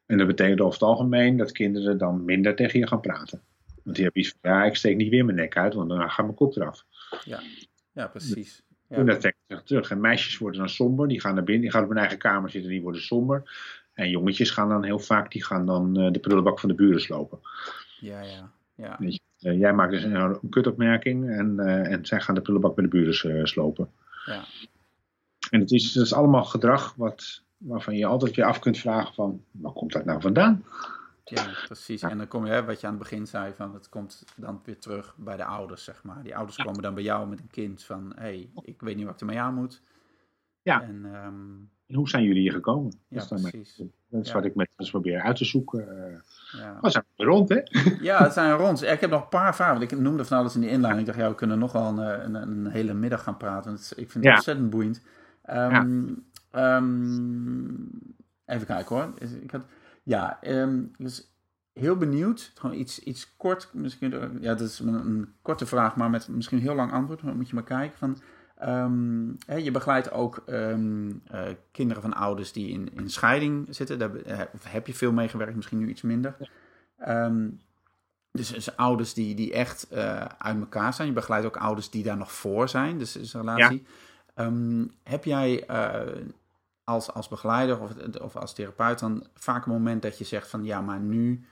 En 0.05 0.17
dat 0.17 0.27
betekent 0.27 0.61
over 0.61 0.73
het 0.73 0.89
algemeen 0.89 1.37
dat 1.37 1.51
kinderen 1.51 1.97
dan 1.97 2.25
minder 2.25 2.55
tegen 2.55 2.79
je 2.79 2.87
gaan 2.87 3.01
praten. 3.01 3.41
Want 3.83 3.95
die 3.95 4.05
hebben 4.05 4.21
iets 4.21 4.35
van, 4.41 4.51
ja, 4.51 4.63
ik 4.63 4.75
steek 4.75 4.95
niet 4.95 5.09
weer 5.09 5.25
mijn 5.25 5.37
nek 5.37 5.57
uit, 5.57 5.73
want 5.73 5.89
dan 5.89 6.09
gaat 6.09 6.25
mijn 6.25 6.37
kop 6.37 6.55
eraf. 6.55 6.85
Ja, 7.23 7.39
ja 7.91 8.07
precies. 8.07 8.63
Ja. 8.89 8.95
En 8.95 9.05
dat 9.05 9.19
trekt 9.19 9.37
zich 9.47 9.63
terug. 9.63 9.89
En 9.89 10.01
meisjes 10.01 10.37
worden 10.37 10.59
dan 10.59 10.69
somber, 10.69 11.07
die 11.07 11.21
gaan 11.21 11.35
naar 11.35 11.43
binnen, 11.43 11.63
die 11.63 11.71
gaan 11.71 11.83
op 11.83 11.89
hun 11.89 11.97
eigen 11.97 12.17
kamer 12.17 12.49
zitten, 12.49 12.71
die 12.71 12.81
worden 12.81 13.01
somber. 13.01 13.43
En 13.93 14.09
jongetjes 14.09 14.49
gaan 14.49 14.69
dan 14.69 14.83
heel 14.83 14.99
vaak, 14.99 15.31
die 15.31 15.43
gaan 15.43 15.65
dan 15.65 15.99
uh, 15.99 16.11
de 16.11 16.19
prullenbak 16.19 16.59
van 16.59 16.69
de 16.69 16.75
buren 16.75 17.01
slopen. 17.01 17.39
Ja, 17.99 18.21
ja. 18.21 18.51
ja. 18.75 18.97
Je, 18.99 19.05
uh, 19.05 19.17
jij 19.37 19.73
maakt 19.73 19.91
dus 19.91 20.03
een, 20.03 20.15
een 20.15 20.49
kutopmerking 20.49 21.29
en, 21.29 21.55
uh, 21.59 21.91
en 21.91 22.05
zij 22.05 22.21
gaan 22.21 22.35
de 22.35 22.41
prullenbak 22.41 22.75
bij 22.75 22.83
de 22.83 22.89
buren 22.89 23.47
slopen. 23.47 23.91
Ja. 24.25 24.43
En 25.49 25.59
het 25.59 25.71
is, 25.71 25.93
het 25.93 26.03
is 26.03 26.13
allemaal 26.13 26.43
gedrag 26.43 26.95
wat 26.95 27.45
waarvan 27.57 27.97
je 27.97 28.05
altijd 28.05 28.35
weer 28.35 28.45
af 28.45 28.59
kunt 28.59 28.77
vragen 28.77 29.13
van, 29.13 29.43
waar 29.51 29.71
komt 29.71 29.91
dat 29.91 30.05
nou 30.05 30.21
vandaan? 30.21 30.63
Ja, 31.23 31.45
precies. 31.65 32.01
En 32.01 32.17
dan 32.17 32.27
kom 32.27 32.45
je, 32.45 32.51
hè, 32.51 32.65
wat 32.65 32.81
je 32.81 32.87
aan 32.87 32.93
het 32.93 33.01
begin 33.01 33.27
zei, 33.27 33.53
van 33.53 33.73
het 33.73 33.89
komt 33.89 34.25
dan 34.35 34.61
weer 34.65 34.79
terug 34.79 35.15
bij 35.17 35.37
de 35.37 35.45
ouders, 35.45 35.83
zeg 35.83 36.03
maar. 36.03 36.23
Die 36.23 36.35
ouders 36.35 36.57
komen 36.57 36.81
dan 36.81 36.93
bij 36.93 37.03
jou 37.03 37.27
met 37.27 37.39
een 37.39 37.49
kind 37.49 37.83
van, 37.83 38.11
hé, 38.15 38.21
hey, 38.21 38.49
ik 38.61 38.81
weet 38.81 38.95
niet 38.95 39.05
wat 39.05 39.13
ik 39.13 39.19
ermee 39.19 39.39
aan 39.39 39.53
moet. 39.53 39.81
Ja. 40.61 40.81
En, 40.81 41.05
um... 41.05 41.69
en 41.87 41.95
hoe 41.95 42.09
zijn 42.09 42.23
jullie 42.23 42.41
hier 42.41 42.51
gekomen? 42.51 42.99
Ja, 43.07 43.25
precies. 43.25 43.81
Dat 44.09 44.25
is 44.25 44.31
wat 44.31 44.45
ik 44.45 44.55
met 44.55 44.69
mensen 44.75 45.01
probeer 45.01 45.21
uit 45.21 45.35
te 45.35 45.45
zoeken. 45.45 45.85
Ja. 46.51 46.77
Oh, 46.81 46.89
zijn 46.89 47.03
we 47.15 47.23
rond, 47.23 47.49
hè? 47.49 47.61
Ja, 48.01 48.23
het 48.23 48.33
zijn 48.33 48.53
rond. 48.53 48.83
Ik 48.83 48.99
heb 48.99 49.09
nog 49.09 49.21
een 49.21 49.29
paar 49.29 49.55
vragen. 49.55 49.81
Ik 49.81 49.99
noemde 49.99 50.25
van 50.25 50.37
alles 50.37 50.55
in 50.55 50.61
die 50.61 50.69
inleiding. 50.69 51.07
Ik 51.07 51.13
dacht, 51.13 51.25
ja, 51.25 51.29
we 51.31 51.35
kunnen 51.35 51.59
nog 51.59 51.71
wel 51.71 51.87
een, 51.87 52.25
een, 52.25 52.35
een 52.35 52.67
hele 52.67 52.93
middag 52.93 53.23
gaan 53.23 53.37
praten. 53.37 53.73
Ik 53.73 54.11
vind 54.11 54.25
het 54.25 54.33
ontzettend 54.33 54.69
boeiend. 54.69 55.01
Um, 55.49 56.25
Um, 56.55 57.89
even 58.45 58.67
kijken 58.67 58.95
hoor. 58.95 59.13
Ik 59.41 59.51
had, 59.51 59.65
ja, 60.03 60.37
um, 60.41 60.91
ik 60.97 61.05
was 61.05 61.33
heel 61.73 61.95
benieuwd. 61.95 62.51
Gewoon 62.55 62.75
iets, 62.75 62.99
iets 62.99 63.35
kort. 63.37 63.69
Misschien, 63.73 64.39
ja, 64.41 64.53
dat 64.53 64.67
is 64.67 64.79
een, 64.79 64.93
een 64.93 65.33
korte 65.41 65.65
vraag, 65.65 65.95
maar 65.95 66.09
met 66.09 66.27
misschien 66.27 66.57
een 66.57 66.63
heel 66.63 66.75
lang 66.75 66.91
antwoord. 66.91 67.21
Dan 67.21 67.35
moet 67.35 67.49
je 67.49 67.55
maar 67.55 67.63
kijken. 67.63 67.97
Van, 67.97 68.17
um, 68.63 69.37
hè, 69.45 69.55
je 69.55 69.71
begeleidt 69.71 70.11
ook 70.11 70.43
uh, 70.47 70.75
kinderen 71.71 72.01
van 72.01 72.13
ouders 72.13 72.51
die 72.51 72.69
in, 72.69 72.89
in 72.93 73.09
scheiding 73.09 73.67
zitten. 73.69 73.99
Daar 73.99 74.11
heb 74.63 74.87
je 74.87 74.93
veel 74.93 75.11
meegewerkt, 75.11 75.55
misschien 75.55 75.77
nu 75.77 75.89
iets 75.89 76.01
minder. 76.01 76.37
Dus, 78.31 78.49
dus, 78.49 78.75
ouders 78.75 79.13
die, 79.13 79.35
die 79.35 79.53
echt 79.53 79.87
uh, 79.93 80.25
uit 80.37 80.59
elkaar 80.59 80.93
zijn. 80.93 81.07
Je 81.07 81.13
begeleidt 81.13 81.45
ook 81.45 81.57
ouders 81.57 81.89
die 81.89 82.03
daar 82.03 82.17
nog 82.17 82.31
voor 82.31 82.69
zijn. 82.69 82.97
Dus 82.97 83.15
is 83.15 83.33
een 83.33 83.39
relatie. 83.39 83.85
Heb 85.03 85.23
jij 85.23 85.69
uh, 85.69 86.23
als, 86.83 87.13
als 87.13 87.27
begeleider 87.27 87.79
of, 87.79 87.91
of 88.21 88.35
als 88.35 88.53
therapeut 88.53 88.99
dan 88.99 89.27
vaak 89.33 89.65
een 89.65 89.71
moment 89.71 90.01
dat 90.01 90.17
je 90.17 90.23
zegt 90.23 90.49
van 90.49 90.63
ja, 90.63 90.81
maar 90.81 90.99
nu 90.99 91.45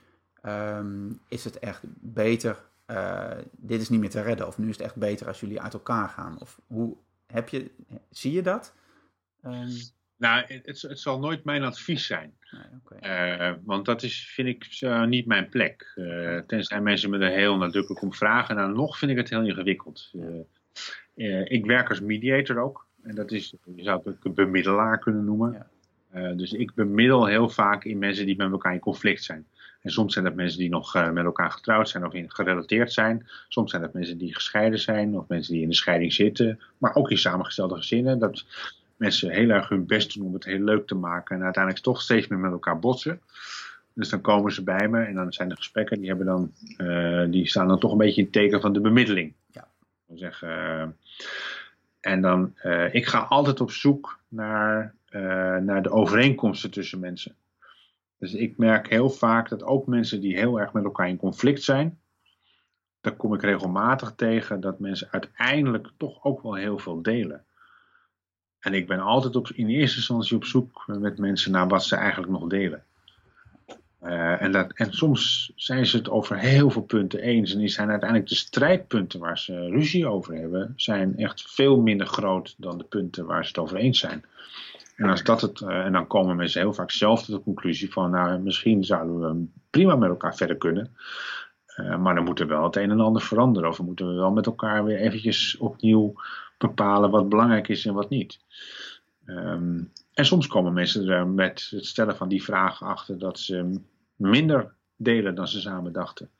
is 1.28 1.44
het 1.44 1.58
echt 1.58 1.82
beter, 2.00 2.64
uh, 2.90 3.30
dit 3.50 3.80
is 3.80 3.88
niet 3.88 4.00
meer 4.00 4.10
te 4.10 4.22
redden. 4.22 4.46
Of 4.46 4.58
nu 4.58 4.68
is 4.68 4.76
het 4.76 4.86
echt 4.86 4.96
beter 4.96 5.26
als 5.26 5.40
jullie 5.40 5.60
uit 5.60 5.72
elkaar 5.72 6.08
gaan. 6.08 6.40
Of 6.40 6.60
hoe 6.66 6.96
heb 7.26 7.48
je, 7.48 7.70
zie 8.10 8.32
je 8.32 8.42
dat? 8.42 8.74
Um, 9.44 9.68
nou, 10.16 10.44
het, 10.46 10.82
het, 10.82 10.98
zal 10.98 11.18
nooit 11.18 11.44
mijn 11.44 11.62
advies 11.62 12.06
zijn. 12.06 12.34
Nee, 12.50 12.62
okay. 12.84 13.50
uh, 13.50 13.56
want 13.64 13.84
dat 13.84 14.02
is, 14.02 14.30
vind 14.34 14.48
ik, 14.48 14.80
uh, 14.80 15.04
niet 15.04 15.26
mijn 15.26 15.48
plek. 15.48 15.92
Tenzij 16.46 16.80
mensen 16.80 17.10
me 17.10 17.18
er 17.18 17.30
heel 17.30 17.56
nadrukkelijk 17.56 18.02
om 18.02 18.14
vragen. 18.14 18.56
Nou, 18.56 18.72
nog 18.72 18.98
vind 18.98 19.10
ik 19.10 19.16
het 19.16 19.30
heel 19.30 19.44
ingewikkeld. 19.44 20.12
ik 21.44 21.66
werk 21.66 21.88
als 21.88 22.00
mediator 22.00 22.58
ook. 22.58 22.86
En 23.02 23.14
dat 23.14 23.30
is, 23.32 23.54
je 23.74 23.82
zou 23.82 23.98
het 23.98 24.08
ook 24.08 24.24
een 24.24 24.34
bemiddelaar 24.34 24.98
kunnen 24.98 25.24
noemen. 25.24 25.68
Ja. 26.12 26.32
Dus 26.32 26.52
ik 26.52 26.74
bemiddel 26.74 27.26
heel 27.26 27.48
vaak 27.48 27.84
in 27.84 27.98
mensen 27.98 28.26
die 28.26 28.36
met 28.36 28.50
elkaar 28.50 28.72
in 28.72 28.80
conflict 28.80 29.24
zijn. 29.24 29.46
En 29.86 29.92
soms 29.92 30.12
zijn 30.12 30.24
dat 30.24 30.34
mensen 30.34 30.58
die 30.58 30.68
nog 30.68 30.96
uh, 30.96 31.10
met 31.10 31.24
elkaar 31.24 31.50
getrouwd 31.50 31.88
zijn 31.88 32.06
of 32.06 32.12
in, 32.12 32.32
gerelateerd 32.32 32.92
zijn. 32.92 33.26
Soms 33.48 33.70
zijn 33.70 33.82
dat 33.82 33.92
mensen 33.92 34.18
die 34.18 34.34
gescheiden 34.34 34.78
zijn 34.78 35.18
of 35.18 35.28
mensen 35.28 35.52
die 35.52 35.62
in 35.62 35.68
de 35.68 35.74
scheiding 35.74 36.12
zitten. 36.12 36.60
Maar 36.78 36.94
ook 36.94 37.10
in 37.10 37.18
samengestelde 37.18 37.76
gezinnen. 37.76 38.18
Dat 38.18 38.44
mensen 38.96 39.30
heel 39.30 39.48
erg 39.48 39.68
hun 39.68 39.86
best 39.86 40.14
doen 40.14 40.26
om 40.26 40.34
het 40.34 40.44
heel 40.44 40.60
leuk 40.60 40.86
te 40.86 40.94
maken. 40.94 41.36
En 41.36 41.42
uiteindelijk 41.42 41.84
toch 41.84 42.00
steeds 42.00 42.26
meer 42.26 42.38
met 42.38 42.52
elkaar 42.52 42.78
botsen. 42.78 43.20
Dus 43.92 44.08
dan 44.08 44.20
komen 44.20 44.52
ze 44.52 44.62
bij 44.62 44.88
me 44.88 45.04
en 45.04 45.14
dan 45.14 45.32
zijn 45.32 45.48
de 45.48 45.56
gesprekken, 45.56 45.98
die, 45.98 46.08
hebben 46.08 46.26
dan, 46.26 46.52
uh, 46.78 47.30
die 47.30 47.48
staan 47.48 47.68
dan 47.68 47.78
toch 47.78 47.92
een 47.92 47.98
beetje 47.98 48.20
in 48.20 48.24
het 48.24 48.32
teken 48.32 48.60
van 48.60 48.72
de 48.72 48.80
bemiddeling. 48.80 49.32
Ja. 49.50 49.68
Ik 50.08 50.18
zeg, 50.18 50.42
en 52.00 52.20
dan, 52.20 52.54
ik 52.92 53.06
ga 53.06 53.18
altijd 53.18 53.60
op 53.60 53.70
zoek 53.70 54.18
naar, 54.28 54.94
naar 55.60 55.82
de 55.82 55.90
overeenkomsten 55.90 56.70
tussen 56.70 56.98
mensen. 56.98 57.34
Dus 58.18 58.34
ik 58.34 58.56
merk 58.56 58.88
heel 58.88 59.10
vaak 59.10 59.48
dat 59.48 59.62
ook 59.62 59.86
mensen 59.86 60.20
die 60.20 60.36
heel 60.36 60.60
erg 60.60 60.72
met 60.72 60.84
elkaar 60.84 61.08
in 61.08 61.16
conflict 61.16 61.62
zijn, 61.62 61.98
daar 63.00 63.16
kom 63.16 63.34
ik 63.34 63.42
regelmatig 63.42 64.12
tegen 64.16 64.60
dat 64.60 64.78
mensen 64.78 65.08
uiteindelijk 65.10 65.90
toch 65.96 66.24
ook 66.24 66.42
wel 66.42 66.54
heel 66.54 66.78
veel 66.78 67.02
delen. 67.02 67.44
En 68.58 68.74
ik 68.74 68.86
ben 68.86 69.00
altijd 69.00 69.36
op, 69.36 69.48
in 69.48 69.68
eerste 69.68 69.96
instantie 69.96 70.36
op 70.36 70.44
zoek 70.44 70.84
met 70.86 71.18
mensen 71.18 71.52
naar 71.52 71.68
wat 71.68 71.84
ze 71.84 71.96
eigenlijk 71.96 72.32
nog 72.32 72.46
delen. 72.46 72.84
Uh, 74.02 74.42
en, 74.42 74.52
dat, 74.52 74.72
en 74.72 74.92
soms 74.92 75.52
zijn 75.56 75.86
ze 75.86 75.96
het 75.96 76.08
over 76.08 76.38
heel 76.38 76.70
veel 76.70 76.82
punten 76.82 77.20
eens. 77.20 77.52
En 77.52 77.58
die 77.58 77.68
zijn 77.68 77.90
uiteindelijk 77.90 78.28
de 78.28 78.36
strijdpunten 78.36 79.20
waar 79.20 79.38
ze 79.38 79.68
ruzie 79.68 80.06
over 80.06 80.34
hebben, 80.34 80.72
zijn 80.76 81.16
echt 81.18 81.42
veel 81.52 81.80
minder 81.80 82.06
groot 82.06 82.54
dan 82.58 82.78
de 82.78 82.84
punten 82.84 83.26
waar 83.26 83.42
ze 83.42 83.48
het 83.48 83.58
over 83.58 83.76
eens 83.76 83.98
zijn. 83.98 84.24
En, 84.96 85.10
als 85.10 85.22
dat 85.22 85.40
het, 85.40 85.60
uh, 85.60 85.84
en 85.84 85.92
dan 85.92 86.06
komen 86.06 86.36
mensen 86.36 86.60
heel 86.60 86.72
vaak 86.72 86.90
zelf 86.90 87.24
tot 87.24 87.34
de 87.34 87.42
conclusie 87.42 87.92
van, 87.92 88.10
nou, 88.10 88.38
misschien 88.38 88.84
zouden 88.84 89.20
we 89.20 89.46
prima 89.70 89.96
met 89.96 90.08
elkaar 90.08 90.36
verder 90.36 90.56
kunnen. 90.56 90.96
Uh, 91.76 91.98
maar 91.98 92.14
dan 92.14 92.24
moet 92.24 92.40
er 92.40 92.46
wel 92.46 92.64
het 92.64 92.76
een 92.76 92.90
en 92.90 93.00
ander 93.00 93.22
veranderen. 93.22 93.68
Of 93.68 93.76
we 93.76 93.82
moeten 93.82 94.08
we 94.08 94.14
wel 94.14 94.30
met 94.30 94.46
elkaar 94.46 94.84
weer 94.84 94.98
eventjes 94.98 95.56
opnieuw 95.56 96.14
bepalen 96.58 97.10
wat 97.10 97.28
belangrijk 97.28 97.68
is 97.68 97.86
en 97.86 97.94
wat 97.94 98.10
niet. 98.10 98.38
Um, 99.26 99.92
en 100.14 100.24
soms 100.24 100.46
komen 100.46 100.72
mensen 100.72 101.08
er 101.08 101.26
met 101.26 101.68
het 101.70 101.86
stellen 101.86 102.16
van 102.16 102.28
die 102.28 102.42
vraag 102.42 102.82
achter 102.82 103.18
dat 103.18 103.38
ze 103.38 103.80
minder 104.16 104.74
delen 104.96 105.34
dan 105.34 105.48
ze 105.48 105.60
samen 105.60 105.92
dachten. 105.92 106.30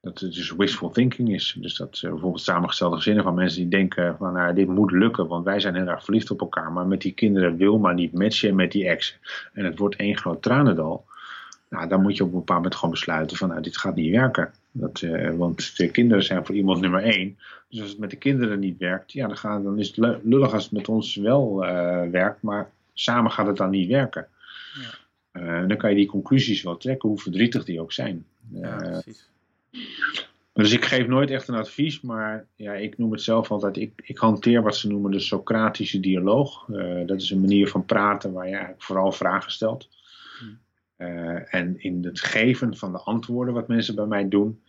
Dat 0.00 0.20
het 0.20 0.34
dus 0.34 0.50
wishful 0.50 0.90
thinking 0.90 1.34
is. 1.34 1.56
Dus 1.58 1.76
dat 1.76 2.00
uh, 2.04 2.10
bijvoorbeeld 2.10 2.42
samengestelde 2.42 2.96
gezinnen 2.96 3.24
van 3.24 3.34
mensen 3.34 3.60
die 3.60 3.68
denken 3.68 4.16
van 4.16 4.32
nou, 4.32 4.54
dit 4.54 4.68
moet 4.68 4.90
lukken, 4.90 5.26
want 5.26 5.44
wij 5.44 5.60
zijn 5.60 5.74
heel 5.74 5.86
erg 5.86 6.04
verliefd 6.04 6.30
op 6.30 6.40
elkaar. 6.40 6.72
Maar 6.72 6.86
met 6.86 7.00
die 7.00 7.12
kinderen 7.12 7.56
wil 7.56 7.78
maar 7.78 7.94
niet 7.94 8.12
matchen 8.12 8.54
met 8.54 8.72
die 8.72 8.88
ex. 8.88 9.18
En 9.52 9.64
het 9.64 9.78
wordt 9.78 9.96
één 9.96 10.16
groot 10.16 10.42
tranendal. 10.42 11.04
Nou, 11.68 11.88
dan 11.88 12.02
moet 12.02 12.16
je 12.16 12.22
op 12.22 12.32
een 12.32 12.38
bepaald 12.38 12.58
moment 12.58 12.74
gewoon 12.74 12.90
besluiten 12.90 13.36
van 13.36 13.48
nou, 13.48 13.62
dit 13.62 13.76
gaat 13.76 13.94
niet 13.94 14.10
werken. 14.10 14.52
Dat, 14.72 15.00
uh, 15.00 15.30
want 15.30 15.76
de 15.76 15.90
kinderen 15.90 16.24
zijn 16.24 16.46
voor 16.46 16.54
iemand 16.54 16.80
nummer 16.80 17.02
één. 17.02 17.38
Dus 17.68 17.80
als 17.80 17.90
het 17.90 17.98
met 17.98 18.10
de 18.10 18.16
kinderen 18.16 18.58
niet 18.58 18.78
werkt, 18.78 19.12
ja, 19.12 19.26
dan, 19.26 19.36
gaan, 19.36 19.62
dan 19.62 19.78
is 19.78 19.96
het 19.96 20.18
lullig 20.24 20.52
als 20.52 20.62
het 20.62 20.72
met 20.72 20.88
ons 20.88 21.16
wel 21.16 21.64
uh, 21.64 22.02
werkt. 22.10 22.42
Maar 22.42 22.70
samen 22.94 23.30
gaat 23.30 23.46
het 23.46 23.56
dan 23.56 23.70
niet 23.70 23.88
werken. 23.88 24.26
Ja. 24.74 24.98
Uh, 25.32 25.68
dan 25.68 25.76
kan 25.76 25.90
je 25.90 25.96
die 25.96 26.06
conclusies 26.06 26.62
wel 26.62 26.76
trekken, 26.76 27.08
hoe 27.08 27.18
verdrietig 27.18 27.64
die 27.64 27.80
ook 27.80 27.92
zijn. 27.92 28.24
Ja, 28.52 28.76
precies. 28.76 29.28
Dus 30.52 30.72
ik 30.72 30.84
geef 30.84 31.06
nooit 31.06 31.30
echt 31.30 31.48
een 31.48 31.54
advies, 31.54 32.00
maar 32.00 32.46
ja, 32.56 32.72
ik 32.72 32.98
noem 32.98 33.12
het 33.12 33.22
zelf 33.22 33.50
altijd, 33.50 33.76
ik, 33.76 33.92
ik 34.04 34.18
hanteer 34.18 34.62
wat 34.62 34.76
ze 34.76 34.88
noemen 34.88 35.10
de 35.10 35.20
Socratische 35.20 36.00
dialoog. 36.00 36.68
Uh, 36.68 37.06
dat 37.06 37.20
is 37.20 37.30
een 37.30 37.40
manier 37.40 37.68
van 37.68 37.84
praten 37.84 38.32
waar 38.32 38.46
je 38.46 38.52
eigenlijk 38.52 38.82
vooral 38.82 39.12
vragen 39.12 39.52
stelt. 39.52 39.88
Uh, 40.98 41.54
en 41.54 41.82
in 41.82 42.04
het 42.04 42.20
geven 42.20 42.76
van 42.76 42.92
de 42.92 42.98
antwoorden 42.98 43.54
wat 43.54 43.68
mensen 43.68 43.94
bij 43.94 44.06
mij 44.06 44.28
doen, 44.28 44.60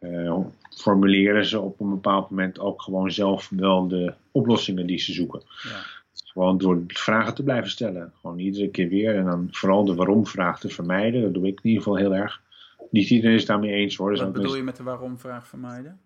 uh, 0.00 0.38
formuleren 0.76 1.46
ze 1.46 1.60
op 1.60 1.80
een 1.80 1.90
bepaald 1.90 2.30
moment 2.30 2.58
ook 2.58 2.82
gewoon 2.82 3.10
zelf 3.10 3.48
wel 3.48 3.88
de 3.88 4.14
oplossingen 4.30 4.86
die 4.86 4.98
ze 4.98 5.12
zoeken. 5.12 5.42
Ja. 5.62 5.82
Gewoon 6.12 6.58
door 6.58 6.82
vragen 6.86 7.34
te 7.34 7.42
blijven 7.42 7.70
stellen. 7.70 8.12
Gewoon 8.20 8.38
iedere 8.38 8.68
keer 8.68 8.88
weer. 8.88 9.16
En 9.16 9.24
dan 9.24 9.48
vooral 9.50 9.84
de 9.84 9.94
waarom-vraag 9.94 10.60
te 10.60 10.68
vermijden. 10.68 11.22
Dat 11.22 11.34
doe 11.34 11.46
ik 11.46 11.58
in 11.62 11.68
ieder 11.68 11.82
geval 11.82 11.98
heel 11.98 12.14
erg. 12.14 12.42
Niet 12.90 13.10
iedereen 13.10 13.34
is 13.34 13.40
het 13.40 13.50
daarmee 13.50 13.72
eens 13.72 13.96
hoor. 13.96 14.10
Wat 14.10 14.18
bedoel 14.18 14.42
mensen... 14.42 14.58
je 14.58 14.64
met 14.64 14.76
de 14.76 14.82
waarom-vraag 14.82 15.48
vermijden? 15.48 16.00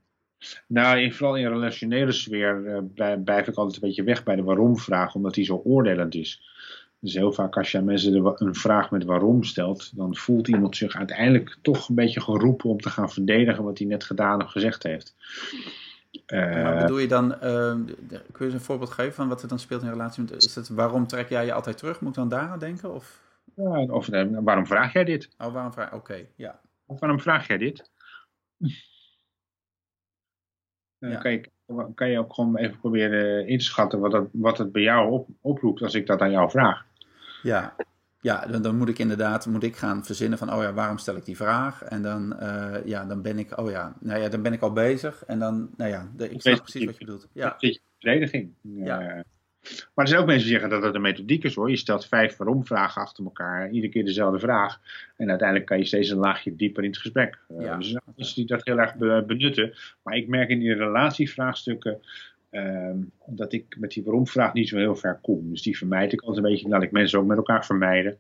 Nou, 0.67 0.99
in, 1.01 1.13
vooral 1.13 1.37
in 1.37 1.49
relationele 1.49 2.13
sfeer 2.13 2.83
uh, 2.97 3.13
blijf 3.25 3.47
ik 3.47 3.55
altijd 3.55 3.75
een 3.75 3.89
beetje 3.89 4.03
weg 4.03 4.23
bij 4.23 4.37
de 4.37 4.43
waarom-vraag, 4.43 5.15
omdat 5.15 5.35
die 5.35 5.45
zo 5.45 5.61
oordelend 5.65 6.15
is. 6.15 6.49
Dus 6.99 7.15
heel 7.15 7.33
vaak 7.33 7.57
als 7.57 7.71
je 7.71 7.79
aan 7.79 7.85
mensen 7.85 8.35
een 8.37 8.55
vraag 8.55 8.91
met 8.91 9.05
waarom 9.05 9.45
stelt, 9.45 9.97
dan 9.97 10.17
voelt 10.17 10.49
iemand 10.49 10.77
zich 10.77 10.97
uiteindelijk 10.97 11.57
toch 11.63 11.89
een 11.89 11.95
beetje 11.95 12.21
geroepen 12.21 12.71
om 12.71 12.81
te 12.81 12.91
gaan 12.91 13.11
verdedigen 13.11 13.65
wat 13.65 13.79
hij 13.79 13.87
net 13.87 14.05
gedaan 14.05 14.43
of 14.43 14.51
gezegd 14.51 14.83
heeft. 14.83 15.15
Uh, 16.27 16.63
maar 16.63 16.79
bedoel 16.81 16.99
je 16.99 17.09
dan, 17.09 17.33
uh, 17.33 17.39
kun 18.09 18.17
je 18.39 18.45
eens 18.45 18.53
een 18.53 18.61
voorbeeld 18.61 18.91
geven 18.91 19.13
van 19.13 19.29
wat 19.29 19.43
er 19.43 19.49
dan 19.49 19.59
speelt 19.59 19.83
in 19.83 19.91
relatie 19.91 20.23
met, 20.23 20.45
is 20.45 20.55
het 20.55 20.69
waarom 20.69 21.07
trek 21.07 21.29
jij 21.29 21.45
je 21.45 21.53
altijd 21.53 21.79
terug? 21.79 22.01
Moet 22.01 22.11
ik 22.11 22.17
dan 22.17 22.29
daaraan 22.29 22.59
denken? 22.59 22.95
Of, 22.95 23.21
ja, 23.55 23.83
of 23.83 24.09
waarom 24.45 24.67
vraag 24.67 24.93
jij 24.93 25.05
dit? 25.05 25.29
Oh, 25.39 25.53
waarom 25.53 25.73
vraag, 25.73 25.87
oké, 25.87 25.97
okay, 25.97 26.29
ja. 26.37 26.61
Of 26.91 27.01
waarom 27.01 27.21
vraag 27.21 27.47
jij 27.47 27.59
dit? 27.59 27.91
Dan 30.99 31.11
ja. 31.11 31.19
kan, 31.19 31.33
je, 31.33 31.51
kan 31.95 32.11
je 32.11 32.19
ook 32.19 32.35
gewoon 32.35 32.57
even 32.57 32.79
proberen 32.79 33.47
in 33.47 33.59
te 33.59 33.65
schatten 33.65 34.01
wat, 34.01 34.11
dat, 34.11 34.29
wat 34.33 34.59
het 34.59 34.73
bij 34.73 34.83
jou 34.83 35.11
op, 35.11 35.29
oproept 35.41 35.83
als 35.83 35.95
ik 35.95 36.07
dat 36.07 36.21
aan 36.21 36.31
jou 36.31 36.51
vraag. 36.51 36.85
Ja, 37.43 37.77
ja 38.21 38.47
dan, 38.47 38.63
dan, 38.63 38.77
moet 38.77 38.89
ik 38.89 38.99
inderdaad 38.99 39.47
moet 39.47 39.63
ik 39.63 39.77
gaan 39.77 40.05
verzinnen 40.05 40.39
van, 40.39 40.53
oh 40.53 40.63
ja, 40.63 40.73
waarom 40.73 40.99
stel 40.99 41.17
ik 41.17 41.25
die 41.25 41.37
vraag? 41.37 41.83
En 41.83 42.03
dan, 42.03 42.37
uh, 42.43 42.77
ja, 42.85 43.05
dan 43.05 43.23
ben 43.23 43.39
ik, 43.39 43.59
oh 43.59 43.71
ja, 43.71 43.97
nou 44.01 44.21
ja, 44.21 44.29
dan 44.29 44.43
ben 44.43 44.53
ik 44.53 44.63
al 44.63 44.73
bezig. 44.73 45.25
En 45.25 45.39
dan, 45.39 45.71
nou 45.77 45.91
ja, 45.91 46.11
de, 46.17 46.29
ik 46.29 46.41
snap 46.41 46.57
precies 46.57 46.85
wat 46.85 46.99
je 46.99 47.05
bedoelt. 47.05 47.29
Ja. 47.33 47.57
Verdediging. 47.99 48.55
Ja. 48.63 49.25
Maar 49.95 50.05
er 50.05 50.09
zijn 50.09 50.21
ook 50.21 50.27
mensen 50.27 50.49
die 50.49 50.59
zeggen 50.59 50.71
dat 50.71 50.83
het 50.83 50.95
een 50.95 51.01
methodiek 51.01 51.45
is 51.45 51.55
hoor. 51.55 51.71
Je 51.71 51.77
stelt 51.77 52.07
vijf 52.07 52.37
waarom-vragen 52.37 53.03
achter 53.03 53.25
elkaar, 53.25 53.71
iedere 53.71 53.93
keer 53.93 54.05
dezelfde 54.05 54.39
vraag. 54.39 54.81
En 55.17 55.29
uiteindelijk 55.29 55.69
kan 55.69 55.79
je 55.79 55.85
steeds 55.85 56.11
een 56.11 56.19
laagje 56.19 56.57
dieper 56.57 56.83
in 56.83 56.91
het 56.91 56.99
gesprek. 56.99 57.39
Uh, 57.49 57.65
ja. 57.65 57.77
Dus 57.77 57.97
mensen 58.17 58.35
die 58.35 58.47
dat 58.47 58.65
heel 58.65 58.79
erg 58.79 58.95
benutten. 59.27 59.75
Maar 60.03 60.17
ik 60.17 60.29
merk 60.29 60.49
in 60.49 60.59
die 60.59 60.75
relatievraagstukken 60.75 62.01
uh, 62.51 62.91
dat 63.27 63.53
ik 63.53 63.77
met 63.79 63.91
die 63.91 64.05
waarom-vraag 64.05 64.53
niet 64.53 64.69
zo 64.69 64.77
heel 64.77 64.97
ver 64.97 65.19
kom. 65.23 65.51
Dus 65.51 65.63
die 65.63 65.79
vermijd 65.79 66.13
ik 66.13 66.21
altijd 66.21 66.45
een 66.45 66.51
beetje. 66.51 66.69
Laat 66.69 66.83
ik 66.83 66.91
mensen 66.91 67.19
ook 67.19 67.27
met 67.27 67.37
elkaar 67.37 67.65
vermijden. 67.65 68.19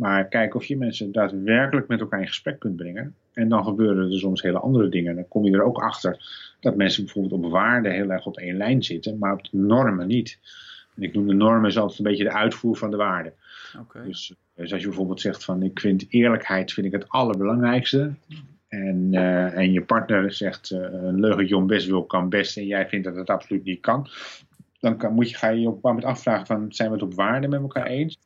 Maar 0.00 0.28
kijk 0.28 0.54
of 0.54 0.64
je 0.64 0.76
mensen 0.76 1.12
daadwerkelijk 1.12 1.88
met 1.88 2.00
elkaar 2.00 2.20
in 2.20 2.26
gesprek 2.26 2.58
kunt 2.58 2.76
brengen. 2.76 3.14
En 3.32 3.48
dan 3.48 3.64
gebeuren 3.64 4.10
er 4.12 4.18
soms 4.18 4.42
hele 4.42 4.58
andere 4.58 4.88
dingen. 4.88 5.14
Dan 5.14 5.28
kom 5.28 5.44
je 5.44 5.52
er 5.52 5.62
ook 5.62 5.78
achter 5.78 6.16
dat 6.60 6.76
mensen 6.76 7.04
bijvoorbeeld 7.04 7.44
op 7.44 7.50
waarden 7.50 7.92
heel 7.92 8.10
erg 8.10 8.26
op 8.26 8.36
één 8.36 8.56
lijn 8.56 8.82
zitten, 8.82 9.18
maar 9.18 9.32
op 9.32 9.44
de 9.44 9.56
normen 9.56 10.06
niet. 10.06 10.38
En 10.96 11.02
ik 11.02 11.14
noem 11.14 11.26
de 11.26 11.34
normen 11.34 11.76
altijd 11.76 11.98
een 11.98 12.04
beetje 12.04 12.24
de 12.24 12.32
uitvoer 12.32 12.76
van 12.76 12.90
de 12.90 12.96
waarden. 12.96 13.32
Okay. 13.80 14.06
Dus, 14.06 14.34
dus, 14.54 14.72
als 14.72 14.80
je 14.80 14.86
bijvoorbeeld 14.86 15.20
zegt 15.20 15.44
van 15.44 15.62
ik 15.62 15.80
vind 15.80 16.06
eerlijkheid 16.08 16.72
vind 16.72 16.86
ik 16.86 16.92
het 16.92 17.08
allerbelangrijkste. 17.08 18.12
En, 18.68 19.08
uh, 19.12 19.56
en 19.56 19.72
je 19.72 19.82
partner 19.82 20.32
zegt 20.32 20.70
uh, 20.70 20.78
een 20.80 21.20
leugentje 21.20 21.56
om 21.56 21.66
best 21.66 21.86
wil 21.86 22.04
kan 22.04 22.28
best 22.28 22.56
en 22.56 22.66
jij 22.66 22.88
vindt 22.88 23.06
dat 23.06 23.16
het 23.16 23.30
absoluut 23.30 23.64
niet 23.64 23.80
kan. 23.80 24.08
Dan 24.80 24.96
kan, 24.96 25.12
moet 25.12 25.30
je, 25.30 25.36
ga 25.36 25.48
je 25.48 25.60
je 25.60 25.68
op 25.68 25.74
een 25.74 25.80
moment 25.82 26.04
afvragen 26.04 26.46
van 26.46 26.72
zijn 26.72 26.88
we 26.88 26.94
het 26.94 27.04
op 27.04 27.14
waarde 27.14 27.48
met 27.48 27.60
elkaar 27.60 27.86
eens? 27.86 28.18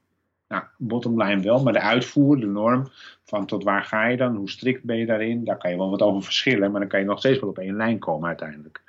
Nou, 0.49 0.65
bottom 0.79 1.23
line 1.23 1.43
wel, 1.43 1.63
maar 1.63 1.73
de 1.73 1.81
uitvoer, 1.81 2.41
de 2.41 2.47
norm 2.47 2.91
van 3.25 3.47
tot 3.47 3.65
waar 3.65 3.85
ga 3.85 4.07
je 4.07 4.17
dan, 4.17 4.37
hoe 4.37 4.51
strikt 4.51 4.85
ben 4.85 4.97
je 4.97 5.07
daarin, 5.07 5.45
daar 5.45 5.57
kan 5.57 5.71
je 5.71 5.77
wel 5.77 5.91
wat 5.91 6.03
over 6.03 6.23
verschillen, 6.23 6.71
maar 6.71 6.81
dan 6.81 6.89
kan 6.89 7.01
je 7.01 7.07
nog 7.07 7.19
steeds 7.19 7.41
wel 7.41 7.49
op 7.49 7.59
één 7.59 7.77
lijn 7.77 7.99
komen 7.99 8.29
uiteindelijk. 8.29 8.83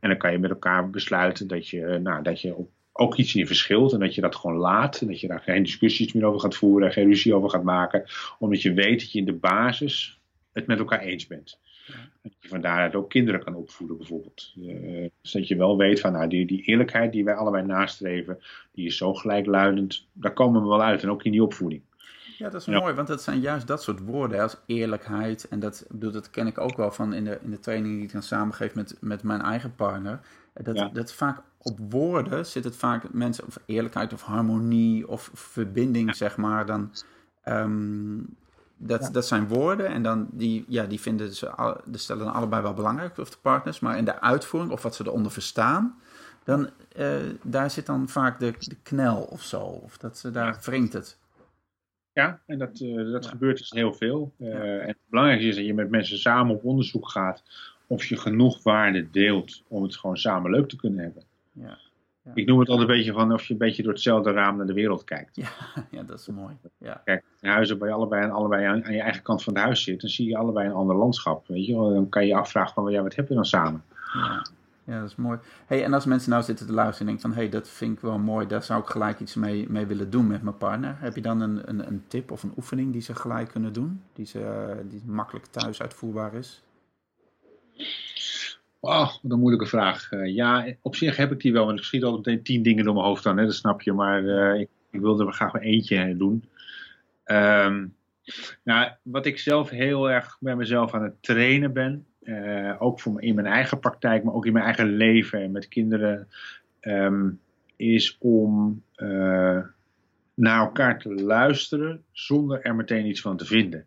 En 0.00 0.08
dan 0.08 0.18
kan 0.18 0.32
je 0.32 0.38
met 0.38 0.50
elkaar 0.50 0.90
besluiten 0.90 1.48
dat 1.48 1.68
je, 1.68 1.98
nou, 2.02 2.22
dat 2.22 2.40
je 2.40 2.54
op, 2.54 2.70
ook 2.92 3.16
iets 3.16 3.34
in 3.34 3.46
verschilt 3.46 3.92
en 3.92 4.00
dat 4.00 4.14
je 4.14 4.20
dat 4.20 4.36
gewoon 4.36 4.56
laat 4.56 5.00
en 5.00 5.06
dat 5.06 5.20
je 5.20 5.28
daar 5.28 5.40
geen 5.40 5.62
discussies 5.62 6.12
meer 6.12 6.24
over 6.24 6.40
gaat 6.40 6.56
voeren, 6.56 6.92
geen 6.92 7.06
ruzie 7.06 7.34
over 7.34 7.50
gaat 7.50 7.62
maken, 7.62 8.04
omdat 8.38 8.62
je 8.62 8.72
weet 8.72 9.00
dat 9.00 9.12
je 9.12 9.18
in 9.18 9.24
de 9.24 9.32
basis 9.32 10.20
het 10.52 10.66
met 10.66 10.78
elkaar 10.78 11.00
eens 11.00 11.26
bent. 11.26 11.60
Dat 12.22 12.32
je 12.40 12.48
van 12.48 12.60
daaruit 12.60 12.94
ook 12.94 13.10
kinderen 13.10 13.44
kan 13.44 13.54
opvoeden 13.54 13.96
bijvoorbeeld. 13.96 14.52
Uh, 14.56 15.08
dus 15.22 15.32
dat 15.32 15.48
je 15.48 15.56
wel 15.56 15.76
weet 15.76 16.00
van 16.00 16.12
nou, 16.12 16.28
die, 16.28 16.46
die 16.46 16.62
eerlijkheid 16.62 17.12
die 17.12 17.24
wij 17.24 17.34
allebei 17.34 17.66
nastreven, 17.66 18.38
die 18.72 18.86
is 18.86 18.96
zo 18.96 19.14
gelijkluidend, 19.14 20.06
daar 20.12 20.32
komen 20.32 20.62
we 20.62 20.68
wel 20.68 20.82
uit 20.82 21.02
en 21.02 21.10
ook 21.10 21.22
in 21.22 21.32
die 21.32 21.42
opvoeding. 21.42 21.82
Ja, 22.38 22.50
dat 22.50 22.60
is 22.60 22.66
ja. 22.66 22.78
mooi, 22.78 22.94
want 22.94 23.08
dat 23.08 23.22
zijn 23.22 23.40
juist 23.40 23.66
dat 23.66 23.82
soort 23.82 24.00
woorden 24.00 24.40
als 24.40 24.56
eerlijkheid. 24.66 25.48
En 25.48 25.60
dat, 25.60 25.86
bedoel, 25.88 26.12
dat 26.12 26.30
ken 26.30 26.46
ik 26.46 26.58
ook 26.58 26.76
wel 26.76 26.90
van 26.90 27.14
in 27.14 27.24
de, 27.24 27.38
in 27.42 27.50
de 27.50 27.60
training 27.60 27.94
die 27.94 28.04
ik 28.04 28.12
dan 28.12 28.22
samengeef 28.22 28.74
met, 28.74 28.96
met 29.00 29.22
mijn 29.22 29.40
eigen 29.40 29.74
partner. 29.74 30.20
Dat, 30.52 30.76
ja. 30.76 30.88
dat 30.88 31.12
vaak 31.12 31.42
op 31.58 31.78
woorden 31.88 32.46
zit 32.46 32.64
het 32.64 32.76
vaak 32.76 33.12
mensen, 33.12 33.46
of 33.46 33.58
eerlijkheid 33.66 34.12
of 34.12 34.22
harmonie 34.22 35.08
of 35.08 35.30
verbinding, 35.34 36.06
ja. 36.06 36.14
zeg 36.14 36.36
maar. 36.36 36.66
Dan, 36.66 36.90
um, 37.44 38.36
dat, 38.76 39.00
ja. 39.00 39.10
dat 39.10 39.26
zijn 39.26 39.48
woorden 39.48 39.86
en 39.86 40.02
dan 40.02 40.28
die, 40.30 40.64
ja, 40.68 40.84
die 40.84 41.00
vinden 41.00 41.34
ze, 41.34 41.76
de 41.84 41.98
stellen 41.98 42.24
dan 42.24 42.34
allebei 42.34 42.62
wel 42.62 42.74
belangrijk, 42.74 43.18
of 43.18 43.30
de 43.30 43.36
partners, 43.42 43.80
maar 43.80 43.98
in 43.98 44.04
de 44.04 44.20
uitvoering 44.20 44.72
of 44.72 44.82
wat 44.82 44.94
ze 44.94 45.06
eronder 45.06 45.32
verstaan, 45.32 46.00
dan 46.44 46.70
uh, 46.96 47.16
daar 47.42 47.70
zit 47.70 47.86
dan 47.86 48.08
vaak 48.08 48.40
de, 48.40 48.54
de 48.58 48.76
knel 48.82 49.22
of 49.22 49.42
zo, 49.42 49.60
of 49.60 49.98
dat 49.98 50.18
ze 50.18 50.30
daar 50.30 50.60
wringt 50.64 50.92
het. 50.92 51.18
Ja, 52.12 52.40
en 52.46 52.58
dat, 52.58 52.80
uh, 52.80 53.12
dat 53.12 53.24
ja. 53.24 53.30
gebeurt 53.30 53.58
dus 53.58 53.70
heel 53.70 53.92
veel. 53.92 54.32
Uh, 54.38 54.80
en 54.80 54.86
het 54.86 54.96
belangrijkste 55.08 55.48
is 55.48 55.56
dat 55.56 55.64
je 55.64 55.74
met 55.74 55.90
mensen 55.90 56.18
samen 56.18 56.54
op 56.54 56.64
onderzoek 56.64 57.08
gaat 57.08 57.42
of 57.86 58.04
je 58.04 58.16
genoeg 58.16 58.62
waarde 58.62 59.10
deelt 59.10 59.62
om 59.68 59.82
het 59.82 59.96
gewoon 59.96 60.16
samen 60.16 60.50
leuk 60.50 60.68
te 60.68 60.76
kunnen 60.76 61.04
hebben. 61.04 61.22
Ja. 61.52 61.78
Ik 62.34 62.46
noem 62.46 62.58
het 62.58 62.68
altijd 62.68 62.88
een 62.88 62.96
beetje 62.96 63.12
van 63.12 63.32
of 63.32 63.44
je 63.44 63.52
een 63.52 63.58
beetje 63.58 63.82
door 63.82 63.92
hetzelfde 63.92 64.32
raam 64.32 64.56
naar 64.56 64.66
de 64.66 64.72
wereld 64.72 65.04
kijkt. 65.04 65.36
Ja, 65.36 65.48
ja 65.90 66.02
dat 66.02 66.18
is 66.18 66.26
mooi. 66.26 66.56
Ja. 66.78 67.02
Kijk, 67.04 67.24
in 67.40 67.50
huizen 67.50 67.78
waar 67.78 67.88
je 67.88 67.94
allebei, 67.94 68.22
en 68.22 68.30
allebei 68.30 68.66
aan, 68.66 68.84
aan, 68.84 68.94
je 68.94 69.00
eigen 69.00 69.22
kant 69.22 69.42
van 69.42 69.54
het 69.54 69.62
huis 69.62 69.82
zit, 69.82 70.00
dan 70.00 70.10
zie 70.10 70.28
je 70.28 70.36
allebei 70.36 70.68
een 70.68 70.74
ander 70.74 70.96
landschap. 70.96 71.46
Weet 71.46 71.66
je? 71.66 71.72
Dan 71.72 72.08
kan 72.08 72.22
je 72.22 72.28
je 72.28 72.36
afvragen 72.36 72.74
van, 72.74 72.92
ja, 72.92 73.02
wat 73.02 73.14
heb 73.14 73.28
je 73.28 73.34
dan 73.34 73.44
samen? 73.44 73.82
Ja. 74.12 74.46
Ja, 74.86 75.00
dat 75.00 75.08
is 75.08 75.16
mooi. 75.16 75.38
Hey, 75.66 75.84
en 75.84 75.92
als 75.92 76.04
mensen 76.04 76.30
nou 76.30 76.42
zitten 76.42 76.66
te 76.66 76.72
luisteren 76.72 77.00
en 77.00 77.06
denken 77.06 77.22
van... 77.22 77.38
hé, 77.38 77.48
hey, 77.48 77.60
dat 77.60 77.68
vind 77.68 77.92
ik 77.92 78.00
wel 78.00 78.18
mooi, 78.18 78.46
daar 78.46 78.62
zou 78.62 78.82
ik 78.82 78.88
gelijk 78.88 79.20
iets 79.20 79.34
mee, 79.34 79.66
mee 79.68 79.86
willen 79.86 80.10
doen 80.10 80.26
met 80.26 80.42
mijn 80.42 80.56
partner. 80.56 80.96
Heb 80.98 81.14
je 81.14 81.20
dan 81.20 81.40
een, 81.40 81.68
een, 81.68 81.86
een 81.86 82.04
tip 82.08 82.30
of 82.30 82.42
een 82.42 82.52
oefening 82.56 82.92
die 82.92 83.00
ze 83.00 83.14
gelijk 83.14 83.48
kunnen 83.48 83.72
doen? 83.72 84.02
Die, 84.12 84.26
ze, 84.26 84.74
die 84.88 85.02
makkelijk 85.06 85.46
thuis 85.46 85.82
uitvoerbaar 85.82 86.34
is? 86.34 86.62
Oh, 88.86 89.12
wat 89.22 89.32
een 89.32 89.38
moeilijke 89.38 89.66
vraag. 89.66 90.12
Uh, 90.12 90.34
ja, 90.34 90.74
op 90.82 90.96
zich 90.96 91.16
heb 91.16 91.32
ik 91.32 91.40
die 91.40 91.52
wel, 91.52 91.66
want 91.66 91.78
ik 91.78 91.84
schiet 91.84 92.04
al 92.04 92.20
tien 92.20 92.62
dingen 92.62 92.84
door 92.84 92.94
mijn 92.94 93.06
hoofd 93.06 93.26
aan, 93.26 93.38
hè, 93.38 93.44
dat 93.44 93.54
snap 93.54 93.82
je. 93.82 93.92
Maar 93.92 94.22
uh, 94.22 94.60
ik, 94.60 94.68
ik 94.90 95.00
wilde 95.00 95.26
er 95.26 95.32
graag 95.32 95.52
maar 95.52 95.62
eentje 95.62 96.16
doen. 96.16 96.44
Um, 97.24 97.94
nou, 98.62 98.90
wat 99.02 99.26
ik 99.26 99.38
zelf 99.38 99.70
heel 99.70 100.10
erg 100.10 100.36
bij 100.40 100.56
mezelf 100.56 100.94
aan 100.94 101.02
het 101.02 101.22
trainen 101.22 101.72
ben, 101.72 102.06
ook 102.78 103.00
voor, 103.00 103.22
in 103.22 103.34
mijn 103.34 103.46
eigen 103.46 103.78
praktijk, 103.78 104.24
maar 104.24 104.34
ook 104.34 104.46
in 104.46 104.52
mijn 104.52 104.64
eigen 104.64 104.96
leven 104.96 105.40
en 105.40 105.50
met 105.50 105.68
kinderen, 105.68 106.28
um, 106.80 107.40
is 107.76 108.16
om 108.20 108.82
naar 110.34 110.60
elkaar 110.60 110.98
te 110.98 111.14
luisteren 111.14 112.04
zonder 112.12 112.62
er 112.62 112.74
meteen 112.74 113.06
iets 113.06 113.20
van 113.20 113.36
te 113.36 113.44
vinden. 113.44 113.86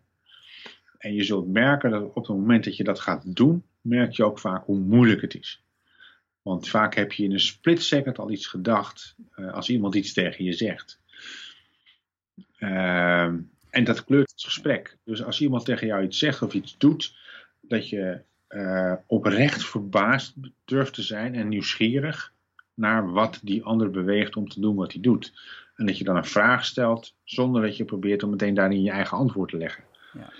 En 0.98 1.14
je 1.14 1.22
zult 1.22 1.48
merken 1.48 1.90
dat 1.90 2.02
op 2.02 2.14
het 2.14 2.36
moment 2.36 2.64
dat 2.64 2.76
je 2.76 2.84
dat 2.84 3.00
gaat 3.00 3.36
doen, 3.36 3.64
merk 3.80 4.12
je 4.12 4.24
ook 4.24 4.38
vaak 4.38 4.64
hoe 4.64 4.78
moeilijk 4.78 5.20
het 5.20 5.34
is. 5.34 5.64
Want 6.42 6.68
vaak 6.68 6.94
heb 6.94 7.12
je 7.12 7.24
in 7.24 7.32
een 7.32 7.40
split 7.40 7.82
second 7.82 8.18
al 8.18 8.30
iets 8.30 8.46
gedacht 8.46 9.14
uh, 9.36 9.52
als 9.52 9.68
iemand 9.68 9.94
iets 9.94 10.12
tegen 10.12 10.44
je 10.44 10.52
zegt. 10.52 11.00
Uh, 12.58 13.22
en 13.70 13.84
dat 13.84 14.04
kleurt 14.04 14.30
het 14.30 14.42
gesprek. 14.42 14.96
Dus 15.04 15.22
als 15.22 15.40
iemand 15.40 15.64
tegen 15.64 15.86
jou 15.86 16.02
iets 16.02 16.18
zegt 16.18 16.42
of 16.42 16.54
iets 16.54 16.78
doet, 16.78 17.16
dat 17.60 17.88
je 17.88 18.22
uh, 18.48 18.94
oprecht 19.06 19.64
verbaasd 19.64 20.34
durft 20.64 20.94
te 20.94 21.02
zijn 21.02 21.34
en 21.34 21.48
nieuwsgierig 21.48 22.32
naar 22.74 23.12
wat 23.12 23.40
die 23.42 23.62
ander 23.64 23.90
beweegt 23.90 24.36
om 24.36 24.48
te 24.48 24.60
doen 24.60 24.76
wat 24.76 24.92
hij 24.92 25.00
doet. 25.00 25.32
En 25.74 25.86
dat 25.86 25.98
je 25.98 26.04
dan 26.04 26.16
een 26.16 26.24
vraag 26.24 26.64
stelt 26.64 27.14
zonder 27.24 27.62
dat 27.62 27.76
je 27.76 27.84
probeert 27.84 28.22
om 28.22 28.30
meteen 28.30 28.54
daarin 28.54 28.82
je 28.82 28.90
eigen 28.90 29.16
antwoord 29.16 29.50
te 29.50 29.56
leggen. 29.56 29.84
Ja. 30.12 30.32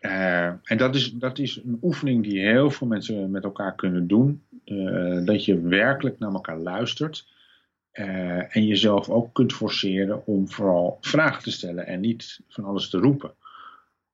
Uh, 0.00 0.44
en 0.46 0.76
dat 0.76 0.94
is, 0.94 1.12
dat 1.12 1.38
is 1.38 1.56
een 1.56 1.78
oefening 1.82 2.22
die 2.22 2.40
heel 2.40 2.70
veel 2.70 2.86
mensen 2.86 3.30
met 3.30 3.44
elkaar 3.44 3.74
kunnen 3.74 4.06
doen. 4.06 4.44
Uh, 4.64 5.24
dat 5.24 5.44
je 5.44 5.60
werkelijk 5.60 6.18
naar 6.18 6.32
elkaar 6.32 6.58
luistert. 6.58 7.28
Uh, 7.92 8.56
en 8.56 8.66
jezelf 8.66 9.08
ook 9.08 9.34
kunt 9.34 9.52
forceren 9.52 10.26
om 10.26 10.48
vooral 10.48 10.98
vragen 11.00 11.42
te 11.42 11.50
stellen 11.50 11.86
en 11.86 12.00
niet 12.00 12.40
van 12.48 12.64
alles 12.64 12.90
te 12.90 12.98
roepen. 12.98 13.34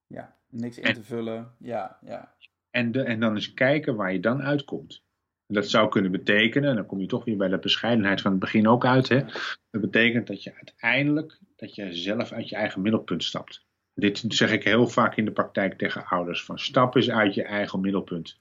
Ja, 0.07 0.37
niks 0.51 0.79
in 0.79 0.85
en, 0.85 0.95
te 0.95 1.03
vullen. 1.03 1.53
Ja, 1.59 1.99
ja. 2.05 2.35
En, 2.71 2.93
de, 2.93 3.03
en 3.03 3.21
dan 3.21 3.35
eens 3.35 3.55
kijken 3.55 3.97
waar 3.97 4.13
je 4.13 4.21
dan 4.21 4.43
uitkomt. 4.43 5.03
En 5.47 5.55
dat 5.55 5.69
zou 5.69 5.89
kunnen 5.89 6.11
betekenen, 6.11 6.71
en 6.71 6.77
dan 6.77 6.87
kom 6.87 7.01
je 7.01 7.07
toch 7.07 7.25
weer 7.25 7.37
bij 7.37 7.49
de 7.49 7.59
bescheidenheid 7.59 8.21
van 8.21 8.31
het 8.31 8.41
begin 8.41 8.69
ook 8.69 8.85
uit. 8.85 9.09
Hè? 9.09 9.25
Dat 9.71 9.81
betekent 9.81 10.27
dat 10.27 10.43
je 10.43 10.55
uiteindelijk 10.55 11.39
dat 11.57 11.75
je 11.75 11.95
zelf 11.95 12.33
uit 12.33 12.49
je 12.49 12.57
eigen 12.57 12.83
middelpunt 12.83 13.25
stapt. 13.25 13.65
Dit 13.99 14.25
zeg 14.29 14.53
ik 14.53 14.65
heel 14.65 14.89
vaak 14.89 15.17
in 15.17 15.25
de 15.25 15.31
praktijk 15.31 15.79
tegen 15.79 16.07
ouders. 16.07 16.45
Van 16.45 16.59
stap 16.59 16.95
eens 16.95 17.11
uit 17.11 17.35
je 17.35 17.43
eigen 17.43 17.81
middelpunt. 17.81 18.39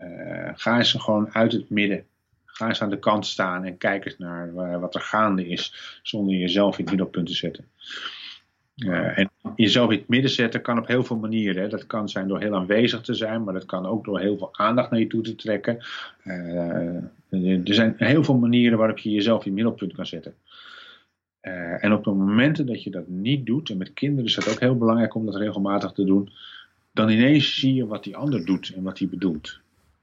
Uh, 0.00 0.48
ga 0.54 0.76
eens 0.76 0.92
gewoon 0.92 1.34
uit 1.34 1.52
het 1.52 1.70
midden. 1.70 2.04
Ga 2.44 2.68
eens 2.68 2.82
aan 2.82 2.90
de 2.90 2.98
kant 2.98 3.26
staan 3.26 3.64
en 3.64 3.78
kijk 3.78 4.04
eens 4.04 4.18
naar 4.18 4.80
wat 4.80 4.94
er 4.94 5.00
gaande 5.00 5.46
is. 5.48 5.98
Zonder 6.02 6.34
jezelf 6.34 6.78
in 6.78 6.80
het 6.80 6.90
middelpunt 6.90 7.26
te 7.26 7.34
zetten. 7.34 7.64
Uh, 8.76 9.18
en 9.18 9.30
jezelf 9.56 9.90
in 9.90 9.98
het 9.98 10.08
midden 10.08 10.30
zetten 10.30 10.62
kan 10.62 10.78
op 10.78 10.86
heel 10.86 11.04
veel 11.04 11.16
manieren. 11.16 11.62
Hè. 11.62 11.68
Dat 11.68 11.86
kan 11.86 12.08
zijn 12.08 12.28
door 12.28 12.40
heel 12.40 12.54
aanwezig 12.54 13.00
te 13.00 13.14
zijn, 13.14 13.44
maar 13.44 13.54
dat 13.54 13.64
kan 13.64 13.86
ook 13.86 14.04
door 14.04 14.20
heel 14.20 14.38
veel 14.38 14.48
aandacht 14.52 14.90
naar 14.90 15.00
je 15.00 15.06
toe 15.06 15.22
te 15.22 15.34
trekken. 15.34 15.78
Uh, 16.24 17.64
er 17.68 17.74
zijn 17.74 17.94
heel 17.96 18.24
veel 18.24 18.38
manieren 18.38 18.78
waarop 18.78 18.98
je 18.98 19.10
jezelf 19.10 19.40
in 19.40 19.46
het 19.46 19.54
middelpunt 19.54 19.92
kan 19.92 20.06
zetten. 20.06 20.34
Uh, 21.42 21.84
en 21.84 21.92
op 21.92 22.04
de 22.04 22.10
momenten 22.10 22.66
dat 22.66 22.82
je 22.82 22.90
dat 22.90 23.08
niet 23.08 23.46
doet, 23.46 23.70
en 23.70 23.76
met 23.76 23.92
kinderen 23.92 24.24
is 24.24 24.36
het 24.36 24.48
ook 24.48 24.60
heel 24.60 24.78
belangrijk 24.78 25.14
om 25.14 25.26
dat 25.26 25.36
regelmatig 25.36 25.92
te 25.92 26.04
doen, 26.04 26.32
dan 26.92 27.08
ineens 27.08 27.58
zie 27.58 27.74
je 27.74 27.86
wat 27.86 28.04
die 28.04 28.16
ander 28.16 28.44
doet 28.44 28.72
en 28.76 28.82
wat 28.82 28.98
hij 28.98 29.08
bedoelt. 29.08 29.60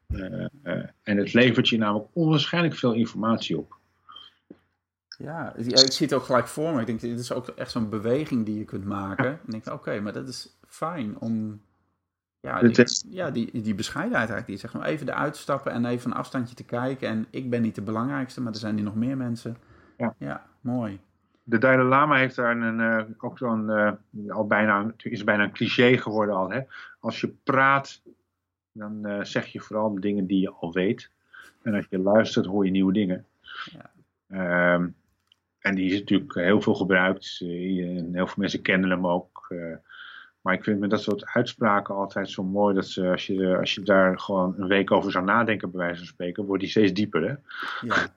Uh, 0.07 0.45
uh, 0.63 0.85
en 1.03 1.17
het 1.17 1.33
levert 1.33 1.69
je 1.69 1.77
namelijk 1.77 2.09
onwaarschijnlijk 2.13 2.75
veel 2.75 2.93
informatie 2.93 3.57
op. 3.57 3.75
Ja, 5.17 5.55
ik 5.55 5.91
zie 5.91 6.05
het 6.05 6.13
ook 6.15 6.23
gelijk 6.23 6.47
voor 6.47 6.73
me. 6.73 6.79
Ik 6.79 6.85
denk, 6.85 6.99
dit 6.99 7.19
is 7.19 7.31
ook 7.31 7.47
echt 7.47 7.71
zo'n 7.71 7.89
beweging 7.89 8.45
die 8.45 8.57
je 8.57 8.65
kunt 8.65 8.85
maken. 8.85 9.25
En 9.25 9.39
ik 9.45 9.51
denk, 9.51 9.65
oké, 9.65 9.75
okay, 9.75 9.99
maar 9.99 10.13
dat 10.13 10.27
is 10.27 10.57
fijn 10.67 11.19
om 11.19 11.61
ja, 12.39 12.59
die, 12.59 12.85
ja, 13.09 13.31
die, 13.31 13.61
die 13.61 13.75
bescheidenheid 13.75 14.29
eigenlijk. 14.29 14.47
Die 14.47 14.57
zegt 14.57 14.73
nou 14.73 14.85
even 14.85 15.07
eruit 15.07 15.37
stappen 15.37 15.71
en 15.71 15.85
even 15.85 16.11
een 16.11 16.17
afstandje 16.17 16.55
te 16.55 16.63
kijken. 16.63 17.07
En 17.07 17.27
ik 17.29 17.49
ben 17.49 17.61
niet 17.61 17.75
de 17.75 17.81
belangrijkste, 17.81 18.41
maar 18.41 18.53
er 18.53 18.59
zijn 18.59 18.75
hier 18.75 18.83
nog 18.83 18.95
meer 18.95 19.17
mensen. 19.17 19.57
Ja, 19.97 20.15
ja 20.17 20.45
mooi 20.61 20.99
de 21.49 21.57
Dalai 21.57 21.87
Lama 21.87 22.15
heeft 22.15 22.35
daar 22.35 22.57
een, 22.57 22.79
uh, 22.79 23.01
ook 23.17 23.37
zo'n, 23.37 23.69
uh, 23.69 23.91
al 24.29 24.47
bijna, 24.47 24.93
is 24.97 25.23
bijna 25.23 25.43
een 25.43 25.51
cliché 25.51 25.97
geworden 25.97 26.35
al. 26.35 26.51
Hè? 26.51 26.61
Als 26.99 27.21
je 27.21 27.27
praat, 27.43 28.01
dan 28.71 29.07
uh, 29.07 29.23
zeg 29.23 29.45
je 29.45 29.59
vooral 29.59 29.93
de 29.93 29.99
dingen 29.99 30.25
die 30.25 30.41
je 30.41 30.51
al 30.51 30.73
weet. 30.73 31.11
En 31.61 31.73
als 31.73 31.85
je 31.89 31.99
luistert, 31.99 32.45
hoor 32.45 32.65
je 32.65 32.71
nieuwe 32.71 32.93
dingen. 32.93 33.25
Ja. 34.27 34.73
Um, 34.73 34.95
en 35.59 35.75
die 35.75 35.91
is 35.91 35.99
natuurlijk 35.99 36.33
heel 36.33 36.61
veel 36.61 36.75
gebruikt. 36.75 37.37
en 37.41 38.09
heel 38.13 38.27
veel 38.27 38.35
mensen 38.37 38.61
kennen 38.61 38.89
hem 38.89 39.07
ook. 39.07 39.53
maar 40.41 40.53
ik 40.53 40.63
vind 40.63 40.79
met 40.79 40.89
dat 40.89 41.01
soort 41.01 41.25
uitspraken 41.25 41.95
altijd 41.95 42.29
zo 42.29 42.43
mooi. 42.43 42.75
Dat 42.75 42.87
ze, 42.87 43.09
als, 43.09 43.27
je, 43.27 43.57
als 43.57 43.73
je 43.73 43.81
daar 43.81 44.19
gewoon 44.19 44.55
een 44.57 44.67
week 44.67 44.91
over 44.91 45.11
zou 45.11 45.25
nadenken, 45.25 45.71
bij 45.71 45.79
wijze 45.79 45.97
van 45.97 46.07
spreken, 46.07 46.45
wordt 46.45 46.61
die 46.61 46.71
steeds 46.71 46.93
dieper. 46.93 47.21
Hè? 47.21 47.35
Ja. 47.87 48.07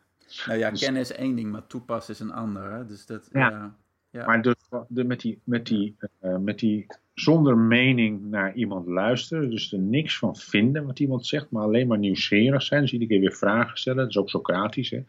Nou 0.46 0.58
ja, 0.58 0.70
dus, 0.70 0.80
kennen 0.80 1.02
is 1.02 1.12
één 1.12 1.36
ding, 1.36 1.50
maar 1.50 1.66
toepassen 1.66 2.14
is 2.14 2.20
een 2.20 2.32
ander. 2.32 2.72
Hè? 2.72 2.86
Dus 2.86 3.06
dat, 3.06 3.28
ja. 3.32 3.52
Uh, 3.52 3.64
ja. 4.10 4.26
Maar 4.26 4.42
de, 4.42 4.56
de, 4.88 5.04
met, 5.04 5.20
die, 5.20 5.40
met, 5.44 5.66
die, 5.66 5.96
uh, 6.22 6.36
met 6.36 6.58
die 6.58 6.86
zonder 7.14 7.58
mening 7.58 8.30
naar 8.30 8.54
iemand 8.54 8.86
luisteren, 8.86 9.50
dus 9.50 9.72
er 9.72 9.78
niks 9.78 10.18
van 10.18 10.36
vinden 10.36 10.86
wat 10.86 10.98
iemand 10.98 11.26
zegt, 11.26 11.50
maar 11.50 11.62
alleen 11.62 11.86
maar 11.86 11.98
nieuwsgierig 11.98 12.62
zijn. 12.62 12.80
Dus 12.80 12.92
iedere 12.92 13.10
keer 13.10 13.20
weer 13.20 13.32
vragen 13.32 13.78
stellen. 13.78 13.98
Dat 13.98 14.08
is 14.08 14.16
ook 14.16 14.30
Socratisch, 14.30 14.90
hè? 14.90 15.02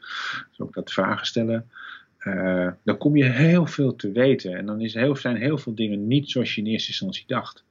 Dus 0.50 0.60
ook 0.60 0.74
dat 0.74 0.92
vragen 0.92 1.26
stellen. 1.26 1.70
Uh, 2.20 2.72
dan 2.84 2.98
kom 2.98 3.16
je 3.16 3.24
heel 3.24 3.66
veel 3.66 3.96
te 3.96 4.12
weten. 4.12 4.56
En 4.56 4.66
dan 4.66 4.82
is 4.82 4.94
heel, 4.94 5.16
zijn 5.16 5.36
heel 5.36 5.58
veel 5.58 5.76
dingen 5.76 6.08
niet 6.08 6.30
zoals 6.30 6.56
je 6.56 6.62
in 6.62 6.68
eerste 6.68 6.90
instantie 6.90 7.24
dacht. 7.28 7.64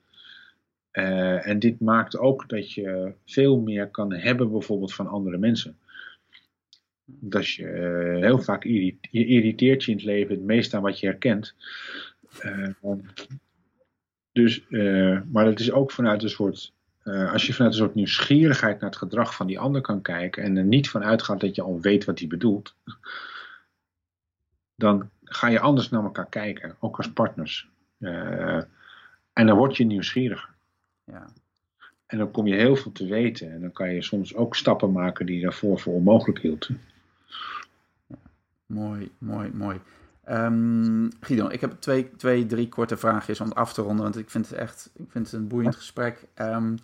Uh, 0.93 1.47
en 1.47 1.59
dit 1.59 1.81
maakt 1.81 2.18
ook 2.18 2.48
dat 2.48 2.72
je 2.72 3.12
veel 3.24 3.60
meer 3.60 3.89
kan 3.89 4.12
hebben, 4.12 4.51
bijvoorbeeld 4.51 4.94
van 4.94 5.06
andere 5.06 5.39
mensen. 5.39 5.77
Dat 7.20 7.48
je 7.48 7.62
uh, 7.62 8.22
heel 8.22 8.38
vaak 8.38 8.64
irrit 8.64 8.96
je 9.10 9.26
irriteert 9.26 9.84
je 9.84 9.90
in 9.90 9.96
het 9.96 10.06
leven 10.06 10.34
het 10.34 10.44
meest 10.44 10.74
aan 10.74 10.82
wat 10.82 11.00
je 11.00 11.06
herkent. 11.06 11.54
Uh, 12.44 12.92
dus, 14.32 14.64
uh, 14.68 15.20
maar 15.32 15.46
het 15.46 15.60
is 15.60 15.72
ook 15.72 15.90
vanuit 15.90 16.22
een 16.22 16.30
soort, 16.30 16.72
als 17.04 17.46
je 17.46 17.54
vanuit 17.54 17.72
een 17.72 17.80
soort 17.80 17.94
nieuwsgierigheid 17.94 18.80
naar 18.80 18.90
het 18.90 18.98
gedrag 18.98 19.34
van 19.34 19.46
die 19.46 19.58
ander 19.58 19.80
kan 19.80 20.02
kijken 20.02 20.42
en 20.42 20.56
er 20.56 20.64
niet 20.64 20.90
van 20.90 21.04
uitgaat 21.04 21.40
dat 21.40 21.54
je 21.54 21.62
al 21.62 21.80
weet 21.80 22.04
wat 22.04 22.18
hij 22.18 22.28
bedoelt, 22.28 22.74
dan 24.74 25.10
ga 25.24 25.48
je 25.48 25.60
anders 25.60 25.88
naar 25.88 26.04
elkaar 26.04 26.28
kijken, 26.28 26.76
ook 26.80 26.96
als 26.96 27.12
partners. 27.12 27.68
en 29.32 29.46
dan 29.46 29.56
word 29.56 29.76
je 29.76 29.84
nieuwsgieriger. 29.84 30.48
Ja. 31.04 31.32
En 32.10 32.18
dan 32.18 32.30
kom 32.30 32.46
je 32.46 32.54
heel 32.54 32.76
veel 32.76 32.92
te 32.92 33.06
weten. 33.06 33.52
En 33.52 33.60
dan 33.60 33.72
kan 33.72 33.94
je 33.94 34.02
soms 34.02 34.34
ook 34.34 34.56
stappen 34.56 34.92
maken 34.92 35.26
die 35.26 35.36
je 35.36 35.42
daarvoor 35.42 35.78
voor 35.78 35.94
onmogelijk 35.94 36.40
hield. 36.40 36.68
Mooi, 38.66 39.12
mooi, 39.19 39.51
mooi. 39.55 39.81
Um, 40.28 41.09
Guido, 41.20 41.48
ik 41.48 41.61
heb 41.61 41.81
twee, 41.81 42.11
twee, 42.16 42.47
drie 42.47 42.69
korte 42.69 42.97
vraagjes 42.97 43.40
om 43.40 43.52
af 43.52 43.73
te 43.73 43.82
ronden, 43.82 44.02
want 44.02 44.16
ik 44.16 44.31
vind 44.31 44.48
het 44.48 44.59
echt 44.59 44.90
ik 44.94 45.11
vind 45.11 45.31
het 45.31 45.40
een 45.40 45.48
boeiend 45.48 45.77
gesprek. 45.77 46.27
Um, 46.35 46.78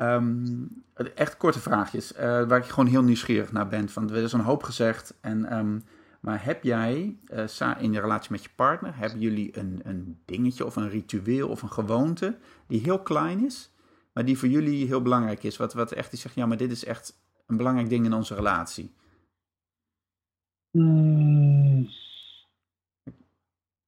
um, 0.00 0.84
echt 1.14 1.36
korte 1.36 1.60
vraagjes, 1.60 2.12
uh, 2.12 2.18
waar 2.20 2.56
ik 2.56 2.64
gewoon 2.64 2.86
heel 2.88 3.02
nieuwsgierig 3.02 3.52
naar 3.52 3.68
ben. 3.68 3.88
Van, 3.88 4.10
er 4.10 4.22
is 4.22 4.32
een 4.32 4.40
hoop 4.40 4.62
gezegd, 4.62 5.14
en, 5.20 5.84
maar 6.20 6.44
heb 6.44 6.62
jij 6.62 7.16
uh, 7.32 7.70
in 7.78 7.92
je 7.92 8.00
relatie 8.00 8.32
met 8.32 8.42
je 8.42 8.48
partner, 8.54 8.96
hebben 8.96 9.20
jullie 9.20 9.58
een, 9.58 9.80
een 9.84 10.18
dingetje 10.24 10.66
of 10.66 10.76
een 10.76 10.88
ritueel 10.88 11.48
of 11.48 11.62
een 11.62 11.72
gewoonte 11.72 12.36
die 12.66 12.80
heel 12.80 13.02
klein 13.02 13.44
is, 13.44 13.72
maar 14.12 14.24
die 14.24 14.38
voor 14.38 14.48
jullie 14.48 14.86
heel 14.86 15.02
belangrijk 15.02 15.42
is? 15.42 15.56
Wat, 15.56 15.74
wat 15.74 15.92
echt 15.92 16.10
die 16.10 16.18
zegt, 16.18 16.34
ja, 16.34 16.46
maar 16.46 16.56
dit 16.56 16.70
is 16.70 16.84
echt 16.84 17.18
een 17.46 17.56
belangrijk 17.56 17.88
ding 17.88 18.04
in 18.04 18.12
onze 18.12 18.34
relatie. 18.34 18.94
Hmm. 20.76 21.88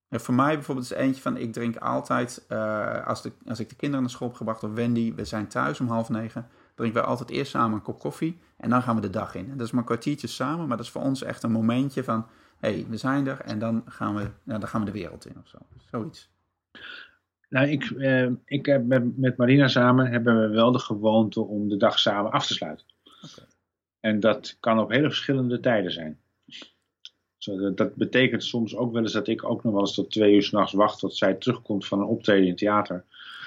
Ja, 0.07 0.19
voor 0.19 0.33
mij 0.33 0.53
bijvoorbeeld 0.53 0.91
is 0.91 0.97
eentje 0.97 1.21
van, 1.21 1.37
ik 1.37 1.53
drink 1.53 1.77
altijd, 1.77 2.45
uh, 2.51 3.07
als, 3.07 3.21
de, 3.21 3.31
als 3.45 3.59
ik 3.59 3.69
de 3.69 3.75
kinderen 3.75 4.03
naar 4.03 4.13
school 4.13 4.27
heb 4.27 4.37
gebracht 4.37 4.63
of 4.63 4.73
Wendy, 4.73 5.13
we 5.15 5.25
zijn 5.25 5.47
thuis 5.47 5.79
om 5.79 5.87
half 5.87 6.09
negen, 6.09 6.47
drinken 6.75 7.01
we 7.01 7.07
altijd 7.07 7.29
eerst 7.29 7.51
samen 7.51 7.73
een 7.73 7.81
kop 7.81 7.99
koffie 7.99 8.39
en 8.57 8.69
dan 8.69 8.81
gaan 8.81 8.95
we 8.95 9.01
de 9.01 9.09
dag 9.09 9.35
in. 9.35 9.49
En 9.49 9.57
dat 9.57 9.65
is 9.65 9.71
maar 9.71 9.81
een 9.81 9.87
kwartiertje 9.87 10.27
samen, 10.27 10.67
maar 10.67 10.77
dat 10.77 10.85
is 10.85 10.91
voor 10.91 11.01
ons 11.01 11.23
echt 11.23 11.43
een 11.43 11.51
momentje 11.51 12.03
van, 12.03 12.25
hé, 12.59 12.71
hey, 12.71 12.85
we 12.89 12.97
zijn 12.97 13.27
er 13.27 13.39
en 13.39 13.59
dan 13.59 13.83
gaan 13.85 14.15
we, 14.15 14.29
nou, 14.43 14.59
dan 14.59 14.69
gaan 14.69 14.79
we 14.79 14.85
de 14.85 14.99
wereld 14.99 15.25
in 15.25 15.37
of 15.41 15.47
zo. 15.47 15.57
Zoiets. 15.91 16.29
Nou, 17.49 17.67
ik, 17.67 17.83
eh, 17.83 18.29
ik 18.45 18.65
heb 18.65 18.85
met, 18.85 19.17
met 19.17 19.37
Marina 19.37 19.67
samen 19.67 20.11
hebben 20.11 20.41
we 20.41 20.47
wel 20.47 20.71
de 20.71 20.79
gewoonte 20.79 21.41
om 21.41 21.69
de 21.69 21.77
dag 21.77 21.99
samen 21.99 22.31
af 22.31 22.47
te 22.47 22.53
sluiten. 22.53 22.85
Okay. 23.03 23.45
En 23.99 24.19
dat 24.19 24.57
kan 24.59 24.79
op 24.79 24.89
hele 24.89 25.07
verschillende 25.07 25.59
tijden 25.59 25.91
zijn. 25.91 26.19
Dat, 27.75 27.95
betekent 27.95 28.43
soms 28.43 28.75
ook 28.75 28.93
wel 28.93 29.01
eens 29.01 29.11
dat 29.11 29.27
ik 29.27 29.43
ook 29.43 29.63
nog 29.63 29.73
wel 29.73 29.81
eens 29.81 29.93
tot 29.93 30.11
twee 30.11 30.33
uur 30.33 30.43
s'nachts 30.43 30.73
wacht 30.73 30.99
tot 30.99 31.15
zij 31.15 31.33
terugkomt 31.33 31.85
van 31.85 31.99
een 31.99 32.05
optreden 32.05 32.43
in 32.43 32.49
het 32.49 32.57
theater. 32.57 33.03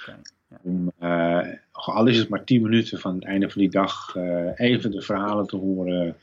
ja. 0.06 0.18
Om, 0.62 0.92
uh, 1.02 1.46
al 1.72 2.06
is 2.06 2.18
het 2.18 2.28
maar 2.28 2.44
tien 2.44 2.62
minuten 2.62 2.98
van 2.98 3.14
het 3.14 3.24
einde 3.24 3.50
van 3.50 3.60
die 3.60 3.70
dag, 3.70 4.14
uh, 4.16 4.50
even 4.54 4.90
de 4.90 5.02
verhalen 5.02 5.46
te 5.46 5.56
horen. 5.56 6.16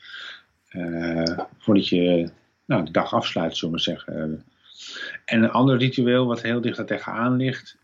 Uh, 0.71 1.37
voordat 1.57 1.87
je 1.87 2.29
nou, 2.65 2.85
de 2.85 2.91
dag 2.91 3.13
afsluit, 3.13 3.57
zullen 3.57 3.75
we 3.75 3.81
zeggen. 3.81 4.43
En 5.25 5.43
een 5.43 5.51
ander 5.51 5.77
ritueel 5.77 6.25
wat 6.25 6.41
heel 6.41 6.61
dicht 6.61 6.87
tegenaan 6.87 7.35
ligt. 7.35 7.77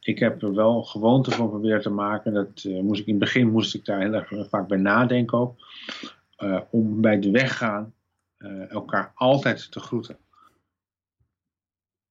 ik 0.00 0.18
heb 0.18 0.42
er 0.42 0.54
wel 0.54 0.82
gewoonte 0.82 1.30
van 1.30 1.48
proberen 1.48 1.80
te 1.80 1.90
maken. 1.90 2.34
Dat 2.34 2.64
moest 2.64 3.00
ik 3.00 3.06
in 3.06 3.14
het 3.14 3.24
begin 3.24 3.50
moest 3.50 3.74
ik 3.74 3.84
daar 3.84 4.00
heel 4.00 4.12
erg 4.12 4.48
vaak 4.48 4.68
bij 4.68 4.78
nadenken 4.78 5.38
ook. 5.38 5.56
om 6.70 7.00
bij 7.00 7.20
de 7.20 7.30
weggaan 7.30 7.92
uh, 8.44 8.70
elkaar 8.70 9.12
altijd 9.14 9.70
te 9.70 9.80
groeten. 9.80 10.16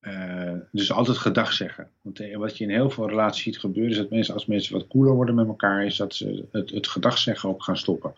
Uh, 0.02 0.54
dus 0.72 0.92
altijd 0.92 1.18
gedag 1.18 1.54
zeggen. 1.54 1.90
Want 2.02 2.20
eh, 2.20 2.38
wat 2.38 2.58
je 2.58 2.64
in 2.64 2.70
heel 2.70 2.90
veel 2.90 3.10
relaties 3.10 3.44
ziet 3.44 3.60
gebeuren, 3.60 3.92
is 3.92 3.98
dat 3.98 4.10
mensen, 4.10 4.34
als 4.34 4.46
mensen 4.46 4.74
wat 4.74 4.88
cooler 4.88 5.14
worden 5.14 5.36
met 5.36 5.48
elkaar, 5.48 5.86
is 5.86 5.98
dat 5.98 6.16
ze 6.16 6.48
het, 6.52 6.70
het 6.70 6.88
gedag 6.88 7.18
zeggen 7.18 7.50
ook 7.50 7.64
gaan 7.64 7.78
stoppen. 7.78 8.14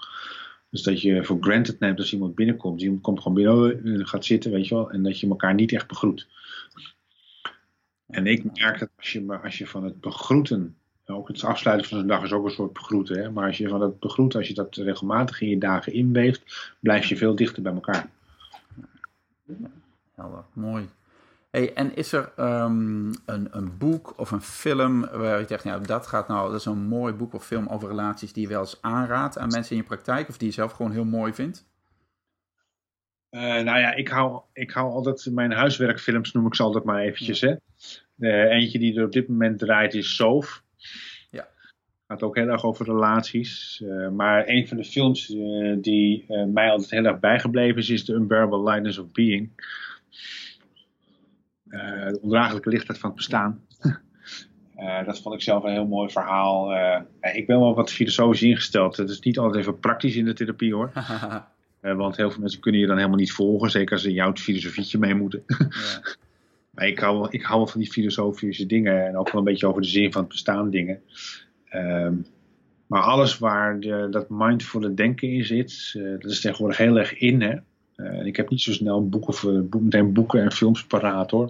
Dus 0.70 0.84
dat 0.84 1.02
je 1.02 1.24
voor 1.24 1.38
granted 1.40 1.80
neemt 1.80 2.00
als 2.00 2.14
iemand 2.14 2.36
binnenkomt. 2.36 2.82
Iemand 2.82 3.02
komt 3.02 3.22
gewoon 3.22 3.34
binnen, 3.34 4.00
oh, 4.00 4.08
gaat 4.08 4.26
zitten, 4.26 4.52
weet 4.52 4.68
je 4.68 4.76
wel. 4.76 4.92
En 4.92 5.04
dat 5.04 5.20
je 5.20 5.28
elkaar 5.28 5.54
niet 5.54 5.72
echt 5.72 5.88
begroet. 5.88 6.28
En 8.08 8.28
ik 8.28 8.44
merk 8.44 8.80
dat 8.80 8.90
als 8.98 9.12
je, 9.12 9.40
als 9.44 9.58
je 9.58 9.68
van 9.68 9.84
het 9.84 10.02
begroeten 10.02 10.78
ook 11.10 11.28
het 11.28 11.44
afsluiten 11.44 11.90
van 11.90 11.98
zo'n 11.98 12.08
dag 12.08 12.24
is 12.24 12.32
ook 12.32 12.46
een 12.46 12.52
soort 12.52 12.74
begroeten. 12.74 13.22
Hè? 13.22 13.32
Maar 13.32 13.48
als 13.48 13.58
je 13.58 13.68
van 13.68 13.80
dat 13.80 14.00
begroeten, 14.00 14.40
als 14.40 14.48
je 14.48 14.54
dat 14.54 14.76
regelmatig 14.76 15.42
in 15.42 15.50
je 15.50 15.58
dagen 15.58 15.94
inweeft, 15.94 16.74
blijf 16.80 17.06
je 17.06 17.18
veel 17.18 17.36
dichter 17.36 17.62
bij 17.62 17.74
elkaar. 17.74 18.10
Helder, 20.16 20.44
mooi. 20.54 20.90
Hey, 21.52 21.74
en 21.74 21.96
is 21.96 22.12
er 22.12 22.32
um, 22.40 23.12
een, 23.26 23.48
een 23.52 23.78
boek 23.78 24.14
of 24.18 24.32
een 24.32 24.42
film 24.42 25.02
waar 25.02 25.40
je 25.40 25.46
zegt, 25.48 25.64
nou, 25.64 25.86
dat 25.86 26.08
gaat 26.08 26.28
nou, 26.28 26.52
dat 26.52 26.60
is 26.60 26.66
een 26.66 26.88
mooi 26.88 27.14
boek 27.14 27.34
of 27.34 27.46
film 27.46 27.68
over 27.68 27.88
relaties 27.88 28.34
die 28.34 28.44
je 28.44 28.50
wel 28.50 28.60
eens 28.60 28.82
aanraadt 28.82 29.38
aan 29.38 29.50
mensen 29.50 29.76
in 29.76 29.82
je 29.82 29.88
praktijk 29.88 30.30
of 30.30 30.38
die 30.38 30.48
je 30.48 30.54
zelf 30.54 30.72
gewoon 30.72 30.92
heel 30.92 31.06
mooi 31.06 31.34
vindt? 31.34 31.66
Uh, 33.32 33.42
nou 33.42 33.80
ja, 33.80 33.94
ik 33.94 34.08
hou, 34.08 34.42
ik 34.54 34.72
hou 34.72 34.92
altijd 34.92 35.28
mijn 35.32 35.52
huiswerkfilms, 35.52 36.32
noem 36.32 36.46
ik 36.46 36.56
ze 36.56 36.64
altijd 36.64 36.84
maar 36.84 37.02
eventjes. 37.02 37.42
Hè. 37.42 37.56
De 38.16 38.48
eentje 38.48 38.80
die 38.80 38.98
er 38.98 39.06
op 39.06 39.12
dit 39.12 39.28
moment 39.28 39.60
draait 39.60 39.94
is 39.94 40.16
Soof. 40.16 40.64
Ja. 41.32 41.48
Gaat 42.08 42.24
ook 42.24 42.36
heel 42.36 42.48
erg 42.48 42.64
over 42.64 42.86
relaties. 42.86 43.82
Uh, 43.84 44.10
maar 44.10 44.48
een 44.48 44.68
van 44.68 44.78
de 44.78 44.84
films 44.84 45.30
uh, 45.30 45.76
die 45.82 46.26
uh, 46.30 46.46
mij 46.46 46.70
altijd 46.70 46.90
heel 46.90 47.06
erg 47.06 47.20
bijgebleven 47.20 47.78
is, 47.78 47.90
is 47.90 48.06
The 48.06 48.14
Unbearable 48.14 48.64
Lightness 48.64 48.98
of 48.98 49.12
Being. 49.12 49.50
de 51.64 52.20
ondraaglijke 52.22 52.70
lichtheid 52.70 53.00
van 53.00 53.10
het 53.10 53.18
bestaan. 53.18 53.62
dat 55.06 55.22
vond 55.22 55.36
ik 55.36 55.42
zelf 55.42 55.64
een 55.64 55.72
heel 55.72 55.88
mooi 55.88 56.10
verhaal. 56.10 56.74
ik 57.34 57.48
ben 57.48 57.60
wel 57.60 57.76
wat 57.76 57.92
filosofisch 57.92 58.44
ingesteld. 58.44 58.98
Het 58.98 59.10
is 59.10 59.20
niet 59.20 59.38
altijd 59.38 59.62
even 59.62 59.80
praktisch 59.80 60.16
in 60.16 60.26
de 60.26 60.34
therapie 60.34 60.74
hoor. 60.74 60.92
want 61.82 62.18
heel 62.18 62.32
veel 62.32 62.42
mensen 62.42 62.60
kunnen 62.60 62.82
je 62.82 62.88
dan 62.88 62.98
helemaal 62.98 63.18
niet 63.18 63.32
volgen. 63.32 63.72
Zeker 63.72 63.94
als 63.94 64.02
ze 64.02 64.14
jouw 64.14 64.34
filosofietje 64.34 64.98
mee 64.98 65.16
moeten. 65.16 65.44
ja. 65.48 66.16
Maar 66.76 66.88
ik 66.88 67.00
hou, 67.00 67.28
ik 67.30 67.42
hou 67.42 67.58
wel 67.58 67.68
van 67.68 67.80
die 67.80 67.92
filosofische 67.92 68.66
dingen 68.66 69.08
en 69.08 69.18
ook 69.18 69.32
wel 69.32 69.42
een 69.42 69.48
beetje 69.48 69.68
over 69.68 69.82
de 69.82 69.88
zin 69.88 70.12
van 70.12 70.22
het 70.22 70.32
bestaan 70.32 70.70
dingen. 70.70 71.02
Um, 71.74 72.26
maar 72.88 73.02
alles 73.02 73.38
waar 73.38 73.80
de, 73.80 74.08
dat 74.12 74.30
mindfulle 74.30 74.94
denken 74.94 75.30
in 75.30 75.46
zit, 75.46 75.94
uh, 75.98 76.20
dat 76.20 76.32
is 76.32 76.42
tegenwoordig 76.42 76.78
heel 76.78 76.98
erg 76.98 77.18
in. 77.18 77.42
Hè? 77.42 77.56
Uh, 77.98 78.26
ik 78.26 78.36
heb 78.36 78.50
niet 78.50 78.62
zo 78.62 78.72
snel 78.72 78.98
een 78.98 79.10
boek 79.10 79.28
of 79.28 79.44
uh, 79.44 79.62
meteen 79.80 80.14
boeken 80.14 80.42
en 80.42 80.52
films 80.52 80.86
paraat 80.86 81.32
hoor. 81.32 81.50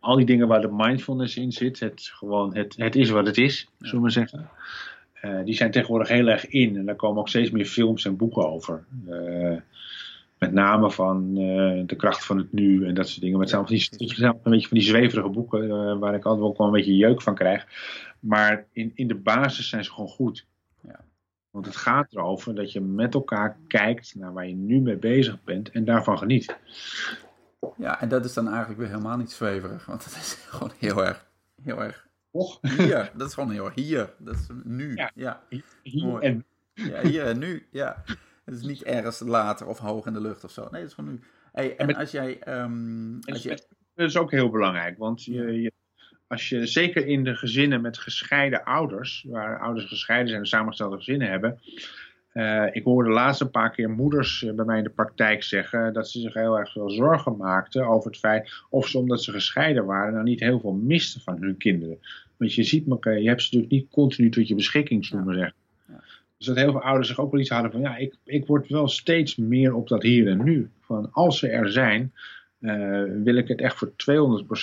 Al 0.00 0.16
die 0.16 0.26
dingen 0.26 0.48
waar 0.48 0.60
de 0.60 0.72
mindfulness 0.72 1.36
in 1.36 1.52
zit, 1.52 1.80
het, 1.80 2.10
gewoon, 2.14 2.56
het, 2.56 2.74
het 2.76 2.96
is 2.96 3.10
wat 3.10 3.26
het 3.26 3.38
is, 3.38 3.68
zullen 3.78 3.94
we 3.94 4.00
maar 4.00 4.10
zeggen. 4.10 4.50
die 5.44 5.54
zijn 5.54 5.70
tegenwoordig 5.70 6.08
heel 6.08 6.28
erg 6.28 6.48
in 6.48 6.76
en 6.76 6.84
daar 6.84 6.96
komen 6.96 7.20
ook 7.20 7.28
steeds 7.28 7.50
meer 7.50 7.64
films 7.64 8.04
en 8.04 8.16
boeken 8.16 8.48
over. 8.48 8.84
Met 10.40 10.52
name 10.52 10.90
van 10.90 11.38
uh, 11.38 11.82
de 11.86 11.96
kracht 11.96 12.24
van 12.24 12.38
het 12.38 12.52
nu 12.52 12.86
en 12.86 12.94
dat 12.94 13.08
soort 13.08 13.20
dingen. 13.20 13.38
Maar 13.38 13.46
het 13.46 13.68
zijn, 13.68 13.98
die, 13.98 14.14
zijn 14.14 14.38
een 14.42 14.50
beetje 14.50 14.68
van 14.68 14.76
die 14.78 14.86
zweverige 14.86 15.28
boeken 15.28 15.64
uh, 15.64 15.98
waar 15.98 16.14
ik 16.14 16.24
altijd 16.24 16.46
ook 16.46 16.58
wel 16.58 16.66
een 16.66 16.72
beetje 16.72 16.96
jeuk 16.96 17.22
van 17.22 17.34
krijg. 17.34 17.66
Maar 18.20 18.66
in, 18.72 18.92
in 18.94 19.08
de 19.08 19.14
basis 19.14 19.68
zijn 19.68 19.84
ze 19.84 19.90
gewoon 19.90 20.08
goed. 20.08 20.46
Ja. 20.82 21.00
Want 21.50 21.66
het 21.66 21.76
gaat 21.76 22.12
erover 22.12 22.54
dat 22.54 22.72
je 22.72 22.80
met 22.80 23.14
elkaar 23.14 23.58
kijkt 23.66 24.14
naar 24.14 24.32
waar 24.32 24.48
je 24.48 24.54
nu 24.54 24.80
mee 24.80 24.96
bezig 24.96 25.44
bent 25.44 25.70
en 25.70 25.84
daarvan 25.84 26.18
geniet. 26.18 26.56
Ja, 27.76 28.00
en 28.00 28.08
dat 28.08 28.24
is 28.24 28.34
dan 28.34 28.48
eigenlijk 28.48 28.78
weer 28.78 28.88
helemaal 28.88 29.16
niet 29.16 29.30
zweverig. 29.30 29.86
Want 29.86 30.04
het 30.04 30.14
is 30.14 30.32
gewoon 30.50 30.72
heel 30.78 31.04
erg, 31.04 31.26
heel 31.62 31.82
erg 31.82 32.08
Och. 32.30 32.58
hier. 32.60 33.10
Dat 33.14 33.28
is 33.28 33.34
gewoon 33.34 33.50
heel 33.50 33.64
erg 33.64 33.74
hier. 33.74 34.14
Dat 34.18 34.34
is 34.34 34.46
nu. 34.64 34.94
Ja, 34.94 35.10
ja. 35.14 35.42
hier 35.82 36.18
en 36.18 36.44
ja, 36.74 37.02
hier 37.02 37.24
en 37.24 37.38
nu. 37.38 37.66
Ja. 37.70 38.04
Het 38.50 38.58
is 38.60 38.66
niet 38.66 38.82
ergens 38.82 39.20
later 39.20 39.66
of 39.66 39.78
hoog 39.78 40.06
in 40.06 40.12
de 40.12 40.20
lucht 40.20 40.44
of 40.44 40.50
zo. 40.50 40.60
Nee, 40.62 40.80
dat 40.80 40.90
is 40.90 40.94
gewoon 40.94 41.10
nu. 41.10 41.20
Hey, 41.52 41.76
en, 41.76 41.94
als 41.94 42.10
jij. 42.10 42.40
Um, 42.48 43.18
als 43.20 43.42
je... 43.42 43.48
Dat 43.94 44.08
is 44.08 44.16
ook 44.16 44.30
heel 44.30 44.50
belangrijk, 44.50 44.98
want 44.98 45.24
je, 45.24 45.60
je, 45.60 45.72
als 46.26 46.48
je 46.48 46.66
zeker 46.66 47.06
in 47.06 47.24
de 47.24 47.34
gezinnen 47.34 47.80
met 47.80 47.98
gescheiden 47.98 48.64
ouders, 48.64 49.26
waar 49.28 49.60
ouders 49.60 49.86
gescheiden 49.86 50.28
zijn 50.28 50.40
en 50.40 50.46
samengestelde 50.46 50.96
gezinnen 50.96 51.30
hebben. 51.30 51.60
Uh, 52.32 52.66
ik 52.72 52.84
hoorde 52.84 53.10
laatst 53.10 53.40
een 53.40 53.50
paar 53.50 53.70
keer 53.70 53.90
moeders 53.90 54.44
eh, 54.44 54.54
bij 54.54 54.64
mij 54.64 54.78
in 54.78 54.84
de 54.84 54.90
praktijk 54.90 55.42
zeggen 55.42 55.92
dat 55.92 56.10
ze 56.10 56.20
zich 56.20 56.34
heel 56.34 56.58
erg 56.58 56.72
veel 56.72 56.90
zorgen 56.90 57.36
maakten 57.36 57.86
over 57.86 58.10
het 58.10 58.20
feit 58.20 58.52
of 58.70 58.88
ze 58.88 58.98
omdat 58.98 59.22
ze 59.22 59.32
gescheiden 59.32 59.84
waren 59.84 60.12
nou 60.12 60.24
niet 60.24 60.40
heel 60.40 60.60
veel 60.60 60.72
misten 60.72 61.20
van 61.20 61.42
hun 61.42 61.56
kinderen. 61.56 61.98
Want 62.36 62.54
je 62.54 62.62
ziet 62.62 62.88
elkaar, 62.88 63.20
je 63.20 63.28
hebt 63.28 63.42
ze 63.42 63.46
natuurlijk 63.54 63.82
niet 63.82 63.92
continu 63.92 64.30
tot 64.30 64.48
je 64.48 64.54
beschikking, 64.54 65.04
zullen 65.04 65.26
we 65.26 65.34
zeggen. 65.34 65.54
Dus 66.40 66.48
dat 66.48 66.58
heel 66.58 66.70
veel 66.70 66.82
ouders 66.82 67.08
zich 67.08 67.18
ook 67.18 67.30
wel 67.30 67.40
iets 67.40 67.50
hadden 67.50 67.70
van 67.70 67.80
ja, 67.80 67.96
ik, 67.96 68.14
ik 68.24 68.46
word 68.46 68.68
wel 68.68 68.88
steeds 68.88 69.36
meer 69.36 69.74
op 69.74 69.88
dat 69.88 70.02
hier 70.02 70.28
en 70.28 70.44
nu. 70.44 70.70
Van 70.80 71.12
als 71.12 71.38
ze 71.38 71.48
er 71.48 71.72
zijn, 71.72 72.12
uh, 72.60 73.02
wil 73.22 73.36
ik 73.36 73.48
het 73.48 73.60
echt 73.60 73.76
voor 73.76 73.92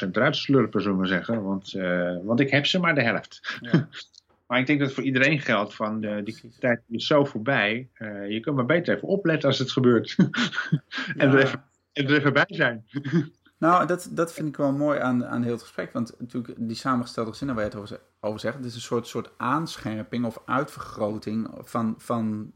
200% 0.07 0.09
eruit 0.11 0.35
slurpen, 0.35 0.81
zullen 0.81 0.99
we 0.99 1.07
zeggen. 1.07 1.43
Want, 1.43 1.73
uh, 1.73 2.17
want 2.23 2.39
ik 2.39 2.49
heb 2.49 2.65
ze 2.65 2.79
maar 2.79 2.95
de 2.95 3.01
helft. 3.01 3.57
Ja. 3.61 3.87
maar 4.47 4.59
ik 4.59 4.65
denk 4.67 4.79
dat 4.79 4.87
het 4.87 4.97
voor 4.97 5.05
iedereen 5.05 5.39
geldt 5.39 5.75
van 5.75 6.05
uh, 6.05 6.23
die 6.23 6.51
tijd 6.59 6.81
is 6.87 7.07
zo 7.07 7.25
voorbij. 7.25 7.89
je 8.29 8.39
kunt 8.41 8.55
maar 8.55 8.65
beter 8.65 8.95
even 8.95 9.07
opletten 9.07 9.49
als 9.49 9.59
het 9.59 9.71
gebeurt. 9.71 10.15
en, 11.17 11.31
er 11.31 11.37
even, 11.37 11.63
en 11.93 12.07
er 12.07 12.17
even 12.17 12.33
bij 12.33 12.45
zijn. 12.47 12.85
Nou, 13.57 13.87
dat, 13.87 14.09
dat 14.11 14.33
vind 14.33 14.47
ik 14.47 14.57
wel 14.57 14.71
mooi 14.71 14.99
aan, 14.99 15.25
aan 15.25 15.43
heel 15.43 15.51
het 15.51 15.61
gesprek. 15.61 15.93
Want 15.93 16.13
natuurlijk, 16.19 16.53
die 16.57 16.75
samengestelde 16.75 17.31
gezinnen 17.31 17.55
waar 17.55 17.65
je 17.65 17.71
het 17.71 17.79
over, 17.79 17.99
over 18.19 18.39
zegt, 18.39 18.55
het 18.55 18.65
is 18.65 18.75
een 18.75 18.81
soort, 18.81 19.07
soort 19.07 19.31
aanscherping 19.37 20.25
of 20.25 20.41
uitvergroting 20.45 21.49
van, 21.63 21.95
van 21.97 22.51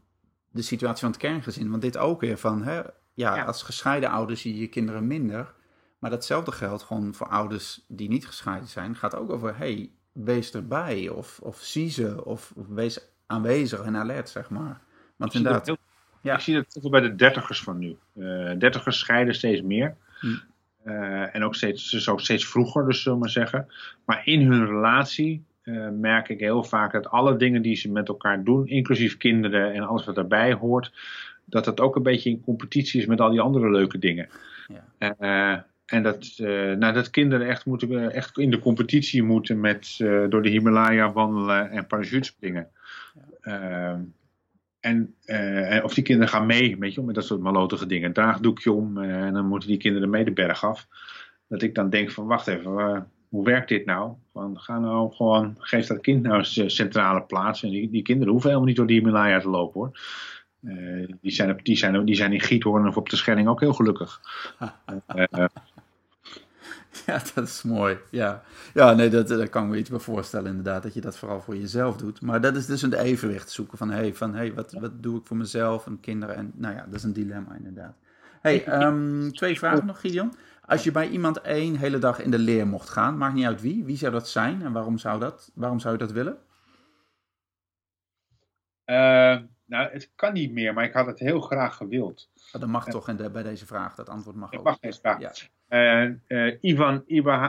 de 0.50 0.62
situatie 0.62 1.00
van 1.00 1.10
het 1.10 1.20
kerngezin. 1.20 1.70
Want 1.70 1.82
dit 1.82 1.96
ook 1.96 2.20
weer 2.20 2.38
van, 2.38 2.62
hè, 2.62 2.82
ja, 3.14 3.42
als 3.44 3.62
gescheiden 3.62 4.10
ouders 4.10 4.40
zie 4.40 4.54
je 4.54 4.60
je 4.60 4.68
kinderen 4.68 5.06
minder. 5.06 5.54
Maar 5.98 6.10
datzelfde 6.10 6.52
geldt 6.52 6.82
gewoon 6.82 7.14
voor 7.14 7.28
ouders 7.28 7.84
die 7.88 8.08
niet 8.08 8.26
gescheiden 8.26 8.68
zijn. 8.68 8.96
gaat 8.96 9.14
ook 9.14 9.30
over, 9.30 9.56
hey, 9.56 9.90
wees 10.12 10.52
erbij 10.52 11.08
of, 11.08 11.38
of 11.42 11.60
zie 11.60 11.90
ze 11.90 12.24
of, 12.24 12.52
of 12.56 12.66
wees 12.66 13.00
aanwezig 13.26 13.80
en 13.80 13.96
alert, 13.96 14.28
zeg 14.28 14.50
maar. 14.50 14.80
Want 15.16 15.34
inderdaad... 15.34 15.76
ja. 16.20 16.34
Ik 16.34 16.40
zie 16.40 16.54
dat 16.54 16.90
bij 16.90 17.00
de 17.00 17.14
dertigers 17.14 17.62
van 17.62 17.78
nu. 17.78 17.96
Uh, 18.14 18.58
dertigers 18.58 18.98
scheiden 18.98 19.34
steeds 19.34 19.62
meer. 19.62 19.96
Hm. 20.20 20.36
Uh, 20.84 21.34
en 21.34 21.44
ook 21.44 21.54
steeds, 21.54 21.90
dus 21.90 22.08
ook 22.08 22.20
steeds 22.20 22.46
vroeger, 22.46 22.86
dus 22.86 23.02
zullen 23.02 23.18
we 23.18 23.24
maar 23.24 23.32
zeggen. 23.32 23.66
Maar 24.04 24.22
in 24.24 24.40
hun 24.40 24.66
relatie 24.66 25.44
uh, 25.64 25.88
merk 25.88 26.28
ik 26.28 26.40
heel 26.40 26.64
vaak 26.64 26.92
dat 26.92 27.10
alle 27.10 27.36
dingen 27.36 27.62
die 27.62 27.76
ze 27.76 27.90
met 27.90 28.08
elkaar 28.08 28.44
doen, 28.44 28.68
inclusief 28.68 29.16
kinderen 29.16 29.72
en 29.72 29.82
alles 29.82 30.04
wat 30.04 30.14
daarbij 30.14 30.52
hoort, 30.52 30.92
dat 31.44 31.64
dat 31.64 31.80
ook 31.80 31.96
een 31.96 32.02
beetje 32.02 32.30
in 32.30 32.44
competitie 32.44 33.00
is 33.00 33.06
met 33.06 33.20
al 33.20 33.30
die 33.30 33.40
andere 33.40 33.70
leuke 33.70 33.98
dingen. 33.98 34.28
Ja. 34.98 35.14
Uh, 35.20 35.60
en 35.86 36.02
dat, 36.02 36.34
nou, 36.78 36.92
dat 36.92 37.10
kinderen 37.10 37.48
echt, 37.48 37.64
moeten, 37.64 38.10
echt 38.12 38.38
in 38.38 38.50
de 38.50 38.58
competitie 38.58 39.22
moeten 39.22 39.60
met 39.60 39.96
door 40.28 40.42
de 40.42 40.48
Himalaya 40.48 41.12
wandelen 41.12 41.70
en 41.70 41.86
parachutespringen. 41.86 42.68
Ja. 43.42 44.00
En 44.82 45.14
uh, 45.26 45.84
of 45.84 45.94
die 45.94 46.04
kinderen 46.04 46.28
gaan 46.28 46.46
mee, 46.46 46.76
weet 46.78 46.94
je, 46.94 47.02
met 47.02 47.14
dat 47.14 47.24
soort 47.24 47.40
malotige 47.40 47.86
dingen. 47.86 48.06
Een 48.06 48.12
draagdoekje 48.12 48.72
om 48.72 48.98
uh, 48.98 49.24
en 49.24 49.32
dan 49.32 49.46
moeten 49.46 49.68
die 49.68 49.78
kinderen 49.78 50.10
mee 50.10 50.24
de 50.24 50.32
berg 50.32 50.64
af. 50.64 50.88
Dat 51.48 51.62
ik 51.62 51.74
dan 51.74 51.90
denk 51.90 52.10
van, 52.10 52.26
wacht 52.26 52.46
even, 52.46 53.06
hoe 53.28 53.44
werkt 53.44 53.68
dit 53.68 53.86
nou? 53.86 54.12
Van, 54.32 54.60
ga 54.60 54.78
nou 54.78 55.12
gewoon, 55.12 55.54
geef 55.58 55.86
dat 55.86 56.00
kind 56.00 56.22
nou 56.22 56.38
eens 56.38 56.74
centrale 56.74 57.22
plaats. 57.22 57.62
En 57.62 57.70
die, 57.70 57.90
die 57.90 58.02
kinderen 58.02 58.32
hoeven 58.32 58.48
helemaal 58.48 58.68
niet 58.68 58.78
door 58.78 58.86
die 58.86 58.98
Himalaya 58.98 59.40
te 59.40 59.48
lopen 59.48 59.80
hoor. 59.80 60.00
die, 61.20 61.32
zijn 61.32 61.50
op, 61.50 61.64
die, 61.64 61.76
zijn, 61.76 62.04
die 62.04 62.14
zijn 62.14 62.32
in 62.32 62.40
Giethoorn 62.40 62.88
of 62.88 62.96
op 62.96 63.08
de 63.08 63.16
Schelling 63.16 63.48
ook 63.48 63.60
heel 63.60 63.74
gelukkig. 63.74 64.20
Ja, 67.06 67.22
dat 67.34 67.44
is 67.48 67.62
mooi. 67.62 67.98
Ja, 68.10 68.42
ja 68.74 68.92
nee, 68.92 69.08
dat, 69.08 69.28
dat 69.28 69.48
kan 69.48 69.64
ik 69.64 69.70
me 69.70 69.76
iets 69.76 69.90
bij 69.90 69.98
voorstellen 69.98 70.50
inderdaad, 70.50 70.82
dat 70.82 70.94
je 70.94 71.00
dat 71.00 71.16
vooral 71.16 71.40
voor 71.40 71.56
jezelf 71.56 71.96
doet. 71.96 72.20
Maar 72.20 72.40
dat 72.40 72.56
is 72.56 72.66
dus 72.66 72.82
een 72.82 72.92
evenwicht 72.92 73.50
zoeken 73.50 73.78
van, 73.78 73.90
hey, 73.90 74.14
van, 74.14 74.34
hey 74.34 74.54
wat, 74.54 74.72
wat 74.72 75.02
doe 75.02 75.18
ik 75.18 75.26
voor 75.26 75.36
mezelf 75.36 75.86
en 75.86 76.00
kinderen? 76.00 76.36
En 76.36 76.52
nou 76.54 76.74
ja, 76.74 76.84
dat 76.84 76.94
is 76.94 77.02
een 77.02 77.12
dilemma 77.12 77.54
inderdaad. 77.54 77.96
hey, 78.40 78.64
ehm, 78.64 79.30
twee 79.30 79.58
vragen 79.58 79.86
nog, 79.86 80.00
Gideon. 80.00 80.34
Als 80.66 80.84
je 80.84 80.90
bij 80.90 81.08
iemand 81.08 81.40
één 81.40 81.76
hele 81.76 81.98
dag 81.98 82.20
in 82.20 82.30
de 82.30 82.38
leer 82.38 82.66
mocht 82.66 82.88
gaan, 82.88 83.18
maakt 83.18 83.34
niet 83.34 83.46
uit 83.46 83.60
wie, 83.60 83.84
wie 83.84 83.96
zou 83.96 84.12
dat 84.12 84.28
zijn 84.28 84.62
en 84.62 84.72
waarom 84.72 84.98
zou, 84.98 85.20
dat, 85.20 85.50
waarom 85.54 85.78
zou 85.78 85.92
je 85.92 85.98
dat 85.98 86.12
willen? 86.12 86.38
Uh, 88.86 89.38
nou, 89.64 89.92
het 89.92 90.10
kan 90.14 90.32
niet 90.32 90.52
meer, 90.52 90.74
maar 90.74 90.84
ik 90.84 90.92
had 90.92 91.06
het 91.06 91.18
heel 91.18 91.40
graag 91.40 91.76
gewild. 91.76 92.30
Oh, 92.52 92.60
dat 92.60 92.68
mag 92.68 92.86
toch 92.86 93.14
de, 93.14 93.30
bij 93.30 93.42
deze 93.42 93.66
vraag, 93.66 93.94
dat 93.94 94.08
antwoord 94.08 94.36
mag 94.36 94.52
ook. 94.52 94.64
mag 94.64 94.78
deze 94.78 95.00
vraag. 95.00 95.20
Ja. 95.20 95.32
Uh, 95.72 96.08
uh, 96.28 96.54
Ivan 96.60 97.04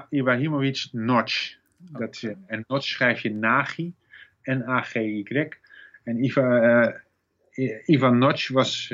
Ibrahimovic 0.09 0.87
Notch. 0.91 1.55
Dat, 1.77 2.23
en 2.47 2.63
Notch 2.67 2.85
schrijf 2.85 3.19
je 3.19 3.33
Nagi, 3.33 3.93
N-A-G-Y. 4.43 5.47
En 6.03 6.23
Ivan, 6.23 6.93
Ivan 7.85 8.17
Notch 8.17 8.49
was, 8.49 8.87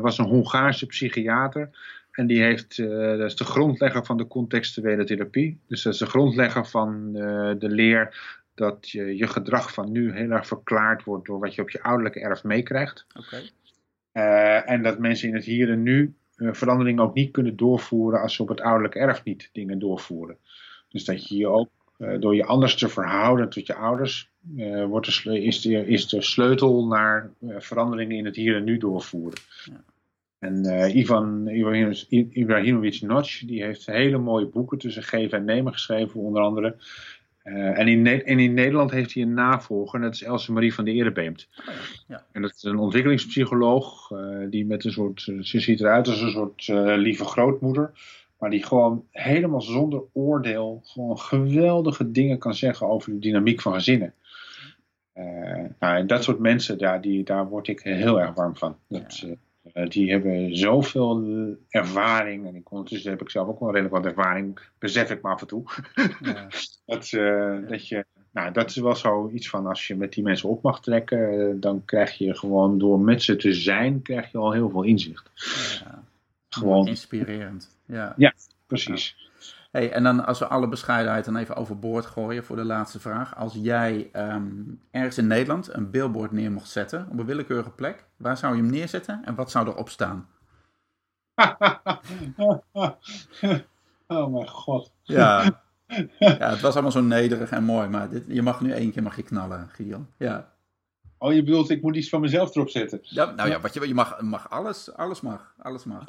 was 0.00 0.18
een 0.18 0.24
Hongaarse 0.24 0.86
psychiater. 0.86 1.70
En 2.12 2.26
die 2.26 2.42
heeft, 2.42 2.76
dat 2.76 3.20
is 3.20 3.36
de 3.36 3.44
grondlegger 3.44 4.04
van 4.04 4.16
de 4.16 4.26
contextuele 4.26 5.04
therapie. 5.04 5.58
Dus 5.66 5.82
dat 5.82 5.92
is 5.92 5.98
de 5.98 6.06
grondlegger 6.06 6.66
van 6.66 7.12
de 7.58 7.68
leer 7.68 8.14
dat 8.54 8.90
je, 8.90 9.16
je 9.16 9.26
gedrag 9.26 9.72
van 9.72 9.92
nu 9.92 10.12
heel 10.12 10.30
erg 10.30 10.46
verklaard 10.46 11.04
wordt 11.04 11.26
door 11.26 11.38
wat 11.38 11.54
je 11.54 11.62
op 11.62 11.70
je 11.70 11.82
ouderlijke 11.82 12.20
erf 12.20 12.44
meekrijgt. 12.44 13.06
Okay. 13.18 13.50
Uh, 14.12 14.70
en 14.70 14.82
dat 14.82 14.98
mensen 14.98 15.28
in 15.28 15.34
het 15.34 15.44
hier 15.44 15.70
en 15.70 15.82
nu 15.82 16.14
veranderingen 16.50 17.02
ook 17.02 17.14
niet 17.14 17.30
kunnen 17.30 17.56
doorvoeren 17.56 18.20
als 18.20 18.34
ze 18.34 18.42
op 18.42 18.48
het 18.48 18.60
ouderlijke 18.60 18.98
erf 18.98 19.24
niet 19.24 19.50
dingen 19.52 19.78
doorvoeren. 19.78 20.36
Dus 20.88 21.04
dat 21.04 21.28
je 21.28 21.36
je 21.36 21.48
ook 21.48 21.68
uh, 21.98 22.20
door 22.20 22.34
je 22.34 22.44
anders 22.44 22.76
te 22.76 22.88
verhouden 22.88 23.48
tot 23.48 23.66
je 23.66 23.74
ouders, 23.74 24.30
wordt 24.88 25.24
de, 25.24 25.42
is, 25.42 25.60
de, 25.60 25.86
is 25.86 26.08
de 26.08 26.22
sleutel 26.22 26.86
naar 26.86 27.30
veranderingen 27.58 28.16
in 28.16 28.24
het 28.24 28.36
hier 28.36 28.56
en 28.56 28.64
nu 28.64 28.78
doorvoeren. 28.78 29.38
Ja. 29.64 29.84
En 30.38 30.64
Ivan 30.96 31.48
Ibrahimovic 32.08 33.00
Notch, 33.00 33.44
die 33.44 33.62
heeft 33.62 33.86
hele 33.86 34.18
mooie 34.18 34.46
boeken 34.46 34.78
tussen 34.78 35.02
geven 35.02 35.38
en 35.38 35.44
nemen 35.44 35.72
geschreven, 35.72 36.20
onder 36.20 36.42
andere. 36.42 36.76
Uh, 37.44 37.78
en, 37.78 37.88
in 37.88 38.06
en, 38.06 38.38
in 38.38 38.54
Nederland 38.54 38.90
heeft 38.90 39.14
hij 39.14 39.22
een 39.22 39.34
navolger, 39.34 39.94
en 39.94 40.00
dat 40.00 40.14
is 40.14 40.22
Else 40.22 40.52
Marie 40.52 40.74
van 40.74 40.84
de 40.84 40.92
Erebeemt. 40.92 41.48
Oh 41.58 41.74
ja. 42.08 42.24
En 42.32 42.42
dat 42.42 42.52
is 42.56 42.62
een 42.62 42.78
ontwikkelingspsycholoog, 42.78 44.10
uh, 44.10 44.50
die 44.50 44.66
met 44.66 44.84
een 44.84 44.92
soort, 44.92 45.20
ze 45.40 45.60
ziet 45.60 45.80
eruit 45.80 46.08
als 46.08 46.20
een 46.20 46.30
soort 46.30 46.68
uh, 46.68 46.96
lieve 46.96 47.24
grootmoeder, 47.24 47.90
maar 48.38 48.50
die 48.50 48.62
gewoon 48.62 49.04
helemaal 49.10 49.62
zonder 49.62 50.02
oordeel 50.12 50.80
gewoon 50.84 51.18
geweldige 51.18 52.10
dingen 52.10 52.38
kan 52.38 52.54
zeggen 52.54 52.88
over 52.88 53.12
de 53.12 53.18
dynamiek 53.18 53.60
van 53.60 53.74
gezinnen. 53.74 54.14
nou, 55.78 55.96
en 55.96 56.06
dat 56.06 56.24
soort 56.24 56.38
mensen, 56.38 56.78
ja, 56.78 56.98
die, 56.98 57.24
daar 57.24 57.48
word 57.48 57.68
ik 57.68 57.80
heel 57.80 58.20
erg 58.20 58.34
warm 58.34 58.56
van. 58.56 58.76
Dat, 58.88 59.18
ja. 59.18 59.34
Uh, 59.74 59.88
die 59.88 60.10
hebben 60.10 60.56
zoveel 60.56 61.24
ervaring. 61.68 62.46
En 62.46 62.62
ondertussen 62.68 63.10
heb 63.10 63.20
ik 63.20 63.30
zelf 63.30 63.48
ook 63.48 63.60
wel 63.60 63.70
redelijk 63.72 63.94
wat 63.94 64.06
ervaring. 64.06 64.58
Besef 64.78 65.10
ik 65.10 65.22
me 65.22 65.28
af 65.28 65.40
en 65.40 65.46
toe. 65.46 65.64
Ja. 66.20 66.48
dat, 66.86 67.12
uh, 67.12 67.68
dat, 67.68 67.88
je, 67.88 68.04
nou, 68.32 68.52
dat 68.52 68.70
is 68.70 68.76
wel 68.76 68.96
zoiets 68.96 69.48
van 69.48 69.66
als 69.66 69.86
je 69.86 69.96
met 69.96 70.12
die 70.12 70.24
mensen 70.24 70.48
op 70.48 70.62
mag 70.62 70.80
trekken. 70.80 71.34
Uh, 71.34 71.54
dan 71.60 71.84
krijg 71.84 72.18
je 72.18 72.36
gewoon 72.36 72.78
door 72.78 73.00
met 73.00 73.22
ze 73.22 73.36
te 73.36 73.52
zijn. 73.52 74.02
Krijg 74.02 74.32
je 74.32 74.38
al 74.38 74.52
heel 74.52 74.70
veel 74.70 74.82
inzicht. 74.82 75.30
Ja. 75.84 76.04
Gewoon 76.48 76.86
inspirerend. 76.86 77.76
Ja, 77.86 78.14
ja 78.16 78.34
precies. 78.66 79.30
Hey, 79.72 79.92
en 79.92 80.02
dan 80.02 80.26
als 80.26 80.38
we 80.38 80.46
alle 80.46 80.68
bescheidenheid 80.68 81.24
dan 81.24 81.36
even 81.36 81.56
overboord 81.56 82.06
gooien 82.06 82.44
voor 82.44 82.56
de 82.56 82.64
laatste 82.64 83.00
vraag. 83.00 83.36
Als 83.36 83.54
jij 83.54 84.10
um, 84.12 84.80
ergens 84.90 85.18
in 85.18 85.26
Nederland 85.26 85.74
een 85.74 85.90
billboard 85.90 86.32
neer 86.32 86.52
mocht 86.52 86.68
zetten 86.68 87.06
op 87.10 87.18
een 87.18 87.26
willekeurige 87.26 87.70
plek, 87.70 88.04
waar 88.16 88.36
zou 88.36 88.56
je 88.56 88.62
hem 88.62 88.70
neerzetten 88.70 89.22
en 89.24 89.34
wat 89.34 89.50
zou 89.50 89.68
erop 89.68 89.88
staan? 89.88 90.28
oh 94.06 94.32
mijn 94.32 94.48
god. 94.48 94.92
Ja. 95.02 95.62
ja, 96.18 96.50
het 96.50 96.60
was 96.60 96.72
allemaal 96.72 96.90
zo 96.90 97.00
nederig 97.00 97.50
en 97.50 97.64
mooi, 97.64 97.88
maar 97.88 98.10
dit, 98.10 98.24
je 98.28 98.42
mag 98.42 98.60
nu 98.60 98.72
één 98.72 98.92
keer 98.92 99.02
mag 99.02 99.16
je 99.16 99.22
knallen, 99.22 99.68
Gideon. 99.68 100.06
Ja. 100.16 100.52
Oh, 101.18 101.32
je 101.32 101.42
bedoelt, 101.42 101.70
ik 101.70 101.82
moet 101.82 101.96
iets 101.96 102.08
van 102.08 102.20
mezelf 102.20 102.54
erop 102.54 102.68
zetten? 102.68 102.98
Ja, 103.02 103.30
nou 103.30 103.48
ja, 103.48 103.60
wat 103.60 103.74
je, 103.74 103.88
je 103.88 103.94
mag, 103.94 104.20
mag 104.20 104.50
alles, 104.50 104.94
alles 104.94 105.20
mag, 105.20 105.54
alles 105.58 105.84
mag. 105.84 106.04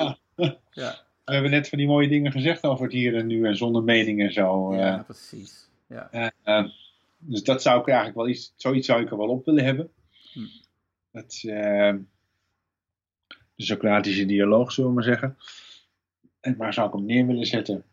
Ja. 0.72 0.96
We 1.26 1.34
hebben 1.34 1.52
net 1.52 1.70
van 1.70 1.78
die 1.78 1.88
mooie 1.88 2.08
dingen 2.08 2.32
gezegd 2.32 2.64
over 2.64 2.84
het 2.84 2.94
hier 2.94 3.16
en 3.16 3.28
nu 3.28 3.46
en 3.46 3.58
zonder 3.58 3.84
mening 3.84 4.22
en 4.22 4.34
zo. 4.34 4.76
Ja, 4.76 4.98
uh, 4.98 5.04
precies. 5.04 5.70
Ja. 5.88 6.10
Uh, 6.14 6.28
uh, 6.46 6.70
dus 7.18 7.44
dat 7.44 7.62
zou 7.62 7.80
ik 7.80 7.88
eigenlijk 7.88 8.18
wel 8.18 8.28
iets, 8.28 8.54
zoiets 8.56 8.88
zou 8.88 9.02
ik 9.02 9.12
er 9.12 9.18
wel 9.18 9.30
op 9.30 9.46
willen 9.46 9.64
hebben. 9.64 9.90
Hm. 10.34 10.40
Dat, 11.12 11.40
de 13.56 13.64
Socratische 13.64 14.26
dialoog, 14.26 14.72
zullen 14.72 14.90
we 14.90 14.96
maar 14.96 15.04
zeggen. 15.04 15.38
En 16.40 16.58
waar 16.58 16.74
zou 16.74 16.88
ik 16.88 16.94
hem 16.94 17.06
neer 17.06 17.28
willen 17.28 17.46
zetten? 17.46 17.84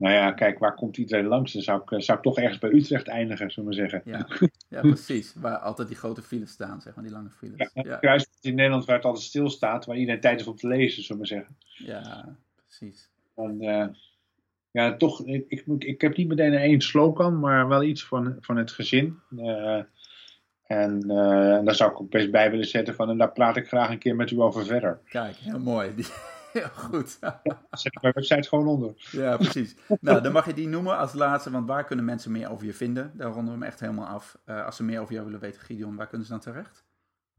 Nou 0.00 0.14
ja, 0.14 0.32
kijk, 0.32 0.58
waar 0.58 0.74
komt 0.74 0.96
iedereen 0.96 1.26
langs? 1.26 1.52
Dan 1.52 1.62
zou 1.62 1.82
ik, 1.82 2.02
zou 2.02 2.18
ik 2.18 2.24
toch 2.24 2.38
ergens 2.38 2.58
bij 2.58 2.70
Utrecht 2.70 3.08
eindigen, 3.08 3.50
zullen 3.50 3.70
we 3.70 3.76
maar 3.76 3.90
zeggen. 3.90 4.10
Ja, 4.12 4.48
ja 4.76 4.80
precies. 4.80 5.34
Waar 5.36 5.58
altijd 5.58 5.88
die 5.88 5.96
grote 5.96 6.22
files 6.22 6.50
staan, 6.50 6.80
zeg 6.80 6.94
maar, 6.94 7.04
die 7.04 7.12
lange 7.12 7.30
files. 7.30 7.70
Ja, 7.74 7.82
ja. 7.82 7.96
Kruis 7.96 8.26
in 8.40 8.54
Nederland 8.54 8.84
waar 8.84 8.96
het 8.96 9.04
altijd 9.04 9.24
stilstaat, 9.24 9.84
waar 9.86 9.96
iedereen 9.96 10.20
tijd 10.20 10.36
heeft 10.36 10.48
om 10.48 10.56
te 10.56 10.66
lezen, 10.66 11.02
zullen 11.02 11.22
we 11.22 11.28
maar 11.28 11.44
zeggen. 11.44 11.56
Ja, 11.68 12.36
precies. 12.66 13.10
En, 13.34 13.62
uh, 13.62 13.86
ja, 14.70 14.96
toch, 14.96 15.24
ik, 15.24 15.44
ik, 15.48 15.64
ik, 15.78 16.00
heb 16.00 16.16
niet 16.16 16.28
meteen 16.28 16.54
één 16.54 16.80
slogan, 16.80 17.40
maar 17.40 17.68
wel 17.68 17.82
iets 17.82 18.04
van, 18.04 18.36
van 18.40 18.56
het 18.56 18.70
gezin. 18.70 19.18
Uh, 19.30 19.82
en 20.66 21.02
uh, 21.06 21.64
daar 21.64 21.74
zou 21.74 21.90
ik 21.90 22.00
ook 22.00 22.10
best 22.10 22.30
bij 22.30 22.50
willen 22.50 22.66
zetten 22.66 22.94
van, 22.94 23.10
en 23.10 23.18
daar 23.18 23.32
praat 23.32 23.56
ik 23.56 23.66
graag 23.66 23.90
een 23.90 23.98
keer 23.98 24.16
met 24.16 24.30
u 24.30 24.40
over 24.40 24.64
verder. 24.64 25.00
Kijk, 25.04 25.36
heel 25.36 25.60
mooi. 25.60 25.94
Heel 26.52 26.68
goed. 26.68 27.18
Zet 27.70 28.02
mijn 28.02 28.14
website 28.14 28.48
gewoon 28.48 28.66
onder. 28.66 28.92
Ja, 29.10 29.36
precies. 29.36 29.76
Nou, 30.00 30.22
dan 30.22 30.32
mag 30.32 30.46
je 30.46 30.54
die 30.54 30.68
noemen 30.68 30.98
als 30.98 31.12
laatste, 31.12 31.50
want 31.50 31.66
waar 31.66 31.84
kunnen 31.84 32.04
mensen 32.04 32.32
meer 32.32 32.50
over 32.50 32.66
je 32.66 32.72
vinden? 32.72 33.12
Daar 33.14 33.32
ronden 33.32 33.44
we 33.44 33.58
hem 33.58 33.62
echt 33.62 33.80
helemaal 33.80 34.06
af. 34.06 34.38
Uh, 34.46 34.64
als 34.64 34.76
ze 34.76 34.84
meer 34.84 35.00
over 35.00 35.12
jou 35.12 35.24
willen 35.24 35.40
weten, 35.40 35.60
Gideon, 35.60 35.96
waar 35.96 36.06
kunnen 36.06 36.26
ze 36.26 36.32
dan 36.32 36.40
terecht? 36.40 36.84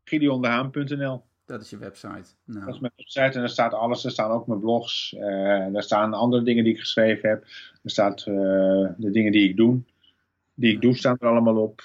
GideonDehaan.nl 0.04 1.24
Dat 1.46 1.62
is 1.62 1.70
je 1.70 1.78
website. 1.78 2.30
Nou. 2.46 2.66
Dat 2.66 2.74
is 2.74 2.80
mijn 2.80 2.94
website 2.96 3.22
en 3.22 3.40
daar 3.40 3.50
staat 3.50 3.74
alles. 3.74 4.06
Er 4.06 4.12
staan 4.12 4.32
ook 4.32 4.48
mijn 4.48 4.60
blogs. 4.60 5.14
Uh, 5.18 5.22
daar 5.74 5.84
staan 5.84 6.14
andere 6.14 6.44
dingen 6.44 6.64
die 6.64 6.74
ik 6.74 6.80
geschreven 6.80 7.30
heb. 7.30 7.44
Er 7.84 7.90
staan 7.90 8.12
uh, 8.12 8.90
de 8.98 9.12
dingen 9.12 9.32
die 9.32 9.50
ik 9.50 9.58
doe. 9.58 9.82
Die 10.54 10.74
ik 10.74 10.82
doe, 10.82 10.96
staan 10.96 11.18
er 11.20 11.28
allemaal 11.28 11.58
op. 11.58 11.82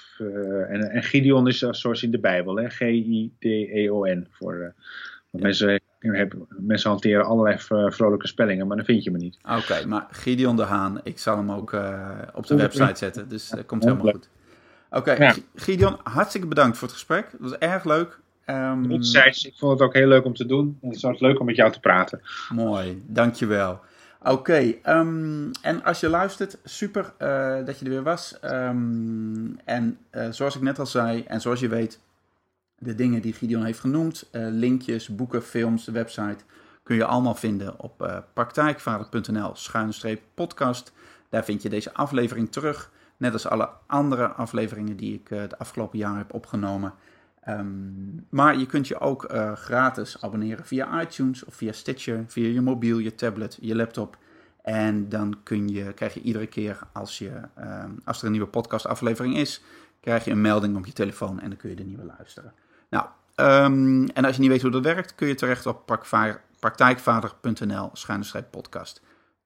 en, 0.69 0.90
en 0.90 1.03
Gideon 1.03 1.48
is 1.48 1.59
zoals 1.59 2.03
in 2.03 2.11
de 2.11 2.19
Bijbel, 2.19 2.69
G-I-D-E-O-N. 2.69 4.27
Voor 4.31 4.74
ja. 5.31 5.40
mensen 5.40 5.81
mensen 6.49 6.91
hanteren 6.91 7.24
allerlei 7.24 7.59
vrolijke 7.91 8.27
spellingen, 8.27 8.66
maar 8.66 8.77
dan 8.77 8.87
vind 8.87 9.05
je 9.05 9.11
me 9.11 9.19
niet. 9.19 9.39
Oké, 9.59 9.87
maar 9.87 10.07
Gideon 10.11 10.57
de 10.57 10.62
Haan, 10.62 11.01
ik 11.03 11.19
zal 11.19 11.37
hem 11.37 11.53
ook 11.53 11.73
uh, 11.73 12.11
op 12.35 12.47
de 12.47 12.57
website 12.57 12.97
zetten, 12.97 13.28
dus 13.28 13.49
dat 13.49 13.66
komt 13.66 13.85
helemaal 13.85 14.12
goed. 14.12 14.28
Oké, 14.91 15.11
okay, 15.12 15.27
ja. 15.27 15.35
Gideon, 15.55 15.97
hartstikke 16.03 16.47
bedankt 16.47 16.78
voor 16.78 16.89
het 16.89 16.97
gesprek. 16.97 17.31
Dat 17.31 17.41
was 17.41 17.59
erg 17.59 17.85
leuk. 17.85 18.19
Um, 18.47 18.91
ik 18.91 19.55
vond 19.57 19.73
het 19.73 19.81
ook 19.81 19.95
heel 19.95 20.09
leuk 20.09 20.24
om 20.24 20.35
te 20.35 20.47
doen. 20.47 20.78
Het 20.83 21.01
was 21.01 21.20
leuk 21.20 21.41
om 21.41 21.47
met 21.47 21.57
jou 21.57 21.73
te 21.73 21.81
praten. 21.81 22.20
Mooi, 22.49 23.03
dankjewel. 23.07 23.81
Oké, 24.20 24.33
okay, 24.33 24.81
um, 24.87 25.51
en 25.62 25.85
als 25.85 26.01
je 26.01 26.09
luistert, 26.09 26.59
super 26.65 27.12
uh, 27.19 27.65
dat 27.65 27.78
je 27.78 27.85
er 27.85 27.91
weer 27.91 28.03
was. 28.03 28.39
Um, 28.45 29.59
en 29.65 29.99
uh, 30.12 30.27
zoals 30.31 30.57
ik 30.57 30.62
net 30.62 30.78
al 30.78 30.87
zei, 30.87 31.24
en 31.27 31.41
zoals 31.41 31.61
je 31.61 31.69
weet, 31.69 32.01
de 32.78 32.94
dingen 32.94 33.23
die 33.23 33.32
Gideon 33.32 33.65
heeft 33.65 33.81
genoemd, 33.81 34.28
uh, 34.32 34.47
linkjes, 34.51 35.09
boeken, 35.09 35.43
films, 35.43 35.85
de 35.85 35.93
website, 35.93 36.44
kun 36.82 36.97
je 36.97 37.05
allemaal 37.05 37.35
vinden 37.35 37.81
op 37.81 38.03
uh, 38.03 38.19
praktijkvader.nl 38.32 39.51
schuinstreep 39.55 40.23
podcast. 40.35 40.93
Daar 41.28 41.44
vind 41.44 41.62
je 41.62 41.69
deze 41.69 41.94
aflevering 41.94 42.53
terug, 42.53 42.90
net 43.16 43.32
als 43.32 43.47
alle 43.47 43.69
andere 43.86 44.27
afleveringen 44.27 44.97
die 44.97 45.15
ik 45.15 45.31
uh, 45.31 45.40
het 45.40 45.59
afgelopen 45.59 45.98
jaar 45.98 46.16
heb 46.16 46.35
opgenomen. 46.35 46.94
Um, 47.48 48.27
maar 48.31 48.59
je 48.59 48.66
kunt 48.66 48.89
je 48.89 49.01
ook 49.01 49.32
gratis 49.55 50.23
abonneren 50.23 50.65
via 50.65 51.03
iTunes 51.03 51.44
of 51.44 51.55
via 51.55 51.73
Stitcher, 51.73 52.24
via 52.27 52.48
je 52.48 52.61
mobiel, 52.61 52.98
je 52.98 53.15
tablet, 53.15 53.59
je 53.61 53.77
laptop. 53.77 54.19
En 54.62 55.09
dan 55.09 55.36
kun 55.43 55.69
je, 55.69 55.93
krijg 55.93 56.15
je 56.15 56.20
iedere 56.20 56.47
keer 56.47 56.78
als, 56.93 57.19
je, 57.19 57.40
um, 57.59 58.01
als 58.05 58.19
er 58.19 58.24
een 58.24 58.31
nieuwe 58.31 58.47
podcastaflevering 58.47 59.36
is, 59.36 59.62
krijg 60.01 60.24
je 60.24 60.31
een 60.31 60.40
melding 60.40 60.77
op 60.77 60.86
je 60.86 60.93
telefoon 60.93 61.40
en 61.40 61.48
dan 61.48 61.59
kun 61.59 61.70
je 61.70 61.77
de 61.77 61.85
nieuwe 61.85 62.05
luisteren. 62.05 62.53
Nou, 62.90 63.06
um, 63.36 64.08
en 64.08 64.24
als 64.24 64.34
je 64.34 64.40
niet 64.40 64.50
weet 64.50 64.62
hoe 64.62 64.70
dat 64.70 64.82
werkt, 64.84 65.14
kun 65.14 65.28
je 65.28 65.34
terecht 65.34 65.66
op 65.66 66.00
praktijkvader.nl 66.58 67.90
schuine 67.92 68.42
podcast. 68.50 69.02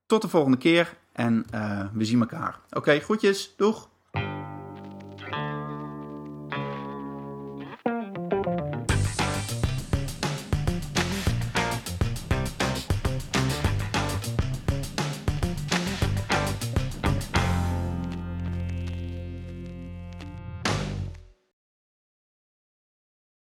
Tot 0.07 0.23
de 0.23 0.29
volgende 0.29 0.57
keer 0.57 0.97
en 1.13 1.47
uh, 1.55 1.85
we 1.93 2.05
zien 2.05 2.21
elkaar. 2.21 2.61
Oké, 2.67 2.77
okay, 2.77 3.01
groetjes. 3.01 3.55
Doeg! 3.57 3.89